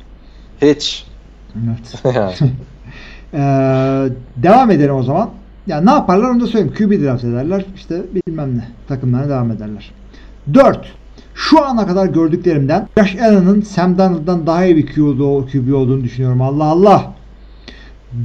Hiç. 0.61 1.07
Evet. 1.65 2.03
Yani. 3.33 4.09
Ee, 4.09 4.43
devam 4.43 4.71
edelim 4.71 4.95
o 4.95 5.03
zaman. 5.03 5.29
Ya 5.67 5.81
ne 5.81 5.89
yaparlar 5.89 6.29
onu 6.29 6.41
da 6.41 6.47
söyleyeyim. 6.47 6.73
QB 6.77 7.03
draft 7.03 7.23
ederler. 7.23 7.65
İşte 7.75 8.01
bilmem 8.15 8.57
ne. 8.57 8.67
Takımlarına 8.87 9.29
devam 9.29 9.51
ederler. 9.51 9.91
4. 10.53 10.93
Şu 11.35 11.65
ana 11.65 11.87
kadar 11.87 12.05
gördüklerimden 12.05 12.87
Josh 12.97 13.15
Allen'ın 13.15 13.61
Sam 13.61 13.97
Darnold'dan 13.97 14.47
daha 14.47 14.65
iyi 14.65 14.77
bir 14.77 14.85
QB 14.85 15.73
olduğunu 15.73 16.03
düşünüyorum. 16.03 16.41
Allah 16.41 16.63
Allah. 16.63 17.13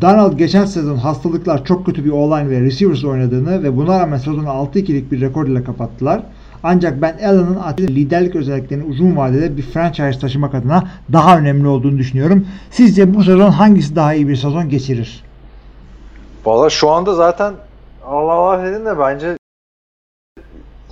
Donald 0.01 0.39
geçen 0.39 0.65
sezon 0.65 0.97
hastalıklar 0.97 1.65
çok 1.65 1.87
kötü 1.87 2.05
bir 2.05 2.11
online 2.11 2.51
ve 2.51 2.61
receivers 2.61 3.05
oynadığını 3.05 3.63
ve 3.63 3.77
buna 3.77 4.01
rağmen 4.01 4.17
sezonu 4.17 4.49
6-2'lik 4.49 5.13
bir 5.13 5.21
rekor 5.21 5.47
ile 5.47 5.65
kapattılar. 5.65 6.23
Ancak 6.63 7.03
ben 7.03 7.19
Allen'ın 7.19 7.59
liderlik 7.79 8.37
özelliklerini 8.37 8.85
uzun 8.85 9.17
vadede 9.17 9.57
bir 9.57 9.63
franchise 9.63 10.19
taşımak 10.19 10.55
adına 10.55 10.85
daha 11.13 11.39
önemli 11.39 11.69
olduğunu 11.69 11.99
düşünüyorum. 11.99 12.47
Sizce 12.71 13.15
bu 13.15 13.25
sezon 13.25 13.51
hangisi 13.51 13.97
daha 13.97 14.15
iyi 14.15 14.29
bir 14.29 14.37
sezon 14.37 14.69
geçirir? 14.69 15.25
Valla 16.45 16.71
şu 16.71 16.91
anda 16.91 17.15
zaten 17.15 17.55
Allah 18.07 18.33
Allah 18.33 18.65
dedin 18.65 18.87
de 18.87 18.99
bence 18.99 19.37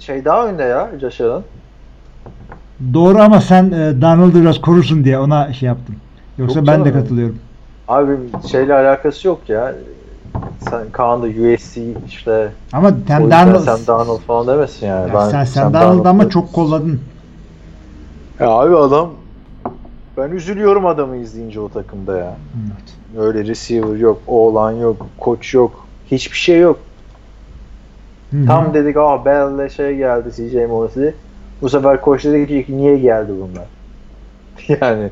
şey 0.00 0.24
daha 0.24 0.46
önde 0.46 0.62
ya 0.62 0.90
Josh 1.00 1.20
Allen. 1.20 1.42
Doğru 2.94 3.18
ama 3.18 3.40
sen 3.40 3.64
e, 3.64 4.00
Donald'ı 4.00 4.40
biraz 4.40 4.60
korursun 4.60 5.04
diye 5.04 5.18
ona 5.18 5.52
şey 5.52 5.66
yaptım. 5.66 5.96
Yoksa 6.38 6.58
Yok 6.58 6.68
ben 6.68 6.84
de 6.84 6.92
katılıyorum. 6.92 7.38
Abi 7.88 8.12
şeyle 8.50 8.74
alakası 8.74 9.26
yok 9.28 9.48
ya. 9.48 9.74
Sen 10.70 10.90
Kaan 10.92 11.22
da 11.22 11.26
USC 11.26 11.82
işte 12.06 12.52
Ama 12.72 12.92
Sam 13.08 13.30
Darnold, 13.30 13.60
Sam 13.60 13.86
Darnold 13.86 14.20
falan 14.20 14.46
demesin 14.46 14.86
yani. 14.86 15.14
Ya 15.14 15.30
sen 15.30 15.44
Sam 15.44 15.72
Darnold'ı 15.74 16.08
ama 16.08 16.28
çok 16.28 16.52
kolladın. 16.52 17.00
Ya 18.40 18.48
abi 18.48 18.76
adam 18.76 19.10
ben 20.16 20.30
üzülüyorum 20.30 20.86
adamı 20.86 21.16
izleyince 21.16 21.60
o 21.60 21.68
takımda 21.68 22.18
ya. 22.18 22.36
Evet. 22.66 23.24
Öyle 23.24 23.44
receiver 23.44 23.96
yok, 23.96 24.22
oğlan 24.26 24.72
yok, 24.72 25.06
koç 25.18 25.54
yok. 25.54 25.86
Hiçbir 26.10 26.36
şey 26.36 26.60
yok. 26.60 26.78
Hı 28.30 28.36
hı. 28.36 28.46
Tam 28.46 28.74
dedik 28.74 28.96
ah 28.96 29.24
Bell'le 29.24 29.68
şey 29.68 29.96
geldi 29.96 30.32
CJ 30.36 30.54
Mosley. 30.54 31.14
Bu 31.62 31.68
sefer 31.68 32.00
koç 32.00 32.24
dedi 32.24 32.66
ki 32.66 32.76
niye 32.76 32.98
geldi 32.98 33.32
bunlar? 33.32 33.66
yani 34.80 35.10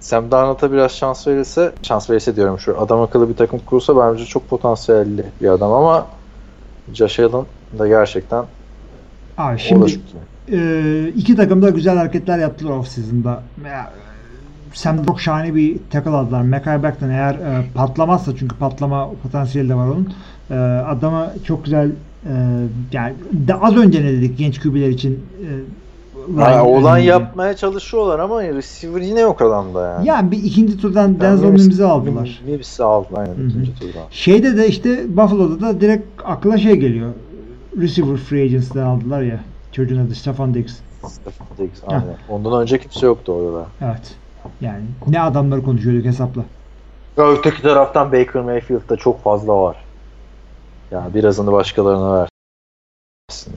Sam 0.00 0.30
Darnold'a 0.30 0.72
biraz 0.72 0.92
şans 0.92 1.26
verirse, 1.26 1.72
şans 1.82 2.10
verirse 2.10 2.36
diyorum 2.36 2.58
şu 2.58 2.80
adam 2.80 3.00
akıllı 3.00 3.28
bir 3.28 3.36
takım 3.36 3.60
kursa 3.66 3.96
bence 3.96 4.24
çok 4.24 4.48
potansiyelli 4.48 5.24
bir 5.40 5.48
adam 5.48 5.72
ama 5.72 6.06
Josh 6.94 7.20
Allen 7.20 7.44
da 7.78 7.88
gerçekten 7.88 8.44
Abi 9.38 9.58
şimdi 9.58 10.00
e, 10.52 11.12
iki 11.16 11.36
takım 11.36 11.62
da 11.62 11.70
güzel 11.70 11.96
hareketler 11.96 12.38
yaptılar 12.38 12.70
off-season'da. 12.70 13.40
Sam 14.74 15.04
çok 15.04 15.20
şahane 15.20 15.54
bir 15.54 15.76
tackle 15.90 16.10
aldılar. 16.10 16.42
Mekay 16.42 16.82
Becton 16.82 17.08
eğer 17.08 17.34
e, 17.34 17.64
patlamazsa 17.74 18.36
çünkü 18.36 18.56
patlama 18.56 19.10
potansiyeli 19.22 19.68
de 19.68 19.74
var 19.74 19.86
onun. 19.86 20.14
E, 20.50 20.54
adamı 20.84 21.32
çok 21.44 21.64
güzel 21.64 21.90
e, 22.26 22.32
yani 22.92 23.14
de 23.32 23.54
az 23.54 23.76
önce 23.76 24.02
ne 24.02 24.12
dedik 24.12 24.38
genç 24.38 24.60
QB'ler 24.60 24.88
için 24.88 25.12
e, 25.12 25.48
Ryan 26.28 26.66
olan 26.66 26.98
yapmaya 26.98 27.56
çalışıyorlar 27.56 28.18
ama 28.18 28.42
receiver 28.42 29.00
yine 29.00 29.20
yok 29.20 29.42
adamda 29.42 29.86
yani. 29.88 30.08
Yani 30.08 30.30
bir 30.30 30.38
ikinci 30.38 30.78
turdan 30.78 31.20
Denzel 31.20 31.48
Mims- 31.48 31.50
Mims'i 31.50 31.84
aldılar. 31.84 32.42
Mims'i 32.44 32.84
aldılar 32.84 33.20
aynen 33.20 33.34
Hı 33.34 33.42
hı. 33.44 33.48
ikinci 33.48 33.74
turdan. 33.74 34.06
Şeyde 34.10 34.56
de 34.56 34.68
işte 34.68 35.16
Buffalo'da 35.16 35.60
da 35.60 35.80
direkt 35.80 36.22
akla 36.24 36.58
şey 36.58 36.76
geliyor. 36.76 37.14
Receiver 37.76 38.16
free 38.16 38.42
agency'den 38.42 38.86
aldılar 38.86 39.22
ya. 39.22 39.40
Çocuğun 39.72 40.06
adı 40.06 40.14
Stefan 40.14 40.54
Diggs. 40.54 40.80
Stephen 41.06 41.46
Diggs 41.58 41.80
aynen. 41.86 42.18
Ondan 42.28 42.62
önce 42.62 42.78
kimse 42.78 43.06
yoktu 43.06 43.32
orada. 43.32 43.66
Evet. 43.80 44.18
Yani 44.60 44.84
ne 45.06 45.20
adamları 45.20 45.62
konuşuyorduk 45.62 46.04
hesapla. 46.04 46.44
Ya 47.18 47.30
öteki 47.30 47.62
taraftan 47.62 48.12
Baker 48.12 48.42
Mayfield'da 48.42 48.96
çok 48.96 49.22
fazla 49.22 49.62
var. 49.62 49.76
Ya 50.90 51.14
birazını 51.14 51.52
başkalarına 51.52 52.14
ver. 52.20 52.28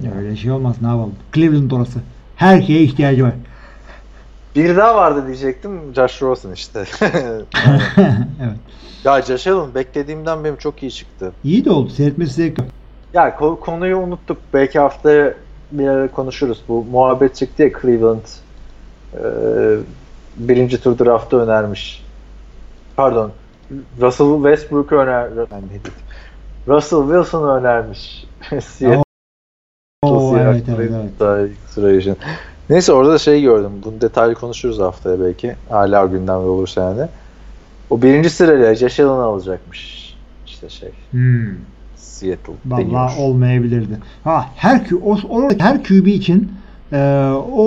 Ya 0.04 0.12
öyle 0.16 0.36
şey 0.36 0.52
olmaz 0.52 0.82
ne 0.82 0.88
yapalım. 0.88 1.16
Cleveland 1.34 1.72
orası. 1.72 2.00
Her 2.40 2.62
şeye 2.62 2.82
ihtiyacı 2.82 3.24
var. 3.24 3.34
Bir 4.56 4.78
daha 4.78 4.96
vardı 4.96 5.28
diyecektim. 5.28 5.96
Josh 5.96 6.22
Rosen 6.22 6.52
işte. 6.52 6.84
evet. 8.42 8.58
ya 9.04 9.22
Josh 9.22 9.48
Allen 9.48 9.76
beklediğimden 9.76 10.44
benim 10.44 10.56
çok 10.56 10.84
iyi 10.84 10.92
çıktı. 10.92 11.32
İyi 11.44 11.66
de 11.66 11.72
oldu. 11.72 11.90
Seyretmesi 11.90 12.34
zevkli. 12.34 12.64
Ya 13.14 13.30
ko- 13.30 13.60
konuyu 13.60 13.98
unuttuk. 13.98 14.38
Belki 14.54 14.80
haftaya 14.80 15.34
bir 15.72 15.88
ara 15.88 16.12
konuşuruz. 16.12 16.62
Bu 16.68 16.84
muhabbet 16.84 17.36
çıktı 17.36 17.64
ya 17.64 17.70
Cleveland 17.82 18.26
e, 19.14 19.24
birinci 20.36 20.82
tur 20.82 21.00
draftı 21.00 21.38
önermiş. 21.38 22.06
Pardon. 22.96 23.32
Russell 24.02 24.36
Westbrook'u 24.36 24.96
öner... 24.96 25.30
Russell 26.68 27.02
Wilson'u 27.02 27.52
önermiş. 27.52 28.26
Oo, 30.10 30.38
evet, 30.38 30.64
evet, 30.70 30.92
evet. 31.22 32.18
Neyse 32.70 32.94
orada 32.94 33.14
da 33.14 33.18
şey 33.18 33.42
gördüm. 33.42 33.72
Bunu 33.84 34.02
detaylı 34.02 34.34
konuşuruz 34.36 34.80
haftaya 34.80 35.20
belki. 35.20 35.56
Hala 35.70 36.06
gündemde 36.06 36.32
olursa 36.34 36.82
yani. 36.82 37.10
O 37.90 38.02
birinci 38.02 38.30
sırayla 38.30 38.76
Josh 38.76 39.00
Allen 39.00 39.10
alacakmış. 39.10 40.10
İşte 40.46 40.70
şey. 40.70 40.94
Hmm. 41.12 41.56
Seattle. 41.96 42.54
Vallahi 42.66 43.22
olmayabilirdi. 43.22 44.00
Ha 44.24 44.46
her 44.56 44.86
Q, 44.86 44.96
o, 44.98 45.18
o- 45.30 45.50
her 45.60 45.84
QB 45.84 46.08
için 46.08 46.59
e, 46.94 46.98
o, 47.52 47.66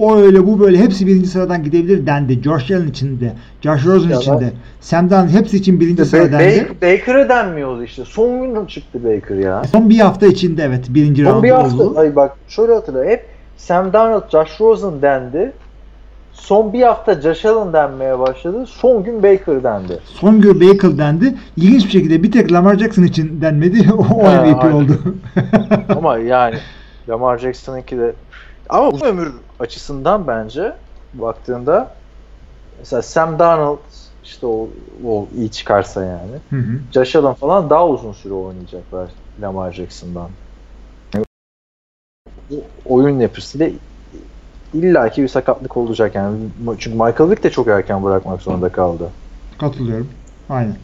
o 0.00 0.16
öyle 0.16 0.46
bu 0.46 0.60
böyle 0.60 0.78
hepsi 0.78 1.06
birinci 1.06 1.28
sıradan 1.28 1.62
gidebilir 1.62 2.06
dendi. 2.06 2.42
Josh 2.42 2.70
Allen 2.70 2.86
için 2.88 3.20
de, 3.20 3.32
Josh 3.60 3.86
Rosen 3.86 4.18
için 4.18 4.40
de, 4.40 4.52
Sam 4.80 5.10
Darnold 5.10 5.30
hepsi 5.30 5.56
için 5.56 5.80
birinci 5.80 6.02
İşte 6.02 6.16
sıra 6.18 6.32
dendi. 6.32 6.44
Baker- 6.44 6.98
Baker'a 6.98 7.28
denmiyordu 7.28 7.84
işte. 7.84 8.02
Son 8.04 8.54
gün 8.54 8.66
çıktı 8.66 8.98
Baker 9.04 9.36
ya. 9.36 9.62
Son 9.64 9.90
bir 9.90 9.98
hafta 10.00 10.26
içinde 10.26 10.62
evet 10.62 10.84
birinci 10.88 11.24
Son 11.24 11.42
bir 11.42 11.50
hafta, 11.50 11.82
oldu. 11.82 11.98
ay 11.98 12.16
bak 12.16 12.36
şöyle 12.48 12.74
hatırla. 12.74 13.04
Hep 13.04 13.26
Sam 13.56 13.92
Darnold, 13.92 14.30
Josh 14.30 14.60
Rosen 14.60 15.02
dendi. 15.02 15.52
Son 16.32 16.72
bir 16.72 16.82
hafta 16.82 17.20
Josh 17.20 17.44
Allen 17.44 17.72
denmeye 17.72 18.18
başladı. 18.18 18.64
Son 18.66 19.04
gün 19.04 19.22
Baker 19.22 19.62
dendi. 19.64 19.98
Son 20.04 20.40
gün 20.40 20.60
Baker 20.60 20.98
dendi. 20.98 21.34
İlginç 21.56 21.84
bir 21.84 21.90
şekilde 21.90 22.22
bir 22.22 22.32
tek 22.32 22.52
Lamar 22.52 22.78
Jackson 22.78 23.02
için 23.02 23.40
denmedi. 23.40 23.92
o 23.92 24.22
MVP 24.22 24.74
oldu. 24.74 24.98
Ama 25.96 26.18
yani 26.18 26.54
Lamar 27.08 27.38
Jackson'ınki 27.38 27.98
de 27.98 28.12
ama 28.70 28.88
uzun 28.88 29.06
ömür 29.06 29.32
açısından 29.58 30.26
bence 30.26 30.76
baktığında 31.14 31.94
mesela 32.78 33.02
Sam 33.02 33.38
Darnold 33.38 33.78
işte 34.24 34.46
o, 34.46 34.68
o 35.06 35.26
iyi 35.36 35.50
çıkarsa 35.50 36.04
yani. 36.04 36.32
Hı 36.50 36.56
hı. 36.56 36.78
Josh 36.92 37.16
Allen 37.16 37.34
falan 37.34 37.70
daha 37.70 37.88
uzun 37.88 38.12
süre 38.12 38.34
oynayacaklar 38.34 39.10
Lamar 39.40 39.72
Jackson'dan. 39.72 40.30
O 42.50 42.56
oyun 42.84 43.20
yapısıyla 43.20 43.70
illaki 44.74 45.22
bir 45.22 45.28
sakatlık 45.28 45.76
olacak 45.76 46.14
yani. 46.14 46.38
Çünkü 46.78 46.90
Michael 46.90 47.30
Vick 47.30 47.42
de 47.42 47.50
çok 47.50 47.68
erken 47.68 48.04
bırakmak 48.04 48.42
zorunda 48.42 48.68
kaldı. 48.68 49.10
Katılıyorum. 49.58 50.08
Aynen. 50.48 50.76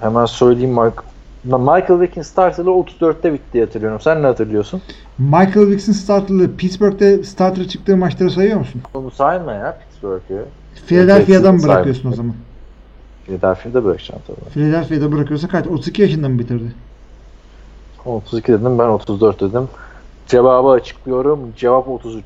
Hemen 0.00 0.24
söyleyeyim 0.24 0.70
Mike, 0.70 0.96
Michael 1.44 2.00
Vick'in 2.00 2.22
starter'ı 2.22 2.68
34'te 2.68 3.32
bitti 3.32 3.60
hatırlıyorum. 3.60 4.00
Sen 4.00 4.22
ne 4.22 4.26
hatırlıyorsun? 4.26 4.82
Michael 5.18 5.66
Vick'sin 5.66 5.92
starterlı 5.92 6.56
Pittsburgh'te 6.56 7.22
starter 7.22 7.68
çıktığı 7.68 7.96
maçları 7.96 8.30
sayıyor 8.30 8.58
musun? 8.58 8.80
Onu 8.94 9.10
sayma 9.10 9.52
ya 9.52 9.78
Pittsburgh'ü. 9.78 10.44
Philadelphia'dan 10.86 11.62
bırakıyorsun 11.62 12.12
o 12.12 12.14
zaman? 12.14 12.34
Philadelphia'da 13.26 13.84
bırakacağım 13.84 14.22
tabii. 14.26 14.50
Philadelphia'da 14.50 15.12
bırakıyorsa 15.12 15.48
kaç? 15.48 15.66
32 15.66 16.02
yaşında 16.02 16.28
mı 16.28 16.38
bitirdi? 16.38 16.72
32 18.04 18.52
dedim 18.52 18.78
ben 18.78 18.88
34 18.88 19.40
dedim. 19.40 19.68
Cevabı 20.26 20.68
açıklıyorum. 20.68 21.40
Cevap 21.56 21.88
33. 21.88 22.24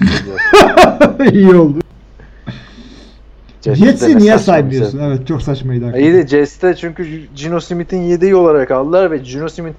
İyi 1.32 1.54
oldu. 1.54 1.78
Jets'i 3.64 4.18
niye 4.18 4.32
bir 4.34 4.38
saymıyorsun? 4.38 4.98
şey. 4.98 5.06
Evet 5.06 5.26
çok 5.26 5.42
saçmaydı. 5.42 5.84
İyi 5.84 5.86
hakikaten. 5.86 6.14
de 6.14 6.26
Jets'te 6.26 6.74
çünkü 6.76 7.26
Gino 7.36 7.60
Smith'in 7.60 8.02
yedeği 8.02 8.34
olarak 8.34 8.70
aldılar 8.70 9.10
ve 9.10 9.18
Gino 9.18 9.48
Smith 9.48 9.74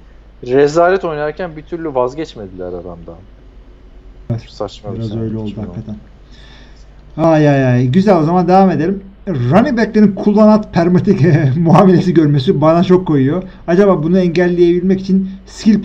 rezalet 0.48 1.06
oynarken 1.06 1.56
bir 1.58 1.62
türlü 1.64 1.94
vazgeçmediler 1.96 2.68
adamdan. 2.68 3.16
Evet, 4.32 4.42
Saçma 4.50 4.94
bir 4.94 4.98
Biraz 4.98 5.10
şey. 5.12 5.20
öyle 5.22 5.38
oldu 5.38 5.52
hakikaten. 5.58 5.96
Ay 7.18 7.50
ay 7.50 7.66
ay. 7.66 7.88
Güzel 7.88 8.18
o 8.20 8.24
zaman 8.24 8.48
devam 8.48 8.72
edelim. 8.72 9.04
Running 9.28 9.78
back'lerin 9.78 10.16
kullanat 10.16 10.74
permatik 10.74 11.22
muamelesi 11.58 12.14
görmesi 12.14 12.62
bana 12.62 12.84
çok 12.84 13.08
koyuyor. 13.08 13.44
Acaba 13.68 14.04
bunu 14.04 14.20
engelleyebilmek 14.20 15.02
için 15.02 15.30
skill 15.46 15.80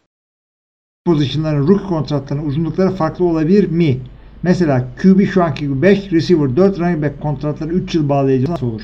pozisyonların 1.06 1.68
rookie 1.68 1.86
kontratlarının 1.86 2.46
uzunlukları 2.46 2.90
farklı 2.90 3.24
olabilir 3.24 3.70
mi? 3.70 3.98
Mesela 4.42 4.84
QB 5.02 5.26
şu 5.26 5.44
anki 5.44 5.60
gibi 5.60 5.82
5, 5.82 6.12
receiver 6.12 6.56
4, 6.56 6.78
running 6.78 7.02
back 7.02 7.20
kontratları 7.22 7.70
3 7.70 7.94
yıl 7.94 8.08
bağlayıcı 8.08 8.52
nasıl 8.52 8.66
olur? 8.66 8.82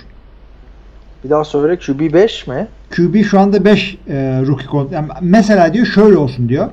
Bir 1.25 1.31
daha 1.31 1.45
söyle 1.45 1.79
QB 1.79 2.13
5 2.13 2.47
mi? 2.47 2.69
QB 2.97 3.23
şu 3.23 3.41
anda 3.41 3.65
5 3.65 3.99
e, 4.09 4.43
rookie 4.47 4.67
kontrat. 4.67 4.93
Yani 4.93 5.09
mesela 5.21 5.75
diyor 5.75 5.87
şöyle 5.87 6.17
olsun 6.17 6.49
diyor. 6.49 6.69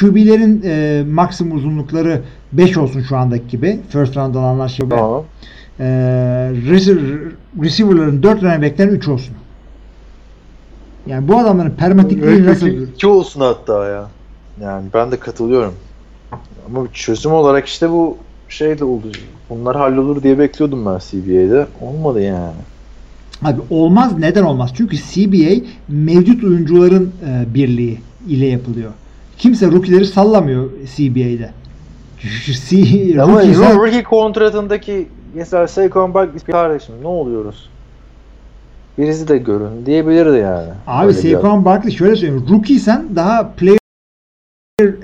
QB'lerin 0.00 0.62
e, 0.64 1.04
maksimum 1.08 1.56
uzunlukları 1.56 2.22
5 2.52 2.76
olsun 2.76 3.00
şu 3.00 3.16
andaki 3.16 3.48
gibi. 3.48 3.80
First 3.88 4.16
round 4.16 4.34
alanlar 4.34 4.68
şey. 4.68 4.88
Tamam. 4.88 5.24
E, 5.80 5.84
receiver, 6.70 7.02
receiver'ların 7.62 8.22
4 8.22 8.42
running 8.42 8.62
back'lerin 8.62 8.94
3 8.94 9.08
olsun. 9.08 9.34
Yani 11.06 11.28
bu 11.28 11.38
adamların 11.38 11.70
permatikliği 11.70 12.46
nasıl? 12.46 12.66
2 12.66 13.06
olsun 13.06 13.40
hatta 13.40 13.88
ya. 13.88 14.08
Yani 14.60 14.86
ben 14.94 15.10
de 15.12 15.16
katılıyorum. 15.16 15.74
Ama 16.66 16.86
çözüm 16.92 17.32
olarak 17.32 17.66
işte 17.66 17.90
bu 17.90 18.16
şey 18.48 18.78
de 18.78 18.84
oldu. 18.84 19.06
Bunlar 19.50 19.76
hallolur 19.76 20.22
diye 20.22 20.38
bekliyordum 20.38 20.86
ben 20.86 20.98
CBA'de. 20.98 21.66
Olmadı 21.80 22.22
yani. 22.22 22.52
Abi 23.44 23.60
olmaz 23.70 24.18
neden 24.18 24.42
olmaz? 24.42 24.70
Çünkü 24.76 24.96
CBA 24.96 25.64
mevcut 25.88 26.44
oyuncuların 26.44 27.12
e, 27.28 27.54
birliği 27.54 27.98
ile 28.28 28.46
yapılıyor. 28.46 28.90
Kimse 29.38 29.66
rookie'leri 29.70 30.06
sallamıyor 30.06 30.70
CBA'de. 30.96 31.50
C, 32.68 33.22
Ama 33.22 33.32
rookie 33.40 33.54
sen- 33.54 33.76
rookie 33.76 34.02
kontratındaki 34.02 35.08
mesela 35.34 35.68
Saquon 35.68 36.14
Barkley 36.14 36.40
kardeşim 36.40 36.94
ne 37.02 37.06
oluyoruz? 37.08 37.68
Birisi 38.98 39.28
de 39.28 39.38
görün 39.38 39.86
diyebilirdi 39.86 40.36
yani. 40.38 40.68
Abi. 40.86 41.14
Saquon 41.14 41.64
Barkley 41.64 41.92
şöyle 41.92 42.16
söyleyeyim. 42.16 42.44
Rookie 42.50 42.78
sen 42.78 43.04
daha 43.16 43.48
player 43.56 43.78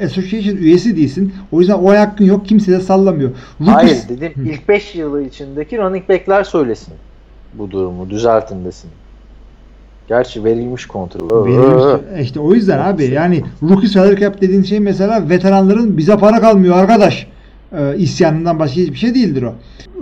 Association 0.05 0.57
üyesi 0.57 0.97
değilsin. 0.97 1.35
O 1.53 1.61
yüzden 1.61 1.75
o 1.75 1.91
hakkın 1.91 2.25
yok. 2.25 2.47
Kimse 2.47 2.73
de 2.73 2.81
sallamıyor. 2.81 3.31
Rookie, 3.61 3.73
Hayır 3.73 3.99
dedim 4.09 4.33
Hı. 4.37 4.49
ilk 4.49 4.69
5 4.69 4.95
yılı 4.95 5.23
içindeki 5.23 5.79
running 5.79 6.09
back'ler 6.09 6.45
söylesin 6.45 6.95
bu 7.55 7.71
durumu 7.71 8.11
düzeltin 8.11 8.65
desin. 8.65 8.91
Gerçi 10.09 10.45
verilmiş 10.45 10.87
kontrat. 10.87 11.23
Verilmiş. 11.33 12.23
İşte 12.23 12.41
o 12.41 12.55
yüzden 12.55 12.79
abi 12.79 13.05
yani 13.05 13.43
rookie 13.63 13.89
salary 13.89 14.21
cap 14.21 14.41
dediğin 14.41 14.63
şey 14.63 14.81
mesela 14.81 15.29
veteranların 15.29 15.99
bize 15.99 16.17
para 16.17 16.41
kalmıyor 16.41 16.77
arkadaş 16.77 17.27
e, 17.73 17.97
isyanından 17.97 18.59
başka 18.59 18.81
hiçbir 18.81 18.99
şey 18.99 19.15
değildir 19.15 19.43
o. 19.43 19.55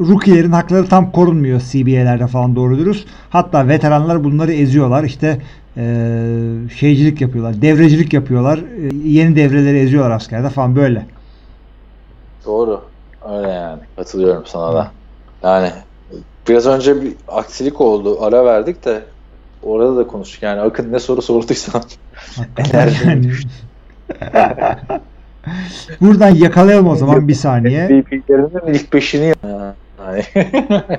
Rookie'lerin 0.09 0.53
hakları 0.53 0.87
tam 0.87 1.13
korunmuyor 1.13 1.61
CBA'lerde 1.61 2.27
falan 2.27 2.57
doğru 2.57 2.79
dürüst. 2.79 3.09
Hatta 3.31 3.69
veteranlar 3.69 4.25
bunları 4.25 4.53
eziyorlar. 4.53 5.05
İşte 5.05 5.39
şeycilik 6.79 7.21
yapıyorlar. 7.21 7.63
Devrecilik 7.63 8.13
yapıyorlar. 8.13 8.59
E, 8.59 9.09
yeni 9.09 9.37
devreleri 9.37 9.79
eziyorlar 9.79 10.11
askerde 10.11 10.49
falan 10.49 10.77
böyle. 10.77 11.07
Doğru. 12.47 12.81
Öyle 13.29 13.49
yani. 13.49 13.81
Katılıyorum 13.97 14.47
sana 14.47 14.75
da. 14.75 14.91
Yani 15.43 15.71
biraz 16.49 16.67
önce 16.67 17.03
bir 17.03 17.13
aksilik 17.29 17.81
oldu. 17.81 18.19
Ara 18.21 18.45
verdik 18.45 18.85
de 18.85 19.05
orada 19.63 19.97
da 19.97 20.07
konuştuk. 20.07 20.43
Yani 20.43 20.61
Akın 20.61 20.93
ne 20.93 20.99
soru 20.99 21.23
sorduysan 21.23 21.83
yani. 22.73 23.33
Buradan 26.01 26.35
yakalayalım 26.35 26.89
o 26.89 26.97
zaman 26.97 27.29
bir 27.29 27.35
saniye. 27.35 27.89
MVP'lerinin 27.89 28.75
ilk 28.75 28.93
5'ini 28.93 29.35
yani. 29.99 30.23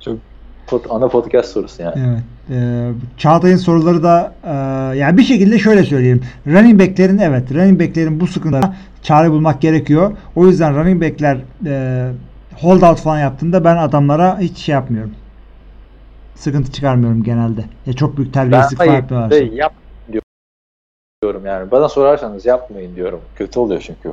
çok 0.00 0.27
pot- 0.70 0.86
ana 0.90 1.08
podcast 1.08 1.48
sorusu 1.52 1.82
yani. 1.82 1.94
Evet. 2.08 2.22
Ee, 2.50 2.90
Çağatay'ın 3.16 3.56
soruları 3.56 4.02
da 4.02 4.34
e, 4.44 4.52
yani 4.96 5.18
bir 5.18 5.22
şekilde 5.22 5.58
şöyle 5.58 5.84
söyleyeyim. 5.84 6.22
Running 6.46 6.80
back'lerin 6.80 7.18
evet 7.18 7.52
running 7.54 7.80
back'lerin 7.80 8.20
bu 8.20 8.26
sıkıntılara 8.26 8.76
çare 9.02 9.30
bulmak 9.30 9.60
gerekiyor. 9.60 10.16
O 10.36 10.46
yüzden 10.46 10.76
running 10.76 11.02
back'ler 11.02 11.38
e, 11.66 12.06
hold 12.56 12.82
out 12.82 13.00
falan 13.00 13.18
yaptığında 13.18 13.64
ben 13.64 13.76
adamlara 13.76 14.38
hiç 14.38 14.58
şey 14.58 14.72
yapmıyorum. 14.72 15.14
Sıkıntı 16.34 16.72
çıkarmıyorum 16.72 17.22
genelde. 17.22 17.64
Ya 17.86 17.92
çok 17.92 18.16
büyük 18.16 18.34
terbiyesizlik 18.34 18.78
falan 18.78 18.90
Ben 18.90 18.94
yapıyorlarsa. 18.94 19.36
hayır, 19.36 19.52
yap 19.52 19.72
diyorum 21.22 21.46
yani. 21.46 21.70
Bana 21.70 21.88
sorarsanız 21.88 22.46
yapmayın 22.46 22.96
diyorum. 22.96 23.20
Kötü 23.36 23.60
oluyor 23.60 23.80
çünkü 23.86 24.08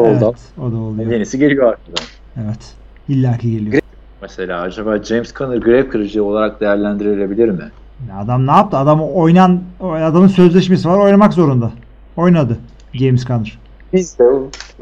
oldu. 0.00 0.24
evet, 0.24 0.38
o 0.58 0.72
da 0.72 0.76
oluyor. 0.76 1.10
Yenisi 1.12 1.38
geliyor 1.38 1.64
arkadan. 1.66 2.04
Evet. 2.44 2.74
İllaki 3.08 3.50
geliyor. 3.50 3.82
Mesela 4.22 4.60
acaba 4.60 5.02
James 5.02 5.34
Conner 5.34 5.56
grave 5.56 5.88
kırıcı 5.88 6.24
olarak 6.24 6.60
değerlendirilebilir 6.60 7.48
mi? 7.48 7.70
Ya 8.08 8.18
Adam 8.18 8.46
ne 8.46 8.50
yaptı? 8.50 8.76
Adam 8.76 9.02
oynan 9.02 9.60
adamın 9.80 10.28
sözleşmesi 10.28 10.88
var. 10.88 10.98
Oynamak 10.98 11.32
zorunda. 11.32 11.70
Oynadı 12.16 12.58
James 12.92 13.24
Conner. 13.24 13.58
Biz 13.92 14.18
de 14.18 14.24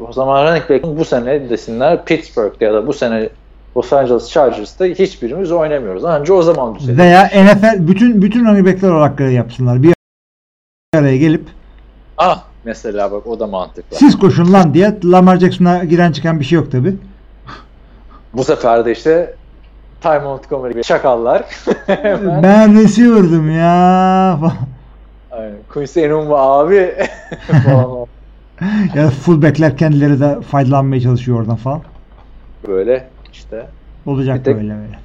o 0.07 0.13
zaman 0.13 0.45
running 0.45 0.99
bu 0.99 1.05
sene 1.05 1.49
desinler 1.49 2.05
Pittsburgh'da 2.05 2.65
ya 2.65 2.73
da 2.73 2.87
bu 2.87 2.93
sene 2.93 3.29
Los 3.77 3.93
Angeles 3.93 4.29
Chargers'ta 4.29 4.85
hiçbirimiz 4.85 5.51
oynamıyoruz. 5.51 6.05
Anca 6.05 6.33
o 6.33 6.41
zaman 6.41 6.75
düzelir. 6.75 6.97
Veya 6.97 7.23
NFL 7.23 7.87
bütün 7.87 8.21
bütün 8.21 8.45
running 8.45 8.67
back'ler 8.67 8.89
olarak 8.89 9.17
göre 9.17 9.31
yapsınlar. 9.31 9.83
Bir 9.83 9.93
araya 10.95 11.17
gelip 11.17 11.43
Ah 12.17 12.43
mesela 12.63 13.11
bak 13.11 13.27
o 13.27 13.39
da 13.39 13.47
mantıklı. 13.47 13.97
siz 13.97 14.17
koşun 14.19 14.53
lan 14.53 14.73
diye 14.73 14.97
Lamar 15.03 15.37
Jackson'a 15.37 15.83
giren 15.83 16.11
çıkan 16.11 16.39
bir 16.39 16.45
şey 16.45 16.55
yok 16.55 16.71
tabi. 16.71 16.95
Bu 18.37 18.43
sefer 18.43 18.85
de 18.85 18.91
işte 18.91 19.33
Ty 20.01 20.07
Montgomery 20.07 20.71
gibi 20.71 20.83
çakallar. 20.83 21.45
Hemen, 21.85 22.43
ben 22.43 22.83
receiver'dım 22.83 23.51
ya. 23.51 24.39
Aynen. 25.31 25.57
Quincy 25.73 26.05
Enunwa 26.05 26.59
abi. 26.59 26.95
falan 27.63 28.07
ya 28.95 29.09
fullback'ler 29.09 29.77
kendileri 29.77 30.19
de 30.19 30.41
faydalanmaya 30.41 31.01
çalışıyor 31.01 31.39
oradan 31.39 31.55
falan. 31.55 31.81
böyle 32.67 33.09
işte 33.33 33.67
Olacak 34.05 34.45
böyle 34.45 34.57
böyle. 34.57 34.99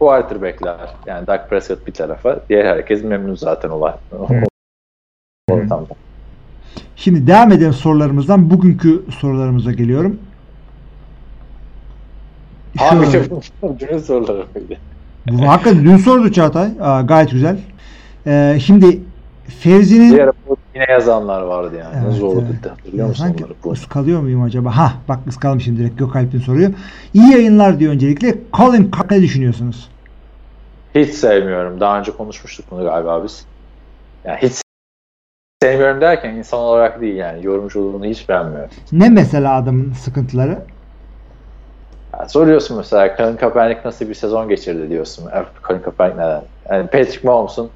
quarterback'ler. 0.00 0.76
Yani 1.06 1.26
Dak 1.26 1.50
Prescott 1.50 1.86
bir 1.86 1.92
tarafa. 1.92 2.40
Diğer 2.48 2.64
herkes 2.64 3.04
memnun 3.04 3.34
zaten 3.34 3.68
olay. 3.68 3.92
Ortamda. 5.50 5.94
Şimdi 6.96 7.26
devam 7.26 7.52
edelim 7.52 7.72
sorularımızdan. 7.72 8.50
Bugünkü 8.50 9.02
sorularımıza 9.20 9.72
geliyorum. 9.72 10.18
Abi 12.78 13.06
Şöyle. 13.06 13.28
dünün 13.78 13.98
soruları. 13.98 14.46
Bu 15.30 15.48
hakikaten 15.48 15.84
dün 15.84 15.96
sordu 15.96 16.32
Çağatay. 16.32 16.70
Aa, 16.80 17.00
gayet 17.00 17.30
güzel. 17.30 17.58
Ee, 18.26 18.58
şimdi 18.64 19.00
Fevzi'nin 19.60 20.10
Diğer 20.10 20.30
yine 20.74 20.86
yazanlar 20.88 21.42
vardı 21.42 21.76
yani. 21.78 21.96
Evet, 22.04 22.14
Zordu 22.14 22.44
evet. 22.50 22.70
hatırlıyor 22.70 23.08
musun 23.08 23.24
Sanki 23.24 23.44
onları? 23.44 23.54
Bu. 23.64 23.72
ıskalıyor 23.72 24.20
muyum 24.20 24.42
acaba? 24.42 24.76
Ha 24.76 24.92
bak 25.08 25.18
ıskalmışım 25.28 25.76
direkt 25.76 25.98
Gökalp'in 25.98 26.38
soruyu. 26.38 26.70
İyi 27.14 27.32
yayınlar 27.32 27.80
diyor 27.80 27.92
öncelikle. 27.92 28.34
Colin 28.52 28.90
Kaepernick 28.90 29.10
ne 29.10 29.22
düşünüyorsunuz? 29.22 29.88
Hiç 30.94 31.10
sevmiyorum. 31.10 31.80
Daha 31.80 31.98
önce 31.98 32.12
konuşmuştuk 32.12 32.66
bunu 32.70 32.84
galiba 32.84 33.24
biz. 33.24 33.46
Yani 34.24 34.38
hiç 34.42 34.52
sevmiyorum 35.62 36.00
derken 36.00 36.34
insan 36.34 36.60
olarak 36.60 37.00
değil 37.00 37.16
yani. 37.16 37.46
Yorumculuğunu 37.46 38.04
hiç 38.04 38.28
beğenmiyorum. 38.28 38.70
Ne 38.92 39.08
mesela 39.08 39.54
adamın 39.54 39.92
sıkıntıları? 39.92 40.58
Yani 42.18 42.28
soruyorsun 42.28 42.76
mesela 42.76 43.16
Colin 43.16 43.36
Kaepernick 43.36 43.84
nasıl 43.84 44.08
bir 44.08 44.14
sezon 44.14 44.48
geçirdi 44.48 44.90
diyorsun. 44.90 45.30
Colin 45.68 45.80
Kaepernick 45.80 46.18
neden? 46.18 46.42
Yani 46.70 46.86
Patrick 46.86 47.28
Mahomes'un 47.28 47.70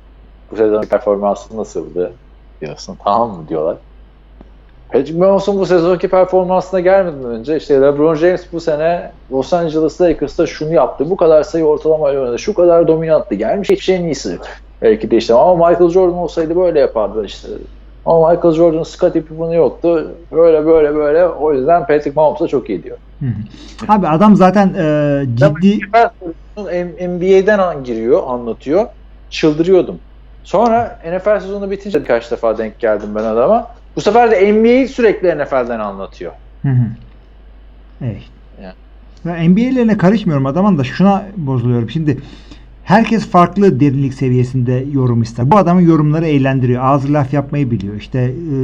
bu 0.51 0.57
sezon 0.57 0.83
performansı 0.83 1.57
nasıldı 1.57 2.13
diyorsun. 2.61 2.99
Tamam 3.05 3.31
mı 3.31 3.49
diyorlar. 3.49 3.77
Patrick 4.93 5.19
Mahomes'un 5.19 5.59
bu 5.59 5.67
sezonki 5.67 6.09
performansına 6.09 6.81
gelmeden 6.81 7.25
önce 7.25 7.57
işte 7.57 7.81
LeBron 7.81 8.15
James 8.15 8.53
bu 8.53 8.61
sene 8.61 9.13
Los 9.33 9.53
Angeles 9.53 10.01
Lakers'ta 10.01 10.47
şunu 10.47 10.73
yaptı. 10.73 11.11
Bu 11.11 11.17
kadar 11.17 11.43
sayı 11.43 11.65
ortalamayla 11.65 12.21
oynadı. 12.21 12.39
Şu 12.39 12.55
kadar 12.55 12.89
dominanttı. 12.89 13.35
Gelmiş 13.35 13.71
hiçbir 13.71 13.85
şeyin 13.85 14.05
iyisi. 14.05 14.39
Belki 14.83 15.11
de 15.11 15.17
işte 15.17 15.35
ama 15.35 15.69
Michael 15.69 15.91
Jordan 15.91 16.19
olsaydı 16.19 16.57
böyle 16.57 16.81
yapardı 16.81 17.25
işte. 17.25 17.49
Ama 18.07 18.31
Michael 18.31 18.55
Jordan'ın 18.55 18.83
Scottie 18.83 19.23
Pippen'ı 19.23 19.55
yoktu. 19.55 20.17
Böyle 20.33 20.67
böyle 20.67 20.95
böyle. 20.95 21.27
O 21.27 21.55
yüzden 21.55 21.87
Patrick 21.87 22.13
Mahomes 22.17 22.41
da 22.41 22.49
çok 22.49 22.71
iyi 22.71 22.83
diyor. 22.83 22.99
Hı 23.21 23.27
hı. 23.27 23.93
Abi 23.93 24.09
adam 24.09 24.37
zaten 24.37 24.75
e, 24.75 25.25
ciddi 25.35 25.81
NBA'den 27.09 27.85
giriyor, 27.85 28.23
anlatıyor. 28.27 28.87
Çıldırıyordum. 29.31 30.01
Sonra 30.43 30.99
NFL 31.07 31.41
sezonu 31.41 31.71
bitince 31.71 32.01
birkaç 32.01 32.31
defa 32.31 32.59
denk 32.59 32.79
geldim 32.79 33.15
ben 33.15 33.25
adama. 33.25 33.67
Bu 33.97 34.01
sefer 34.01 34.31
de 34.31 34.53
NBA'yi 34.53 34.89
sürekli 34.89 35.39
NFL'den 35.39 35.81
anlatıyor. 35.81 36.33
Hı 36.63 36.69
hı. 36.69 36.87
Evet. 38.05 38.23
Ya. 38.63 38.75
Ben 39.25 39.51
NBA'lerine 39.51 39.99
karışmıyorum 39.99 40.47
adamın 40.47 40.79
da 40.79 40.85
şuna 40.85 41.25
bozuluyorum. 41.37 41.91
Şimdi 41.91 42.19
herkes 42.87 43.27
farklı 43.27 43.81
derinlik 43.81 44.15
seviyesinde 44.15 44.85
yorum 44.93 45.23
ister. 45.23 45.51
Bu 45.51 45.57
adamın 45.57 45.81
yorumları 45.81 46.27
eğlendiriyor. 46.27 46.85
Ağzı 46.85 47.13
laf 47.13 47.33
yapmayı 47.33 47.71
biliyor. 47.71 47.95
İşte 47.95 48.19
e, 48.19 48.57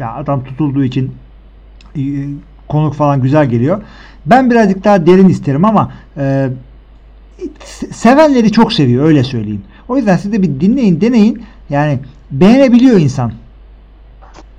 ya 0.00 0.14
adam 0.14 0.44
tutulduğu 0.44 0.84
için 0.84 1.14
e, 1.96 2.02
konuk 2.68 2.94
falan 2.94 3.22
güzel 3.22 3.46
geliyor. 3.46 3.82
Ben 4.26 4.50
birazcık 4.50 4.84
daha 4.84 5.06
derin 5.06 5.28
isterim 5.28 5.64
ama 5.64 5.92
e, 6.16 6.48
se- 7.64 7.92
sevenleri 7.92 8.52
çok 8.52 8.72
seviyor 8.72 9.04
öyle 9.04 9.24
söyleyeyim. 9.24 9.62
O 9.88 9.96
yüzden 9.96 10.16
siz 10.16 10.32
de 10.32 10.42
bir 10.42 10.60
dinleyin, 10.60 11.00
deneyin. 11.00 11.42
Yani 11.70 11.98
beğenebiliyor 12.30 13.00
insan. 13.00 13.32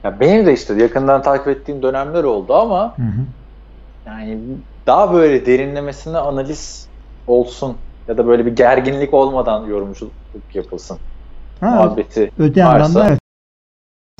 Ya 0.03 0.19
benim 0.19 0.45
de 0.45 0.53
işte 0.53 0.73
yakından 0.73 1.21
takip 1.21 1.47
ettiğim 1.47 1.81
dönemler 1.81 2.23
oldu 2.23 2.53
ama 2.53 2.93
Hı 2.97 3.01
hı. 3.01 3.25
yani 4.07 4.37
daha 4.87 5.13
böyle 5.13 5.45
derinlemesine 5.45 6.17
analiz 6.17 6.87
olsun 7.27 7.77
ya 8.07 8.17
da 8.17 8.27
böyle 8.27 8.45
bir 8.45 8.55
gerginlik 8.55 9.13
olmadan 9.13 9.65
yorumculuk 9.65 10.13
yapılsın. 10.53 10.97
Ha, 11.59 11.69
Muhabbeti 11.69 12.31
Öte 12.39 12.59
yandan 12.59 12.95
da 12.95 13.07
evet, 13.07 13.19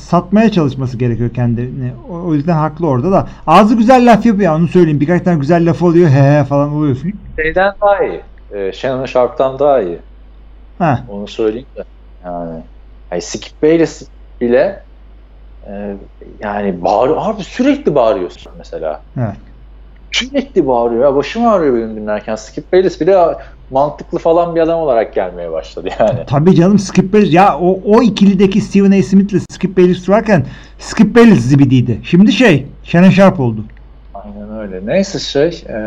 satmaya 0.01 0.51
çalışması 0.51 0.97
gerekiyor 0.97 1.29
kendini. 1.33 1.93
O, 2.09 2.27
o 2.27 2.33
yüzden 2.33 2.53
haklı 2.53 2.87
orada 2.87 3.11
da. 3.11 3.27
Ağzı 3.47 3.75
güzel 3.75 4.11
laf 4.11 4.25
yapıyor 4.25 4.55
onu 4.55 4.67
söyleyeyim. 4.67 4.99
Birkaç 4.99 5.21
tane 5.21 5.39
güzel 5.39 5.69
laf 5.69 5.81
oluyor. 5.81 6.09
He 6.09 6.39
he 6.39 6.43
falan 6.43 6.73
oluyorsun. 6.73 7.13
şeyden 7.35 7.73
daha 7.81 8.03
iyi. 8.03 8.21
Ee, 8.53 8.71
Shannon 8.73 9.05
Sharp'tan 9.05 9.59
daha 9.59 9.81
iyi. 9.81 9.99
Ha. 10.77 10.99
Onu 11.09 11.27
söyleyeyim 11.27 11.67
de. 11.75 11.83
Yani, 12.25 12.61
yani 13.11 13.21
Skip 13.21 13.63
Bayless 13.63 14.03
bile 14.41 14.83
e, 15.67 15.95
yani 16.39 16.83
bağır, 16.83 17.11
abi 17.17 17.43
sürekli 17.43 17.95
bağırıyor 17.95 18.31
mesela. 18.57 19.01
Evet. 19.17 19.35
Sürekli 20.19 20.67
bağırıyor. 20.67 21.03
Ya 21.03 21.15
başım 21.15 21.47
ağrıyor 21.47 21.75
benim 21.75 21.95
dinlerken. 21.95 22.35
Skip 22.35 22.73
Bayless 22.73 23.01
bile 23.01 23.17
mantıklı 23.71 24.19
falan 24.19 24.55
bir 24.55 24.61
adam 24.61 24.79
olarak 24.79 25.13
gelmeye 25.13 25.51
başladı 25.51 25.89
yani. 25.99 26.19
Tabii 26.27 26.55
canım 26.55 26.79
Skip 26.79 27.13
Bayless. 27.13 27.33
Ya 27.33 27.59
o, 27.59 27.79
o 27.85 28.01
ikilideki 28.01 28.61
Stephen 28.61 28.99
A. 28.99 29.03
Smith 29.03 29.33
ile 29.33 29.39
Skip 29.51 29.77
Bayless 29.77 30.09
varken 30.09 30.45
Skip 30.79 31.15
Bayless 31.15 31.39
zibidiydi. 31.39 31.99
Şimdi 32.03 32.31
şey 32.31 32.67
Shannon 32.83 33.09
Sharp 33.09 33.39
oldu. 33.39 33.63
Aynen 34.13 34.59
öyle. 34.59 34.85
Neyse 34.85 35.19
şey 35.19 35.63
e, 35.69 35.77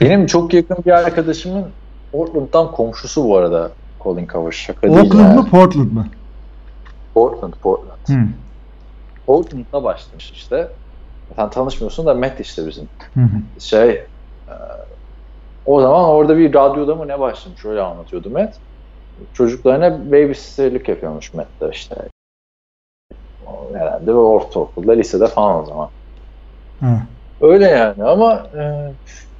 benim 0.00 0.26
çok 0.26 0.54
yakın 0.54 0.76
bir 0.86 0.90
arkadaşımın 0.90 1.64
Portland'dan 2.12 2.72
komşusu 2.72 3.24
bu 3.24 3.36
arada 3.36 3.70
Colin 4.00 4.26
Cowherd. 4.26 4.52
Şaka 4.52 4.82
değil 4.82 4.98
Oakland 4.98 5.20
yani. 5.20 5.36
mı 5.36 5.48
Portland 5.50 5.92
mı? 5.92 6.06
Portland, 7.14 7.52
Portland. 7.62 8.08
Hı. 8.08 8.28
Portland'da 9.26 9.84
başlamış 9.84 10.30
işte. 10.30 10.68
Sen 11.36 11.50
tanışmıyorsun 11.50 12.06
da 12.06 12.14
Matt 12.14 12.40
işte 12.40 12.66
bizim. 12.66 12.88
Hı 13.14 13.20
hı. 13.20 13.60
Şey 13.60 13.90
e, 14.48 14.54
o 15.64 15.80
zaman 15.80 16.04
orada 16.04 16.36
bir 16.36 16.54
radyoda 16.54 16.94
mı 16.94 17.08
ne 17.08 17.20
başlamış 17.20 17.64
öyle 17.64 17.80
anlatıyordu 17.80 18.30
Matt. 18.30 18.54
Çocuklarına 19.32 20.12
babysitterlik 20.12 20.88
yapıyormuş 20.88 21.34
Matt 21.34 21.60
da 21.60 21.70
işte. 21.70 21.96
Herhalde 23.74 24.12
ortaokulda, 24.12 24.92
lisede 24.92 25.26
falan 25.26 25.62
o 25.62 25.66
zaman. 25.66 25.90
Ha. 26.80 27.06
Öyle 27.40 27.64
yani 27.64 28.04
ama 28.04 28.34
e, 28.34 28.62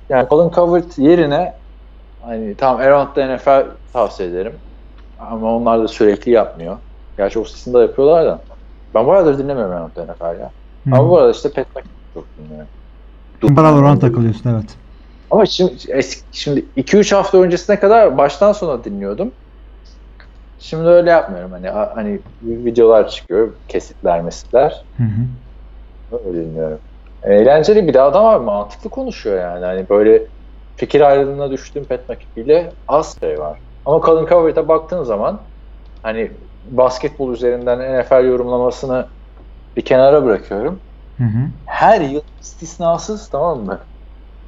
yani 0.08 0.28
Colin 0.28 0.50
Cowherd 0.50 0.92
yerine 0.96 1.52
hani 2.20 2.56
tamam 2.56 2.80
Aaron'da 2.80 3.36
NFL 3.36 3.76
tavsiye 3.92 4.28
ederim. 4.28 4.60
Ama 5.18 5.56
onlar 5.56 5.82
da 5.82 5.88
sürekli 5.88 6.32
yapmıyor. 6.32 6.78
Gerçi 7.18 7.38
ofisinde 7.38 7.78
yapıyorlar 7.78 8.26
da. 8.26 8.44
Ben 8.94 9.04
arada 9.04 9.38
dinlemiyorum 9.38 9.74
Aaron'da 9.74 10.04
NFL 10.04 10.40
ya. 10.40 10.52
Hı. 10.86 10.90
Ama 10.94 11.08
bu 11.08 11.18
arada 11.18 11.30
işte 11.30 11.48
Pat 11.48 11.66
McAfee 11.66 11.90
çok 12.14 12.24
dinliyorum. 12.38 12.68
Kumbaralar 13.40 13.82
oran 13.82 13.98
takılıyorsun 13.98 14.50
evet. 14.50 14.76
Ama 15.30 15.46
şimdi, 15.46 15.72
eski, 15.88 16.22
şimdi 16.32 16.64
2-3 16.76 17.14
hafta 17.14 17.38
öncesine 17.38 17.80
kadar 17.80 18.18
baştan 18.18 18.52
sona 18.52 18.84
dinliyordum. 18.84 19.32
Şimdi 20.58 20.88
öyle 20.88 21.10
yapmıyorum. 21.10 21.52
Hani 21.52 21.68
hani 21.68 22.20
videolar 22.42 23.08
çıkıyor, 23.08 23.52
kesitler, 23.68 24.22
mesitler. 24.22 24.84
Hı 24.96 25.02
hı. 25.02 26.18
Öyle 26.26 26.44
dinliyorum. 26.46 26.78
Eğlenceli 27.22 27.88
bir 27.88 27.94
de 27.94 28.00
adam 28.00 28.24
var. 28.24 28.40
Mantıklı 28.40 28.90
konuşuyor 28.90 29.40
yani. 29.40 29.64
Hani 29.64 29.88
böyle 29.88 30.22
fikir 30.76 31.00
ayrılığına 31.00 31.50
düştüğüm 31.50 31.84
Pat 31.84 32.08
McAfee 32.08 32.44
ile 32.44 32.72
az 32.88 33.16
şey 33.20 33.38
var. 33.38 33.58
Ama 33.84 34.00
Colin 34.06 34.26
Cowherd'a 34.26 34.68
baktığın 34.68 35.02
zaman 35.02 35.40
hani 36.02 36.30
basketbol 36.70 37.32
üzerinden 37.32 38.00
NFL 38.00 38.24
yorumlamasını 38.24 39.06
bir 39.76 39.82
kenara 39.82 40.24
bırakıyorum. 40.24 40.80
Hı 41.16 41.24
hı. 41.24 41.48
Her 41.66 42.00
yıl 42.00 42.20
istisnasız 42.40 43.28
tamam 43.28 43.64
mı? 43.64 43.86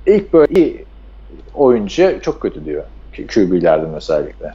İlk 0.06 0.32
böyle 0.32 0.54
iyi 0.54 0.86
oyuncu 1.52 2.20
çok 2.22 2.42
kötü 2.42 2.64
diyor. 2.64 2.84
QB'lerden 3.34 3.94
özellikle. 3.94 4.54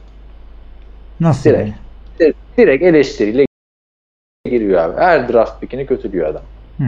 Nasıl? 1.20 1.50
Direkt. 1.50 1.76
Direkt, 2.20 2.38
direkt 2.58 2.84
eleştiriyle 2.84 3.46
giriyor 4.44 4.80
abi. 4.80 5.00
Her 5.00 5.32
draft 5.32 5.60
pickini 5.60 5.86
kötülüyor 5.86 6.28
adam. 6.28 6.46
Hı. 6.80 6.84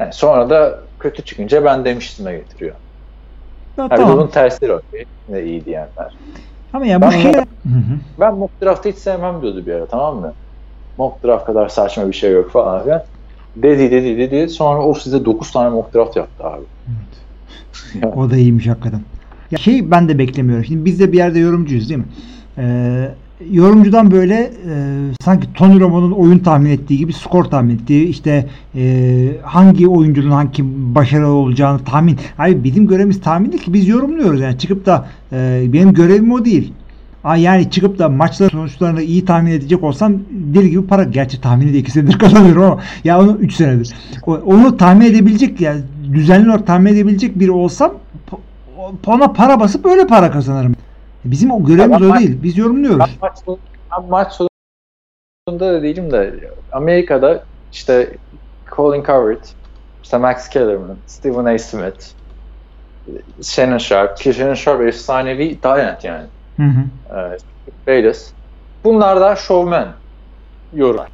Yani 0.00 0.12
sonra 0.12 0.50
da 0.50 0.88
kötü 0.98 1.24
çıkınca 1.24 1.64
ben 1.64 1.84
demiştim'e 1.84 2.38
getiriyor. 2.38 2.76
Ya, 3.78 3.84
bir 3.86 3.90
de 3.90 3.98
bunun 3.98 4.06
tamam. 4.16 4.30
tersleri 4.30 4.72
var. 4.72 4.82
Ne 5.28 5.42
iyi 5.42 5.64
diyenler. 5.64 6.16
Ama 6.72 6.86
ya 6.86 6.98
bu 7.02 7.04
Ben- 7.06 7.10
şey... 7.10 7.32
Hı 7.32 7.38
hı. 7.68 7.98
Ben 8.20 8.34
mock 8.34 8.62
draft'ı 8.62 8.88
hiç 8.88 8.98
sevmem 8.98 9.42
diyordu 9.42 9.66
bir 9.66 9.72
ara 9.72 9.86
tamam 9.86 10.20
mı? 10.20 10.34
Mock 10.98 11.24
draft 11.24 11.46
kadar 11.46 11.68
saçma 11.68 12.08
bir 12.08 12.12
şey 12.12 12.32
yok 12.32 12.50
falan 12.50 12.82
filan. 12.82 13.02
Dedi 13.56 13.90
dedi 13.90 14.18
dedi. 14.18 14.48
Sonra 14.48 14.82
o 14.82 14.94
size 14.94 15.24
9 15.24 15.52
tane 15.52 15.70
mock 15.70 15.94
draft 15.94 16.16
yaptı 16.16 16.44
abi. 16.44 16.64
O 18.16 18.30
da 18.30 18.36
iyiymiş 18.36 18.66
hakikaten. 18.66 19.00
Ya 19.50 19.58
şey 19.58 19.90
ben 19.90 20.08
de 20.08 20.18
beklemiyorum. 20.18 20.64
Şimdi 20.64 20.84
biz 20.84 21.00
de 21.00 21.12
bir 21.12 21.16
yerde 21.16 21.38
yorumcuyuz 21.38 21.88
değil 21.88 22.00
mi? 22.00 22.06
Ee, 22.58 23.08
yorumcudan 23.50 24.10
böyle 24.10 24.34
e, 24.34 24.74
sanki 25.20 25.52
Tony 25.52 25.80
Romo'nun 25.80 26.10
oyun 26.10 26.38
tahmin 26.38 26.70
ettiği 26.70 26.98
gibi 26.98 27.12
skor 27.12 27.44
tahmin 27.44 27.74
ettiği 27.74 28.04
işte 28.04 28.46
e, 28.74 29.26
hangi 29.42 29.88
oyuncunun 29.88 30.30
hangi 30.30 30.62
başarılı 30.94 31.32
olacağını 31.32 31.84
tahmin. 31.84 32.18
Hayır 32.36 32.64
bizim 32.64 32.86
görevimiz 32.86 33.20
tahmin 33.20 33.52
değil 33.52 33.62
ki 33.62 33.72
biz 33.72 33.88
yorumluyoruz 33.88 34.40
yani 34.40 34.58
çıkıp 34.58 34.86
da 34.86 35.08
e, 35.32 35.64
benim 35.72 35.92
görevim 35.92 36.32
o 36.32 36.44
değil. 36.44 36.72
Yani 37.24 37.70
çıkıp 37.70 37.98
da 37.98 38.08
maçların 38.08 38.50
sonuçlarını 38.50 39.02
iyi 39.02 39.24
tahmin 39.24 39.50
edecek 39.50 39.82
olsam 39.82 40.12
deli 40.30 40.70
gibi 40.70 40.86
para. 40.86 41.04
Gerçi 41.04 41.40
tahmini 41.40 41.72
de 41.72 41.78
2 41.78 41.90
senedir 41.90 42.18
kazanıyorum 42.18 42.62
ama 42.62 42.80
ya 43.04 43.20
onu 43.20 43.36
3 43.36 43.54
senedir. 43.54 43.94
Onu 44.26 44.76
tahmin 44.76 45.06
edebilecek 45.06 45.60
yani 45.60 45.82
düzenli 46.12 46.48
olarak 46.48 46.66
tahmin 46.66 46.92
edebilecek 46.92 47.38
biri 47.38 47.50
olsam 47.50 47.92
ona 49.06 49.32
para 49.32 49.60
basıp 49.60 49.86
öyle 49.86 50.06
para 50.06 50.30
kazanırım. 50.30 50.74
Bizim 51.24 51.50
o 51.50 51.64
görevimiz 51.64 52.00
Ya 52.00 52.08
o 52.08 52.18
değil. 52.18 52.42
Biz 52.42 52.58
yorumluyoruz. 52.58 52.98
Ben 52.98 53.08
maç, 53.22 53.58
ben 53.92 54.08
maç 54.08 54.32
sonunda 55.48 55.74
da 55.74 55.82
değilim 55.82 56.10
de 56.10 56.34
Amerika'da 56.72 57.44
işte 57.72 58.16
Colin 58.76 59.02
Coward, 59.02 59.44
işte 60.02 60.18
Max 60.18 60.48
Kellerman, 60.48 60.96
Stephen 61.06 61.44
A. 61.44 61.58
Smith, 61.58 62.04
Shannon 63.42 63.78
Sharp, 63.78 64.16
ki 64.16 64.34
Shannon 64.34 64.54
Sharp 64.54 64.82
efsanevi 64.82 65.60
talent 65.60 66.04
yani. 66.04 66.26
Hı 66.60 66.64
hı. 66.64 66.84
Ee, 67.16 67.36
Bayless. 67.86 68.32
Bunlar 68.84 69.20
da 69.20 69.36
showman 69.36 69.88
yorum. 70.74 71.04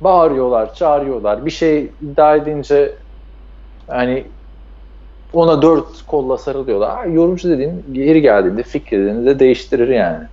Bağırıyorlar, 0.00 0.74
çağırıyorlar. 0.74 1.46
Bir 1.46 1.50
şey 1.50 1.90
iddia 2.02 2.36
edince 2.36 2.94
yani 3.90 4.24
ona 5.32 5.62
dört 5.62 6.02
kolla 6.06 6.38
sarılıyorlar. 6.38 7.04
Yorumcu 7.04 7.50
dediğin 7.50 7.84
geri 7.92 8.22
geldiğinde 8.22 8.62
fikrini 8.62 9.26
de 9.26 9.38
değiştirir 9.38 9.88
yani. 9.88 10.24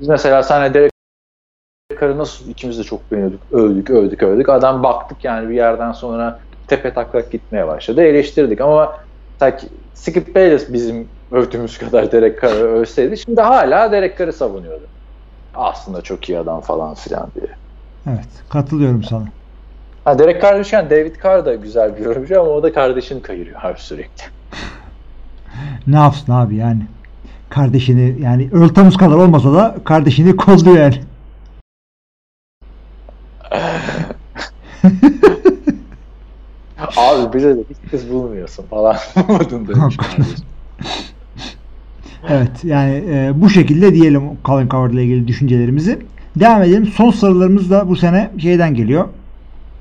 Biz 0.00 0.08
mesela 0.08 0.42
senle 0.42 0.74
Derek 0.74 0.92
Carr'ı 2.00 2.18
nasıl 2.18 2.50
ikimiz 2.50 2.78
de 2.78 2.82
çok 2.82 3.12
beğeniyorduk. 3.12 3.40
Övdük, 3.52 3.90
övdük, 3.90 4.22
övdük. 4.22 4.48
Adam 4.48 4.82
baktık 4.82 5.24
yani 5.24 5.48
bir 5.48 5.54
yerden 5.54 5.92
sonra 5.92 6.40
tepe 6.66 6.94
taklak 6.94 7.32
gitmeye 7.32 7.66
başladı. 7.66 8.02
Eleştirdik 8.02 8.60
ama 8.60 8.96
Skip 9.94 10.34
Bayless 10.34 10.72
bizim 10.72 11.15
övdüğümüz 11.30 11.78
kadar 11.78 12.12
Derek 12.12 12.42
Carr'ı 12.42 12.64
övseydi 12.68 13.18
şimdi 13.18 13.40
hala 13.40 13.92
Derek 13.92 14.18
Carr'ı 14.18 14.32
savunuyordu. 14.32 14.86
Aslında 15.54 16.02
çok 16.02 16.28
iyi 16.28 16.38
adam 16.38 16.60
falan 16.60 16.94
filan 16.94 17.28
diye. 17.34 17.50
Evet. 18.06 18.28
Katılıyorum 18.48 19.04
sana. 19.04 19.24
Ha 20.04 20.18
Derek 20.18 20.42
Carr 20.42 20.54
demişken 20.54 20.90
David 20.90 21.14
Carr 21.24 21.44
da 21.44 21.54
güzel 21.54 21.96
bir 21.96 22.04
yorumcu 22.04 22.40
ama 22.40 22.50
o 22.50 22.62
da 22.62 22.72
kardeşini 22.72 23.22
kayırıyor 23.22 23.60
abi 23.64 23.78
sürekli. 23.80 24.24
Ne 25.86 25.96
yapsın 25.96 26.32
abi 26.32 26.56
yani. 26.56 26.82
Kardeşini 27.48 28.22
yani 28.22 28.48
Öltamız 28.52 28.96
kadar 28.96 29.16
olmasa 29.16 29.54
da 29.54 29.76
kardeşini 29.84 30.36
kolluyor 30.36 30.76
yani. 30.76 31.00
Abi 36.96 37.38
bize 37.38 37.56
de 37.56 37.60
hiç 37.70 37.90
kız 37.90 38.10
bulmuyorsun 38.10 38.66
falan 38.66 38.96
kardeşim. 39.38 39.96
Evet 42.28 42.64
yani 42.64 43.04
e, 43.08 43.32
bu 43.34 43.50
şekilde 43.50 43.94
diyelim 43.94 44.22
Colin 44.44 44.68
Coward 44.68 44.92
ile 44.92 45.04
ilgili 45.04 45.28
düşüncelerimizi. 45.28 45.98
Devam 46.36 46.62
edelim. 46.62 46.86
Son 46.86 47.10
sorularımız 47.10 47.70
da 47.70 47.88
bu 47.88 47.96
sene 47.96 48.30
şeyden 48.38 48.74
geliyor. 48.74 49.08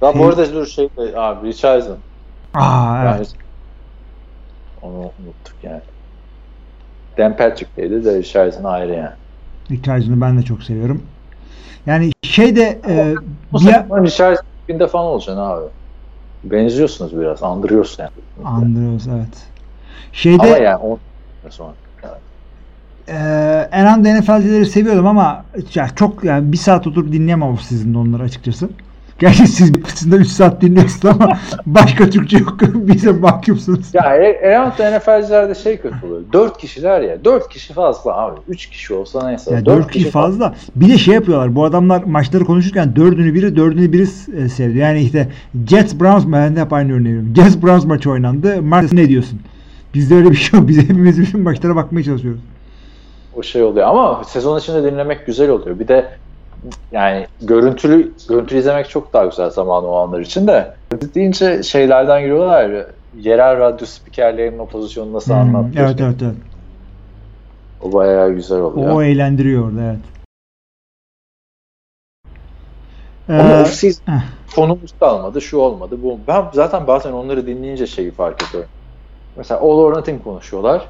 Ya 0.01 0.19
bu 0.19 0.25
arada 0.25 0.53
dur 0.53 0.65
şey 0.65 0.89
abi 1.15 1.47
Richardson. 1.47 1.97
Aa 2.53 3.15
evet. 3.15 3.33
Onu 4.81 4.95
unuttuk 4.95 5.55
yani. 5.63 5.81
Dan 7.17 7.37
Patrick'teydi 7.37 8.05
de 8.05 8.17
Richardson 8.17 8.63
ayrı 8.63 8.93
yani. 8.93 9.15
Richardson'ı 9.71 10.21
ben 10.21 10.37
de 10.37 10.43
çok 10.43 10.63
seviyorum. 10.63 11.03
Yani 11.85 12.11
şey 12.21 12.55
de 12.55 12.79
e, 12.87 13.15
Bu 13.51 13.57
bir 13.57 13.63
sefer 13.63 14.03
Richardson 14.03 14.45
binde 14.69 14.87
falan 14.87 15.05
olacaksın 15.05 15.41
abi. 15.41 15.65
Benziyorsunuz 16.43 17.19
biraz, 17.19 17.43
andırıyorsun 17.43 18.03
yani. 18.03 18.47
Andrews 18.47 19.07
evet. 19.07 19.47
Şeyde 20.11 20.41
Ama 20.41 20.57
yani 20.57 20.75
on 20.75 20.99
sonra. 21.49 21.73
E, 23.07 23.17
en 23.71 23.85
anda 23.85 24.19
NFL'cileri 24.19 24.65
seviyordum 24.65 25.07
ama 25.07 25.45
ya 25.75 25.87
çok 25.95 26.23
yani 26.23 26.51
bir 26.51 26.57
saat 26.57 26.87
oturup 26.87 27.13
dinleyemem 27.13 27.49
o 27.49 27.57
sizin 27.57 27.93
de 27.93 27.97
onları 27.97 28.23
açıkçası. 28.23 28.69
Gerçi 29.19 29.47
siz 29.47 29.71
sizin 29.87 30.11
de 30.11 30.15
3 30.15 30.27
saat 30.27 30.61
dinliyorsunuz 30.61 31.05
ama 31.05 31.37
başka 31.65 32.09
Türkçe 32.09 32.37
yok. 32.37 32.57
Bize 32.73 33.11
mahkumsunuz. 33.11 33.93
Ya 33.93 34.03
Around 34.03 34.71
NFL'cilerde 34.71 35.55
şey 35.55 35.77
kötü 35.77 35.95
oluyor. 36.05 36.21
4 36.33 36.57
kişiler 36.57 37.01
ya. 37.01 37.25
4 37.25 37.49
kişi 37.49 37.73
fazla 37.73 38.17
abi. 38.17 38.39
3 38.47 38.65
kişi 38.65 38.93
olsa 38.93 39.27
neyse. 39.27 39.53
Ya 39.53 39.65
Dört 39.65 39.83
4 39.83 39.91
kişi 39.91 40.09
fazla. 40.09 40.55
Bir 40.75 40.89
de 40.89 40.97
şey 40.97 41.13
yapıyorlar. 41.13 41.55
Bu 41.55 41.65
adamlar 41.65 42.03
maçları 42.03 42.45
konuşurken 42.45 42.95
dördünü 42.95 43.33
biri 43.33 43.55
dördünü 43.55 43.93
biri 43.93 44.07
e, 44.37 44.49
seyrediyor. 44.49 44.87
Yani 44.87 45.01
işte 45.01 45.27
Jets 45.69 45.93
Browns 45.93 46.25
ben 46.25 46.55
de 46.55 46.61
hep 46.61 46.73
aynı 46.73 46.93
örneği 46.93 47.05
veriyorum. 47.05 47.33
Jets 47.35 47.63
Browns 47.63 47.85
maçı 47.85 48.11
oynandı. 48.11 48.61
Mars 48.61 48.93
ne 48.93 49.09
diyorsun? 49.09 49.39
Bizde 49.93 50.15
öyle 50.15 50.31
bir 50.31 50.35
şey 50.35 50.59
yok. 50.59 50.69
Biz 50.69 50.77
hepimiz 50.77 51.19
bütün 51.19 51.41
maçlara 51.41 51.75
bakmaya 51.75 52.03
çalışıyoruz. 52.03 52.41
O 53.35 53.43
şey 53.43 53.63
oluyor 53.63 53.87
ama 53.87 54.23
sezon 54.23 54.59
içinde 54.59 54.91
dinlemek 54.91 55.25
güzel 55.25 55.49
oluyor. 55.49 55.79
Bir 55.79 55.87
de 55.87 56.17
yani 56.91 57.27
görüntülü 57.41 58.15
görüntülü 58.29 58.59
izlemek 58.59 58.89
çok 58.89 59.13
daha 59.13 59.25
güzel 59.25 59.49
zaman 59.49 59.85
o 59.85 59.95
anlar 59.95 60.19
için 60.19 60.47
de. 60.47 60.75
Deyince 61.15 61.63
şeylerden 61.63 62.21
giriyorlar 62.21 62.69
ya, 62.69 62.87
yerel 63.13 63.57
radyo 63.59 63.87
spikerlerinin 63.87 64.59
o 64.59 64.67
pozisyonu 64.67 65.13
nasıl 65.13 65.31
Hmm, 65.31 65.55
anlatıyor. 65.55 65.89
evet 65.89 66.01
evet 66.01 66.21
evet. 66.21 66.35
O 67.83 67.93
bayağı 67.93 68.31
güzel 68.31 68.59
oluyor. 68.59 68.91
O 68.95 69.03
eğlendiriyor 69.03 69.69
orada 69.69 69.81
evet. 69.81 69.99
Ama 73.29 73.49
Ee, 73.51 73.91
heh. 74.05 74.21
fonumuz 74.47 74.91
kalmadı, 74.99 75.41
şu 75.41 75.57
olmadı, 75.57 76.03
bu. 76.03 76.19
Ben 76.27 76.45
zaten 76.53 76.87
bazen 76.87 77.11
onları 77.11 77.47
dinleyince 77.47 77.87
şeyi 77.87 78.11
fark 78.11 78.43
ediyorum. 78.49 78.69
Mesela 79.37 79.59
All 79.59 79.77
or 79.77 79.93
Nothing 79.93 80.23
konuşuyorlar. 80.23 80.89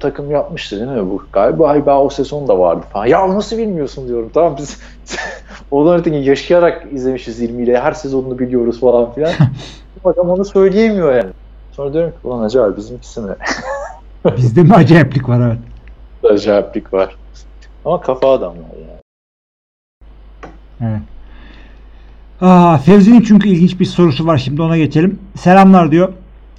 Takım 0.00 0.30
yapmıştı 0.30 0.76
değil 0.76 0.90
mi 0.90 1.10
bu? 1.10 1.22
Galiba 1.32 1.66
galiba 1.66 2.02
o 2.02 2.10
sezon 2.10 2.48
da 2.48 2.58
vardı 2.58 2.86
falan. 2.92 3.06
Ya 3.06 3.28
nasıl 3.28 3.58
bilmiyorsun 3.58 4.08
diyorum. 4.08 4.30
Tamam 4.34 4.56
biz 4.58 4.80
Nothing'i 5.72 6.24
yaşayarak 6.24 6.86
izlemişiz 6.92 7.40
20 7.40 7.62
ile. 7.62 7.80
Her 7.80 7.92
sezonunu 7.92 8.38
biliyoruz 8.38 8.80
falan 8.80 9.12
filan. 9.12 9.32
Adam 10.04 10.30
onu 10.30 10.44
söyleyemiyor 10.44 11.14
yani. 11.14 11.30
Sonra 11.72 11.92
diyorum 11.92 12.10
ki 12.10 12.16
ulan 12.24 12.44
acaba 12.44 12.76
bizimkisi 12.76 13.20
mi? 13.20 13.34
bizde 14.36 14.62
mi 14.62 14.74
acayiplik 14.74 15.28
var 15.28 15.40
evet. 15.46 15.58
Acayiplik 16.32 16.92
var. 16.92 17.16
Ama 17.84 18.00
kafa 18.00 18.32
adamlar 18.32 18.56
yani. 18.58 19.00
Evet. 20.80 21.00
Aa, 22.40 22.78
Fevzi'nin 22.78 23.20
çünkü 23.20 23.48
ilginç 23.48 23.80
bir 23.80 23.84
sorusu 23.84 24.26
var. 24.26 24.38
Şimdi 24.38 24.62
ona 24.62 24.76
geçelim. 24.76 25.18
Selamlar 25.36 25.90
diyor. 25.90 26.12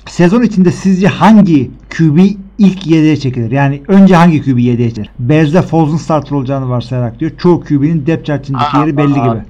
Sezon 0.06 0.41
içinde 0.41 0.72
sizce 0.72 1.07
hangi 1.07 1.72
QB 1.98 2.19
ilk 2.57 2.88
7'ye 2.88 3.17
çekilir? 3.17 3.51
Yani 3.51 3.84
önce 3.88 4.15
hangi 4.15 4.41
QB 4.41 4.57
7'ye 4.57 4.89
çekilir? 4.89 5.11
Bears'de 5.19 5.61
Foz'un 5.61 5.97
starter 5.97 6.31
olacağını 6.31 6.69
varsayarak 6.69 7.19
diyor. 7.19 7.38
Çoğu 7.38 7.61
QB'nin 7.61 8.05
depth 8.05 8.25
chart'ındaki 8.25 8.77
yeri 8.77 8.97
belli 8.97 9.21
Aa, 9.21 9.27
gibi. 9.27 9.43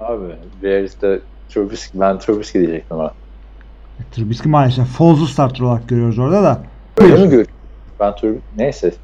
Abi 0.00 0.34
Bears'te 0.62 1.20
Trubisky, 1.48 2.00
ben 2.00 2.18
Trubisky 2.18 2.66
diyecektim 2.66 2.96
ama. 2.96 3.14
Trubisky 4.10 4.50
maalesef 4.50 4.86
Foz'u 4.86 5.26
starter 5.26 5.60
olarak 5.60 5.88
görüyoruz 5.88 6.18
orada 6.18 6.42
da. 6.42 6.62
Öyle 6.98 7.14
mi 7.14 7.24
görüyorsun? 7.24 7.54
Ben 8.00 8.14
Trubisky, 8.14 8.42
neyse. 8.56 8.94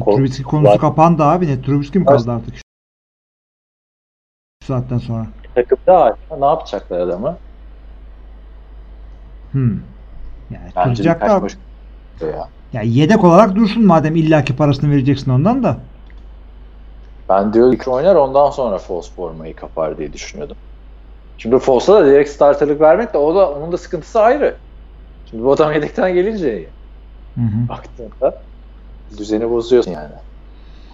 Kol- 0.00 0.16
Trubisky 0.16 0.42
konusu 0.42 0.72
var. 0.72 0.78
kapandı 0.78 1.22
abi. 1.22 1.46
Ne 1.46 1.62
Trubisky 1.62 2.00
mi 2.00 2.06
kaldı 2.06 2.30
artık? 2.32 2.54
Şu 4.62 4.66
saatten 4.66 4.98
sonra. 4.98 5.26
Takımda 5.54 6.00
hala 6.00 6.16
ne 6.38 6.46
yapacaklar 6.46 7.00
adamı? 7.00 7.38
Hmm. 9.52 9.80
Yani 10.50 10.72
tutacaklar. 10.74 11.52
ya. 12.20 12.48
Ya 12.72 12.82
yedek 12.82 13.24
olarak 13.24 13.56
dursun 13.56 13.86
madem 13.86 14.16
illaki 14.16 14.56
parasını 14.56 14.90
vereceksin 14.90 15.30
ondan 15.30 15.62
da. 15.62 15.76
Ben 17.28 17.52
diyor 17.52 17.72
ilk 17.72 17.88
oynar 17.88 18.14
ondan 18.14 18.50
sonra 18.50 18.78
Foles 18.78 19.14
formayı 19.14 19.56
kapar 19.56 19.98
diye 19.98 20.12
düşünüyordum. 20.12 20.56
Şimdi 21.38 21.58
Foles'a 21.58 21.94
da 21.94 22.06
direkt 22.06 22.30
starterlık 22.30 22.80
vermek 22.80 23.14
de 23.14 23.18
o 23.18 23.34
da 23.34 23.50
onun 23.50 23.72
da 23.72 23.78
sıkıntısı 23.78 24.20
ayrı. 24.20 24.56
Şimdi 25.30 25.44
bu 25.44 25.52
adam 25.52 25.72
yedekten 25.72 26.14
gelince 26.14 26.70
Hı 27.34 27.40
hı. 27.40 27.68
baktığında 27.68 28.42
düzeni 29.18 29.50
bozuyorsun 29.50 29.90
yani. 29.90 30.14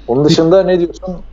Onun 0.07 0.25
dışında 0.25 0.63
ne 0.63 0.81
diyorsun? 0.81 1.25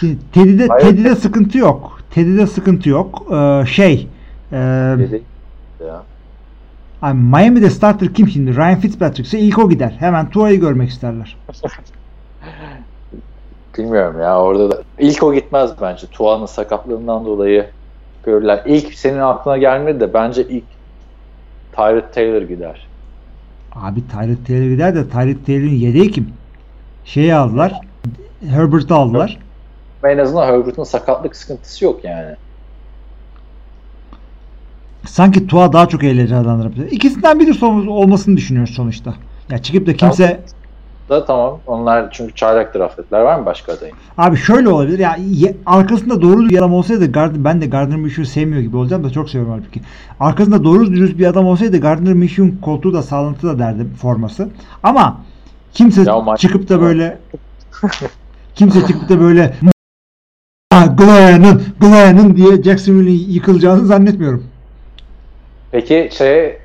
Şimdi 0.00 0.30
Teddy'de, 0.32 0.66
Hayır. 0.66 0.86
Teddy'de 0.86 1.16
sıkıntı 1.16 1.58
yok. 1.58 1.98
Teddy'de 2.10 2.46
sıkıntı 2.46 2.88
yok. 2.88 3.26
Ee, 3.32 3.64
şey 3.66 4.08
e, 4.52 4.56
ya. 5.86 6.02
Ay, 7.02 7.14
Miami'de 7.14 7.70
starter 7.70 8.14
kim 8.14 8.28
şimdi? 8.28 8.56
Ryan 8.56 8.80
Fitzpatrick 8.80 9.22
ise 9.22 9.38
ilk 9.38 9.58
o 9.58 9.70
gider. 9.70 9.96
Hemen 9.98 10.30
Tua'yı 10.30 10.60
görmek 10.60 10.90
isterler. 10.90 11.36
Bilmiyorum 13.78 14.20
ya 14.20 14.40
orada 14.40 14.70
da 14.70 14.82
ilk 14.98 15.22
o 15.22 15.34
gitmez 15.34 15.70
bence. 15.80 16.06
Tuan'ın 16.06 16.46
sakatlığından 16.46 17.24
dolayı 17.26 17.66
görürler. 18.24 18.62
İlk 18.66 18.94
senin 18.94 19.18
aklına 19.18 19.58
gelmedi 19.58 20.00
de 20.00 20.14
bence 20.14 20.42
ilk 20.48 20.64
Tyrod 21.72 22.12
Taylor 22.14 22.42
gider. 22.42 22.86
Abi 23.74 24.08
Tyrod 24.08 24.46
Taylor 24.46 24.70
gider 24.70 24.94
de 24.94 25.08
Tyrod 25.08 25.46
Taylor'ın 25.46 25.74
yedeği 25.74 26.10
kim? 26.10 26.32
Şeyi 27.04 27.34
aldılar. 27.34 27.80
Herbert'ı 28.48 28.94
aldılar. 28.94 29.38
En 30.04 30.18
azından 30.18 30.46
Herbert'ın 30.46 30.84
sakatlık 30.84 31.36
sıkıntısı 31.36 31.84
yok 31.84 32.04
yani. 32.04 32.36
Sanki 35.06 35.46
Tua 35.46 35.72
daha 35.72 35.88
çok 35.88 36.04
adamlar. 36.04 36.70
İkisinden 36.90 37.40
biri 37.40 37.64
olmasını 37.64 38.36
düşünüyoruz 38.36 38.74
sonuçta. 38.74 39.14
Ya 39.50 39.58
çıkıp 39.58 39.86
da 39.86 39.96
kimse 39.96 40.40
Da 41.08 41.24
tamam. 41.24 41.58
Onlar 41.66 42.10
çünkü 42.10 42.34
çaylak 42.34 42.74
draft 42.74 42.98
ettiler. 42.98 43.20
Var 43.20 43.38
mı 43.38 43.46
başka 43.46 43.72
adayın? 43.72 43.94
Abi 44.18 44.36
şöyle 44.36 44.68
olabilir 44.68 44.98
ya 44.98 45.16
ye- 45.30 45.56
arkasında 45.66 46.22
doğru 46.22 46.48
bir 46.48 46.58
adam 46.58 46.74
olsaydı 46.74 47.12
Gardner, 47.12 47.44
ben 47.44 47.60
de 47.60 47.66
Gardner 47.66 47.96
Minshew'u 47.96 48.26
sevmiyor 48.26 48.62
gibi 48.62 48.76
olacağım 48.76 49.04
da 49.04 49.10
çok 49.10 49.30
seviyorum 49.30 49.54
halbuki. 49.58 49.80
Arkasında 50.20 50.64
doğru 50.64 50.86
dürüst 50.92 51.18
bir 51.18 51.26
adam 51.26 51.46
olsaydı 51.46 51.80
Gardner 51.80 52.12
Minshew'un 52.14 52.58
koltuğu 52.62 52.92
da 52.94 53.02
sağlıntı 53.02 53.46
da 53.46 53.58
derdim 53.58 53.90
forması. 54.02 54.48
Ama 54.82 55.20
kimse 55.72 56.02
Ya 56.02 56.36
çıkıp 56.36 56.68
da 56.68 56.80
böyle 56.80 57.18
kimse 58.54 58.80
çıkıp 58.86 59.08
da 59.08 59.20
böyle 59.20 59.54
"Ah, 60.72 60.96
Glenn'ın 60.96 61.62
Glenn'ın 61.80 62.36
diye 62.36 62.62
Jacksonville'in 62.62 63.30
yıkılacağını 63.32 63.86
zannetmiyorum. 63.86 64.44
Peki 65.72 66.08
şey 66.12 66.58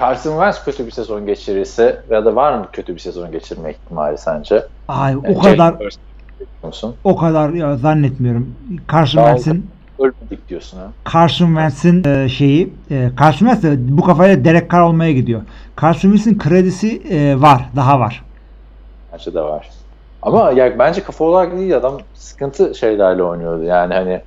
Carson 0.00 0.30
Wentz 0.30 0.64
kötü 0.64 0.86
bir 0.86 0.90
sezon 0.90 1.26
geçirirse 1.26 2.02
ya 2.10 2.24
da 2.24 2.36
var 2.36 2.58
mı 2.58 2.68
kötü 2.72 2.94
bir 2.94 3.00
sezon 3.00 3.32
geçirme 3.32 3.70
ihtimali 3.70 4.18
sence? 4.18 4.62
Ay 4.88 5.12
Yani 5.12 5.36
o 5.36 5.40
kadar 5.40 5.74
musun? 6.62 6.96
o 7.04 7.16
kadar 7.16 7.50
ya, 7.50 7.76
zannetmiyorum. 7.76 8.54
Carson 8.92 9.18
Wentz'in 9.18 9.70
Ölmedik 9.98 10.48
diyorsun 10.48 10.78
ha. 10.78 10.92
Carson 11.12 11.46
Wentz'in 11.46 12.04
e, 12.04 12.28
şeyi 12.28 12.72
e, 12.90 13.10
Carson 13.18 13.46
Wentz 13.46 13.62
de 13.62 13.98
bu 13.98 14.02
kafayla 14.02 14.44
Derek 14.44 14.70
Carr 14.70 14.80
olmaya 14.80 15.12
gidiyor. 15.12 15.42
Carson 15.80 16.12
Wentz'in 16.12 16.38
kredisi 16.38 17.02
e, 17.10 17.40
var. 17.40 17.70
Daha 17.76 18.00
var. 18.00 18.24
Bence 19.12 19.34
de 19.34 19.40
var. 19.40 19.70
Ama 20.22 20.50
ya 20.50 20.78
bence 20.78 21.02
kafa 21.02 21.24
olarak 21.24 21.56
değil 21.56 21.76
adam 21.76 21.98
sıkıntı 22.14 22.74
şeylerle 22.74 23.22
oynuyordu. 23.22 23.62
Yani 23.62 23.94
hani 23.94 24.20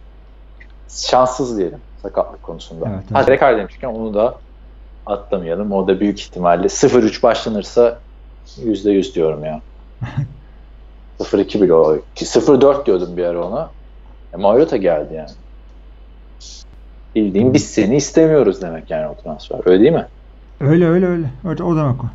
şanssız 0.89 1.57
diyelim 1.57 1.79
sakatlık 2.05 2.43
konusunda. 2.43 2.89
Evet, 2.89 3.11
Ha 3.13 3.25
evet. 3.27 3.41
Carr 3.41 3.57
demişken 3.57 3.87
onu 3.87 4.13
da 4.13 4.37
atlamayalım. 5.05 5.71
O 5.71 5.87
da 5.87 5.99
büyük 5.99 6.19
ihtimalle 6.19 6.67
0-3 6.67 7.23
başlanırsa 7.23 7.99
%100 8.45 9.15
diyorum 9.15 9.45
ya. 9.45 9.61
0-2 11.19 11.61
bile. 11.61 12.01
Ki 12.15 12.25
0-4 12.25 12.85
diyordum 12.85 13.17
bir 13.17 13.23
ara 13.25 13.47
ona. 13.47 13.71
E, 14.33 14.37
Mariota 14.37 14.77
geldi 14.77 15.13
yani. 15.13 15.31
Bildiğin 17.15 17.53
biz 17.53 17.71
seni 17.71 17.95
istemiyoruz 17.95 18.61
demek 18.61 18.91
yani 18.91 19.07
o 19.07 19.15
transfer. 19.15 19.59
Öyle 19.65 19.83
değil 19.83 19.93
mi? 19.93 20.07
Öyle 20.61 20.87
öyle 20.87 21.05
öyle. 21.05 21.29
Öyle 21.45 21.63
o 21.63 21.75
demek 21.75 22.03
o. 22.03 22.07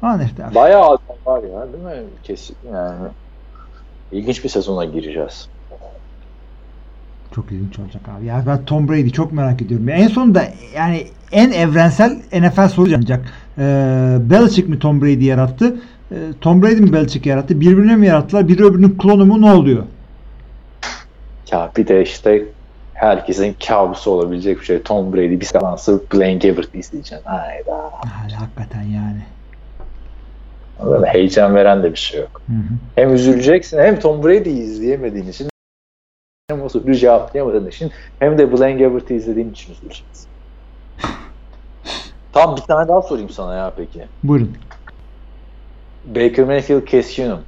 Ha 0.00 0.12
abi. 0.12 0.54
Bayağı 0.54 0.84
adam 0.84 1.16
var 1.26 1.42
ya 1.42 1.72
değil 1.72 1.84
mi? 1.84 2.10
Kesin 2.22 2.56
yani. 2.72 3.08
İlginç 4.10 4.44
bir 4.44 4.48
sezona 4.48 4.84
gireceğiz. 4.84 5.48
Çok 7.36 7.52
ilginç 7.52 7.78
olacak 7.78 8.02
abi. 8.08 8.26
Ya 8.26 8.42
ben 8.46 8.64
Tom 8.64 8.88
Brady 8.88 9.10
çok 9.10 9.32
merak 9.32 9.62
ediyorum. 9.62 9.88
En 9.88 10.08
sonunda 10.08 10.44
yani 10.76 11.06
en 11.32 11.50
evrensel 11.50 12.10
NFL 12.32 12.68
soru 12.68 12.90
ancak. 12.96 13.24
Ee, 13.58 14.16
Belichick 14.20 14.68
mi 14.68 14.78
Tom 14.78 15.00
Brady 15.00 15.24
yarattı? 15.24 15.76
Ee, 16.12 16.14
Tom 16.40 16.62
Brady 16.62 16.80
mi 16.80 16.92
Belichick 16.92 17.26
yarattı? 17.26 17.60
Birbirine 17.60 17.96
mi 17.96 18.06
yarattılar? 18.06 18.48
Biri 18.48 18.64
öbürünün 18.64 18.98
klonu 18.98 19.26
mu? 19.26 19.40
Ne 19.40 19.52
oluyor? 19.52 19.82
Ya 21.52 21.70
bir 21.76 21.86
de 21.86 22.02
işte 22.02 22.44
herkesin 22.94 23.56
kabusu 23.66 24.10
olabilecek 24.10 24.60
bir 24.60 24.64
şey. 24.64 24.82
Tom 24.82 25.12
Brady 25.12 25.40
bir 25.40 25.46
kalansı 25.46 26.02
Blaine 26.14 26.38
Gabbert 26.38 26.74
izleyeceksin. 26.74 27.24
Hayda. 27.24 27.90
Yani 28.22 28.32
hakikaten 28.32 28.82
yani. 28.82 29.22
Böyle 30.84 31.06
heyecan 31.06 31.54
veren 31.54 31.82
de 31.82 31.92
bir 31.92 31.98
şey 31.98 32.20
yok. 32.20 32.42
Hı 32.46 32.52
hı. 32.52 32.74
Hem 32.94 33.14
üzüleceksin 33.14 33.78
hem 33.78 33.98
Tom 34.00 34.24
Brady'yi 34.24 34.62
izleyemediğin 34.62 35.28
için 35.28 35.48
hem 36.50 36.62
o 36.62 36.68
soruyu 36.68 36.94
cevaplayamadığın 36.94 37.66
için 37.66 37.90
hem 38.18 38.38
de 38.38 38.52
Blaine 38.52 38.82
Gabbert'ı 38.82 39.14
izlediğin 39.14 39.50
için 39.50 39.72
üzüleceksin. 39.72 40.28
Tamam 42.32 42.56
bir 42.56 42.62
tane 42.62 42.88
daha 42.88 43.02
sorayım 43.02 43.30
sana 43.30 43.54
ya 43.54 43.72
peki. 43.76 44.04
Buyurun. 44.22 44.50
Baker 46.06 46.44
Mayfield 46.44 46.86
Case 46.86 47.08
Keenum. 47.08 47.40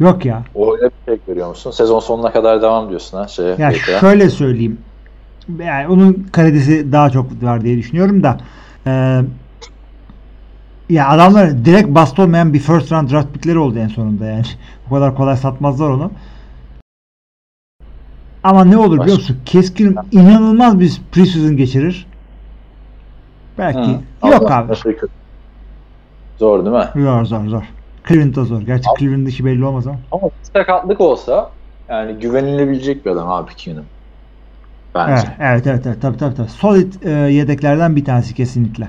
Yok 0.00 0.24
ya. 0.24 0.42
O 0.54 0.74
öyle 0.74 0.84
bir 0.84 1.12
şey 1.12 1.20
görüyor 1.26 1.48
musun? 1.48 1.70
Sezon 1.70 2.00
sonuna 2.00 2.32
kadar 2.32 2.62
devam 2.62 2.88
diyorsun 2.88 3.18
ha 3.18 3.28
şeye. 3.28 3.48
Ya 3.58 3.70
Baker'a. 3.70 4.00
şöyle 4.00 4.30
söyleyeyim. 4.30 4.78
Yani 5.58 5.88
onun 5.88 6.26
kredisi 6.32 6.92
daha 6.92 7.10
çok 7.10 7.42
var 7.42 7.60
diye 7.60 7.76
düşünüyorum 7.76 8.22
da 8.22 8.38
e, 8.86 9.20
ya 10.90 11.08
adamlar 11.08 11.64
direkt 11.64 11.88
bast 11.88 12.18
olmayan 12.18 12.52
bir 12.52 12.58
first 12.58 12.92
round 12.92 13.10
draft 13.10 13.32
pickleri 13.32 13.58
oldu 13.58 13.78
en 13.78 13.88
sonunda 13.88 14.26
yani. 14.26 14.44
Bu 14.90 14.94
kadar 14.94 15.14
kolay 15.16 15.36
satmazlar 15.36 15.90
onu. 15.90 16.10
Ama 18.44 18.64
ne 18.64 18.76
olur 18.76 18.86
biliyor 18.86 19.00
Başka- 19.06 19.14
musun? 19.14 19.36
Keskin 19.46 19.96
inanılmaz 20.12 20.80
bir 20.80 21.00
preseason 21.12 21.56
geçirir. 21.56 22.06
Belki. 23.58 23.78
Hı. 24.22 24.28
Yok 24.28 24.50
Allah 24.50 24.56
abi. 24.56 24.74
Zor 26.38 26.64
değil 26.64 26.76
mi? 26.76 27.04
Zor 27.04 27.24
zor 27.24 27.46
zor. 27.46 27.62
Cleveland'da 28.08 28.44
zor. 28.44 28.62
Gerçi 28.62 28.90
Abi- 28.90 28.98
Cleveland'ın 29.00 29.26
işi 29.26 29.44
belli 29.44 29.64
olmaz 29.64 29.86
ama. 29.86 29.98
Ama 30.12 30.28
sakatlık 30.54 31.00
olsa 31.00 31.50
yani 31.88 32.12
güvenilebilecek 32.14 33.06
bir 33.06 33.10
adam 33.10 33.28
abi 33.30 33.54
Keenum. 33.54 33.84
Bence. 34.94 35.12
Evet, 35.12 35.26
evet, 35.40 35.66
evet, 35.66 35.86
evet. 35.86 36.02
Tabii, 36.02 36.16
tabii, 36.18 36.34
tabii. 36.34 36.48
Solid 36.48 37.02
e, 37.02 37.10
yedeklerden 37.10 37.96
bir 37.96 38.04
tanesi 38.04 38.34
kesinlikle. 38.34 38.88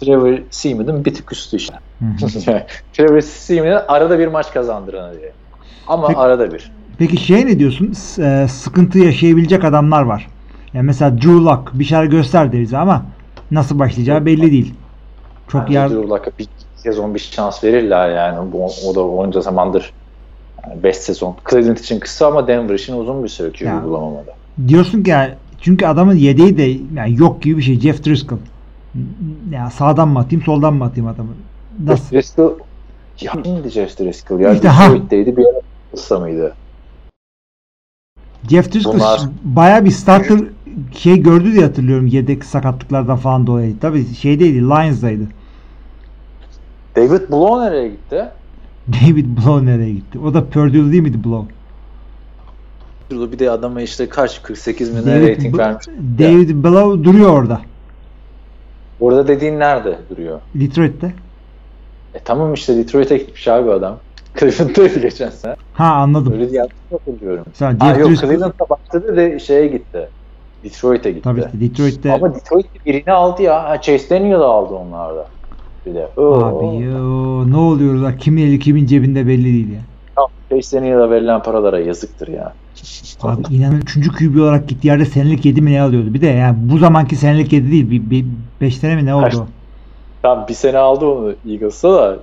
Trevor 0.00 0.38
Seaman'ın 0.50 1.04
bir 1.04 1.14
tık 1.14 1.32
üstü 1.32 1.56
işte. 1.56 1.74
Trevor 2.92 3.20
Seaman'ın 3.20 3.82
arada 3.88 4.18
bir 4.18 4.26
maç 4.28 4.52
kazandıranı 4.52 5.18
diye. 5.20 5.32
Ama 5.88 6.06
Peki- 6.06 6.20
arada 6.20 6.52
bir. 6.52 6.72
Peki 7.00 7.16
şey 7.16 7.46
ne 7.46 7.58
diyorsun? 7.58 7.92
E, 8.22 8.48
sıkıntı 8.48 8.98
yaşayabilecek 8.98 9.64
adamlar 9.64 10.02
var. 10.02 10.28
Yani 10.74 10.86
mesela 10.86 11.16
Drew 11.16 11.32
Lock 11.32 11.70
bir 11.74 11.84
şeyler 11.84 12.04
gösterdi 12.04 12.60
bize 12.60 12.78
ama 12.78 13.02
nasıl 13.50 13.78
başlayacağı 13.78 14.26
belli 14.26 14.52
değil. 14.52 14.74
Çok 15.48 15.62
Bence 15.62 15.74
yar 15.74 15.90
Drew 15.90 16.08
Luck'a 16.08 16.30
bir 16.38 16.48
sezon 16.76 17.14
bir 17.14 17.18
şans 17.18 17.64
verirler 17.64 18.10
yani. 18.10 18.52
Bu, 18.52 18.66
o 18.88 18.94
da 18.94 19.04
onca 19.04 19.40
zamandır 19.40 19.92
5 20.82 20.96
sezon. 20.96 21.36
Cleveland 21.50 21.76
için 21.76 22.00
kısa 22.00 22.26
ama 22.26 22.48
Denver 22.48 22.74
için 22.74 22.96
uzun 22.96 23.24
bir 23.24 23.28
süre 23.28 23.52
QB 23.52 23.62
Ya. 23.62 23.84
bulamamadı. 23.84 24.30
diyorsun 24.68 25.02
ki 25.02 25.10
yani, 25.10 25.34
çünkü 25.60 25.86
adamın 25.86 26.14
yedeği 26.14 26.58
de 26.58 26.78
yani 26.94 27.16
yok 27.18 27.42
gibi 27.42 27.56
bir 27.56 27.62
şey. 27.62 27.80
Jeff 27.80 28.06
Driscoll. 28.06 28.38
Ya 29.52 29.70
sağdan 29.70 30.08
mı 30.08 30.18
atayım, 30.18 30.44
soldan 30.44 30.74
mı 30.74 30.84
atayım 30.84 31.08
adamı? 31.08 31.30
Nasıl? 31.84 32.16
Driscoll 32.16 32.52
ya 33.20 33.32
kimdi 33.42 33.68
Jeff 33.68 33.98
Driscoll 33.98 34.40
ya? 34.40 34.52
İşte. 34.52 34.68
Detroit'teydi 34.68 35.36
bir 35.36 35.44
ara 35.44 36.18
mıydı? 36.20 36.54
Jeff 38.48 38.72
Driscoll 38.72 39.00
bayağı 39.44 39.84
bir 39.84 39.90
starter 39.90 40.40
şey 40.98 41.22
gördü 41.22 41.52
diye 41.52 41.62
hatırlıyorum 41.64 42.06
yedek 42.06 42.44
sakatlıklardan 42.44 43.16
falan 43.16 43.46
dolayı. 43.46 43.78
Tabii 43.80 44.14
şeydeydi, 44.14 44.60
Lions'daydı. 44.60 45.28
David 46.96 47.30
Blow 47.30 47.70
nereye 47.70 47.88
gitti? 47.88 48.24
David 48.88 49.26
Blow 49.26 49.66
nereye 49.66 49.92
gitti? 49.92 50.18
O 50.18 50.34
da 50.34 50.48
Purdue'lu 50.48 50.92
değil 50.92 51.02
miydi 51.02 51.24
Blow? 51.24 51.54
Bir 53.10 53.38
de 53.38 53.50
adama 53.50 53.82
işte 53.82 54.08
kaç 54.08 54.42
48 54.42 54.96
bin 54.96 55.06
David, 55.06 55.28
rating 55.28 55.54
B- 55.54 55.58
vermiş. 55.58 55.86
David 56.18 56.64
Blow 56.64 57.04
duruyor 57.04 57.30
orada. 57.30 57.60
Orada 59.00 59.28
dediğin 59.28 59.58
nerede 59.58 59.98
duruyor? 60.10 60.40
Detroit'te. 60.54 61.12
E 62.14 62.18
tamam 62.24 62.54
işte 62.54 62.76
Detroit'e 62.76 63.16
gitmiş 63.16 63.48
abi 63.48 63.70
adam. 63.70 64.00
Cleveland'daydı 64.38 64.98
geçen 65.00 65.30
sene. 65.30 65.56
Ha 65.72 65.84
anladım. 65.94 66.32
Öyle 66.32 66.50
diye 66.50 66.62
hatırlıyorum. 66.92 67.44
Sen 67.54 67.78
Ha 67.78 67.94
yok 67.98 68.16
Cleveland'da 68.20 68.66
başladı 68.70 69.16
da 69.16 69.38
şeye 69.38 69.66
gitti. 69.66 70.10
Detroit'e 70.64 71.10
gitti. 71.10 71.22
Tabii 71.22 71.40
işte 71.40 71.60
Detroit'te 71.60 72.12
Ama 72.12 72.34
Detroit 72.34 72.86
birini 72.86 73.12
aldı 73.12 73.42
ya. 73.42 73.64
Ha, 73.68 73.80
Chase 73.80 74.10
Daniel'ı 74.10 74.44
aldı 74.44 74.74
onlarda. 74.74 75.28
Bir 75.86 75.94
de. 75.94 76.06
Oo. 76.16 76.44
abi 76.44 76.84
yo, 76.84 77.50
ne 77.50 77.56
oluyor 77.56 78.02
da 78.02 78.16
kimin 78.16 78.42
eli 78.46 78.58
kimin 78.58 78.86
cebinde 78.86 79.26
belli 79.26 79.44
değil 79.44 79.70
ya. 79.72 79.80
Chase 80.50 80.76
Daniel'a 80.76 81.10
verilen 81.10 81.42
paralara 81.42 81.80
yazıktır 81.80 82.28
ya. 82.28 82.54
Abi 83.22 83.42
inanın 83.50 83.80
3. 83.80 84.08
QB 84.08 84.40
olarak 84.40 84.68
gittiği 84.68 84.88
yerde 84.88 85.04
senelik 85.04 85.44
7 85.44 85.62
mi 85.62 85.72
ne 85.72 85.82
alıyordu? 85.82 86.14
Bir 86.14 86.20
de 86.20 86.26
yani 86.26 86.56
bu 86.60 86.78
zamanki 86.78 87.16
senelik 87.16 87.52
7 87.52 87.70
değil. 87.70 88.24
5 88.60 88.76
sene 88.78 88.96
mi 88.96 89.06
ne 89.06 89.20
Kaç- 89.22 89.34
oldu? 89.34 89.42
o? 89.42 89.46
Tam 90.22 90.48
bir 90.48 90.54
sene 90.54 90.78
aldı 90.78 91.06
onu 91.06 91.34
Eagles'a 91.48 91.92
da 91.92 92.18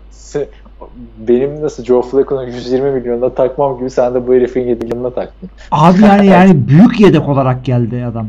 benim 1.17 1.61
nasıl 1.61 1.83
Joe 1.83 2.01
Flacco'nun 2.01 2.43
120 2.43 2.91
milyonuna 2.91 3.33
takmam 3.33 3.77
gibi 3.77 3.89
sen 3.89 4.13
de 4.13 4.27
bu 4.27 4.33
herifin 4.33 4.61
7 4.61 4.85
milyonuna 4.85 5.09
taktın. 5.13 5.49
Abi 5.71 6.01
yani 6.01 6.27
yani 6.37 6.67
büyük 6.67 6.99
yedek 6.99 7.29
olarak 7.29 7.65
geldi 7.65 8.05
adam. 8.05 8.27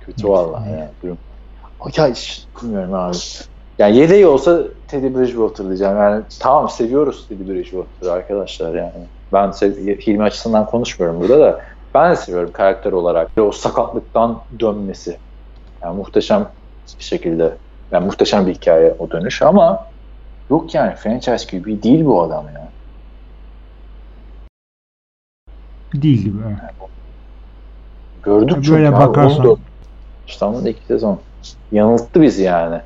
Kötü 0.00 0.28
vallahi 0.28 0.70
ya 0.70 0.90
durum. 1.02 1.18
Ya 1.96 2.08
hiç 2.08 2.44
bilmiyorum 2.62 2.94
abi. 2.94 3.16
Yani 3.78 3.96
yedeği 3.96 4.26
olsa 4.26 4.62
Teddy 4.88 5.18
Bridgewater 5.18 5.66
diyeceğim. 5.66 5.96
Yani 5.96 6.22
tamam 6.40 6.68
seviyoruz 6.68 7.28
Teddy 7.28 7.52
Bridgewater'ı 7.52 8.12
arkadaşlar 8.12 8.74
yani. 8.74 8.92
Ben 9.32 9.50
Hilmi 10.06 10.22
açısından 10.22 10.66
konuşmuyorum 10.66 11.20
burada 11.20 11.40
da. 11.40 11.60
Ben 11.94 12.10
de 12.10 12.16
seviyorum 12.16 12.52
karakter 12.52 12.92
olarak. 12.92 13.30
O 13.40 13.52
sakatlıktan 13.52 14.38
dönmesi. 14.60 15.16
Yani 15.82 15.96
muhteşem 15.96 16.48
bir 16.98 17.04
şekilde. 17.04 17.56
Yani 17.92 18.04
muhteşem 18.04 18.46
bir 18.46 18.54
hikaye 18.54 18.94
o 18.98 19.10
dönüş 19.10 19.42
ama 19.42 19.86
yok 20.50 20.74
yani 20.74 20.94
franchise 20.94 21.46
gibi 21.50 21.82
değil 21.82 22.04
bu 22.04 22.22
adam 22.22 22.46
ya. 22.46 22.68
Değil 25.94 26.18
gibi. 26.18 26.38
evet. 26.46 26.90
Gördük 28.22 28.50
çünkü 28.54 28.72
Böyle 28.72 28.88
abi, 28.88 28.96
bakarsan. 28.96 29.46
14. 29.46 29.58
İşte 30.26 30.44
ama 30.46 30.68
iki 30.68 30.86
sezon. 30.86 31.20
Yanılttı 31.72 32.22
bizi 32.22 32.42
yani. 32.42 32.80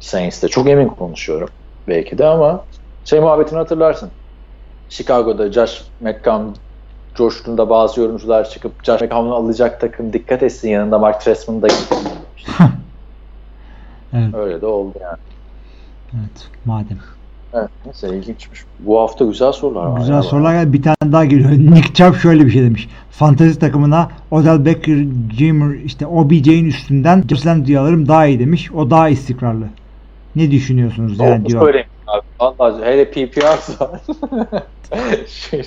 Saints'te. 0.00 0.48
Çok 0.48 0.68
emin 0.68 0.88
konuşuyorum. 0.88 1.48
Belki 1.88 2.18
de 2.18 2.26
ama 2.26 2.66
şey 3.04 3.20
muhabbetini 3.20 3.58
hatırlarsın. 3.58 4.10
Chicago'da 4.88 5.52
Josh 5.52 5.82
McCown 6.00 6.48
coştuğunda 7.14 7.70
bazı 7.70 8.00
yorumcular 8.00 8.50
çıkıp 8.50 8.84
Josh 8.84 9.00
McCown'u 9.00 9.34
alacak 9.34 9.80
takım 9.80 10.12
dikkat 10.12 10.42
etsin 10.42 10.68
yanında 10.68 10.98
Mark 10.98 11.20
Trestman'ı 11.20 11.62
da 11.62 11.68
Evet. 14.14 14.34
Öyle 14.34 14.60
de 14.60 14.66
oldu 14.66 14.98
yani. 15.00 15.31
Evet. 16.14 16.48
Madem. 16.64 16.98
Evet, 17.54 17.70
neyse 17.84 18.08
ilginçmiş. 18.08 18.64
Bu 18.80 19.00
hafta 19.00 19.24
güzel 19.24 19.52
sorular 19.52 19.86
var. 19.86 19.98
Güzel 19.98 20.22
sorular 20.22 20.54
geldi. 20.54 20.72
Bir 20.72 20.82
tane 20.82 21.12
daha 21.12 21.24
geliyor. 21.24 21.50
Nick 21.74 21.94
Chubb 21.94 22.14
şöyle 22.14 22.46
bir 22.46 22.50
şey 22.50 22.62
demiş. 22.62 22.88
Fantezi 23.10 23.58
takımına 23.58 24.08
Odell 24.30 24.64
Becker, 24.64 25.06
Jimmer, 25.38 25.74
işte 25.74 26.06
OBJ'in 26.06 26.64
üstünden 26.64 27.24
Justin 27.28 27.74
alırım 27.74 28.08
daha 28.08 28.26
iyi 28.26 28.38
demiş. 28.38 28.72
O 28.72 28.90
daha 28.90 29.08
istikrarlı. 29.08 29.64
Ne 30.36 30.50
düşünüyorsunuz 30.50 31.18
yani 31.18 31.34
Onu 31.34 31.46
diyor. 31.46 31.62
söyleyeyim 31.62 31.88
abi. 32.06 32.22
Vallahi 32.40 32.84
hele 32.84 33.10
PPR'sa 33.10 34.00
şey, 35.28 35.62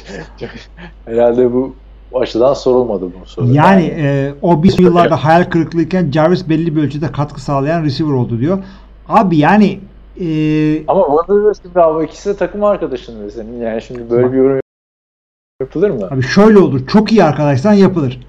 herhalde 1.05 1.53
bu 1.53 1.75
açıdan 2.13 2.53
sorulmadı 2.53 3.05
bu 3.21 3.25
soru. 3.25 3.47
Yani 3.47 3.83
e, 3.83 4.33
o 4.41 4.63
bir 4.63 4.79
yıllarda 4.79 5.23
hayal 5.23 5.43
kırıklığıyken 5.43 6.11
Jarvis 6.11 6.49
belli 6.49 6.75
bir 6.75 6.83
ölçüde 6.83 7.11
katkı 7.11 7.41
sağlayan 7.41 7.83
receiver 7.83 8.13
oldu 8.13 8.39
diyor. 8.39 8.63
Abi 9.09 9.37
yani 9.37 9.79
e, 10.21 10.87
Ama 10.87 11.05
şimdi 11.61 11.79
abi 11.81 12.05
ikisi 12.05 12.29
de 12.29 12.35
takım 12.35 12.63
arkadaşın 12.63 13.29
senin. 13.29 13.61
Yani 13.61 13.81
şimdi 13.81 14.09
böyle 14.09 14.31
bir 14.31 14.37
yorum 14.37 14.59
yapılır 15.61 15.89
mı? 15.89 16.07
abi 16.11 16.21
şöyle 16.21 16.59
olur. 16.59 16.87
Çok 16.87 17.11
iyi 17.11 17.23
arkadaşsan 17.23 17.73
yapılır. 17.73 18.19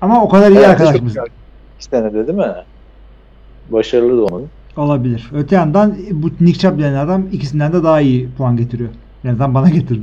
Ama 0.00 0.24
o 0.24 0.28
kadar 0.28 0.50
iyi 0.50 0.58
Evet, 0.58 0.68
arkadaş 0.68 0.92
çok 0.94 1.02
mısın? 1.02 1.20
iyi. 1.20 1.30
İki 1.76 1.84
senede 1.84 2.26
değil 2.26 2.38
mi? 2.38 2.54
Başarılı 3.70 4.18
da 4.18 4.34
onun. 4.34 4.48
Olabilir. 4.76 5.30
Öte 5.34 5.56
yandan 5.56 5.96
bu 6.10 6.30
Nick 6.40 6.58
Chubb 6.58 6.78
denen 6.78 6.94
adam 6.94 7.26
ikisinden 7.32 7.72
de 7.72 7.82
daha 7.82 8.00
iyi 8.00 8.28
puan 8.38 8.56
getiriyor. 8.56 8.90
En 9.24 9.28
azından 9.28 9.54
bana 9.54 9.70
getirdi. 9.70 10.02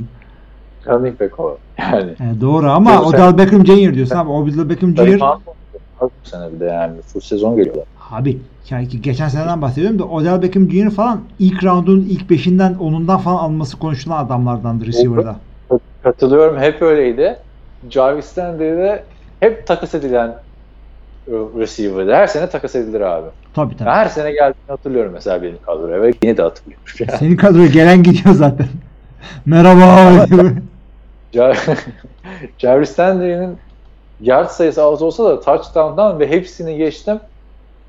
Running 0.86 1.20
back 1.20 1.40
o. 1.40 1.58
Yani. 1.78 2.14
Yani 2.20 2.40
doğru 2.40 2.70
ama 2.70 3.02
Odell 3.02 3.38
Beckham 3.38 3.66
Jr. 3.66 3.94
diyorsun 3.94 4.16
abi. 4.16 4.30
Odell 4.30 4.68
Beckham 4.68 4.96
Jr. 4.96 5.18
falan 5.18 5.40
bu 6.00 6.10
sene 6.22 6.52
bir 6.52 6.60
de 6.60 6.64
yani. 6.64 7.02
Full 7.02 7.20
sezon 7.20 7.56
geliyorlar. 7.56 7.84
Abi 8.10 8.38
yani 8.70 8.88
ki 8.88 9.02
geçen 9.02 9.28
seneden 9.28 9.62
bahsediyorum 9.62 9.98
da 9.98 10.04
Odell 10.04 10.42
Beckham 10.42 10.70
Jr. 10.70 10.90
falan 10.90 11.20
ilk 11.38 11.64
roundun 11.64 12.06
ilk 12.10 12.30
beşinden 12.30 12.74
onundan 12.74 13.18
falan 13.18 13.36
alması 13.36 13.78
konuşulan 13.78 14.24
adamlardandır 14.24 14.86
receiver'da. 14.86 15.36
Katılıyorum. 16.02 16.58
Hep 16.60 16.82
öyleydi. 16.82 17.36
Beri 18.36 18.78
de 18.78 19.04
hep 19.40 19.66
takas 19.66 19.94
edilen 19.94 20.28
e, 21.28 21.32
receiver'dı. 21.32 22.12
Her 22.12 22.26
sene 22.26 22.48
takas 22.48 22.74
edilir 22.74 23.00
abi. 23.00 23.26
Tabii 23.54 23.76
tabii. 23.76 23.90
Her 23.90 24.06
sene 24.06 24.32
geldiğini 24.32 24.68
hatırlıyorum 24.68 25.12
mesela 25.12 25.42
benim 25.42 25.58
kadroya 25.66 26.02
ve 26.02 26.12
yine 26.22 26.36
de 26.36 26.42
hatırlıyorum. 26.42 26.84
Yani. 26.98 27.18
Senin 27.18 27.36
kadroya 27.36 27.66
gelen 27.66 28.02
gidiyor 28.02 28.34
zaten. 28.34 28.66
Merhaba. 29.46 30.26
Jar- 31.32 31.78
Jarvis 32.58 32.98
Landry'nin 32.98 33.56
yard 34.20 34.48
sayısı 34.48 34.84
az 34.84 35.02
olsa 35.02 35.24
da 35.24 35.40
touchdown'dan 35.40 36.20
ve 36.20 36.30
hepsini 36.30 36.76
geçtim 36.76 37.20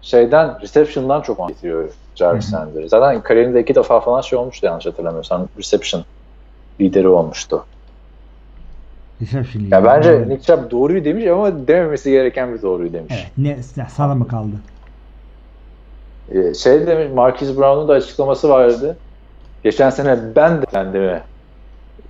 şeyden 0.02 0.62
reception'dan 0.62 1.22
çok 1.22 1.48
getiriyor 1.48 1.94
Jarvis. 2.16 2.54
Landry. 2.54 2.90
Zaten 2.90 3.24
kariyerinde 3.24 3.62
iki 3.62 3.76
defa 3.76 4.00
falan 4.00 4.22
şey 4.22 4.40
olmuştu 4.40 4.66
yanlış 4.66 4.86
hatırlamıyorsam. 4.86 5.48
Reception 5.58 6.04
lideri 6.82 7.08
olmuştu. 7.08 7.66
Reception 9.22 9.64
Ya 9.72 9.86
bence 9.86 10.10
Evet. 10.10 10.28
Nick 10.28 10.44
Chubb 10.44 10.72
doğruyu 10.72 11.06
demiş 11.06 11.28
ama 11.28 11.68
dememesi 11.68 12.12
gereken 12.12 12.54
bir 12.54 12.62
doğruyu 12.62 12.94
demiş. 12.94 13.14
Evet. 13.18 13.32
Ne, 13.78 13.88
sana 13.90 14.16
mı 14.16 14.28
kaldı? 14.28 14.56
Ee, 16.32 16.54
şey 16.54 16.88
demiş 16.88 17.08
Marquise 17.16 17.58
Brown'un 17.58 17.88
da 17.88 17.94
açıklaması 17.94 18.50
vardı. 18.50 19.00
Geçen 19.64 19.90
sene 19.90 20.36
ben 20.36 20.62
de 20.62 20.66
kendimi 20.72 21.24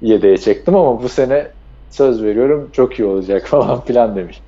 yedeğe 0.01 0.37
çektim 0.37 0.75
ama 0.75 1.03
bu 1.03 1.09
sene 1.09 1.51
söz 1.89 2.23
veriyorum 2.23 2.69
çok 2.71 2.99
iyi 2.99 3.05
olacak 3.05 3.45
falan 3.47 3.81
filan 3.81 4.15
demiş. 4.15 4.41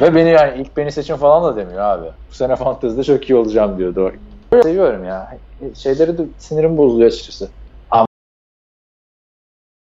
Ve 0.00 0.14
beni 0.14 0.30
yani 0.30 0.60
ilk 0.60 0.76
beni 0.76 0.92
seçin 0.92 1.16
falan 1.16 1.44
da 1.44 1.56
demiyor 1.56 1.80
abi. 1.80 2.06
Bu 2.30 2.34
sene 2.34 2.56
fantezide 2.56 3.04
çok 3.04 3.30
iyi 3.30 3.36
olacağım 3.36 3.78
diyor 3.78 3.94
doğru. 3.94 4.12
Böyle 4.52 4.62
seviyorum 4.62 5.04
ya. 5.04 5.38
Şeyleri 5.74 6.18
de 6.18 6.22
sinirim 6.38 6.76
bozuluyor 6.76 7.08
açıkçası. 7.08 7.48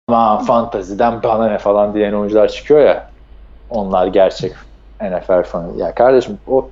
Ama 0.07 0.40
fanteziden 0.40 1.24
bana 1.24 1.48
ne 1.48 1.57
falan 1.57 1.94
diyen 1.94 2.14
oyuncular 2.14 2.48
çıkıyor 2.48 2.80
ya. 2.80 3.10
Onlar 3.70 4.07
gerçek 4.07 4.52
NFL 5.02 5.44
fanı. 5.44 5.78
Ya 5.78 5.95
kardeşim 5.95 6.38
o 6.48 6.70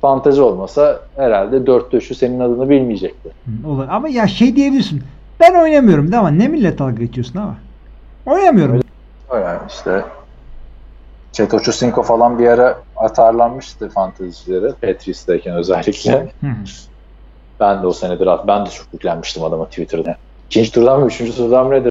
fantezi 0.00 0.42
olmasa 0.42 1.00
herhalde 1.16 1.66
dörtte 1.66 1.96
üçü 1.96 2.14
senin 2.14 2.40
adını 2.40 2.68
bilmeyecekti. 2.68 3.30
Olur. 3.66 3.88
Ama 3.90 4.08
ya 4.08 4.26
şey 4.26 4.56
diyebilirsin. 4.56 5.02
Ben 5.40 5.54
oynamıyorum 5.54 6.12
da 6.12 6.18
ama 6.18 6.30
ne 6.30 6.48
millet 6.48 6.78
dalga 6.78 6.92
geçiyorsun 6.92 7.38
ama. 7.38 7.54
Oynamıyorum. 8.26 8.80
O 9.30 9.36
yani 9.36 9.58
işte 9.68 10.04
Ochocinco 11.40 12.02
falan 12.02 12.38
bir 12.38 12.46
ara 12.46 12.82
atarlanmıştı 12.96 13.88
fantezicilere. 13.88 14.68
Patriots'tayken 14.68 15.56
özellikle. 15.56 16.32
Ben 17.60 17.82
de 17.82 17.86
o 17.86 17.92
sene 17.92 18.18
draft, 18.18 18.46
ben 18.46 18.66
de 18.66 18.70
çok 18.70 18.86
yüklenmiştim 18.92 19.44
adama 19.44 19.68
Twitter'da. 19.68 20.16
İkinci 20.50 20.72
turdan 20.72 21.00
mı, 21.00 21.06
üçüncü 21.06 21.36
turdan 21.36 21.66
mı 21.66 21.72
ne 21.74 21.90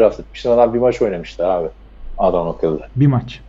draft 0.00 0.20
etmiştim. 0.20 0.52
Adam 0.52 0.74
bir 0.74 0.78
maç 0.78 1.02
oynamıştı 1.02 1.46
abi. 1.46 1.70
Adam 2.16 2.48
akıllı. 2.48 2.88
Bir 2.96 3.06
maç. 3.06 3.40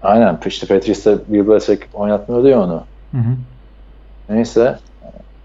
Aynen. 0.00 0.40
İşte 0.46 0.66
Patriots'ta 0.66 1.32
Bill 1.32 1.48
Belichick 1.48 1.88
oynatmıyordu 1.92 2.48
ya 2.48 2.62
onu. 2.62 2.86
Hı 3.14 3.20
hı. 3.20 3.36
Neyse. 4.28 4.78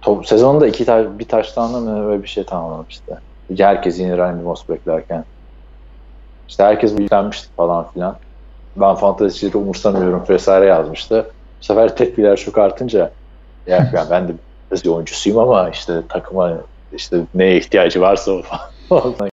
Top, 0.02 0.28
sezonda 0.28 0.68
iki 0.68 0.86
ta- 0.86 1.20
bir 1.20 1.28
taştanla 1.28 1.80
mı 1.80 2.12
öyle 2.12 2.24
bir 2.24 2.28
şey 2.28 2.46
tamamlamıştı. 2.46 3.22
Herkes 3.58 4.00
yine 4.00 4.18
Randy 4.18 4.44
Moss 4.44 4.70
beklerken. 4.70 5.26
İşte 6.52 6.64
herkes 6.64 7.00
yüklenmişti 7.00 7.48
falan 7.56 7.92
filan. 7.92 8.18
Ben 8.76 8.96
fantezileri 8.96 9.58
umursamıyorum 9.58 10.26
vesaire 10.30 10.66
yazmıştı. 10.66 11.32
Bu 11.62 11.66
sefer 11.66 11.96
tepkiler 11.96 12.38
çok 12.38 12.58
artınca 12.58 13.14
ya 13.68 13.92
yani 13.94 14.10
ben 14.12 14.28
de 14.28 14.34
fantasy 14.70 14.90
oyuncusuyum 14.90 15.40
ama 15.40 15.70
işte 15.70 16.02
takıma 16.10 16.58
işte 16.92 17.28
neye 17.34 17.58
ihtiyacı 17.58 18.02
varsa 18.02 18.32
o 18.32 18.42
falan. 18.42 19.30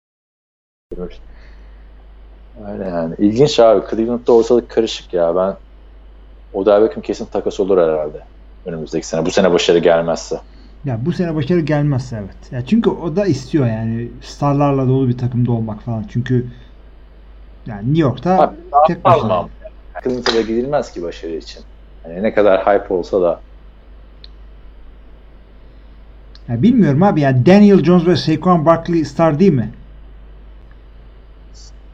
Öyle 2.68 2.84
yani. 2.84 3.15
İlginç 3.18 3.60
abi. 3.60 3.85
Cleveland'da 3.90 4.34
ortalık 4.34 4.69
karışık 4.69 5.14
ya. 5.14 5.35
Ben 5.35 5.56
Odell 6.53 6.81
Beckham 6.81 7.02
kesin 7.02 7.26
takas 7.26 7.60
olur 7.60 7.77
herhalde 7.77 8.23
önümüzdeki 8.65 9.07
sene. 9.07 9.26
Bu 9.26 9.31
sene 9.31 9.53
başarı 9.53 9.77
gelmezse. 9.77 10.40
Ya 10.85 11.06
bu 11.06 11.11
sene 11.11 11.35
başarı 11.35 11.60
gelmezse 11.60 12.22
evet. 12.23 12.52
Ya 12.52 12.65
çünkü 12.65 12.90
o 12.90 13.15
da 13.15 13.26
istiyor 13.26 13.68
yani 13.68 14.11
starlarla 14.22 14.88
dolu 14.88 15.07
bir 15.07 15.18
takımda 15.18 15.52
olmak 15.52 15.81
falan. 15.81 16.06
Çünkü 16.10 16.52
yani 17.65 17.88
New 17.88 18.02
York'ta 18.02 18.40
Abi, 18.40 18.56
tek 18.88 19.06
başına. 19.06 19.49
Cleveland'a 20.03 20.41
gidilmez 20.41 20.91
ki 20.91 21.03
başarı 21.03 21.35
için. 21.35 21.64
Yani 22.06 22.23
ne 22.23 22.34
kadar 22.34 22.65
hype 22.65 22.94
olsa 22.94 23.22
da 23.22 23.41
Ya 26.48 26.61
bilmiyorum 26.61 27.03
abi 27.03 27.22
yani 27.22 27.45
Daniel 27.45 27.84
Jones 27.84 28.07
ve 28.07 28.15
Saquon 28.15 28.65
Barkley 28.65 29.06
star 29.06 29.40
değil 29.40 29.53
mi? 29.53 29.72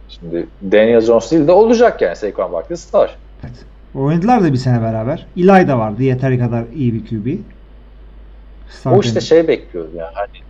şimdi 0.08 0.48
Daniel 0.64 1.02
Jones 1.02 1.32
değil 1.32 1.48
de 1.48 1.52
olacak 1.52 2.02
yani 2.02 2.16
Saquon 2.16 2.54
Barkley 2.54 2.78
star. 2.78 3.18
Oynadılar 3.96 4.44
da 4.44 4.54
bir 4.54 4.58
sene 4.58 4.82
beraber. 4.82 5.28
Eli 5.38 5.68
de 5.68 5.74
vardı 5.74 6.04
yeteri 6.04 6.40
kadar 6.40 6.66
iyi 6.74 6.94
bir 6.94 7.06
QB. 7.06 7.40
Star 8.70 8.98
O 8.98 9.00
işte 9.00 9.22
şey 9.22 9.48
bekliyordu 9.48 9.92
yani 9.96 10.12
hani 10.14 10.49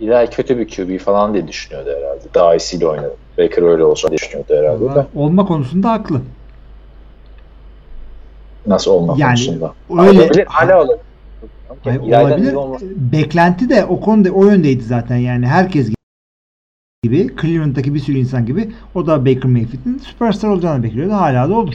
İlahi 0.00 0.30
kötü 0.30 0.58
bir 0.58 0.68
QB 0.68 0.98
falan 1.04 1.34
diye 1.34 1.48
düşünüyordu 1.48 1.90
herhalde. 1.90 2.24
Daha 2.34 2.54
iyisiyle 2.54 2.86
oynadı. 2.88 3.16
Baker 3.38 3.62
öyle 3.62 3.84
olsa 3.84 4.08
diye 4.08 4.18
düşünüyordu 4.18 4.54
herhalde 4.56 4.84
de. 4.84 4.88
Vallahi 4.88 5.06
olma 5.14 5.46
konusunda 5.46 5.90
haklı. 5.90 6.20
Nasıl 8.66 8.90
olma 8.90 9.14
Yani 9.18 9.28
konusunda. 9.36 9.72
öyle- 9.90 10.20
Olabilir, 10.20 10.46
hala 10.46 10.80
olabilir. 10.82 11.00
Hayır, 11.84 12.00
olabilir. 12.00 12.52
olmaz. 12.52 12.82
Beklenti 13.12 13.70
de 13.70 13.84
o 13.84 14.00
konuda 14.00 14.30
o 14.30 14.44
yöndeydi 14.44 14.82
zaten 14.84 15.16
yani 15.16 15.46
herkes 15.46 15.90
gibi 17.02 17.36
Cleveland'daki 17.42 17.94
bir 17.94 17.98
sürü 17.98 18.18
insan 18.18 18.46
gibi 18.46 18.72
o 18.94 19.06
da 19.06 19.26
Baker 19.26 19.44
Mayfield'in 19.44 19.98
süperstar 19.98 20.48
olacağını 20.48 20.82
bekliyordu. 20.82 21.12
Hala 21.12 21.50
da 21.50 21.54
olur. 21.54 21.74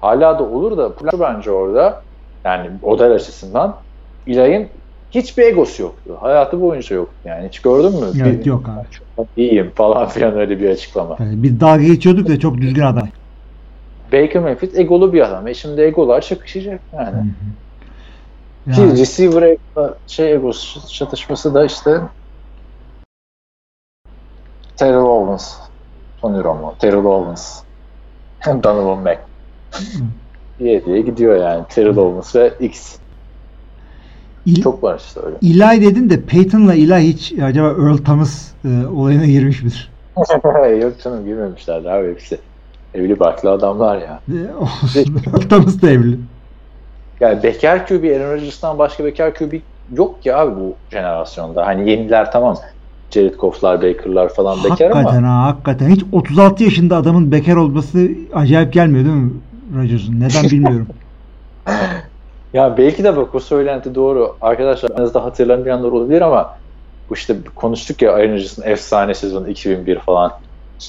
Hala 0.00 0.38
da 0.38 0.42
olur 0.44 0.76
da 0.76 0.94
problem 0.94 1.20
bence 1.36 1.50
orada 1.50 2.02
yani 2.44 2.70
Odell 2.82 3.12
açısından 3.12 3.76
İlay'ın 4.26 4.68
hiçbir 5.10 5.42
egosu 5.42 5.82
yoktu. 5.82 6.16
Hayatı 6.20 6.60
boyunca 6.60 6.96
yoktu 6.96 7.16
yani. 7.24 7.48
Hiç 7.48 7.62
gördün 7.62 8.00
mü? 8.00 8.12
Evet 8.20 8.40
Bir- 8.40 8.46
yok 8.46 8.68
abi. 8.68 8.88
İyiyim 9.36 9.72
falan 9.76 10.08
filan 10.08 10.38
öyle 10.38 10.60
bir 10.60 10.70
açıklama. 10.70 11.16
Yani 11.20 11.42
biz 11.42 11.60
dalga 11.60 11.84
geçiyorduk 11.84 12.28
da 12.28 12.38
çok 12.38 12.60
düzgün 12.60 12.82
adam. 12.82 13.08
Baker 14.12 14.42
Mayfield 14.42 14.74
egolu 14.74 15.12
bir 15.12 15.20
adam. 15.20 15.46
E 15.46 15.54
şimdi 15.54 15.80
egolar 15.80 16.20
çakışacak 16.20 16.82
Hı 16.92 16.96
yani. 16.96 17.16
hı. 17.16 17.24
Ki 18.74 18.80
Yani, 18.80 19.00
receiver 19.00 19.56
şey 20.06 20.32
egosu 20.32 20.88
çatışması 20.92 21.54
da 21.54 21.64
işte 21.64 22.00
Terrell 24.76 25.04
Owens, 25.06 25.58
Tony 26.16 26.42
Romo, 26.44 26.76
Terrell 26.78 27.04
Owens, 27.04 27.62
Donovan 28.46 29.02
Mack 29.02 29.28
diye 30.58 30.84
diye 30.84 31.00
gidiyor 31.00 31.36
yani 31.36 31.64
Terrell 31.68 31.96
Owens 31.96 32.36
ve 32.36 32.54
X. 32.60 32.98
İl- 34.48 34.62
Çok 34.62 34.82
var 34.82 34.98
işte 35.06 35.20
öyle. 35.20 35.36
Eli 35.42 35.82
dedin 35.82 36.10
de 36.10 36.26
Peyton'la 36.26 36.74
Eli 36.74 36.94
hiç 36.94 37.32
acaba 37.42 37.68
Earl 37.68 37.96
Thomas 37.96 38.48
e, 38.64 38.86
olayına 38.86 39.26
girmiş 39.26 39.62
midir? 39.62 39.92
Yok 40.82 41.00
canım 41.02 41.24
girmemişler 41.24 41.84
abi 41.84 42.10
hepsi. 42.10 42.38
Evli 42.94 43.20
barklı 43.20 43.50
adamlar 43.50 43.98
ya. 43.98 44.20
E. 44.34 44.38
Earl 44.38 45.48
Thomas 45.48 45.82
da 45.82 45.90
evli. 45.90 46.18
Yani 47.20 47.42
bekar 47.42 47.86
QB 47.86 48.04
Aaron 48.04 48.32
Rodgers'tan 48.32 48.78
başka 48.78 49.04
bekar 49.04 49.34
QB 49.34 49.54
yok 49.92 50.22
ki 50.22 50.34
abi 50.34 50.60
bu 50.60 50.76
jenerasyonda. 50.92 51.66
Hani 51.66 51.90
yeniler 51.90 52.32
tamam. 52.32 52.56
Jared 53.14 53.34
Goff'lar, 53.34 53.82
Baker'lar 53.82 54.28
falan 54.28 54.64
bekar 54.64 54.90
hakikaten 54.90 55.22
ama 55.22 55.28
ha 55.28 55.46
hakikaten. 55.46 55.90
Hiç 55.90 56.04
36 56.12 56.64
yaşında 56.64 56.96
adamın 56.96 57.32
bekar 57.32 57.56
olması 57.56 58.08
acayip 58.32 58.72
gelmiyor 58.72 59.04
değil 59.04 59.16
mi 59.16 59.32
Rodgers'ın? 59.74 60.20
Neden 60.20 60.44
bilmiyorum. 60.44 60.88
ya 62.52 62.76
belki 62.76 63.04
de 63.04 63.16
bak 63.16 63.34
o 63.34 63.40
söylenti 63.40 63.94
doğru. 63.94 64.36
Arkadaşlar 64.40 64.90
aranızda 64.90 65.24
hatırlamayanlar 65.24 65.92
olabilir 65.92 66.20
ama 66.20 66.54
bu 67.08 67.14
işte 67.14 67.36
konuştuk 67.54 68.02
ya 68.02 68.12
Rodgers'ın 68.12 68.62
efsane 68.62 69.14
sezonu 69.14 69.48
2001 69.48 69.98
falan. 69.98 70.32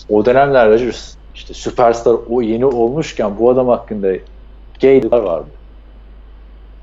O 0.09 0.25
dönemler 0.25 0.69
Rodgers 0.69 1.15
işte 1.33 1.53
süperstar 1.53 2.15
o 2.27 2.41
yeni 2.41 2.65
olmuşken 2.65 3.37
bu 3.39 3.49
adam 3.49 3.67
hakkında 3.67 4.13
gayler 4.81 5.17
vardı. 5.17 5.49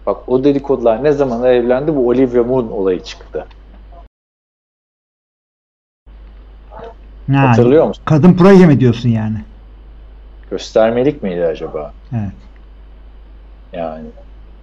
Bak 0.07 0.29
o 0.29 0.45
dedikodular 0.45 1.05
ne 1.05 1.13
zaman 1.13 1.45
evlendi 1.45 1.97
bu 1.97 2.09
Olivia 2.09 2.43
Moon 2.43 2.69
olayı 2.69 3.03
çıktı. 3.03 3.47
Yani, 7.29 7.47
Hatırlıyor 7.47 7.87
musun? 7.87 8.03
Kadın 8.05 8.37
proje 8.37 8.67
mi 8.67 8.81
diyorsun 8.81 9.09
yani? 9.09 9.39
Göstermelik 10.51 11.23
miydi 11.23 11.45
acaba? 11.45 11.93
Evet. 12.13 12.33
Yani. 13.73 14.07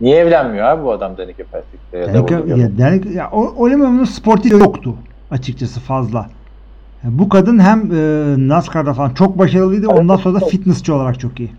Niye 0.01 0.17
evlenmiyor 0.17 0.65
abi 0.65 0.83
bu 0.83 0.91
adam 0.91 1.17
Danica 1.17 1.43
Patrick'le 1.51 1.93
ya 1.93 2.07
da 2.07 2.13
Danica, 2.13 2.41
Olivia 2.41 2.57
ya, 2.57 2.77
Danica, 2.77 3.09
ya, 3.09 3.29
o- 3.31 3.67
Moon'un 3.77 4.03
sportif 4.03 4.51
yoktu 4.51 4.95
açıkçası 5.31 5.79
fazla. 5.79 6.29
Bu 7.03 7.29
kadın 7.29 7.59
hem 7.59 7.79
e, 7.91 8.35
NASCAR'da 8.47 8.93
falan 8.93 9.09
çok 9.13 9.37
başarılıydı. 9.37 9.87
Ondan 9.87 10.15
sonra 10.15 10.41
da 10.41 10.45
fitnessçi 10.45 10.91
olarak 10.91 11.19
çok 11.19 11.39
iyi. 11.39 11.51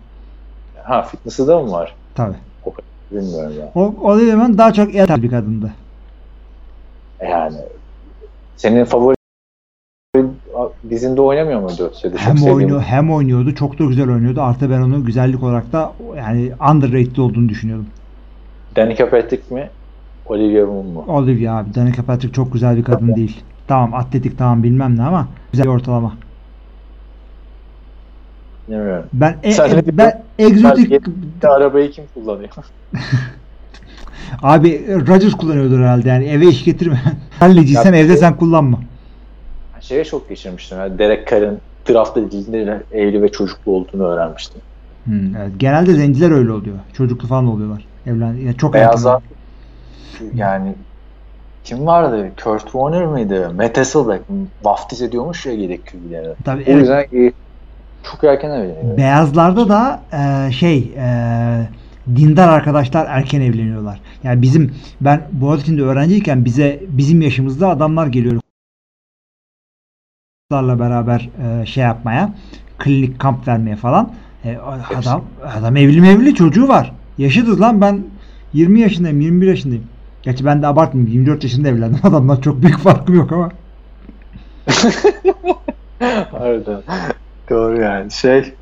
Ha 0.83 1.01
fitness'ı 1.01 1.47
da 1.47 1.59
mı 1.61 1.71
var? 1.71 1.95
Tabii. 2.15 2.35
Bilmiyorum 3.11 3.53
ya. 3.59 3.71
O, 3.75 3.95
Olivia 4.01 4.35
Moon 4.37 4.57
daha 4.57 4.73
çok 4.73 4.95
el 4.95 5.23
bir 5.23 5.29
kadındı. 5.29 5.73
Yani 7.23 7.57
senin 8.55 8.85
favori 8.85 9.15
dizinde 10.89 11.21
oynamıyor 11.21 11.59
muydu? 11.61 11.91
Şeyde 12.01 12.17
çok 12.17 12.27
Hem 12.27 12.35
sevdiğim- 12.37 12.53
oynuyor, 12.55 12.81
hem 12.81 13.11
oynuyordu. 13.11 13.55
Çok 13.55 13.79
da 13.79 13.85
güzel 13.85 14.09
oynuyordu. 14.09 14.41
Artı 14.41 14.69
ben 14.69 14.81
onu 14.81 15.05
güzellik 15.05 15.43
olarak 15.43 15.71
da 15.71 15.91
yani 16.17 16.51
underrated 16.71 17.15
olduğunu 17.17 17.49
düşünüyordum. 17.49 17.87
Danica 18.75 19.09
Patrick 19.09 19.53
mi? 19.55 19.69
Olivia 20.25 20.65
Moon 20.65 20.85
mu? 20.85 21.05
Olivia 21.07 21.57
abi. 21.57 21.73
Danica 21.75 22.03
Patrick 22.03 22.33
çok 22.33 22.53
güzel 22.53 22.77
bir 22.77 22.83
kadın 22.83 23.15
değil. 23.15 23.43
Tamam 23.67 23.93
atletik 23.93 24.37
tamam 24.37 24.63
bilmem 24.63 24.97
ne 24.97 25.03
ama 25.03 25.27
güzel 25.51 25.65
bir 25.65 25.71
ortalama. 25.71 26.13
Bilmiyorum. 28.67 29.05
Ben 29.13 29.35
e, 29.43 29.51
Sen 29.51 29.77
e, 29.77 29.97
ben 29.97 30.23
egzotik 30.39 31.03
arabayı 31.43 31.91
kim 31.91 32.03
kullanıyor? 32.13 32.49
abi 34.41 34.87
Rodgers 35.07 35.33
kullanıyordur 35.33 35.79
herhalde 35.79 36.09
yani 36.09 36.25
eve 36.25 36.47
iş 36.47 36.65
getirme. 36.65 37.01
Hallediysen 37.39 37.93
Ya- 37.93 37.99
evde 37.99 38.17
sen 38.17 38.37
kullanma. 38.37 38.79
Şeye 39.81 40.03
çok 40.03 40.29
geçirmiştim. 40.29 40.77
Yani 40.77 40.99
Derek 40.99 41.27
Carr'ın 41.27 41.61
draft 41.89 42.17
edildiğinde 42.17 42.83
evli 42.91 43.21
ve 43.21 43.31
çocuklu 43.31 43.71
olduğunu 43.71 44.03
öğrenmiştim. 44.03 44.61
Hmm, 45.03 45.35
evet. 45.35 45.51
Genelde 45.57 45.93
zenciler 45.93 46.31
öyle 46.31 46.51
oluyor. 46.51 46.77
Çocuklu 46.93 47.27
falan 47.27 47.47
oluyorlar. 47.47 47.94
Evlen 48.07 48.33
yani 48.33 48.57
çok 48.57 48.75
erken. 48.75 49.21
yani 50.33 50.75
kim 51.63 51.85
vardı? 51.85 52.31
Kurt 52.43 52.63
Warner 52.63 53.05
mıydı? 53.05 53.53
Matt 53.53 53.77
Hasselbeck 53.77 54.23
vaftiz 54.63 55.01
ediyormuş 55.01 55.45
ya 55.45 55.53
yedek 55.53 55.91
QB'lere. 55.91 56.35
Tabii, 56.45 56.61
O 56.61 56.71
evet. 56.71 56.81
yüzden 56.81 57.33
çok 58.03 58.23
erken 58.23 58.49
evleniyor. 58.49 58.97
Beyazlarda 58.97 59.69
da 59.69 60.01
e, 60.13 60.51
şey 60.51 60.93
e, 60.97 61.07
dindar 62.15 62.47
arkadaşlar 62.47 63.05
erken 63.09 63.41
evleniyorlar. 63.41 64.01
Yani 64.23 64.41
bizim 64.41 64.75
ben 65.01 65.21
Boğaziçi'nde 65.31 65.81
öğrenciyken 65.81 66.45
bize 66.45 66.79
bizim 66.87 67.21
yaşımızda 67.21 67.69
adamlar 67.69 68.07
geliyor 68.07 68.41
beraber 70.51 71.29
e, 71.61 71.65
şey 71.65 71.83
yapmaya 71.83 72.33
klinik 72.77 73.19
kamp 73.19 73.47
vermeye 73.47 73.75
falan. 73.75 74.11
E, 74.43 74.57
adam 74.97 75.23
adam 75.57 75.77
evli 75.77 76.01
mevli 76.01 76.35
çocuğu 76.35 76.67
var. 76.67 76.93
Yaşıtız 77.17 77.61
lan 77.61 77.81
ben 77.81 78.03
20 78.53 78.79
yaşındayım 78.79 79.21
21 79.21 79.47
yaşındayım. 79.47 79.83
Gerçi 80.23 80.45
ben 80.45 80.61
de 80.61 80.67
abartmayayım 80.67 81.13
24 81.13 81.43
yaşında 81.43 81.67
evlendim 81.67 81.99
adamdan 82.03 82.41
çok 82.41 82.61
büyük 82.61 82.77
farkım 82.77 83.15
yok 83.15 83.31
ama. 83.31 83.49
Harbiden. 86.31 86.81
Doğru 87.49 87.81
yani. 87.81 88.11
Şey 88.11 88.53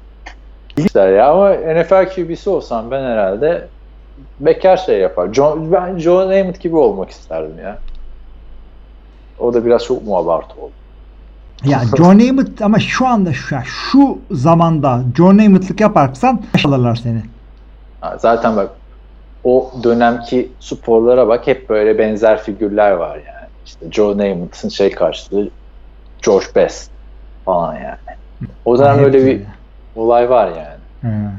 İşler 0.77 1.13
ya 1.13 1.31
ama 1.31 1.51
NFL 1.51 2.15
QB'si 2.15 2.49
olsam 2.49 2.91
ben 2.91 3.03
herhalde 3.03 3.67
bekar 4.39 4.77
şey 4.77 4.99
yapar. 4.99 5.33
John, 5.33 5.71
ben 5.71 5.99
Joe 5.99 6.21
Namath 6.21 6.59
gibi 6.59 6.75
olmak 6.75 7.09
isterdim 7.09 7.59
ya. 7.63 7.77
O 9.39 9.53
da 9.53 9.65
biraz 9.65 9.85
çok 9.85 10.07
mu 10.07 10.17
abartı 10.17 10.61
oldu. 10.61 10.71
Ya 11.65 11.81
John 11.97 12.19
Namath 12.19 12.61
ama 12.61 12.79
şu 12.79 13.07
anda 13.07 13.33
şu, 13.33 13.55
şu 13.65 14.19
zamanda 14.31 15.03
John 15.17 15.37
Namath'lık 15.37 15.81
yaparsan 15.81 16.41
alırlar 16.65 16.95
seni. 16.95 17.21
Zaten 18.17 18.55
bak 18.57 18.71
o 19.43 19.71
dönemki 19.83 20.51
sporlara 20.59 21.27
bak 21.27 21.47
hep 21.47 21.69
böyle 21.69 21.97
benzer 21.97 22.43
figürler 22.43 22.91
var 22.91 23.15
yani. 23.15 23.49
İşte 23.65 23.91
Joe 23.91 24.17
Namath'ın 24.17 24.69
şey 24.69 24.91
karşılığı 24.91 25.49
George 26.25 26.45
Best 26.55 26.91
falan 27.45 27.75
yani. 27.75 27.97
O 28.65 28.79
dönem 28.79 28.97
Hepsi. 28.97 29.05
öyle 29.05 29.25
bir 29.25 29.41
olay 29.95 30.29
var 30.29 30.47
yani. 30.47 30.83
He. 31.01 31.29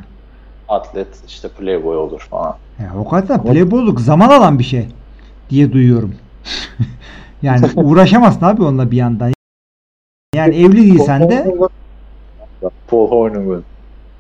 Atlet 0.69 1.25
işte 1.27 1.49
playboy 1.49 1.97
olur 1.97 2.27
falan. 2.31 2.57
Ya 2.79 2.93
o 2.99 3.09
kadar 3.09 3.43
playboyluk 3.43 4.01
zaman 4.01 4.29
alan 4.29 4.59
bir 4.59 4.65
şey 4.65 4.89
diye 5.51 5.73
duyuyorum. 5.73 6.15
yani 7.43 7.67
uğraşamazsın 7.77 8.45
abi 8.45 8.63
onunla 8.63 8.91
bir 8.91 8.97
yandan. 8.97 9.33
Yani 10.35 10.57
evli 10.57 10.77
değilsen 10.77 11.31
de 11.31 11.55
Paul 12.87 13.11
Hornung'un. 13.11 13.65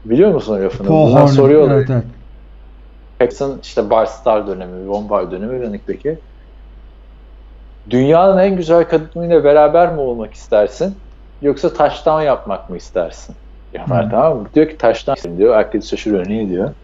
Biliyor 0.04 0.34
musun 0.34 0.58
o 0.58 0.64
lafını? 0.64 0.88
Paul 0.88 1.12
Horner. 1.12 1.26
soruyorlar. 1.26 1.74
Evet, 1.74 1.90
evet. 1.90 2.04
Paxson 3.19 3.61
işte 3.62 3.91
Barstar 3.91 4.47
dönemi, 4.47 4.89
Von 4.89 5.11
Bar 5.11 5.31
dönemi 5.31 5.81
back'i. 5.89 6.20
Dünyanın 7.91 8.39
en 8.39 8.57
güzel 8.57 8.89
kadınıyla 8.89 9.45
beraber 9.45 9.93
mi 9.93 10.01
olmak 10.01 10.35
istersin? 10.35 10.95
Yoksa 11.43 11.73
taştan 11.73 12.23
yapmak 12.23 12.70
mı 12.70 12.77
istersin? 12.77 13.36
Yapar 13.73 14.07
Hı. 14.07 14.11
tamam 14.11 14.39
mı? 14.39 14.49
Diyor 14.55 14.69
ki 14.69 14.78
taştan 14.78 15.16
diyor. 15.39 15.57
Herkes 15.57 15.91
şaşırıyor. 15.91 16.28
Niye 16.28 16.49
diyor? 16.49 16.74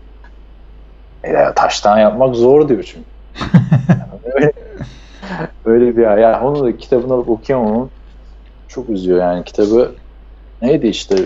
E 1.24 1.30
ya, 1.30 1.54
taştan 1.54 1.98
yapmak 1.98 2.36
zor 2.36 2.68
diyor 2.68 2.82
çünkü. 2.82 3.08
öyle, 4.34 4.52
öyle 5.64 5.96
bir 5.96 6.02
ya. 6.18 6.42
Onu 6.44 6.64
da 6.64 6.76
kitabını 6.76 7.14
alıp 7.14 7.28
okuyamam. 7.28 7.90
Çok 8.68 8.90
üzüyor 8.90 9.18
yani 9.18 9.44
kitabı. 9.44 9.96
Neydi 10.62 10.86
işte 10.86 11.16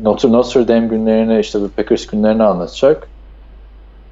Notre, 0.00 0.32
Notre 0.32 0.68
Dame 0.68 0.86
günlerini 0.86 1.40
işte 1.40 1.60
bu 1.60 1.68
Packers 1.68 2.06
günlerini 2.06 2.42
anlatacak. 2.42 3.11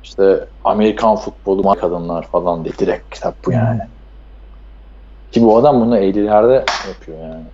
İşte 0.02 0.48
Amerikan 0.64 1.16
futbolu 1.16 1.74
kadınlar 1.74 2.26
falan 2.28 2.64
diye 2.64 2.74
direkt 2.78 3.14
kitap 3.14 3.44
bu 3.44 3.52
yani. 3.52 3.80
Ki 5.32 5.42
bu 5.42 5.56
adam 5.56 5.80
bunu 5.80 5.98
50'lerde 5.98 6.64
yapıyor 6.88 7.18
yani. 7.22 7.46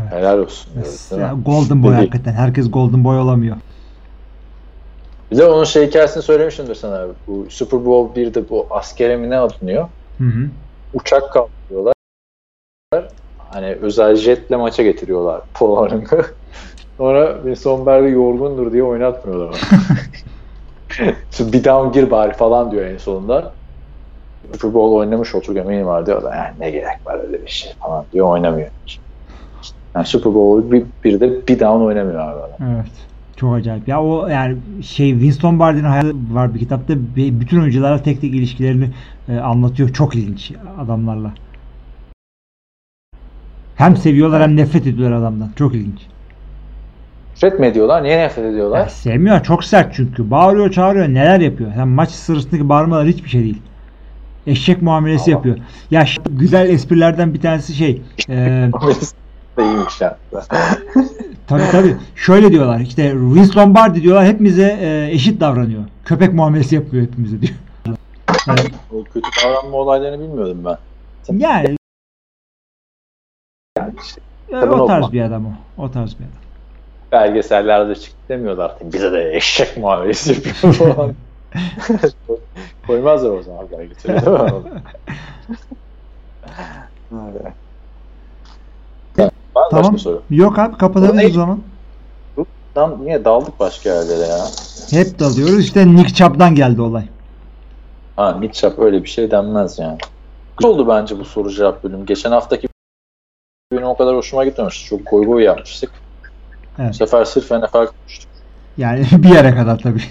Evet. 0.00 0.12
Helal 0.12 0.38
olsun. 0.38 0.74
mi? 1.20 1.22
Ya, 1.22 1.32
golden 1.32 1.82
boy 1.82 1.92
Dedi. 1.92 2.00
hakikaten. 2.00 2.32
Herkes 2.32 2.70
golden 2.70 3.04
boy 3.04 3.18
olamıyor. 3.18 3.56
Bir 5.30 5.36
de 5.36 5.46
onun 5.46 5.64
şey 5.64 5.86
hikayesini 5.86 6.22
söylemişimdir 6.22 6.74
sana. 6.74 7.06
Bu 7.26 7.46
Super 7.50 7.84
Bowl 7.84 8.20
1'de 8.20 8.48
bu 8.48 8.66
askere 8.70 9.16
mi 9.16 9.30
ne 9.30 9.36
alınıyor? 9.36 9.88
Hı 10.18 10.24
hı. 10.24 10.50
Uçak 10.92 11.32
kaldırıyorlar. 11.32 11.94
Hani 13.38 13.74
özel 13.74 14.16
jetle 14.16 14.56
maça 14.56 14.82
getiriyorlar 14.82 15.42
Harring'ı. 15.76 16.24
Sonra 16.96 17.56
Sonberg'i 17.56 18.10
yorgundur 18.10 18.72
diye 18.72 18.82
oynatmıyorlar. 18.82 19.60
Şimdi 21.30 21.52
bir 21.52 21.64
down 21.64 21.92
gir 21.92 22.10
bari 22.10 22.32
falan 22.32 22.70
diyor 22.70 22.86
en 22.86 22.96
sonunda. 22.96 23.54
Super 24.52 24.74
Bowl 24.74 24.96
oynamış 24.96 25.34
o 25.34 25.40
çok 25.40 25.56
eminim 25.56 25.86
var 25.86 26.06
diyor 26.06 26.22
da 26.22 26.34
yani 26.34 26.54
ne 26.58 26.70
gerek 26.70 27.06
var 27.06 27.24
öyle 27.26 27.42
bir 27.42 27.50
şey 27.50 27.72
falan 27.78 28.06
diyor 28.12 28.28
oynamıyor. 28.28 28.70
Yani 29.96 30.06
Super 30.06 30.34
Bowl 30.34 30.72
bir, 30.72 30.84
bir 31.04 31.20
de 31.20 31.46
bir 31.48 31.60
down 31.60 31.84
oynamıyor 31.84 32.20
abi 32.20 32.40
adam. 32.40 32.74
Evet. 32.74 32.92
Çok 33.36 33.54
acayip. 33.54 33.88
Ya 33.88 34.02
o 34.02 34.28
yani 34.28 34.58
şey 34.82 35.10
Winston 35.10 35.48
Lombardi'nin 35.48 35.84
hayatı 35.84 36.34
var 36.34 36.54
bir 36.54 36.58
kitapta. 36.58 36.94
Bütün 37.16 37.60
oyuncularla 37.60 38.02
tek 38.02 38.20
tek 38.20 38.34
ilişkilerini 38.34 38.90
e, 39.28 39.36
anlatıyor. 39.36 39.88
Çok 39.88 40.14
ilginç 40.14 40.52
adamlarla. 40.78 41.34
Hem 43.74 43.96
seviyorlar 43.96 44.42
hem 44.42 44.56
nefret 44.56 44.86
ediyorlar 44.86 45.16
adamdan. 45.16 45.50
Çok 45.56 45.74
ilginç. 45.74 46.00
Nefret 47.36 47.60
mi 47.60 47.66
ediyorlar? 47.66 48.02
Niye 48.02 48.18
nefret 48.18 48.44
ediyorlar? 48.44 48.78
Ya 48.78 48.88
sevmiyor. 48.88 49.42
Çok 49.42 49.64
sert 49.64 49.94
çünkü. 49.94 50.30
Bağırıyor, 50.30 50.70
çağırıyor. 50.70 51.08
Neler 51.08 51.40
yapıyor? 51.40 51.70
Hem 51.70 51.88
maç 51.88 52.10
sırasındaki 52.10 52.68
bağırmalar 52.68 53.06
hiçbir 53.06 53.28
şey 53.28 53.42
değil. 53.42 53.62
Eşek 54.46 54.82
muamelesi 54.82 55.24
Ama- 55.24 55.30
yapıyor. 55.36 55.56
Ya 55.90 56.04
güzel 56.30 56.68
esprilerden 56.68 57.34
bir 57.34 57.40
tanesi 57.40 57.74
şey. 57.74 58.02
E, 58.30 58.70
iyiymiş 59.58 60.00
ya. 60.00 60.18
tabii 61.46 61.62
tabii. 61.72 61.96
Şöyle 62.16 62.50
diyorlar. 62.52 62.80
İşte 62.80 63.14
Vince 63.16 63.60
Lombardi 63.60 64.02
diyorlar 64.02 64.26
hepimize 64.26 64.78
e, 64.80 65.08
eşit 65.12 65.40
davranıyor. 65.40 65.82
Köpek 66.04 66.34
muamelesi 66.34 66.74
yapıyor 66.74 67.02
hepimize 67.06 67.40
diyor. 67.40 67.54
Yani, 68.48 68.60
o 68.92 69.04
kötü 69.04 69.28
davranma 69.44 69.76
olaylarını 69.76 70.22
bilmiyordum 70.22 70.64
ben. 70.64 70.76
yani 71.38 71.76
Yani 73.78 73.92
işte 74.02 74.20
o 74.52 74.86
tarz 74.86 75.00
normal. 75.00 75.12
bir 75.12 75.20
adam 75.20 75.46
o. 75.46 75.82
O 75.82 75.90
tarz 75.90 76.10
bir 76.18 76.24
adam. 76.24 76.45
Belgesellerde 77.16 77.94
çıktı 77.94 78.18
demiyorlar 78.28 78.64
artık. 78.64 78.92
Bize 78.92 79.12
de 79.12 79.36
eşek 79.36 79.76
muamelesi 79.76 80.32
yapıyor 80.32 80.74
falan. 80.74 81.14
Koymazlar 82.86 83.30
o 83.30 83.42
zaman 83.42 83.70
belgeseli 83.70 84.26
değil 84.26 84.38
mi? 84.38 84.42
Öyle. 87.12 87.54
Tamam. 89.16 89.32
başka 89.72 89.98
soru? 89.98 90.22
Yok 90.30 90.58
abi 90.58 90.76
kapatalım 90.76 91.18
o 91.26 91.28
zaman. 91.28 91.60
Tam 92.74 93.04
niye 93.04 93.24
daldık 93.24 93.60
başka 93.60 93.88
yerlere 93.88 94.26
ya? 94.26 94.46
Hep 94.90 95.18
dalıyoruz. 95.18 95.60
İşte 95.60 95.86
Nick 95.94 96.14
Chubb'dan 96.14 96.54
geldi 96.54 96.82
olay. 96.82 97.08
Ha 98.16 98.32
Mitchap 98.32 98.78
öyle 98.78 99.02
bir 99.02 99.08
şey 99.08 99.30
denmez 99.30 99.78
yani. 99.78 99.98
Güzel 100.58 100.72
oldu 100.72 100.88
bence 100.88 101.18
bu 101.18 101.24
soru 101.24 101.50
cevap 101.50 101.84
bölümü. 101.84 102.06
Geçen 102.06 102.30
haftaki 102.30 102.68
benim 103.72 103.86
o 103.86 103.96
kadar 103.96 104.16
hoşuma 104.16 104.44
gitmemişti. 104.44 104.88
Çok 104.88 105.10
goy 105.10 105.26
goy 105.26 105.42
yapmıştık. 105.42 105.90
Evet. 106.78 106.90
Bu 106.90 106.94
sefer 106.94 107.24
sırf 107.24 107.50
NFL 107.50 107.72
konuştuk. 107.72 108.30
Yani 108.78 109.06
bir 109.12 109.28
yere 109.28 109.54
kadar 109.54 109.78
tabii. 109.78 110.02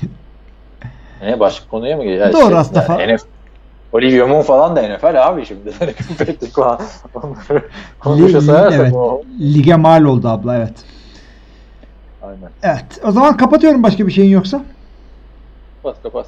Ne 1.21 1.39
başka 1.39 1.67
konuya 1.67 1.97
mı 1.97 2.03
geliyor? 2.03 2.33
Doğru 2.33 2.55
aslında 2.55 2.79
fa- 2.79 3.01
Yani 3.01 3.15
NFL, 3.15 3.25
Olivia 3.91 4.27
Moon 4.27 4.41
falan 4.41 4.75
da 4.75 4.81
NFL 4.81 5.27
abi 5.27 5.45
şimdi. 5.45 5.71
Patrick 6.17 6.51
falan. 6.51 6.79
Konuşa 7.99 8.41
sayarsak 8.41 8.79
evet. 8.79 8.93
o. 8.93 9.21
Lige 9.39 9.75
mal 9.75 10.03
oldu 10.03 10.27
abla 10.27 10.55
evet. 10.57 10.73
Aynen. 12.23 12.49
Evet. 12.63 12.85
O 13.03 13.11
zaman 13.11 13.37
kapatıyorum 13.37 13.83
başka 13.83 14.07
bir 14.07 14.11
şeyin 14.11 14.29
yoksa. 14.29 14.61
Kapat 15.83 16.03
kapat. 16.03 16.27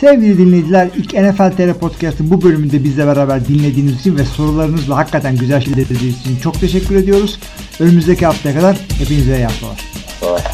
Sevgili 0.00 0.38
dinleyiciler 0.38 0.90
ilk 0.96 1.14
NFL 1.14 1.56
TR 1.56 1.74
Podcast'ın 1.78 2.30
bu 2.30 2.42
bölümünde 2.42 2.84
bizle 2.84 3.06
beraber 3.06 3.48
dinlediğiniz 3.48 4.00
için 4.00 4.16
ve 4.16 4.24
sorularınızla 4.24 4.96
hakikaten 4.96 5.36
güzel 5.36 5.60
şeyler 5.60 5.88
dediğiniz 5.88 6.20
için 6.20 6.36
çok 6.36 6.60
teşekkür 6.60 6.96
ediyoruz. 6.96 7.38
Önümüzdeki 7.80 8.26
haftaya 8.26 8.54
kadar 8.54 8.76
hepinize 8.98 9.36
iyi 9.36 9.44
haftalar. 9.44 9.78
Bye. 10.22 10.44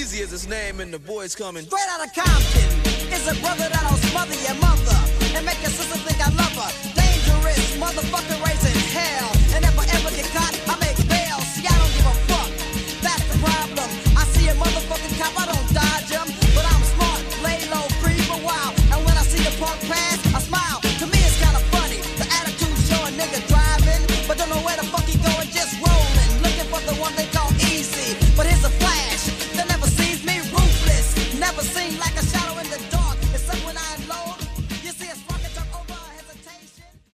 Easy 0.00 0.24
as 0.24 0.32
his 0.32 0.48
name 0.48 0.82
and 0.82 0.92
the 0.92 1.08
boys 1.08 1.36
coming. 1.36 1.64
Straight 1.66 1.88
out 1.94 2.06
of 2.06 2.14
Compton 2.14 2.70
is 3.16 3.28
a 3.28 3.34
brother 3.42 3.70
that'll 3.72 3.96
smother 4.10 4.38
your 4.48 4.56
mother 4.62 4.98
and 5.36 5.44
make 5.46 5.60
your 5.62 5.72
sister 5.72 5.98
think 6.06 6.18
I 6.20 6.30
love 6.30 6.56
her. 6.62 6.72
Dangerous 6.96 7.78
motherfucker 7.80 7.80
raising 7.80 8.28
hell. 8.28 8.29